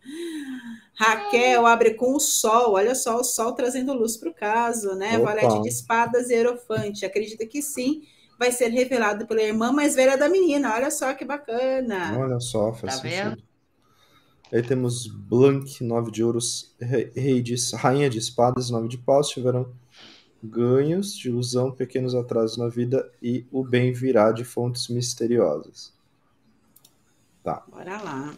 Raquel 0.96 1.66
abre 1.66 1.94
com 1.94 2.16
o 2.16 2.20
sol. 2.20 2.74
Olha 2.74 2.94
só, 2.94 3.20
o 3.20 3.24
sol 3.24 3.54
trazendo 3.54 3.94
luz 3.94 4.18
para 4.18 4.30
o 4.30 4.34
caso, 4.34 4.96
né? 4.96 5.18
Opa. 5.18 5.34
Valete 5.34 5.62
de 5.62 5.70
espadas 5.70 6.30
e 6.30 6.34
Erofante. 6.34 7.06
Acredita 7.06 7.46
que 7.46 7.62
sim, 7.62 8.04
vai 8.38 8.52
ser 8.52 8.68
revelado 8.70 9.26
pela 9.26 9.42
irmã 9.42 9.72
mais 9.72 9.96
velha 9.96 10.18
da 10.18 10.28
menina. 10.28 10.74
Olha 10.74 10.92
só 10.92 11.14
que 11.14 11.24
bacana. 11.24 12.18
Olha 12.20 12.40
só, 12.40 12.74
faz 12.74 12.96
tá 12.96 13.02
sentido. 13.02 13.30
Vendo? 13.30 13.44
Aí 14.52 14.62
temos 14.62 15.08
Blank, 15.08 15.84
9 15.84 16.12
de 16.12 16.24
ouros, 16.24 16.76
rei 16.80 17.42
de, 17.42 17.56
rainha 17.76 18.08
de 18.08 18.20
espadas, 18.20 18.70
9 18.70 18.88
de 18.88 19.00
paus. 19.00 19.30
Tiveram 19.30 19.74
ganhos 20.44 21.16
de 21.18 21.30
ilusão, 21.30 21.72
pequenos 21.72 22.14
atrasos 22.14 22.58
na 22.58 22.68
vida 22.68 23.10
e 23.22 23.48
o 23.52 23.64
bem 23.64 23.94
virá 23.94 24.32
de 24.32 24.44
fontes 24.44 24.90
misteriosas. 24.90 25.94
Tá. 27.44 27.64
Bora 27.68 28.02
lá. 28.02 28.36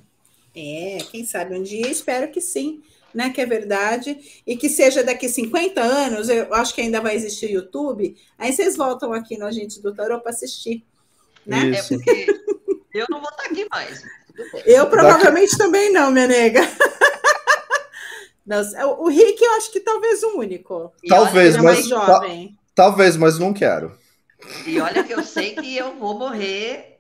É, 0.55 0.99
quem 1.11 1.25
sabe 1.25 1.55
um 1.55 1.61
dia, 1.61 1.87
espero 1.87 2.31
que 2.31 2.39
sim, 2.39 2.81
né? 3.13 3.29
Que 3.29 3.41
é 3.41 3.45
verdade. 3.45 4.17
E 4.47 4.55
que 4.55 4.69
seja 4.69 5.03
daqui 5.03 5.27
50 5.27 5.81
anos, 5.81 6.29
eu 6.29 6.53
acho 6.53 6.73
que 6.73 6.81
ainda 6.81 7.01
vai 7.01 7.15
existir 7.15 7.51
YouTube. 7.51 8.15
Aí 8.37 8.53
vocês 8.53 8.77
voltam 8.77 9.13
aqui 9.13 9.37
no 9.37 9.45
Agente 9.45 9.81
do 9.81 9.93
Tarô 9.93 10.21
para 10.21 10.31
assistir. 10.31 10.85
Né? 11.45 11.71
Isso. 11.71 11.93
É 11.93 11.97
porque 11.97 12.27
eu 12.93 13.05
não 13.09 13.19
vou 13.19 13.29
estar 13.29 13.43
aqui 13.43 13.67
mais. 13.69 14.01
Eu 14.65 14.89
provavelmente 14.89 15.51
daqui... 15.51 15.63
também 15.63 15.91
não, 15.91 16.11
minha 16.11 16.27
nega. 16.27 16.61
o 18.99 19.09
Rick, 19.09 19.43
eu 19.43 19.51
acho 19.53 19.71
que 19.71 19.79
talvez 19.79 20.23
o 20.23 20.37
único. 20.37 20.93
Talvez, 21.07 21.57
mas. 21.57 21.87
jovem. 21.87 22.57
talvez, 22.73 23.17
mas 23.17 23.39
não 23.39 23.53
quero. 23.53 23.97
E 24.65 24.79
olha 24.79 25.03
que 25.03 25.13
eu 25.13 25.23
sei 25.23 25.55
que 25.55 25.75
eu 25.75 25.95
vou 25.95 26.17
morrer 26.17 26.99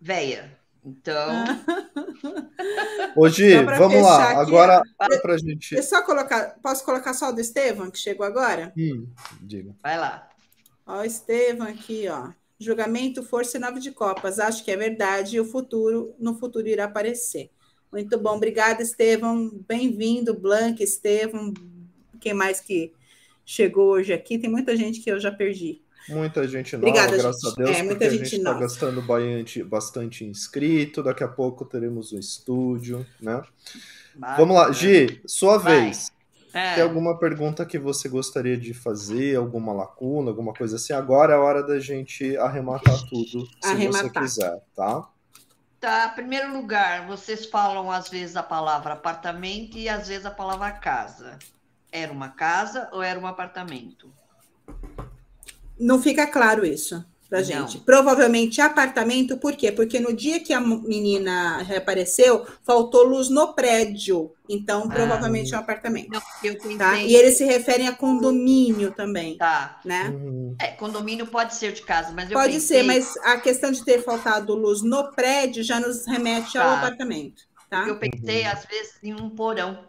velha. 0.00 0.58
Então. 0.84 1.44
Hoje, 3.16 3.62
vamos 3.64 4.02
lá. 4.02 4.30
Aqui, 4.30 4.40
agora, 4.40 4.82
para 4.98 5.20
pra 5.20 5.38
gente. 5.38 5.74
Eu 5.74 5.82
só 5.82 6.02
colocar, 6.02 6.56
posso 6.60 6.84
colocar 6.84 7.14
só 7.14 7.28
o 7.28 7.32
do 7.32 7.40
Estevam, 7.40 7.90
que 7.90 7.98
chegou 7.98 8.26
agora? 8.26 8.72
Hum, 8.76 9.06
diga. 9.40 9.76
Vai 9.82 9.98
lá. 9.98 10.28
Ó, 10.84 11.00
o 11.00 11.04
Estevam 11.04 11.68
aqui, 11.68 12.08
ó. 12.08 12.30
Julgamento, 12.58 13.22
força 13.22 13.56
e 13.56 13.60
nove 13.60 13.80
de 13.80 13.92
copas. 13.92 14.38
Acho 14.38 14.64
que 14.64 14.70
é 14.70 14.76
verdade 14.76 15.36
e 15.36 15.40
o 15.40 15.44
futuro, 15.44 16.14
no 16.18 16.38
futuro 16.38 16.66
irá 16.66 16.84
aparecer. 16.84 17.50
Muito 17.90 18.18
bom. 18.18 18.36
Obrigada, 18.36 18.82
Estevam. 18.82 19.50
Bem-vindo, 19.68 20.34
Blanca, 20.34 20.82
Estevam. 20.82 21.52
Quem 22.20 22.34
mais 22.34 22.60
que 22.60 22.92
chegou 23.44 23.90
hoje 23.90 24.12
aqui? 24.12 24.38
Tem 24.38 24.50
muita 24.50 24.76
gente 24.76 25.00
que 25.00 25.10
eu 25.10 25.20
já 25.20 25.30
perdi. 25.30 25.81
Muita 26.08 26.46
gente 26.48 26.76
nova, 26.76 26.88
Obrigada, 26.88 27.16
graças 27.16 27.42
gente. 27.42 27.62
a 27.62 27.64
Deus, 27.64 27.76
é, 27.76 27.82
muita 27.82 28.10
gente 28.10 28.20
a 28.20 28.24
gente 28.24 28.36
está 28.36 28.52
gastando 28.54 29.02
bastante, 29.02 29.62
bastante 29.62 30.24
inscrito. 30.24 31.02
Daqui 31.02 31.22
a 31.22 31.28
pouco 31.28 31.64
teremos 31.64 32.12
um 32.12 32.18
estúdio, 32.18 33.06
né? 33.20 33.42
Vamos 34.36 34.56
lá, 34.56 34.72
Gi, 34.72 35.20
sua 35.26 35.58
Vai. 35.58 35.84
vez. 35.84 36.10
É. 36.52 36.74
Tem 36.74 36.82
alguma 36.82 37.18
pergunta 37.18 37.64
que 37.64 37.78
você 37.78 38.08
gostaria 38.08 38.58
de 38.58 38.74
fazer, 38.74 39.36
alguma 39.36 39.72
lacuna, 39.72 40.30
alguma 40.30 40.52
coisa 40.52 40.76
assim? 40.76 40.92
Agora 40.92 41.32
é 41.32 41.36
a 41.36 41.40
hora 41.40 41.62
da 41.62 41.80
gente 41.80 42.36
arrematar 42.36 42.98
tudo, 43.08 43.46
se 43.46 43.70
arrematar. 43.70 44.02
você 44.02 44.20
quiser, 44.20 44.62
tá? 44.76 45.08
Tá, 45.80 46.08
primeiro 46.10 46.52
lugar, 46.52 47.06
vocês 47.06 47.46
falam 47.46 47.90
às 47.90 48.08
vezes 48.08 48.36
a 48.36 48.42
palavra 48.42 48.92
apartamento 48.92 49.78
e 49.78 49.88
às 49.88 50.08
vezes 50.08 50.26
a 50.26 50.30
palavra 50.30 50.70
casa. 50.72 51.38
Era 51.90 52.12
uma 52.12 52.28
casa 52.28 52.88
ou 52.92 53.02
era 53.02 53.18
um 53.18 53.26
apartamento? 53.26 54.12
Não 55.82 56.00
fica 56.00 56.26
claro 56.26 56.64
isso 56.64 57.04
pra 57.32 57.42
gente. 57.42 57.78
Não. 57.78 57.84
Provavelmente 57.84 58.60
apartamento, 58.60 59.38
por 59.38 59.56
quê? 59.56 59.72
Porque 59.72 59.98
no 59.98 60.12
dia 60.12 60.38
que 60.38 60.52
a 60.52 60.60
menina 60.60 61.62
reapareceu, 61.62 62.46
faltou 62.62 63.04
luz 63.04 63.30
no 63.30 63.54
prédio. 63.54 64.32
Então, 64.46 64.84
ah. 64.84 64.92
provavelmente 64.92 65.54
ah, 65.54 65.56
é 65.56 65.58
um 65.58 65.62
apartamento. 65.62 66.10
Não, 66.10 66.20
eu 66.44 66.76
tá? 66.76 66.98
E 66.98 67.14
eles 67.14 67.38
se 67.38 67.46
referem 67.46 67.88
a 67.88 67.96
condomínio 67.96 68.92
também. 68.92 69.38
Tá. 69.38 69.80
Né? 69.82 70.10
Uhum. 70.10 70.54
É, 70.60 70.72
condomínio 70.72 71.26
pode 71.26 71.54
ser 71.54 71.72
de 71.72 71.80
casa, 71.80 72.12
mas 72.12 72.30
eu 72.30 72.36
Pode 72.36 72.52
pensei... 72.52 72.80
ser, 72.80 72.82
mas 72.82 73.16
a 73.24 73.38
questão 73.38 73.72
de 73.72 73.82
ter 73.82 74.04
faltado 74.04 74.54
luz 74.54 74.82
no 74.82 75.10
prédio 75.12 75.62
já 75.62 75.80
nos 75.80 76.06
remete 76.06 76.52
tá. 76.52 76.64
ao 76.64 76.76
apartamento. 76.76 77.44
Tá? 77.70 77.88
Eu 77.88 77.98
pensei, 77.98 78.44
às 78.44 78.66
vezes, 78.66 79.02
em 79.02 79.14
um 79.14 79.30
porão. 79.30 79.86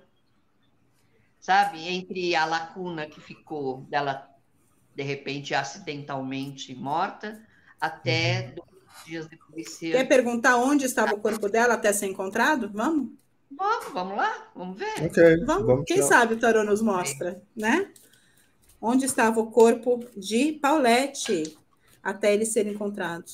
Sabe? 1.42 1.86
Entre 1.90 2.34
a 2.38 2.46
lacuna 2.46 3.06
que 3.06 3.20
ficou 3.20 3.82
dela 3.90 4.33
de 4.96 5.04
repente 5.04 5.54
acidentalmente 5.54 6.74
morta, 6.76 7.42
até 7.80 8.48
uhum. 8.48 8.56
dois 8.56 9.06
dias 9.06 9.28
depois 9.28 9.70
ser. 9.72 9.92
Quer 9.92 10.08
perguntar 10.08 10.58
onde 10.58 10.86
estava 10.86 11.14
o 11.14 11.20
corpo 11.20 11.50
dela 11.50 11.74
até 11.74 11.92
ser 11.92 12.08
encontrado? 12.08 12.70
Vamos? 12.74 13.12
Vamos, 13.52 13.94
vamos 13.94 14.18
lá, 14.18 14.52
vamos 14.56 14.78
ver. 14.78 15.06
Okay, 15.06 15.38
vamos, 15.46 15.68
vamos 15.68 15.86
quem 15.86 16.02
sabe 16.02 16.34
o 16.34 16.40
Tarô 16.40 16.64
nos 16.64 16.82
mostra, 16.82 17.42
né? 17.56 17.92
Onde 18.82 19.06
estava 19.06 19.40
o 19.40 19.52
corpo 19.52 20.04
de 20.18 20.54
Paulette 20.54 21.58
até 22.02 22.34
ele 22.34 22.46
ser 22.46 22.68
encontrado? 22.68 23.26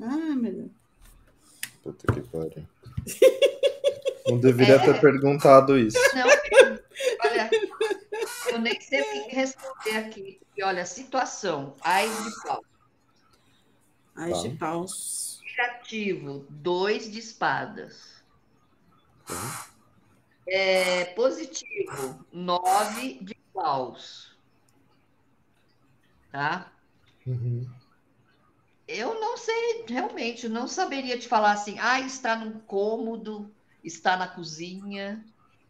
Ah, 0.00 0.36
meu 0.36 0.52
Deus. 0.52 0.70
Puta 1.82 2.12
que 2.12 2.20
pariu. 2.20 2.64
Não 4.28 4.38
deveria 4.38 4.74
é... 4.74 4.78
ter 4.78 5.00
perguntado 5.00 5.78
isso. 5.78 5.98
Não, 6.14 6.26
olha, 7.24 7.50
eu 8.50 8.58
nem 8.58 8.80
sei 8.80 9.00
o 9.00 9.04
que 9.04 9.34
responder 9.34 9.96
aqui. 9.96 10.40
E 10.56 10.62
olha, 10.62 10.84
situação, 10.84 11.74
ais 11.80 12.24
de 12.24 12.42
pau. 12.42 12.64
Ais 14.16 14.42
de 14.42 14.50
paus. 14.50 15.40
Negativo, 15.44 16.46
dois 16.50 17.10
de 17.10 17.18
espadas. 17.18 18.22
É, 20.46 21.06
positivo, 21.06 22.24
nove 22.32 23.18
de 23.22 23.34
paus. 23.52 24.36
Tá? 26.30 26.72
Uhum. 27.26 27.68
Eu 28.86 29.20
não 29.20 29.36
sei, 29.36 29.84
realmente, 29.86 30.48
não 30.48 30.66
saberia 30.66 31.18
te 31.18 31.28
falar 31.28 31.52
assim, 31.52 31.78
ah, 31.78 32.00
está 32.00 32.34
num 32.34 32.58
cômodo, 32.60 33.50
está 33.88 34.16
na 34.16 34.28
cozinha. 34.28 35.24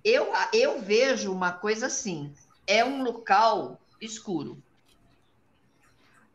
Eu, 0.04 0.28
eu 0.52 0.82
vejo 0.82 1.32
uma 1.32 1.52
coisa 1.52 1.86
assim: 1.86 2.32
é 2.66 2.84
um 2.84 3.02
local 3.02 3.80
escuro. 4.00 4.62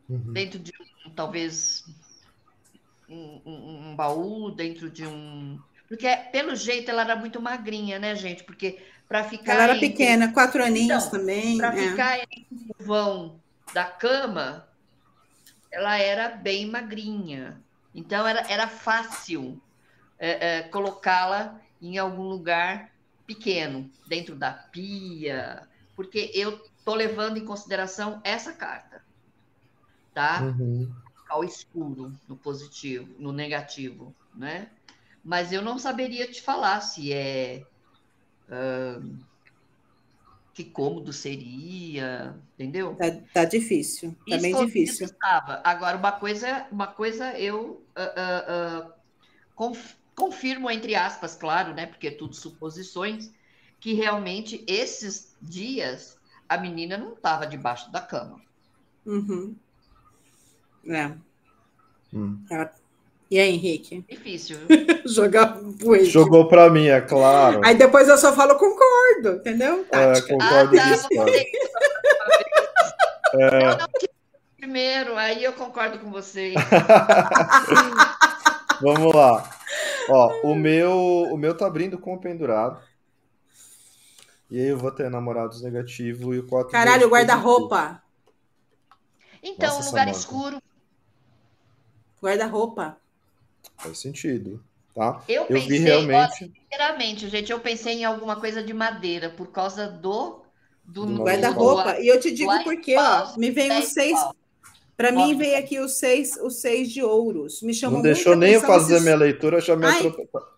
Uhum. 0.09 0.33
Dentro 0.33 0.59
de 0.59 0.73
talvez 1.15 1.85
um, 3.07 3.41
um, 3.45 3.89
um, 3.89 3.95
baú, 3.95 4.51
dentro 4.51 4.89
de 4.89 5.05
um. 5.05 5.59
Porque, 5.87 6.07
pelo 6.31 6.55
jeito, 6.55 6.89
ela 6.89 7.03
era 7.03 7.15
muito 7.15 7.41
magrinha, 7.41 7.99
né, 7.99 8.15
gente? 8.15 8.43
Porque 8.43 8.79
para 9.07 9.23
ficar. 9.23 9.53
Ela 9.53 9.63
era 9.63 9.75
entre... 9.75 9.89
pequena, 9.89 10.33
quatro 10.33 10.63
aninhos 10.63 11.05
então, 11.05 11.19
também. 11.19 11.57
Para 11.57 11.75
é. 11.77 11.89
ficar 11.89 12.19
entre 12.19 12.47
o 12.79 12.83
vão 12.83 13.39
da 13.73 13.85
cama, 13.85 14.67
ela 15.71 15.97
era 15.97 16.29
bem 16.29 16.65
magrinha. 16.65 17.61
Então, 17.93 18.27
era, 18.27 18.41
era 18.51 18.67
fácil 18.67 19.61
é, 20.17 20.59
é, 20.59 20.61
colocá-la 20.63 21.59
em 21.83 21.97
algum 21.97 22.23
lugar 22.23 22.91
pequeno, 23.27 23.89
dentro 24.07 24.35
da 24.35 24.51
pia, 24.51 25.67
porque 25.95 26.31
eu 26.33 26.53
estou 26.77 26.95
levando 26.95 27.37
em 27.37 27.45
consideração 27.45 28.21
essa 28.23 28.53
carta, 28.53 29.03
tá? 30.13 30.41
Uhum. 30.41 30.91
Ao 31.29 31.43
escuro, 31.43 32.11
no 32.27 32.35
positivo, 32.35 33.13
no 33.19 33.31
negativo, 33.31 34.15
né? 34.33 34.69
Mas 35.23 35.51
eu 35.51 35.61
não 35.61 35.77
saberia 35.77 36.29
te 36.29 36.41
falar 36.41 36.81
se 36.81 37.11
é. 37.11 37.65
Uh, 38.47 39.17
que 40.53 40.63
cômodo 40.63 41.11
seria, 41.11 42.35
entendeu? 42.53 42.95
Tá, 42.95 43.05
tá 43.33 43.45
difícil, 43.45 44.15
tá 44.29 44.37
bem 44.37 44.55
difícil. 44.55 45.07
Estava. 45.07 45.61
Agora, 45.63 45.97
uma 45.97 46.11
coisa, 46.11 46.67
uma 46.71 46.85
coisa 46.85 47.37
eu 47.39 47.81
uh, 47.97 48.85
uh, 48.85 48.93
conf 49.55 49.95
confirmo, 50.15 50.69
entre 50.69 50.95
aspas, 50.95 51.35
claro, 51.35 51.73
né? 51.73 51.85
Porque 51.85 52.07
é 52.07 52.11
tudo 52.11 52.35
suposições, 52.35 53.31
que 53.79 53.93
realmente 53.93 54.63
esses 54.67 55.35
dias 55.41 56.17
a 56.47 56.57
menina 56.57 56.97
não 56.97 57.13
estava 57.13 57.47
debaixo 57.47 57.91
da 57.91 58.01
cama. 58.01 58.41
Uhum. 59.05 59.55
É. 60.87 61.11
Hum. 62.13 62.39
E 63.29 63.39
aí, 63.39 63.55
Henrique? 63.55 64.03
Difícil. 64.07 64.59
Jogar 65.05 65.59
Jogou 66.03 66.47
para 66.47 66.69
mim, 66.69 66.87
é 66.87 67.01
claro. 67.01 67.59
Aí 67.63 67.75
depois 67.75 68.07
eu 68.07 68.17
só 68.17 68.33
falo 68.33 68.55
concordo, 68.55 69.39
entendeu? 69.39 69.85
É, 69.91 70.21
concordo 70.21 70.79
ah, 70.79 70.97
tá, 70.97 71.09
é. 73.39 73.77
Primeiro, 74.57 75.17
aí 75.17 75.43
eu 75.43 75.53
concordo 75.53 75.97
com 75.99 76.11
vocês. 76.11 76.53
Vamos 78.81 79.13
lá. 79.13 79.49
Ó, 80.09 80.51
o 80.51 80.55
meu, 80.55 80.93
o 81.31 81.37
meu 81.37 81.55
tá 81.55 81.65
abrindo 81.65 81.97
com 81.97 82.13
o 82.13 82.19
pendurado. 82.19 82.81
E 84.49 84.59
aí 84.59 84.67
eu 84.67 84.77
vou 84.77 84.91
ter 84.91 85.09
namorados 85.09 85.61
negativo 85.61 86.33
e 86.33 86.39
o 86.39 86.47
4 86.47 86.71
Caralho, 86.71 87.09
guarda-roupa. 87.09 88.01
Então, 89.41 89.75
Nossa, 89.75 89.89
lugar 89.89 90.07
escuro. 90.07 90.61
Guarda-roupa. 92.21 92.97
faz 93.77 93.99
sentido, 93.99 94.63
tá? 94.93 95.21
Eu, 95.27 95.41
eu 95.41 95.47
pensei, 95.47 95.67
vi 95.67 95.77
realmente. 95.79 96.53
sinceramente, 96.69 97.27
gente, 97.27 97.51
eu 97.51 97.59
pensei 97.59 97.95
em 97.95 98.05
alguma 98.05 98.39
coisa 98.39 98.63
de 98.63 98.73
madeira 98.73 99.29
por 99.29 99.47
causa 99.47 99.87
do 99.87 100.43
do, 100.83 101.05
do 101.05 101.23
guarda-roupa. 101.23 101.99
E 101.99 102.07
eu 102.07 102.19
te 102.19 102.31
digo 102.31 102.51
porque, 102.63 102.95
ó, 102.97 103.35
me 103.37 103.51
vem 103.51 103.79
os 103.79 103.85
seis. 103.85 104.17
Para 104.95 105.11
mim 105.11 105.35
veio 105.35 105.57
aqui 105.57 105.79
os 105.79 105.97
seis, 105.97 106.37
os 106.41 106.61
seis 106.61 106.91
de 106.91 107.01
ouros. 107.01 107.61
Me 107.61 107.73
chamou 107.73 107.97
Não 107.97 108.03
deixou 108.03 108.35
nem 108.35 108.53
eu 108.53 108.61
fazer 108.61 108.99
minha 109.01 109.15
leitura, 109.15 109.59
já 109.59 109.75
me 109.75 109.85
atropelou. 109.85 110.53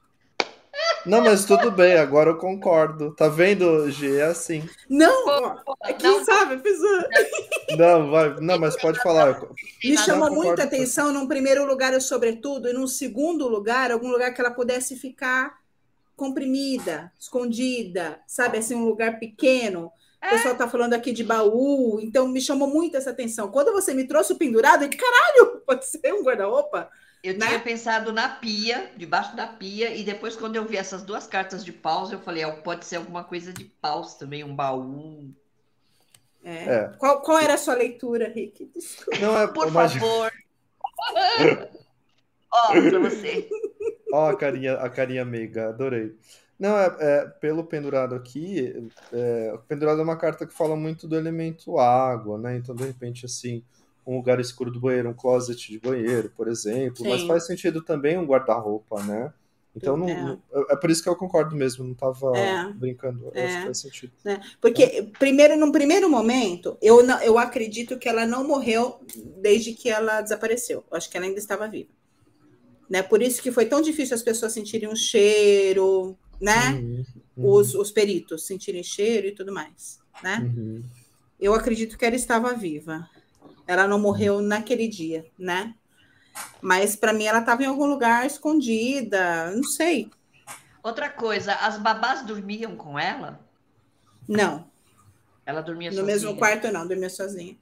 Não, 1.05 1.21
mas 1.21 1.45
tudo 1.45 1.71
bem, 1.71 1.97
agora 1.97 2.31
eu 2.31 2.37
concordo. 2.37 3.13
Tá 3.13 3.27
vendo, 3.27 3.89
G? 3.91 4.17
É 4.17 4.25
assim. 4.25 4.67
Não, 4.89 5.55
é 5.83 5.93
quem 5.93 6.09
não, 6.09 6.25
sabe, 6.25 6.57
pessoa. 6.57 7.07
Não, 7.77 8.09
vai, 8.09 8.35
não, 8.39 8.57
mas 8.57 8.79
pode 8.79 9.01
falar. 9.01 9.41
Me 9.83 9.97
chamou 9.97 10.31
muita 10.31 10.63
atenção, 10.63 11.11
num 11.11 11.27
primeiro 11.27 11.65
lugar, 11.65 11.93
o 11.93 11.99
sobretudo, 11.99 12.69
e 12.69 12.73
num 12.73 12.87
segundo 12.87 13.49
lugar, 13.49 13.91
algum 13.91 14.09
lugar 14.09 14.33
que 14.33 14.39
ela 14.39 14.51
pudesse 14.51 14.95
ficar 14.95 15.57
comprimida, 16.15 17.11
escondida, 17.19 18.21
sabe, 18.25 18.59
assim, 18.59 18.75
um 18.75 18.85
lugar 18.85 19.19
pequeno. 19.19 19.91
O 20.25 20.29
pessoal 20.29 20.53
está 20.53 20.67
falando 20.67 20.93
aqui 20.93 21.11
de 21.11 21.23
baú, 21.23 21.99
então 22.01 22.27
me 22.27 22.41
chamou 22.41 22.67
muito 22.67 22.97
essa 22.97 23.11
atenção. 23.11 23.51
Quando 23.51 23.71
você 23.71 23.93
me 23.93 24.05
trouxe 24.05 24.33
o 24.33 24.37
pendurado, 24.37 24.83
eu 24.83 24.89
caralho, 24.89 25.61
pode 25.65 25.85
ser 25.85 26.13
um 26.13 26.23
guarda-roupa? 26.23 26.89
Eu 27.23 27.37
né? 27.37 27.47
tinha 27.47 27.59
pensado 27.59 28.13
na 28.13 28.29
pia, 28.29 28.91
debaixo 28.95 29.35
da 29.35 29.47
pia, 29.47 29.95
e 29.95 30.03
depois, 30.03 30.35
quando 30.35 30.55
eu 30.55 30.65
vi 30.65 30.77
essas 30.77 31.03
duas 31.03 31.25
cartas 31.25 31.65
de 31.65 31.71
paus, 31.71 32.11
eu 32.11 32.19
falei, 32.19 32.45
pode 32.63 32.85
ser 32.85 32.97
alguma 32.97 33.23
coisa 33.23 33.51
de 33.51 33.65
paus 33.65 34.13
também, 34.13 34.43
um 34.43 34.55
baú. 34.55 35.31
É. 36.43 36.53
É. 36.53 36.91
Qual, 36.99 37.21
qual 37.21 37.39
era 37.39 37.55
a 37.55 37.57
sua 37.57 37.73
leitura, 37.73 38.29
Rick? 38.29 38.69
Desculpa. 38.75 39.19
Não 39.19 39.37
é, 39.37 39.47
Por 39.47 39.71
favor. 39.71 40.31
Ó, 42.53 42.67
para 42.71 42.99
você. 42.99 43.49
Ó, 44.13 44.29
a 44.29 44.37
carinha, 44.37 44.73
a 44.75 44.89
carinha 44.89 45.25
meiga, 45.25 45.69
adorei. 45.69 46.15
Não, 46.57 46.77
é, 46.77 46.95
é, 46.99 47.25
pelo 47.25 47.65
pendurado 47.65 48.15
aqui, 48.15 48.89
é, 49.11 49.51
o 49.53 49.59
pendurado 49.59 49.99
é 49.99 50.03
uma 50.03 50.15
carta 50.15 50.45
que 50.45 50.53
fala 50.53 50.75
muito 50.75 51.07
do 51.07 51.15
elemento 51.15 51.77
água, 51.77 52.37
né? 52.37 52.55
Então, 52.55 52.73
de 52.73 52.85
repente, 52.85 53.25
assim, 53.25 53.61
um 54.07 54.15
lugar 54.15 54.39
escuro 54.39 54.71
do 54.71 54.79
banheiro, 54.79 55.09
um 55.09 55.13
closet 55.13 55.71
de 55.71 55.79
banheiro, 55.79 56.31
por 56.35 56.47
exemplo. 56.47 57.03
Sim. 57.03 57.09
Mas 57.09 57.23
faz 57.23 57.45
sentido 57.45 57.81
também 57.81 58.17
um 58.17 58.25
guarda-roupa, 58.25 59.03
né? 59.03 59.33
Então, 59.75 59.97
não, 59.97 60.07
é. 60.07 60.39
é. 60.69 60.75
por 60.77 60.89
isso 60.89 61.03
que 61.03 61.09
eu 61.09 61.15
concordo 61.17 61.53
mesmo, 61.53 61.83
não 61.83 61.91
estava 61.91 62.37
é. 62.37 62.71
brincando. 62.71 63.29
É. 63.33 63.45
Acho 63.45 63.57
que 63.57 63.63
faz 63.65 63.77
sentido. 63.79 64.13
É. 64.23 64.39
Porque, 64.61 65.09
primeiro, 65.19 65.57
num 65.57 65.71
primeiro 65.71 66.09
momento, 66.09 66.77
eu, 66.81 67.03
não, 67.03 67.21
eu 67.21 67.37
acredito 67.37 67.99
que 67.99 68.07
ela 68.07 68.25
não 68.25 68.47
morreu 68.47 69.01
desde 69.41 69.73
que 69.73 69.89
ela 69.89 70.21
desapareceu. 70.21 70.85
Eu 70.89 70.97
acho 70.97 71.09
que 71.09 71.17
ela 71.17 71.25
ainda 71.25 71.39
estava 71.39 71.67
viva. 71.67 71.89
Né? 72.89 73.03
Por 73.03 73.21
isso 73.21 73.41
que 73.41 73.51
foi 73.51 73.65
tão 73.65 73.81
difícil 73.81 74.15
as 74.15 74.23
pessoas 74.23 74.53
sentirem 74.53 74.87
um 74.87 74.95
cheiro, 74.95 76.15
né? 76.41 76.71
Uhum, 76.71 77.05
uhum. 77.37 77.51
Os, 77.51 77.73
os 77.73 77.91
peritos 77.91 78.45
sentirem 78.45 78.83
cheiro 78.83 79.27
e 79.27 79.31
tudo 79.31 79.53
mais, 79.53 79.99
né? 80.23 80.39
Uhum. 80.39 80.83
Eu 81.39 81.53
acredito 81.53 81.97
que 81.97 82.05
ela 82.05 82.15
estava 82.15 82.53
viva. 82.53 83.09
Ela 83.67 83.87
não 83.87 83.99
morreu 83.99 84.41
naquele 84.41 84.87
dia, 84.87 85.25
né? 85.37 85.75
Mas 86.61 86.95
para 86.95 87.13
mim 87.13 87.25
ela 87.25 87.39
estava 87.39 87.63
em 87.63 87.67
algum 87.67 87.85
lugar 87.85 88.25
escondida, 88.25 89.51
não 89.51 89.63
sei. 89.63 90.09
Outra 90.83 91.09
coisa, 91.09 91.53
as 91.55 91.77
babás 91.77 92.25
dormiam 92.25 92.75
com 92.75 92.99
ela? 92.99 93.39
Não. 94.27 94.69
Ela 95.45 95.61
dormia 95.61 95.89
no 95.89 95.97
sozinha? 95.97 96.15
No 96.15 96.21
mesmo 96.21 96.37
quarto, 96.37 96.71
não, 96.71 96.87
dormia 96.87 97.09
sozinha. 97.09 97.57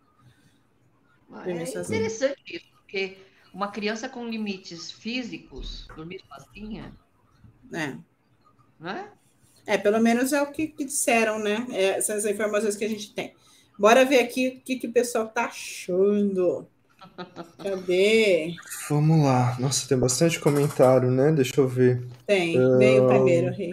dormia 1.30 1.64
é 1.64 1.66
sozinha. 1.66 2.00
interessante 2.00 2.42
isso, 2.48 2.66
porque 2.82 3.18
uma 3.54 3.70
criança 3.70 4.10
com 4.10 4.28
limites 4.28 4.92
físicos 4.92 5.88
dormir 5.96 6.22
sozinha. 6.28 6.94
É. 7.72 7.98
Né? 8.80 9.08
É, 9.66 9.78
pelo 9.78 10.00
menos 10.00 10.34
é 10.34 10.42
o 10.42 10.52
que, 10.52 10.68
que 10.68 10.86
disseram, 10.86 11.40
né? 11.40 11.66
É, 11.72 11.98
essas 11.98 12.26
informações 12.26 12.76
que 12.76 12.84
a 12.84 12.90
gente 12.90 13.14
tem. 13.14 13.34
Bora 13.78 14.06
ver 14.06 14.20
aqui 14.20 14.50
o 14.50 14.62
que, 14.62 14.76
que 14.76 14.88
o 14.88 14.94
pessoal 14.94 15.28
tá 15.28 15.46
achando. 15.46 16.68
Cadê? 17.62 18.56
Vamos 18.90 19.24
lá. 19.26 19.58
Nossa, 19.60 19.88
tem 19.88 19.98
bastante 19.98 20.40
comentário, 20.40 21.10
né? 21.12 21.32
Deixa 21.32 21.60
eu 21.60 21.68
ver. 21.68 22.06
Tem, 22.26 22.54
veio 22.78 23.06
o 23.06 23.08
primeiro, 23.08 23.54
Rick. 23.54 23.72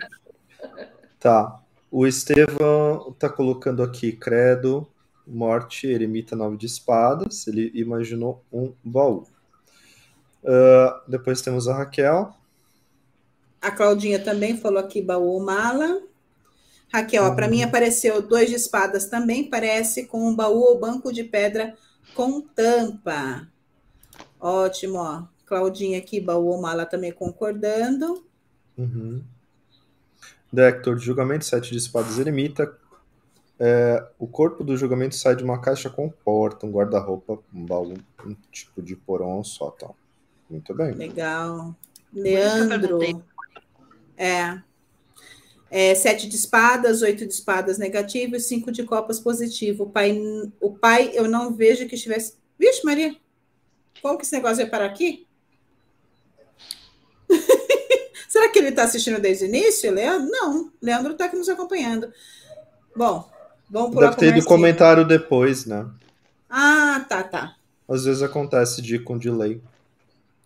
Tá. 1.19 1.61
O 1.91 2.07
Estevão 2.07 3.15
tá 3.19 3.29
colocando 3.29 3.83
aqui 3.83 4.13
credo, 4.13 4.87
morte, 5.27 5.87
eremita 5.87 6.37
nove 6.37 6.57
de 6.57 6.67
espadas. 6.67 7.47
Ele 7.47 7.71
imaginou 7.75 8.45
um 8.53 8.73
baú. 8.83 9.27
Uh, 10.43 11.11
depois 11.11 11.43
temos 11.43 11.69
a 11.69 11.77
Raquel. 11.77 12.35
A 13.61 13.71
Claudinha 13.71 14.19
também 14.19 14.57
falou 14.57 14.79
aqui 14.79 15.03
baú 15.03 15.39
mala. 15.41 16.03
Raquel, 16.93 17.35
para 17.37 17.47
mim 17.47 17.63
apareceu 17.63 18.21
dois 18.21 18.49
de 18.49 18.57
espadas 18.57 19.07
também, 19.07 19.49
parece 19.49 20.07
com 20.07 20.29
um 20.29 20.35
baú 20.35 20.61
ou 20.61 20.79
banco 20.79 21.13
de 21.13 21.23
pedra 21.23 21.77
com 22.15 22.41
tampa. 22.41 23.47
Ótimo, 24.41 24.99
ó. 24.99 25.25
Claudinha 25.47 25.99
aqui, 25.99 26.21
baú 26.21 26.47
ou 26.47 26.61
mala 26.61 26.87
também 26.87 27.13
concordando. 27.13 28.25
Uhum. 28.77 29.23
Dector 30.53 30.97
de 30.97 31.05
julgamento, 31.05 31.45
sete 31.45 31.71
de 31.71 31.79
espadas 31.79 32.19
eremita. 32.19 32.77
É, 33.59 34.05
o 34.19 34.27
corpo 34.27 34.65
do 34.65 34.77
julgamento 34.77 35.15
sai 35.15 35.37
de 35.37 35.45
uma 35.45 35.61
caixa 35.61 35.91
com 35.91 36.09
porta, 36.09 36.67
um 36.67 36.73
guarda-roupa, 36.73 37.39
um 37.55 37.67
baú, 37.67 37.95
um 38.25 38.35
tipo 38.51 38.83
de 38.83 38.97
porão 38.97 39.45
só, 39.45 39.71
tá? 39.71 39.91
Muito 40.49 40.75
bem. 40.75 40.93
Legal. 40.93 41.75
Leandro. 42.13 43.01
É. 44.17 44.61
é. 45.71 45.95
Sete 45.95 46.29
de 46.29 46.37
espadas, 46.37 47.03
oito 47.03 47.27
de 47.27 47.33
espadas 47.33 47.79
negativo 47.79 48.37
e 48.37 48.41
cinco 48.41 48.73
de 48.73 48.83
copas 48.83 49.21
positivo. 49.21 49.85
O 49.85 49.91
pai, 49.91 50.21
o 50.61 50.73
pai, 50.73 51.11
eu 51.15 51.29
não 51.29 51.55
vejo 51.55 51.87
que 51.87 51.95
estivesse. 51.95 52.35
Vixe, 52.59 52.85
Maria, 52.85 53.17
como 54.03 54.19
que 54.19 54.25
esse 54.25 54.35
negócio 54.35 54.59
vai 54.59 54.67
parar 54.67 54.87
aqui? 54.87 55.27
Será 58.29 58.49
que 58.49 58.59
ele 58.59 58.69
está 58.69 58.85
assistindo 58.85 59.21
desde 59.21 59.45
o 59.45 59.49
início, 59.49 59.93
Leandro? 59.93 60.31
Não, 60.31 60.73
Leandro 60.81 61.13
está 61.13 61.25
aqui 61.27 61.37
nos 61.37 61.49
acompanhando. 61.49 62.13
Bom, 62.95 63.29
vamos 63.69 63.91
pular 63.93 64.11
Deve 64.11 64.21
ter 64.21 64.37
ido 64.37 64.47
comentário 64.47 65.07
depois, 65.07 65.67
né? 65.67 65.89
Ah, 66.49 67.05
tá, 67.09 67.23
tá. 67.23 67.57
Às 67.89 68.05
vezes 68.05 68.23
acontece 68.23 68.81
de 68.83 68.99
com 68.99 69.19
delay. 69.19 69.61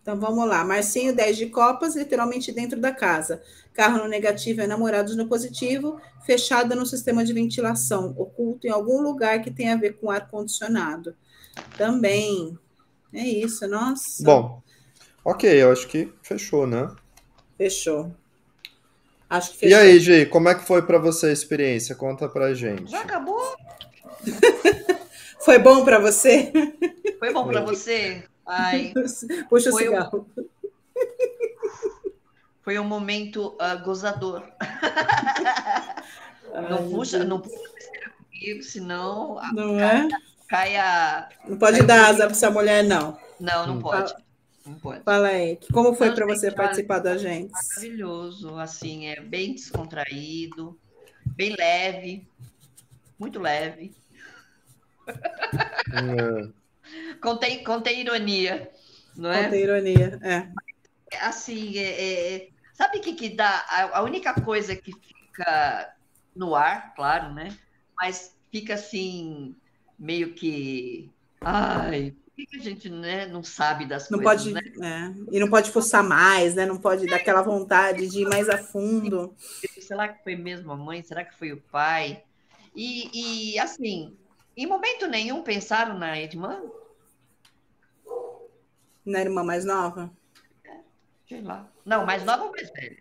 Então 0.05 0.21
vamos 0.21 0.47
lá. 0.47 0.63
Marcinho, 0.63 1.17
10 1.17 1.35
de 1.35 1.47
copas, 1.47 1.97
literalmente 1.97 2.53
dentro 2.53 2.79
da 2.79 2.93
casa. 2.93 3.43
Carro 3.73 3.97
no 3.97 4.07
negativo 4.07 4.61
é 4.61 4.67
namorados 4.67 5.17
no 5.17 5.27
positivo, 5.27 5.99
fechada 6.27 6.75
no 6.75 6.85
sistema 6.85 7.25
de 7.25 7.33
ventilação, 7.33 8.15
oculto 8.19 8.67
em 8.67 8.71
algum 8.71 9.01
lugar 9.01 9.41
que 9.41 9.51
tem 9.51 9.73
a 9.73 9.77
ver 9.77 9.95
com 9.95 10.11
ar-condicionado. 10.11 11.17
Também. 11.79 12.59
É 13.15 13.27
isso, 13.27 13.67
nossa. 13.67 14.23
Bom, 14.23 14.63
ok, 15.25 15.51
eu 15.51 15.73
acho 15.73 15.89
que 15.89 16.13
fechou, 16.23 16.67
né? 16.67 16.95
Fechou. 17.57 18.15
Acho 19.31 19.53
que 19.53 19.57
fechou. 19.57 19.79
E 19.79 19.81
aí, 19.81 19.99
Gi, 19.99 20.27
como 20.27 20.51
é 20.51 20.55
que 20.55 20.67
foi 20.67 20.83
para 20.83 20.99
você 20.99 21.29
a 21.29 21.33
experiência? 21.33 21.95
Conta 21.95 22.29
pra 22.29 22.53
gente. 22.53 22.91
Já 22.91 23.01
acabou? 23.01 23.57
foi 25.41 25.59
bom 25.59 25.83
para 25.83 25.99
você? 25.99 26.53
Foi 27.19 27.33
bom 27.33 27.47
para 27.49 27.63
você? 27.63 28.23
Ai, 28.47 28.93
Puxa 29.49 29.71
o 29.71 29.73
cigarro. 29.73 30.29
Um, 30.37 30.45
foi 32.63 32.79
um 32.79 32.85
momento 32.85 33.57
uh, 33.61 33.83
gozador. 33.85 34.43
Ai, 36.55 36.71
não 36.71 36.89
puxa, 36.89 37.25
não 37.25 37.41
puxa 37.41 37.75
comigo, 38.31 38.63
senão 38.63 39.41
não 39.53 39.77
cai, 39.79 40.07
é? 40.07 40.09
cai 40.49 40.77
a. 40.77 41.29
Não 41.49 41.59
pode 41.59 41.83
dar 41.83 42.05
a... 42.05 42.09
asa 42.09 42.25
para 42.25 42.31
essa 42.31 42.51
mulher, 42.51 42.85
não. 42.85 43.19
Não, 43.41 43.67
não 43.67 43.81
pode. 43.81 44.13
Fala, 44.13 44.25
não 44.67 44.75
pode. 44.75 45.03
Fala 45.03 45.29
aí, 45.29 45.59
como 45.73 45.95
foi 45.95 46.13
para 46.13 46.27
você 46.27 46.51
participar 46.51 47.01
da 47.01 47.17
gente? 47.17 47.51
Maravilhoso, 47.51 48.57
assim, 48.59 49.07
é 49.07 49.21
bem 49.21 49.55
descontraído, 49.55 50.79
bem 51.27 51.55
leve, 51.57 52.29
muito 53.19 53.41
leve. 53.41 53.95
É. 55.93 56.64
Contém, 57.21 57.65
contém 57.65 58.01
ironia, 58.01 58.71
não 59.17 59.31
é? 59.31 59.45
Contém 59.45 59.63
ironia, 59.63 60.19
é. 60.23 60.49
Assim, 61.21 61.79
é, 61.79 62.35
é, 62.35 62.49
sabe 62.73 62.99
o 62.99 63.01
que, 63.01 63.15
que 63.15 63.29
dá? 63.31 63.65
A, 63.69 63.99
a, 63.99 64.03
única 64.03 64.35
coisa 64.41 64.75
que 64.75 64.93
fica 64.93 65.95
no 66.35 66.55
ar, 66.55 66.95
claro, 66.95 67.33
né? 67.33 67.57
Mas 67.97 68.35
fica 68.51 68.75
assim, 68.75 69.55
meio 69.99 70.35
que. 70.35 71.11
Ai, 71.41 72.15
por 72.37 72.47
que 72.47 72.57
a 72.57 72.61
gente 72.61 72.91
né, 72.91 73.27
não 73.27 73.45
sabe 73.45 73.87
das 73.87 74.11
não 74.11 74.21
coisas? 74.21 74.53
Pode, 74.53 74.79
né? 74.79 75.15
é, 75.31 75.37
e 75.37 75.39
não 75.39 75.49
pode 75.49 75.71
forçar 75.71 76.03
mais, 76.03 76.55
né? 76.55 76.67
Não 76.67 76.79
pode 76.79 77.07
dar 77.07 77.17
aquela 77.17 77.43
vontade 77.43 78.09
de 78.09 78.23
ir 78.23 78.29
mais 78.29 78.49
a 78.49 78.59
fundo. 78.59 79.35
Será 79.81 80.09
que 80.09 80.23
foi 80.25 80.35
mesmo 80.35 80.73
a 80.73 80.77
mãe? 80.77 81.03
Será 81.03 81.25
que 81.25 81.37
foi 81.39 81.53
o 81.53 81.61
pai? 81.61 82.25
E, 82.75 83.53
e 83.53 83.59
assim, 83.59 84.17
em 84.57 84.67
momento 84.67 85.07
nenhum 85.07 85.43
pensaram 85.43 85.99
na 85.99 86.21
irmã? 86.21 86.63
Na 89.05 89.21
irmã 89.21 89.43
mais 89.43 89.65
nova? 89.65 90.11
sei 91.29 91.43
lá. 91.43 91.69
Não, 91.85 92.07
mais 92.07 92.25
nova 92.25 92.45
ou 92.45 92.53
mais 92.53 92.71
velha? 92.71 92.99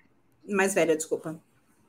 Mais 0.48 0.74
velha, 0.74 0.96
desculpa. 0.96 1.40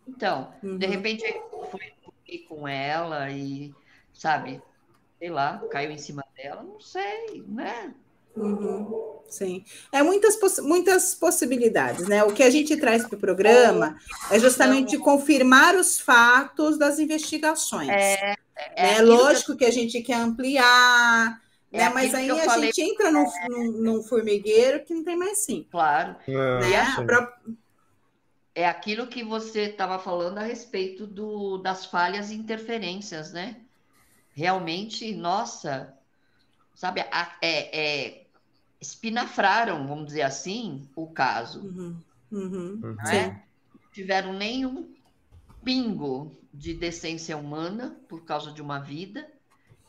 Então, 0.06 0.52
uhum. 0.62 0.76
de 0.76 0.86
repente 0.86 1.24
fui 1.70 2.38
com 2.48 2.68
ela 2.68 3.30
e, 3.30 3.74
sabe, 4.12 4.60
sei 5.18 5.30
lá, 5.30 5.62
caiu 5.70 5.90
em 5.90 5.98
cima 5.98 6.24
dela, 6.36 6.62
não 6.62 6.80
sei, 6.80 7.44
né? 7.48 7.94
Uhum, 8.36 9.20
sim. 9.28 9.64
É 9.92 10.02
muitas, 10.02 10.36
muitas 10.58 11.14
possibilidades, 11.14 12.08
né? 12.08 12.24
O 12.24 12.34
que 12.34 12.42
a 12.42 12.50
gente 12.50 12.76
traz 12.76 13.06
para 13.06 13.16
o 13.16 13.20
programa 13.20 13.96
é 14.30 14.38
justamente 14.38 14.98
confirmar 14.98 15.76
os 15.76 16.00
fatos 16.00 16.76
das 16.76 16.98
investigações. 16.98 17.88
É, 17.88 18.34
é, 18.56 18.96
né? 18.96 19.02
lógico 19.02 19.52
que, 19.52 19.58
que, 19.58 19.64
a 19.64 19.70
gente 19.70 20.00
quer 20.02 20.16
ampliar, 20.16 21.40
é 21.72 21.78
né? 21.78 21.88
mas 21.88 22.14
aí 22.14 22.30
a 22.30 22.36
falei, 22.44 22.72
gente 22.72 22.92
entra 22.92 23.10
num, 23.10 23.26
é. 23.26 23.48
num, 23.48 23.72
num, 23.72 24.02
formigueiro 24.02 24.84
que 24.84 24.94
não 24.94 25.02
tem 25.02 25.16
mais 25.16 25.38
sim. 25.44 25.66
Claro. 25.70 26.16
É, 26.26 26.60
né? 26.60 26.70
é 28.54 28.68
aquilo 28.68 29.08
que 29.08 29.24
você 29.24 29.62
estava 29.62 29.98
falando 29.98 30.38
a 30.38 30.42
respeito 30.42 31.06
do, 31.06 31.58
das 31.58 31.86
falhas 31.86 32.30
e 32.30 32.34
interferências, 32.34 33.32
né? 33.32 33.56
Realmente, 34.32 35.14
nossa, 35.14 35.92
sabe, 36.74 37.00
é, 37.00 37.08
é 37.42 38.24
espinafraram, 38.80 39.86
vamos 39.88 40.06
dizer 40.06 40.22
assim, 40.22 40.88
o 40.94 41.06
caso. 41.06 41.60
Uhum, 41.60 41.96
uhum, 42.30 42.80
não 42.82 43.10
é? 43.10 43.42
Tiveram 43.92 44.32
nenhum 44.32 44.92
pingo 45.64 46.36
de 46.54 46.72
decência 46.72 47.36
humana 47.36 47.98
por 48.08 48.24
causa 48.24 48.52
de 48.52 48.62
uma 48.62 48.78
vida, 48.78 49.26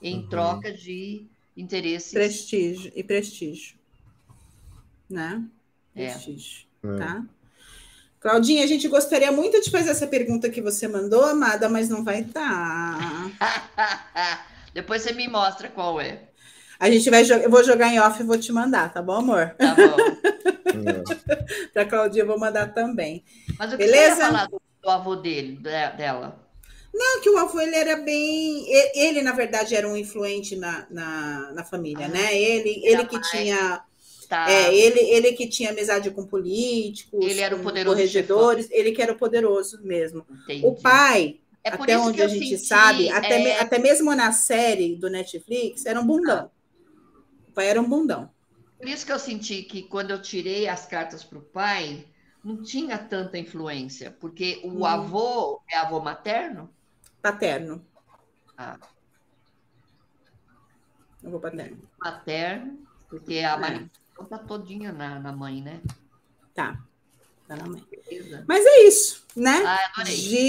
em 0.01 0.17
uhum. 0.17 0.29
troca 0.29 0.73
de 0.73 1.27
interesses. 1.55 2.11
Prestígio 2.11 2.91
e 2.95 3.03
prestígio. 3.03 3.77
Né? 5.07 5.43
É. 5.95 6.09
Prestígio. 6.09 6.65
É. 6.83 6.97
Tá? 6.97 7.25
Claudinha, 8.19 8.63
a 8.63 8.67
gente 8.67 8.87
gostaria 8.87 9.31
muito 9.31 9.61
de 9.61 9.69
fazer 9.69 9.91
essa 9.91 10.07
pergunta 10.07 10.49
que 10.49 10.59
você 10.59 10.87
mandou, 10.87 11.23
amada, 11.23 11.69
mas 11.69 11.87
não 11.87 12.03
vai 12.03 12.23
dar. 12.23 12.97
Depois 14.73 15.03
você 15.03 15.13
me 15.13 15.27
mostra 15.27 15.69
qual 15.69 16.01
é. 16.01 16.29
A 16.79 16.89
gente 16.89 17.09
vai 17.11 17.23
jogar, 17.23 17.43
eu 17.43 17.49
vou 17.49 17.63
jogar 17.63 17.93
em 17.93 17.99
off 17.99 18.19
e 18.19 18.25
vou 18.25 18.37
te 18.37 18.51
mandar, 18.51 18.91
tá 18.91 19.01
bom, 19.01 19.13
amor? 19.13 19.55
Tá 19.57 19.75
bom. 19.75 21.03
Para 21.71 21.85
Claudinha 21.85 22.23
eu 22.23 22.27
vou 22.27 22.39
mandar 22.39 22.73
também. 22.73 23.23
Mas 23.57 23.71
o 23.71 23.77
que 23.77 23.85
Beleza? 23.85 24.15
você 24.15 24.21
ia 24.21 24.25
falar 24.25 24.47
do, 24.47 24.61
do 24.81 24.89
avô 24.89 25.15
dele, 25.15 25.57
dela? 25.57 26.44
Não, 26.97 27.22
que 27.22 27.30
o 27.30 27.38
avô 27.38 27.59
ele 27.59 27.76
era 27.76 27.97
bem. 27.97 28.65
Ele, 28.95 29.22
na 29.22 29.34
verdade, 29.34 29.76
era 29.76 29.88
um 29.88 29.97
influente 29.97 30.55
na, 30.55 30.88
na, 30.89 31.51
na 31.51 31.63
família, 31.63 32.05
ah, 32.05 32.09
né? 32.09 32.38
Ele, 32.38 32.81
ele 32.84 33.05
que 33.05 33.19
tinha. 33.22 33.84
Tá. 34.30 34.49
É, 34.49 34.73
ele, 34.73 34.99
ele 35.01 35.34
que 35.34 35.47
tinha 35.47 35.69
amizade 35.69 36.09
com 36.09 36.26
políticos, 36.26 37.23
ele 37.23 37.41
era 37.41 37.55
o 37.55 37.59
poderoso 37.61 37.95
corregedores, 37.95 38.67
ele 38.72 38.91
que 38.91 39.01
era 39.01 39.13
o 39.13 39.17
poderoso 39.17 39.80
mesmo. 39.84 40.26
Entendi. 40.43 40.65
O 40.65 40.73
pai, 40.73 41.39
é 41.63 41.69
até 41.69 41.95
onde 41.99 42.23
a 42.23 42.27
gente 42.27 42.57
senti, 42.57 42.57
sabe, 42.57 43.09
até, 43.09 43.39
é... 43.43 43.59
até 43.59 43.77
mesmo 43.77 44.15
na 44.15 44.31
série 44.31 44.95
do 44.95 45.11
Netflix, 45.11 45.85
era 45.85 45.99
um 45.99 46.07
bundão. 46.07 46.49
Ah 46.51 46.55
pai 47.55 47.69
era 47.69 47.81
um 47.81 47.89
bundão. 47.89 48.30
Por 48.77 48.88
isso 48.88 49.05
que 49.05 49.11
eu 49.11 49.17
senti 49.17 49.63
que 49.63 49.84
quando 49.84 50.11
eu 50.11 50.22
tirei 50.22 50.67
as 50.67 50.85
cartas 50.85 51.23
para 51.23 51.39
o 51.39 51.41
pai, 51.41 52.05
não 52.43 52.61
tinha 52.61 52.97
tanta 52.97 53.39
influência, 53.39 54.11
porque 54.19 54.59
o 54.63 54.81
hum. 54.81 54.85
avô 54.85 55.61
é 55.72 55.77
avô 55.77 56.01
materno? 56.01 56.69
Paterno. 57.26 57.84
Ah. 58.56 58.77
Avô 61.26 61.39
paterno. 61.39 61.77
Paterno, 61.99 62.88
porque 63.10 63.39
a 63.39 63.53
é. 63.53 63.57
Maria 63.57 63.89
tá 64.30 64.38
todinha 64.38 64.91
na, 64.91 65.18
na 65.18 65.31
mãe, 65.31 65.60
né? 65.60 65.81
Tá. 66.53 66.77
Tá 67.47 67.56
na 67.56 67.65
mãe. 67.65 67.84
Mas 68.47 68.64
é 68.64 68.84
isso, 68.84 69.26
né? 69.35 69.60
Ah, 69.65 69.89
adorei. 69.95 70.15
Gi, 70.15 70.47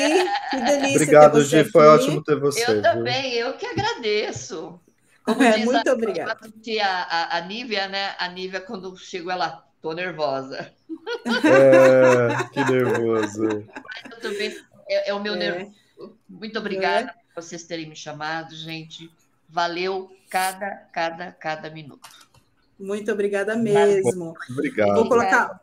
que 0.51 0.57
delícia. 0.59 0.97
Obrigado, 0.97 1.43
Gi. 1.43 1.65
Foi 1.65 1.87
ótimo 1.87 2.23
ter 2.23 2.39
você. 2.39 2.71
Eu 2.71 2.83
também, 2.83 3.33
eu 3.33 3.57
que 3.57 3.65
agradeço. 3.65 4.79
Como 5.25 5.43
é, 5.43 5.57
muito 5.65 5.89
a, 5.89 5.95
obrigada. 5.95 6.39
A, 6.83 7.39
a, 7.39 7.41
Nívia, 7.41 7.89
né? 7.89 8.15
A 8.19 8.29
Nívia, 8.29 8.61
quando 8.61 8.95
chegou, 8.99 9.33
ela, 9.33 9.65
tô 9.81 9.95
nervosa. 9.95 10.71
É, 11.43 12.45
que 12.53 12.71
nervoso. 12.71 13.47
eu 14.13 14.21
também, 14.21 14.55
é, 14.87 15.09
é 15.09 15.15
o 15.15 15.23
meu 15.23 15.37
é. 15.37 15.39
nervoso. 15.39 15.86
Muito 16.29 16.59
obrigada 16.59 17.11
é. 17.11 17.35
por 17.35 17.43
vocês 17.43 17.65
terem 17.65 17.89
me 17.89 17.97
chamado, 17.97 18.55
gente. 18.55 19.11
Valeu 19.49 20.11
cada, 20.29 20.71
cada, 20.93 21.33
cada 21.33 21.71
minuto. 21.71 22.09
Muito 22.79 23.11
obrigada 23.11 23.57
mesmo. 23.57 24.35
Obrigado. 24.51 24.95
Vou 24.95 25.09
colocar, 25.09 25.61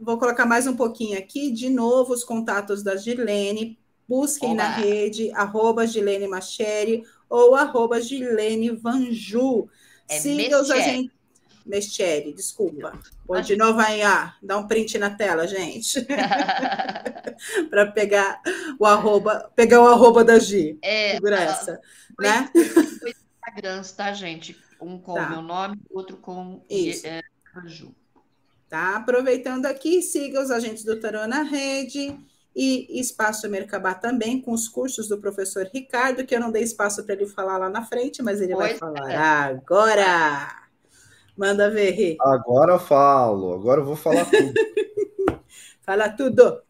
vou 0.00 0.18
colocar 0.18 0.46
mais 0.46 0.66
um 0.66 0.76
pouquinho 0.76 1.18
aqui. 1.18 1.50
De 1.50 1.68
novo, 1.68 2.12
os 2.12 2.24
contatos 2.24 2.82
da 2.82 2.96
Gilene. 2.96 3.78
Busquem 4.06 4.50
Olá. 4.50 4.56
na 4.64 4.76
rede, 4.76 5.32
arroba 5.32 5.86
Gilene 5.86 6.28
Macheri 6.28 7.04
ou 7.28 7.54
arroba 7.54 8.00
Gilene 8.00 8.70
Vanju. 8.70 9.68
É 10.08 10.18
Siga 10.18 10.60
os 10.60 10.70
agentes. 10.70 11.10
Mestieri, 11.64 12.32
desculpa. 12.32 12.98
Vou 13.26 13.40
de 13.40 13.56
novo 13.56 13.80
aí, 13.80 14.02
ah, 14.02 14.34
dá 14.42 14.58
um 14.58 14.66
print 14.66 14.98
na 14.98 15.10
tela, 15.10 15.46
gente. 15.46 16.04
para 17.70 17.86
pegar 17.86 18.40
o 18.78 18.84
arroba, 18.84 19.50
pegar 19.56 19.80
o 19.80 19.86
arroba 19.86 20.22
da 20.22 20.38
Gi. 20.38 20.78
É, 20.82 21.14
Segura 21.14 21.36
essa, 21.36 21.80
foi, 22.14 22.26
né? 22.26 22.50
Foi 23.00 23.10
Instagrams, 23.10 23.92
tá, 23.92 24.12
gente? 24.12 24.56
Um 24.80 24.98
com 24.98 25.14
tá. 25.14 25.26
o 25.26 25.30
meu 25.30 25.42
nome, 25.42 25.80
outro 25.90 26.18
com 26.18 26.62
Isso. 26.68 27.06
É, 27.06 27.22
Vanju. 27.54 27.94
Tá, 28.68 28.96
aproveitando 28.96 29.66
aqui, 29.66 30.02
siga 30.02 30.42
os 30.42 30.50
agentes 30.50 30.84
do 30.84 30.98
Tarô 30.98 31.26
na 31.26 31.42
rede 31.42 32.18
e 32.54 33.00
Espaço 33.00 33.48
Mercabá 33.48 33.94
também, 33.94 34.40
com 34.40 34.52
os 34.52 34.68
cursos 34.68 35.08
do 35.08 35.18
professor 35.18 35.68
Ricardo, 35.72 36.24
que 36.24 36.34
eu 36.34 36.40
não 36.40 36.52
dei 36.52 36.62
espaço 36.62 37.02
para 37.04 37.14
ele 37.14 37.26
falar 37.26 37.58
lá 37.58 37.68
na 37.68 37.84
frente, 37.84 38.22
mas 38.22 38.40
ele 38.40 38.54
pois 38.54 38.70
vai 38.70 38.78
falar 38.78 39.10
é. 39.10 39.16
agora. 39.16 40.63
Manda 41.36 41.70
ver, 41.70 41.90
Rê. 41.90 42.16
Agora 42.20 42.74
eu 42.74 42.78
falo, 42.78 43.52
agora 43.54 43.80
eu 43.80 43.84
vou 43.84 43.96
falar 43.96 44.24
tudo. 44.24 44.54
Fala 45.82 46.08
tudo. 46.08 46.62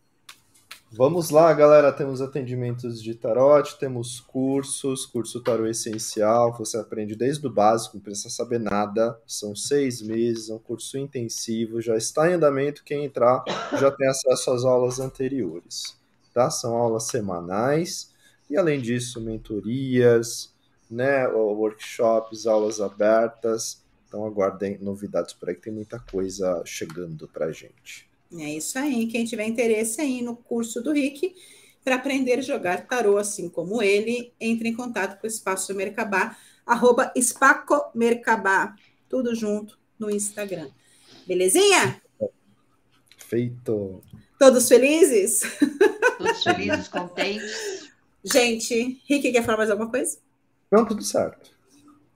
Vamos 0.96 1.30
lá, 1.30 1.52
galera. 1.52 1.92
Temos 1.92 2.20
atendimentos 2.20 3.02
de 3.02 3.14
tarot, 3.14 3.78
temos 3.78 4.20
cursos, 4.20 5.04
curso 5.04 5.40
tarot 5.42 5.68
essencial, 5.68 6.56
você 6.56 6.76
aprende 6.76 7.16
desde 7.16 7.44
o 7.46 7.50
básico, 7.50 7.96
não 7.96 8.02
precisa 8.02 8.30
saber 8.30 8.60
nada. 8.60 9.18
São 9.26 9.56
seis 9.56 10.00
meses, 10.00 10.50
é 10.50 10.54
um 10.54 10.58
curso 10.58 10.96
intensivo, 10.96 11.80
já 11.80 11.96
está 11.96 12.30
em 12.30 12.34
andamento. 12.34 12.84
Quem 12.84 13.04
entrar 13.04 13.44
já 13.78 13.90
tem 13.90 14.08
acesso 14.08 14.52
às 14.52 14.64
aulas 14.64 15.00
anteriores, 15.00 15.96
tá? 16.32 16.48
São 16.48 16.76
aulas 16.76 17.04
semanais 17.04 18.12
e, 18.48 18.56
além 18.56 18.80
disso, 18.80 19.20
mentorias, 19.20 20.54
né, 20.88 21.26
workshops, 21.28 22.46
aulas 22.46 22.80
abertas. 22.80 23.83
Então, 24.14 24.24
aguardem 24.24 24.78
novidades 24.80 25.34
por 25.34 25.48
aí, 25.48 25.56
que 25.56 25.62
tem 25.62 25.72
muita 25.72 25.98
coisa 25.98 26.62
chegando 26.64 27.26
para 27.26 27.50
gente. 27.50 28.08
É 28.38 28.48
isso 28.48 28.78
aí. 28.78 29.08
Quem 29.08 29.24
tiver 29.24 29.44
interesse 29.44 30.00
aí 30.00 30.22
no 30.22 30.36
curso 30.36 30.80
do 30.80 30.92
Rick 30.92 31.34
para 31.82 31.96
aprender 31.96 32.38
a 32.38 32.40
jogar 32.40 32.86
tarô 32.86 33.18
assim 33.18 33.48
como 33.48 33.82
ele, 33.82 34.32
entre 34.40 34.68
em 34.68 34.72
contato 34.72 35.20
com 35.20 35.26
o 35.26 35.28
Espaço 35.28 35.74
Mercabá, 35.74 36.38
arroba 36.64 37.12
Espaco 37.16 37.90
Mercabá, 37.92 38.76
tudo 39.08 39.34
junto 39.34 39.76
no 39.98 40.08
Instagram. 40.08 40.70
Belezinha? 41.26 42.00
Feito. 43.18 44.00
Todos 44.38 44.68
felizes? 44.68 45.40
Todos 46.18 46.44
felizes, 46.44 46.86
contentes. 46.86 47.90
Gente, 48.22 49.02
Rick 49.08 49.32
quer 49.32 49.44
falar 49.44 49.58
mais 49.58 49.70
alguma 49.72 49.90
coisa? 49.90 50.18
Não, 50.70 50.86
tudo 50.86 51.02
certo. 51.02 51.53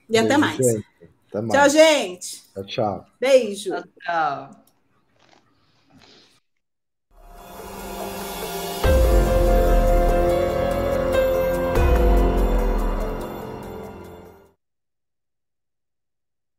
e 0.09 0.13
beijo, 0.13 0.25
até 0.25 0.37
mais. 0.37 0.57
Gente. 0.57 0.85
Até 1.29 1.41
mais. 1.41 1.51
Tchau, 1.51 1.69
gente. 1.69 2.43
Tchau, 2.53 2.65
tchau. 2.65 3.05
Beijo. 3.19 3.71
Tchau, 3.71 3.83
tchau. 4.01 4.68